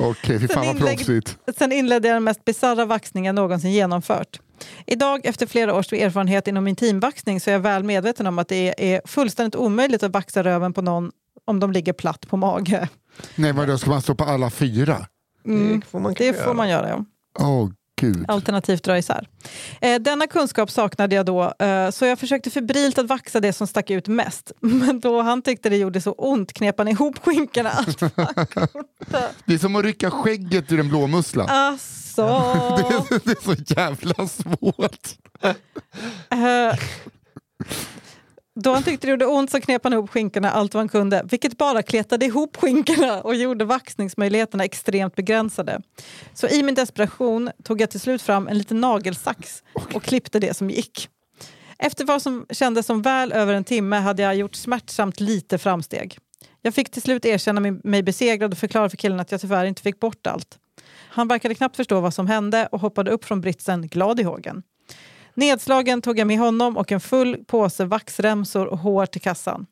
Okej, 0.00 0.40
fy 0.40 0.48
fan 0.48 0.66
vad 0.66 0.76
inlägg- 0.76 0.96
proffsigt. 0.96 1.36
Sen 1.58 1.72
inledde 1.72 2.08
jag 2.08 2.16
den 2.16 2.24
mest 2.24 2.44
bisarra 2.44 2.84
vaxningen 2.84 3.34
någonsin 3.34 3.70
genomfört. 3.72 4.40
Idag, 4.86 5.26
efter 5.26 5.46
flera 5.46 5.74
års 5.74 5.92
erfarenhet 5.92 6.48
inom 6.48 6.68
intimvaxning, 6.68 7.40
så 7.40 7.50
är 7.50 7.52
jag 7.52 7.60
väl 7.60 7.82
medveten 7.84 8.26
om 8.26 8.38
att 8.38 8.48
det 8.48 8.94
är 8.94 9.00
fullständigt 9.04 9.56
omöjligt 9.56 10.02
att 10.02 10.12
vaxa 10.12 10.44
röven 10.44 10.72
på 10.72 10.82
någon 10.82 11.10
om 11.44 11.60
de 11.60 11.72
ligger 11.72 11.92
platt 11.92 12.28
på 12.28 12.36
mage. 12.36 12.88
Nej, 13.34 13.52
men 13.52 13.68
då 13.68 13.78
ska 13.78 13.90
man 13.90 14.02
stå 14.02 14.14
på 14.14 14.24
alla 14.24 14.50
fyra? 14.50 15.06
Mm, 15.46 15.80
Det 15.80 15.86
får 15.86 16.00
man 16.00 16.14
det 16.18 16.44
får 16.44 16.54
man 16.54 16.68
göra, 16.68 16.88
ja. 16.88 17.04
Åh, 17.38 17.68
gud. 18.00 18.24
Alternativt 18.28 18.84
dra 18.84 18.98
isär. 18.98 19.28
Eh, 19.80 20.00
denna 20.00 20.26
kunskap 20.26 20.70
saknade 20.70 21.14
jag 21.14 21.26
då, 21.26 21.54
eh, 21.58 21.90
så 21.90 22.04
jag 22.04 22.18
försökte 22.18 22.50
febrilt 22.50 22.98
att 22.98 23.06
vaxa 23.06 23.40
det 23.40 23.52
som 23.52 23.66
stack 23.66 23.90
ut 23.90 24.08
mest. 24.08 24.52
Men 24.60 25.00
då 25.00 25.22
han 25.22 25.42
tyckte 25.42 25.68
det 25.68 25.76
gjorde 25.76 26.00
så 26.00 26.12
ont 26.12 26.52
knep 26.52 26.78
han 26.78 26.88
ihop 26.88 27.18
skinkorna 27.18 27.70
allt. 27.74 28.00
Det 29.44 29.54
är 29.54 29.58
som 29.58 29.76
att 29.76 29.84
rycka 29.84 30.10
skägget 30.10 30.72
ur 30.72 30.80
en 30.80 30.88
blåmussla. 30.88 31.44
Alltså... 31.44 31.96
Det, 32.16 33.14
är, 33.14 33.20
det 33.24 33.30
är 33.30 33.44
så 33.44 33.74
jävla 33.74 34.28
svårt. 34.28 35.08
Eh, 36.30 36.74
då 38.58 38.72
han 38.72 38.82
tyckte 38.82 39.06
det 39.06 39.10
gjorde 39.10 39.26
ont 39.26 39.50
så 39.50 39.60
knep 39.60 39.84
han 39.84 39.92
ihop 39.92 40.10
skinkorna 40.10 40.50
allt 40.50 40.74
vad 40.74 40.80
han 40.80 40.88
kunde, 40.88 41.22
vilket 41.30 41.58
bara 41.58 41.82
kletade 41.82 42.26
ihop 42.26 42.56
skinkorna 42.56 43.20
och 43.20 43.34
gjorde 43.34 43.64
vaxningsmöjligheterna 43.64 44.64
extremt 44.64 45.14
begränsade. 45.14 45.80
Så 46.34 46.48
i 46.48 46.62
min 46.62 46.74
desperation 46.74 47.50
tog 47.64 47.80
jag 47.80 47.90
till 47.90 48.00
slut 48.00 48.22
fram 48.22 48.48
en 48.48 48.58
liten 48.58 48.80
nagelsax 48.80 49.62
och 49.94 50.02
klippte 50.02 50.38
det 50.38 50.56
som 50.56 50.70
gick. 50.70 51.08
Efter 51.78 52.04
vad 52.04 52.22
som 52.22 52.46
kändes 52.50 52.86
som 52.86 53.02
väl 53.02 53.32
över 53.32 53.54
en 53.54 53.64
timme 53.64 53.96
hade 53.96 54.22
jag 54.22 54.36
gjort 54.36 54.54
smärtsamt 54.54 55.20
lite 55.20 55.58
framsteg. 55.58 56.18
Jag 56.62 56.74
fick 56.74 56.90
till 56.90 57.02
slut 57.02 57.24
erkänna 57.24 57.60
mig 57.84 58.02
besegrad 58.02 58.52
och 58.52 58.58
förklara 58.58 58.90
för 58.90 58.96
killen 58.96 59.20
att 59.20 59.32
jag 59.32 59.40
tyvärr 59.40 59.64
inte 59.64 59.82
fick 59.82 60.00
bort 60.00 60.26
allt. 60.26 60.58
Han 61.08 61.28
verkade 61.28 61.54
knappt 61.54 61.76
förstå 61.76 62.00
vad 62.00 62.14
som 62.14 62.26
hände 62.26 62.68
och 62.72 62.80
hoppade 62.80 63.10
upp 63.10 63.24
från 63.24 63.40
britsen 63.40 63.88
glad 63.88 64.20
i 64.20 64.22
hågen. 64.22 64.62
Nedslagen 65.36 66.02
tog 66.02 66.18
jag 66.18 66.26
med 66.26 66.38
honom 66.38 66.76
och 66.76 66.92
en 66.92 67.00
full 67.00 67.44
påse 67.46 67.84
vaxremsor 67.84 68.66
och 68.66 68.78
hår 68.78 69.06
till 69.06 69.20
kassan. 69.20 69.66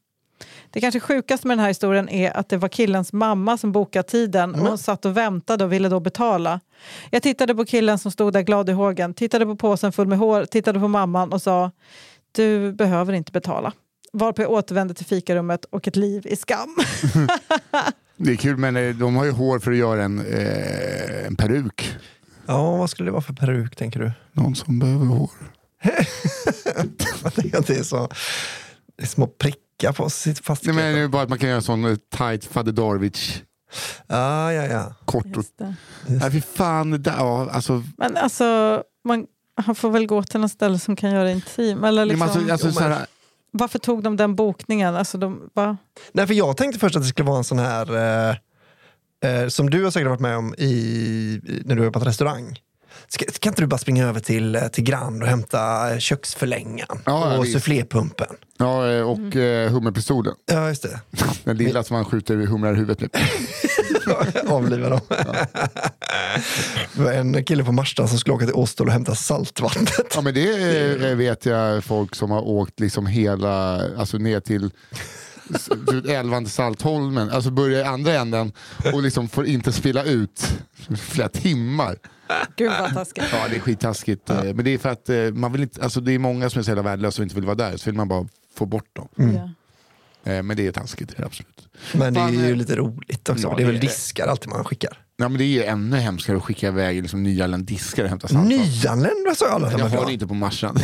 Det 0.71 0.81
kanske 0.81 1.01
sjukaste 1.01 1.47
med 1.47 1.57
den 1.57 1.63
här 1.63 1.69
historien 1.69 2.09
är 2.09 2.37
att 2.37 2.49
det 2.49 2.57
var 2.57 2.69
killens 2.69 3.13
mamma 3.13 3.59
som 3.59 3.73
bokade 3.73 4.09
tiden 4.09 4.55
och 4.55 4.61
hon 4.61 4.79
satt 4.79 5.05
och 5.05 5.17
väntade 5.17 5.65
och 5.65 5.73
ville 5.73 5.89
då 5.89 6.01
betala. 6.01 6.61
Jag 7.11 7.23
tittade 7.23 7.55
på 7.55 7.65
killen 7.65 7.99
som 7.99 8.13
stod 8.13 8.33
där 8.33 8.43
glad 8.43 8.69
i 8.69 8.73
hågen, 8.73 9.15
tittade 9.15 9.47
på 9.47 9.57
påsen 9.57 9.93
full 9.93 10.07
med 10.07 10.19
hår, 10.19 10.45
tittade 10.45 10.81
på 10.81 10.89
mamman 10.89 11.33
och 11.33 11.43
sa 11.43 11.71
du 12.33 12.73
behöver 12.73 13.13
inte 13.13 13.33
betala. 13.33 13.73
Varpå 14.13 14.43
jag 14.43 14.51
återvände 14.51 14.95
till 14.95 15.07
fikarummet 15.07 15.65
och 15.65 15.89
ett 15.89 15.97
liv 15.97 16.27
i 16.27 16.37
skam. 16.37 16.77
Det 18.17 18.33
är 18.33 18.37
kul, 18.37 18.57
men 18.57 18.77
eh, 18.77 18.95
de 18.95 19.17
har 19.17 19.25
ju 19.25 19.31
hår 19.31 19.59
för 19.59 19.71
att 19.71 19.77
göra 19.77 20.05
en, 20.05 20.19
eh, 20.21 21.27
en 21.27 21.37
peruk. 21.37 21.95
Ja, 22.47 22.77
vad 22.77 22.91
skulle 22.91 23.09
det 23.09 23.13
vara 23.13 23.23
för 23.23 23.33
peruk 23.33 23.77
tänker 23.77 24.01
du? 24.01 24.13
Någon 24.33 24.55
som 24.55 24.79
behöver 24.79 25.07
hår. 25.07 25.31
Det 27.67 27.71
är 27.79 27.83
så 27.83 28.09
det 28.97 29.03
är 29.03 29.07
små 29.07 29.27
prickar 29.27 29.93
på 29.93 30.11
sitt 30.11 30.37
Nej, 30.37 30.43
fastklippta. 30.45 30.81
men 30.83 30.95
det 30.95 31.01
är 31.01 31.09
bara 31.09 31.23
att 31.23 31.29
man 31.29 31.39
kan 31.39 31.49
göra 31.49 31.57
en 31.57 31.63
sån 31.63 31.85
eh, 31.85 31.97
tight 32.17 32.45
Fadedorovic 32.45 33.43
Ah, 34.07 34.51
ja, 34.53 34.67
ja. 34.67 34.95
kort 35.05 35.37
och... 35.37 35.45
Nej, 36.07 36.31
fy 36.31 36.41
fan, 36.41 36.91
det 36.91 36.99
där, 36.99 37.17
ja, 37.17 37.51
alltså, 37.51 37.83
Men 37.97 38.17
alltså, 38.17 38.83
man, 39.05 39.27
han 39.57 39.75
får 39.75 39.91
väl 39.91 40.07
gå 40.07 40.23
till 40.23 40.41
något 40.41 40.51
ställe 40.51 40.79
som 40.79 40.97
kan 40.97 41.11
göra 41.11 41.31
intim. 41.31 41.85
Eller 41.85 42.05
liksom, 42.05 42.27
liksom, 42.27 42.51
alltså, 42.51 42.67
alltså, 42.67 42.83
Jo, 42.83 42.89
så 42.89 42.95
här, 42.95 43.07
Varför 43.51 43.79
tog 43.79 44.03
de 44.03 44.17
den 44.17 44.35
bokningen? 44.35 44.95
Alltså, 44.97 45.19
de, 45.19 45.51
va? 45.55 45.77
Nej, 46.13 46.27
för 46.27 46.35
jag 46.35 46.57
tänkte 46.57 46.79
först 46.81 46.97
att 46.97 47.03
det 47.03 47.09
skulle 47.09 47.27
vara 47.29 47.39
en 47.39 47.45
sån 47.45 47.59
här 47.59 47.97
eh, 47.97 48.37
eh, 49.31 49.49
som 49.49 49.71
du 49.71 49.85
har 49.85 49.91
säkert 49.91 50.09
varit 50.09 50.21
med 50.21 50.37
om 50.37 50.55
i, 50.59 51.63
när 51.65 51.77
du 51.77 51.87
är 51.87 51.91
på 51.91 51.99
ett 51.99 52.07
restaurang. 52.07 52.59
Ska, 53.15 53.25
kan 53.41 53.51
inte 53.51 53.63
du 53.63 53.67
bara 53.67 53.79
springa 53.79 54.07
över 54.07 54.21
till, 54.21 54.55
eh, 54.57 54.69
till 54.69 54.85
Grand 54.85 55.23
och 55.23 55.29
hämta 55.29 55.93
eh, 55.93 55.99
köksförlängaren 55.99 56.99
Ja, 57.05 57.31
ja, 57.33 57.39
och 57.39 57.45
visst. 57.45 57.53
soufflépumpen? 57.53 58.27
ja, 58.59 58.91
eh, 58.93 59.11
och 59.11 59.37
eh, 59.37 59.71
hummerpistolen. 59.71 60.35
Ja, 60.47 60.69
just 60.69 60.83
det. 60.83 61.01
Den 61.45 61.57
lilla 61.57 61.83
som 61.83 61.97
man 61.97 62.05
skjuter 62.05 62.37
humrar 62.37 62.73
i 62.73 62.77
huvudet 62.77 63.01
med. 63.01 63.11
Avliva 64.49 64.89
dem. 64.89 65.01
det 66.95 67.03
var 67.03 67.13
en 67.13 67.45
kille 67.45 67.65
på 67.65 67.73
Marstrand 67.73 68.11
som 68.11 68.19
skulle 68.19 68.35
åka 68.35 68.45
till 68.47 68.55
Åstol 68.55 68.87
och 68.87 68.93
hämta 68.93 69.15
saltvattnet. 69.15 69.93
Ja, 70.15 70.21
men 70.21 70.35
det 70.35 71.15
vet 71.15 71.47
jag 71.47 71.85
folk 71.85 72.15
som 72.15 72.31
har 72.31 72.49
åkt 72.49 72.81
liksom 72.81 73.07
hela, 73.07 73.81
alltså 73.99 74.17
ner 74.19 74.41
till 74.41 74.71
ut 75.93 76.07
älvan 76.09 76.45
till 76.45 76.53
Saltholmen, 76.53 77.31
alltså 77.31 77.51
börjar 77.51 77.81
i 77.81 77.85
andra 77.85 78.13
änden 78.13 78.53
och 78.93 79.03
liksom 79.03 79.29
får 79.29 79.47
inte 79.47 79.73
spilla 79.73 80.05
ut 80.05 80.57
flera 80.99 81.29
timmar. 81.29 81.99
Gud 82.57 82.71
vad 82.81 82.95
taskigt. 82.95 83.25
Ja 83.33 83.47
det 83.51 83.57
är 83.57 83.61
skittaskigt. 83.61 84.31
eh, 84.31 84.43
Men 84.45 84.65
det 84.65 84.71
är 84.71 84.79
för 84.79 84.89
att 84.89 85.09
eh, 85.09 85.17
man 85.33 85.53
vill 85.53 85.63
inte, 85.63 85.83
alltså 85.83 86.01
det 86.01 86.13
är 86.13 86.19
många 86.19 86.51
som 86.51 86.59
är 86.59 86.63
så 86.63 86.71
jävla 86.71 86.83
värdelösa 86.83 87.23
och 87.23 87.25
inte 87.25 87.35
vill 87.35 87.45
vara 87.45 87.55
där, 87.55 87.77
så 87.77 87.85
vill 87.85 87.95
man 87.95 88.09
bara 88.09 88.29
få 88.57 88.67
bort 88.67 88.97
dem. 88.97 89.09
Ja. 89.17 89.51
Eh, 90.33 90.43
Men 90.43 90.57
det 90.57 90.67
är 90.67 90.73
taskigt, 90.73 91.09
det 91.09 91.15
är 91.17 91.21
det 91.21 91.27
absolut. 91.27 91.69
Men 91.95 92.15
det 92.15 92.21
är 92.21 92.31
ju 92.49 92.55
lite 92.55 92.77
roligt 92.77 93.29
också. 93.29 93.49
ja, 93.49 93.55
det 93.57 93.63
är 93.63 93.67
väl 93.67 93.81
diskar 93.81 94.27
alltid 94.27 94.49
man 94.49 94.65
skickar. 94.65 94.99
Ja, 95.17 95.29
men 95.29 95.39
det 95.39 95.45
är 95.45 95.49
ju 95.49 95.65
ännu 95.65 95.97
hemskare 95.97 96.37
att 96.37 96.43
skicka 96.43 96.69
iväg 96.69 97.03
liksom, 97.03 97.23
nyanländ 97.23 97.65
diskare 97.65 98.05
och 98.05 98.11
hämta 98.11 98.29
samtal. 98.29 98.49
Nyanlända 98.49 99.35
sa 99.35 99.49
alla. 99.49 99.71
Jag 99.71 99.81
Jag 99.81 99.89
har 99.89 100.07
det 100.07 100.13
inte 100.13 100.27
på 100.27 100.35
Marstrand. 100.35 100.81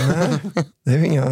Det 0.85 0.91
är 0.91 1.05
inga... 1.05 1.31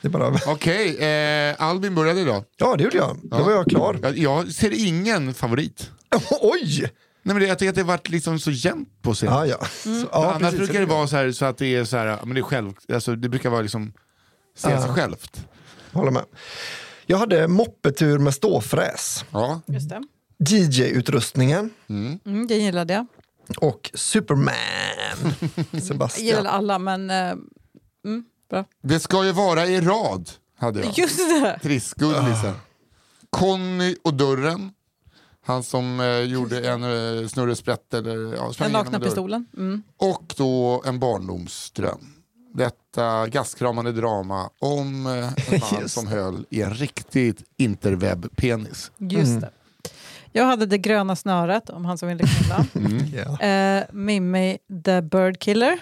Det 0.00 0.08
är 0.08 0.10
bara... 0.10 0.38
Okej, 0.46 0.98
eh, 0.98 1.54
Albin 1.58 1.94
började 1.94 2.20
idag. 2.20 2.44
Ja, 2.56 2.76
det 2.76 2.84
gjorde 2.84 2.96
jag. 2.96 3.18
Då 3.22 3.42
var 3.42 3.52
jag 3.52 3.66
klar. 3.66 3.98
Jag, 4.02 4.18
jag 4.18 4.52
ser 4.52 4.86
ingen 4.86 5.34
favorit. 5.34 5.90
Oj! 6.40 6.90
Nej, 7.22 7.34
men 7.34 7.42
det, 7.42 7.46
jag 7.48 7.58
tycker 7.58 7.68
att 7.70 7.74
det 7.74 7.80
har 7.80 7.88
varit 7.88 8.08
liksom 8.08 8.38
så 8.38 8.50
jämnt 8.50 8.88
på 9.02 9.14
scen. 9.14 9.28
Ja, 9.32 9.46
ja. 9.46 9.66
Mm. 9.86 10.00
Så, 10.00 10.08
ja 10.12 10.26
Annars 10.28 10.40
precis. 10.40 10.58
brukar 10.58 10.80
det 10.80 10.86
vara 10.86 11.06
så, 11.06 11.16
här, 11.16 11.32
så 11.32 11.44
att 11.44 11.58
det 11.58 11.66
är 11.76 11.84
så 11.84 11.96
här, 11.96 12.18
men 12.24 12.34
det 12.34 12.40
är 12.40 12.42
själv, 12.42 12.72
alltså, 12.92 13.16
det 13.16 13.28
brukar 13.28 13.50
vara 13.50 13.60
liksom, 13.62 13.92
säga 14.56 14.82
sig 14.82 14.90
självt. 14.90 15.46
Håller 15.92 16.10
med. 16.10 16.24
Jag 17.06 17.18
hade 17.18 17.48
moppetur 17.48 18.18
med 18.18 18.34
ståfräs, 18.34 19.24
Ja. 19.32 19.60
Just 19.66 19.88
det. 19.88 20.02
DJ-utrustningen 20.38 21.70
Mm, 21.88 22.46
det 22.48 22.54
gillade 22.54 22.94
jag. 22.94 23.06
och 23.56 23.90
Superman. 23.94 24.54
Jag 25.70 25.82
Sebastian. 25.82 26.26
gillade 26.26 26.50
alla, 26.50 26.78
men... 26.78 27.10
eh, 27.10 27.16
mm, 28.04 28.24
bra. 28.50 28.64
Det 28.82 29.00
ska 29.00 29.24
ju 29.24 29.32
vara 29.32 29.66
i 29.66 29.80
rad, 29.80 30.30
hade 30.58 30.80
jag. 30.80 30.98
Just 30.98 31.18
det! 31.18 31.58
Trissgullisen. 31.62 32.54
Conny 33.30 33.96
och 34.04 34.14
dörren. 34.14 34.70
Han 35.44 35.62
som 35.62 36.00
eh, 36.00 36.06
gjorde 36.20 36.68
en 36.70 36.82
eh, 36.84 37.28
snurresprätt 37.28 37.94
eller 37.94 38.34
ja, 38.34 38.52
sprang 38.52 38.52
Den 38.52 38.58
igenom 38.58 38.72
nakna 38.72 38.96
en 38.96 39.00
dörr. 39.00 39.08
pistolen. 39.08 39.46
Mm. 39.56 39.82
Och 39.96 40.34
då 40.36 40.82
en 40.86 40.98
barndomsdröm. 40.98 42.00
Detta 42.54 43.26
gastkramande 43.28 43.92
drama 43.92 44.50
om 44.58 45.06
eh, 45.06 45.12
en 45.12 45.60
man 45.72 45.80
Just 45.82 45.94
som 45.94 46.06
höll 46.06 46.46
i 46.50 46.62
en 46.62 46.74
riktigt 46.74 47.42
interwebb-penis. 47.56 48.90
Just 48.98 49.40
det. 49.40 49.50
Jag 50.32 50.44
hade 50.44 50.66
det 50.66 50.78
gröna 50.78 51.16
snöret, 51.16 51.70
om 51.70 51.84
han 51.84 51.98
som 51.98 52.08
ville 52.08 52.24
knulla. 52.26 52.66
Ja. 53.14 53.46
eh, 53.46 53.84
Mimmi 53.92 54.58
the 54.84 55.02
Bird 55.02 55.38
Killer, 55.38 55.78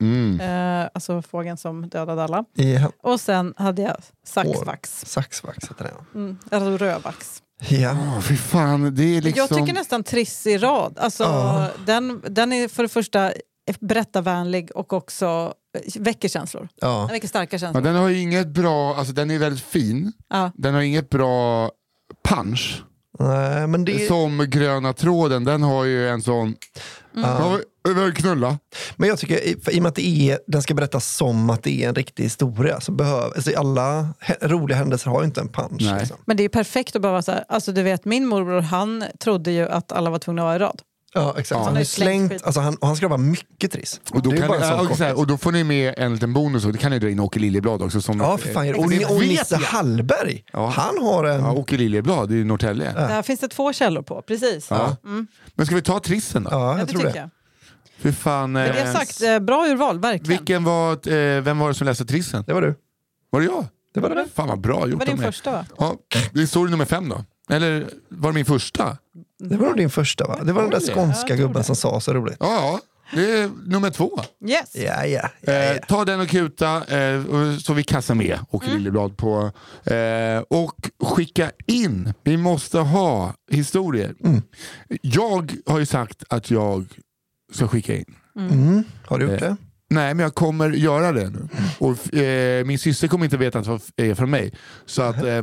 Mm. 0.00 0.40
eh, 0.40 0.88
alltså 0.94 1.22
fågeln 1.22 1.56
som 1.56 1.88
dödade 1.88 2.24
alla. 2.24 2.44
Ja. 2.54 2.92
Och 3.02 3.20
sen 3.20 3.54
hade 3.56 3.82
jag 3.82 3.96
saxvax, 4.24 5.04
Saxvax 5.06 5.70
heter 5.70 5.84
det. 5.84 6.18
mm, 6.18 6.38
alltså 6.50 6.76
rödvax. 6.84 7.41
Ja. 7.68 7.90
Åh, 7.92 8.20
fy 8.20 8.36
fan, 8.36 8.94
det 8.94 9.04
är 9.16 9.22
liksom... 9.22 9.46
Jag 9.50 9.60
tycker 9.60 9.72
nästan 9.80 10.02
Triss 10.04 10.46
i 10.46 10.58
rad. 10.58 10.98
Alltså, 10.98 11.22
Ja. 11.22 11.68
den, 11.86 12.22
den 12.28 12.52
är 12.52 12.68
för 12.68 12.82
det 12.82 12.88
första 12.88 13.32
berättarvänlig 13.80 14.70
och 14.76 14.92
också 14.92 15.54
eh, 15.78 16.02
väcker 16.02 16.28
känslor. 16.28 16.68
Ja. 16.80 16.98
Den 16.98 17.08
väcker 17.08 17.28
starka 17.28 17.54
ja, 17.54 17.58
känslor. 17.58 17.82
den 17.82 17.94
har 17.94 18.08
ju 18.08 18.18
inget 18.18 18.46
bra, 18.48 18.94
alltså 18.96 19.12
den 19.12 19.30
är 19.30 19.38
väldigt 19.38 19.64
fin. 19.64 20.12
Ja. 20.28 20.50
Den 20.54 20.74
har 20.74 20.80
inget 20.80 21.10
bra 21.10 21.70
punch. 22.28 22.82
Nej, 23.18 23.66
men 23.66 23.84
det, 23.84 24.06
Som 24.08 24.46
gröna 24.50 24.92
tråden, 24.92 25.44
den 25.44 25.62
har 25.62 25.84
ju 25.84 26.08
en 26.08 26.22
sån... 26.22 26.54
Ja, 27.14 27.58
vi 27.88 27.94
vill 27.94 28.12
knulla. 28.14 28.58
men 28.96 29.08
jag 29.08 29.18
tycker, 29.18 29.44
i- 29.44 29.60
för 29.64 29.72
i 29.72 29.78
och 29.78 29.82
med 29.82 29.88
att 29.90 29.94
det 29.94 30.30
är, 30.30 30.38
den 30.46 30.62
ska 30.62 30.74
berättas 30.74 31.06
som 31.16 31.50
att 31.50 31.62
det 31.62 31.84
är 31.84 31.88
en 31.88 31.94
riktig 31.94 32.22
historia, 32.22 32.80
så 32.80 32.92
behöver, 32.92 33.22
alltså 33.24 33.50
alla 33.56 34.08
he- 34.20 34.48
roliga 34.48 34.76
händelser 34.78 35.10
har 35.10 35.20
ju 35.20 35.26
inte 35.26 35.40
en 35.40 35.48
punch. 35.48 35.82
Liksom. 36.00 36.16
Men 36.24 36.36
det 36.36 36.40
är 36.40 36.44
ju 36.44 36.48
perfekt 36.48 36.96
att 36.96 37.02
bara 37.02 37.12
vara 37.12 37.22
så 37.22 37.32
här, 37.32 37.44
alltså 37.48 37.72
du 37.72 37.82
vet 37.82 38.04
min 38.04 38.26
morbror 38.26 38.60
han 38.60 39.04
trodde 39.20 39.50
ju 39.50 39.68
att 39.68 39.92
alla 39.92 40.10
var 40.10 40.18
tvungna 40.18 40.42
att 40.42 40.46
vara 40.46 40.56
i 40.56 40.58
rad. 40.58 40.82
Ja, 41.14 41.34
exakt. 41.38 41.58
Ja. 41.58 41.64
Han, 41.64 41.76
har 41.76 41.84
Slängt 41.84 42.42
alltså 42.42 42.60
han, 42.60 42.74
och 42.76 42.86
han 42.86 42.96
ska 42.96 43.08
vara 43.08 43.18
mycket 43.18 43.72
trist. 43.72 44.00
Och 44.10 44.22
då, 44.22 44.30
Det 44.30 44.36
är 44.36 44.40
kan 44.40 44.60
ja, 44.60 44.80
och, 44.80 44.96
här, 44.98 45.24
då 45.26 45.36
får 45.38 45.52
ni 45.52 45.64
med 45.64 45.94
en 45.96 46.14
liten 46.14 46.32
bonus, 46.32 46.64
och 46.64 46.72
det 46.72 46.78
kan 46.78 46.90
ni 46.90 46.98
dra 46.98 47.10
in 47.10 47.20
Åke 47.20 47.38
Liljeblad 47.38 47.82
också. 47.82 48.00
Som, 48.00 48.20
Ja, 48.20 48.38
för 48.38 48.48
fan. 48.52 48.66
Eh, 48.68 48.74
Och, 48.74 48.90
det 48.90 49.04
och 49.04 49.20
Nisse. 49.20 49.56
Hallberg, 49.56 50.44
Ja. 50.52 50.66
han 50.68 50.98
har 50.98 51.24
en... 51.24 51.40
Ja, 51.40 51.52
Åke 51.52 51.76
Liljeblad, 51.76 52.28
det 52.28 52.34
är 52.34 52.36
ju 52.36 52.44
Norrtälje. 52.44 52.92
Där 52.92 53.22
finns 53.22 53.40
det 53.40 53.48
två 53.48 53.72
källor 53.72 54.02
på, 54.02 54.22
precis. 54.22 54.66
Ja. 54.70 54.96
Men 55.54 55.66
ska 55.66 55.74
vi 55.74 55.82
ta 55.82 56.00
trissen 56.00 56.42
då? 56.44 56.50
Ja, 56.50 56.58
Ja, 56.72 56.78
jag 56.78 56.86
det 56.88 56.92
tror 56.92 57.02
det. 57.02 57.12
jag. 57.16 57.30
Hur 58.02 58.12
fan... 58.12 58.52
Men 58.52 58.68
det 58.74 58.80
eh, 58.80 58.86
har 58.86 58.92
sagt, 58.92 59.22
eh, 59.22 59.38
bra 59.38 59.66
urval, 59.66 59.98
verkligen. 60.00 60.38
vilken 60.38 60.64
var, 60.64 60.92
eh, 61.12 61.40
vem 61.42 61.58
var 61.58 61.68
det 61.68 61.74
som 61.74 61.86
läste 61.86 62.04
trissen? 62.04 62.44
Det 62.46 62.52
var 62.52 62.62
du. 62.62 62.74
Var 63.30 63.40
det 63.40 63.46
jag? 63.46 63.66
Det 63.94 64.00
var 64.00 64.10
det. 64.10 64.26
Fan 64.34 64.48
vad 64.48 64.60
bra 64.60 64.84
det 64.84 64.90
gjort 64.90 65.00
var 65.00 65.12
av 65.12 65.16
din 65.16 65.24
första 65.24 65.52
va? 65.52 65.66
Ja, 65.78 65.94
det 66.32 66.42
är 66.42 66.46
story 66.46 66.70
nummer 66.70 66.84
fem 66.84 67.08
då. 67.08 67.24
Eller 67.54 67.88
var 68.08 68.30
det 68.30 68.34
min 68.34 68.44
första? 68.44 68.96
Det 69.50 69.56
var 69.56 69.66
nog 69.66 69.76
din 69.76 69.90
första 69.90 70.26
va? 70.26 70.38
Det 70.44 70.52
var 70.52 70.62
den 70.62 70.70
där 70.70 70.94
skånska 70.94 71.36
gubben 71.36 71.64
som 71.64 71.76
sa 71.76 72.00
så 72.00 72.12
roligt. 72.14 72.36
Ja, 72.40 72.46
ja. 72.54 72.80
Det 73.14 73.38
är 73.38 73.50
nummer 73.66 73.90
två. 73.90 74.20
Yes! 74.48 74.76
Ja, 74.76 75.06
ja. 75.06 75.28
ja, 75.40 75.52
Eh, 75.52 75.76
ta 75.88 76.04
den 76.04 76.20
och 76.20 76.28
kuta 76.28 76.76
eh, 76.98 77.22
så 77.58 77.72
vi 77.74 77.82
kassar 77.82 78.14
med 78.14 78.38
Åke 78.50 78.66
Mm. 78.66 78.76
Liljeblad 78.78 79.16
på. 79.16 79.50
Eh, 79.92 80.38
och 80.50 80.90
skicka 81.02 81.50
in. 81.66 82.12
Vi 82.24 82.36
måste 82.36 82.78
ha 82.78 83.34
historier. 83.50 84.14
Mm. 84.24 84.42
Jag 85.02 85.52
har 85.66 85.78
ju 85.78 85.86
sagt 85.86 86.24
att 86.28 86.50
jag 86.50 86.86
ska 87.52 87.68
skicka 87.68 87.94
in. 87.96 88.14
Mm. 88.36 88.84
Har 89.06 89.18
du 89.18 89.24
gjort 89.24 89.42
Eh, 89.42 89.48
det? 89.48 89.56
Nej, 89.90 90.14
men 90.14 90.22
jag 90.24 90.34
kommer 90.34 90.70
göra 90.70 91.12
det 91.12 91.30
nu. 91.30 91.48
Och, 91.78 92.14
eh, 92.14 92.64
min 92.64 92.78
syster 92.78 93.08
kommer 93.08 93.24
inte 93.24 93.36
veta 93.36 93.58
att 93.58 93.90
det 93.94 94.10
är 94.10 94.14
från 94.14 94.30
mig. 94.30 94.52
Så 94.86 95.02
att 95.02 95.24
eh, 95.24 95.42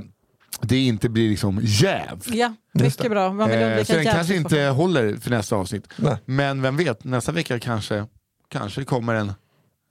det 0.62 0.78
inte 0.78 1.10
blir 1.10 1.30
liksom 1.30 1.60
jäv. 1.64 2.22
Ja, 2.26 2.54
mycket 2.74 3.12
bra. 3.12 3.34
Man 3.34 3.50
vill 3.50 3.60
Eh, 3.62 3.84
så 3.84 3.94
den 3.94 4.06
kanske 4.06 4.36
inte 4.36 4.62
håller 4.62 5.16
för 5.18 5.30
nästa 5.30 5.56
avsnitt. 5.56 5.88
Nej. 5.96 6.18
Men 6.26 6.62
vem 6.62 6.78
vet, 6.78 7.04
nästa 7.04 7.32
vecka 7.32 7.60
kanske, 7.60 8.06
kanske 8.50 8.84
kommer 8.84 9.14
en, 9.16 9.34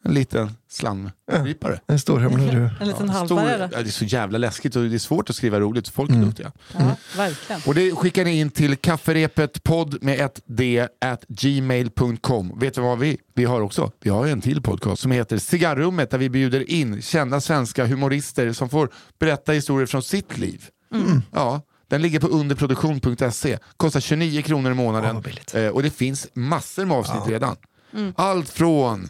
en 0.04 0.14
liten 0.14 0.50
slamgripare. 0.70 1.80
En 1.86 1.98
stor 1.98 2.18
humle 2.20 2.52
du. 2.52 2.70
En 2.80 2.88
liten 2.88 3.06
Ja, 3.06 3.12
halvbärare. 3.12 3.68
ja, 3.72 3.82
det 3.82 3.88
är 3.88 3.90
så 3.90 4.04
jävla 4.04 4.38
läskigt 4.38 4.76
och 4.76 4.82
det 4.84 4.94
är 4.96 4.98
svårt 4.98 5.30
att 5.30 5.36
skriva 5.36 5.60
roligt, 5.60 5.88
folk 5.88 6.10
är 6.10 6.14
Mm. 6.14 6.26
duktiga. 6.26 6.52
Ja, 6.78 6.96
verkligen. 7.16 7.62
Och 7.66 7.74
det 7.74 7.92
skickar 7.92 8.24
ni 8.24 8.38
in 8.40 8.50
till 8.50 8.76
kafferepet 8.76 9.62
podd 9.62 10.02
med 10.02 10.20
ett 10.20 10.40
d 10.46 10.88
at 11.00 11.24
gmail.com. 11.28 12.58
Vet 12.58 12.74
du 12.74 12.80
vad 12.80 12.98
vi? 12.98 13.18
Vi 13.34 13.44
har 13.44 13.60
också 13.60 13.92
vi 14.00 14.10
har 14.10 14.26
en 14.26 14.40
till 14.40 14.62
podcast 14.62 15.02
som 15.02 15.10
heter 15.10 15.38
Cigarrummet 15.38 16.10
där 16.10 16.18
vi 16.18 16.30
bjuder 16.30 16.70
in 16.70 17.02
kända 17.02 17.40
svenska 17.40 17.86
humorister 17.86 18.52
som 18.52 18.68
får 18.68 18.90
berätta 19.18 19.52
historier 19.52 19.86
från 19.86 20.02
sitt 20.02 20.38
liv. 20.38 20.64
Mm. 20.94 21.22
Ja, 21.32 21.60
den 21.88 22.02
ligger 22.02 22.20
på 22.20 22.26
underproduktion.se. 22.26 23.58
Kostar 23.76 24.00
29 24.00 24.42
kronor 24.42 24.70
i 24.72 24.74
Ja, 24.74 24.82
månaden 24.82 25.20
billigt. 25.20 25.54
Eh, 25.54 25.66
och 25.68 25.82
det 25.82 25.90
finns 25.90 26.28
massor 26.34 26.84
med 26.84 26.96
avsnitt 26.96 27.22
Ja. 27.26 27.32
redan. 27.32 27.56
Mm. 27.96 28.12
Allt 28.16 28.50
från 28.50 29.08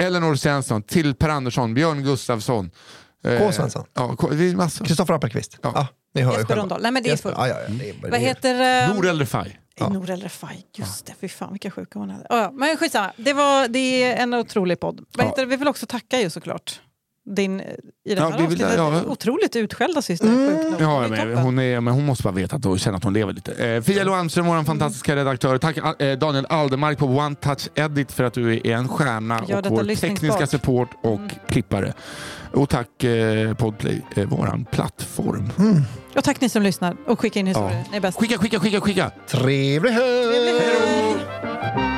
Elinor 0.00 0.34
Svensson 0.34 0.82
till 0.82 1.14
Per 1.14 1.28
Andersson, 1.28 1.74
Björn 1.74 2.02
Gustafsson. 2.02 2.70
eh, 3.24 3.38
K. 3.38 3.52
Svensson. 3.52 3.84
Ja, 3.94 4.16
K- 4.16 4.28
det 4.30 4.44
är 4.50 4.54
massor. 4.56 4.84
Kristoffer 4.84 5.14
Appelqvist. 5.14 5.58
Ja. 5.62 5.72
Ja. 5.74 5.86
ni 6.14 6.20
hör 6.22 6.32
ju 6.32 6.38
Jesper 6.38 6.46
själva. 6.48 6.62
Rönndahl. 6.62 6.82
Nej 6.82 6.92
men 6.92 7.02
det 7.02 7.08
är 7.08 7.10
Jesper. 7.10 7.28
fullt. 7.30 7.38
Ja, 7.38 7.48
ja, 7.48 7.54
ja, 7.60 7.68
det 7.68 7.90
är, 7.90 7.94
det 8.02 8.10
Vad 8.10 8.20
heter... 8.20 8.88
eh, 8.88 8.94
Nor 8.94 9.06
eller 9.08 9.24
Faj. 9.24 9.60
Ja. 9.78 9.88
Nour 9.88 10.10
El 10.10 10.20
Refai, 10.22 10.56
just 10.76 11.06
det. 11.06 11.14
Fy 11.20 11.28
fan 11.28 11.52
vilka 11.52 11.70
sjuka 11.70 11.98
hon 11.98 12.10
hade. 12.10 12.22
Oh, 12.30 12.36
ja. 12.36 12.50
Men 12.54 12.76
skitsamma, 12.76 13.12
det, 13.16 13.32
var, 13.32 13.68
det 13.68 14.02
är 14.02 14.16
en 14.22 14.34
otrolig 14.34 14.80
podd. 14.80 15.00
Vad 15.16 15.26
Ja. 15.26 15.28
heter 15.30 15.42
det? 15.42 15.48
Vi 15.48 15.56
vill 15.56 15.68
också 15.68 15.86
tacka 15.86 16.20
ju 16.20 16.30
såklart. 16.30 16.80
Din, 17.36 17.60
i 17.60 17.64
det 18.04 18.14
Ja, 18.14 18.28
här 18.28 18.38
vi 18.38 18.46
vill- 18.46 18.64
avsnittet, 18.64 18.74
ja. 18.76 19.02
otroligt 19.06 19.56
utskällda 19.56 20.02
syster. 20.02 20.26
Mm. 20.28 20.74
Ja, 20.78 21.08
men 21.08 21.36
hon, 21.38 21.58
är, 21.58 21.80
men 21.80 21.94
hon 21.94 22.06
måste 22.06 22.22
bara 22.24 22.34
veta 22.34 22.56
att 22.56 22.66
och 22.66 22.80
känna 22.80 22.96
att 22.96 23.04
hon 23.04 23.12
lever 23.12 23.32
lite. 23.32 23.52
Eh, 23.68 23.82
Fia 23.82 24.04
Loanström, 24.04 24.46
vår 24.46 24.64
fantastiska 24.64 25.16
redaktör. 25.16 25.58
Tack 25.58 25.76
eh, 26.02 26.18
Daniel 26.18 26.46
Aldermark 26.48 26.98
på 26.98 27.06
One 27.06 27.34
Touch 27.34 27.68
Edit 27.74 28.12
för 28.12 28.24
att 28.24 28.34
du 28.34 28.54
är 28.54 28.66
en 28.66 28.88
stjärna 28.88 29.42
Gör 29.48 29.58
och 29.58 29.64
vår 29.70 29.94
tekniska 29.96 30.46
support 30.46 30.88
och 31.02 31.18
Mm. 31.20 31.30
klippare. 31.48 31.92
Och 32.52 32.68
tack 32.68 33.04
eh, 33.04 33.54
Podplay, 33.54 34.02
eh, 34.16 34.24
våran 34.28 34.64
plattform. 34.64 35.50
Och 36.16 36.24
tack 36.24 36.40
ni 36.40 36.48
som 36.48 36.62
lyssnar 36.62 36.96
och 37.06 37.20
skicka 37.20 37.38
in 37.40 37.46
historier. 37.46 37.78
Ja. 37.78 37.84
Ni 37.90 37.96
är 37.96 38.00
bäst. 38.00 38.18
Skicka, 38.18 38.38
skicka, 38.38 38.58
skicka, 38.60 38.80
skicka! 38.80 39.10
Trevlig 39.28 39.90
höst! 39.92 40.32
Trevlig 40.32 40.60
höst! 40.60 41.89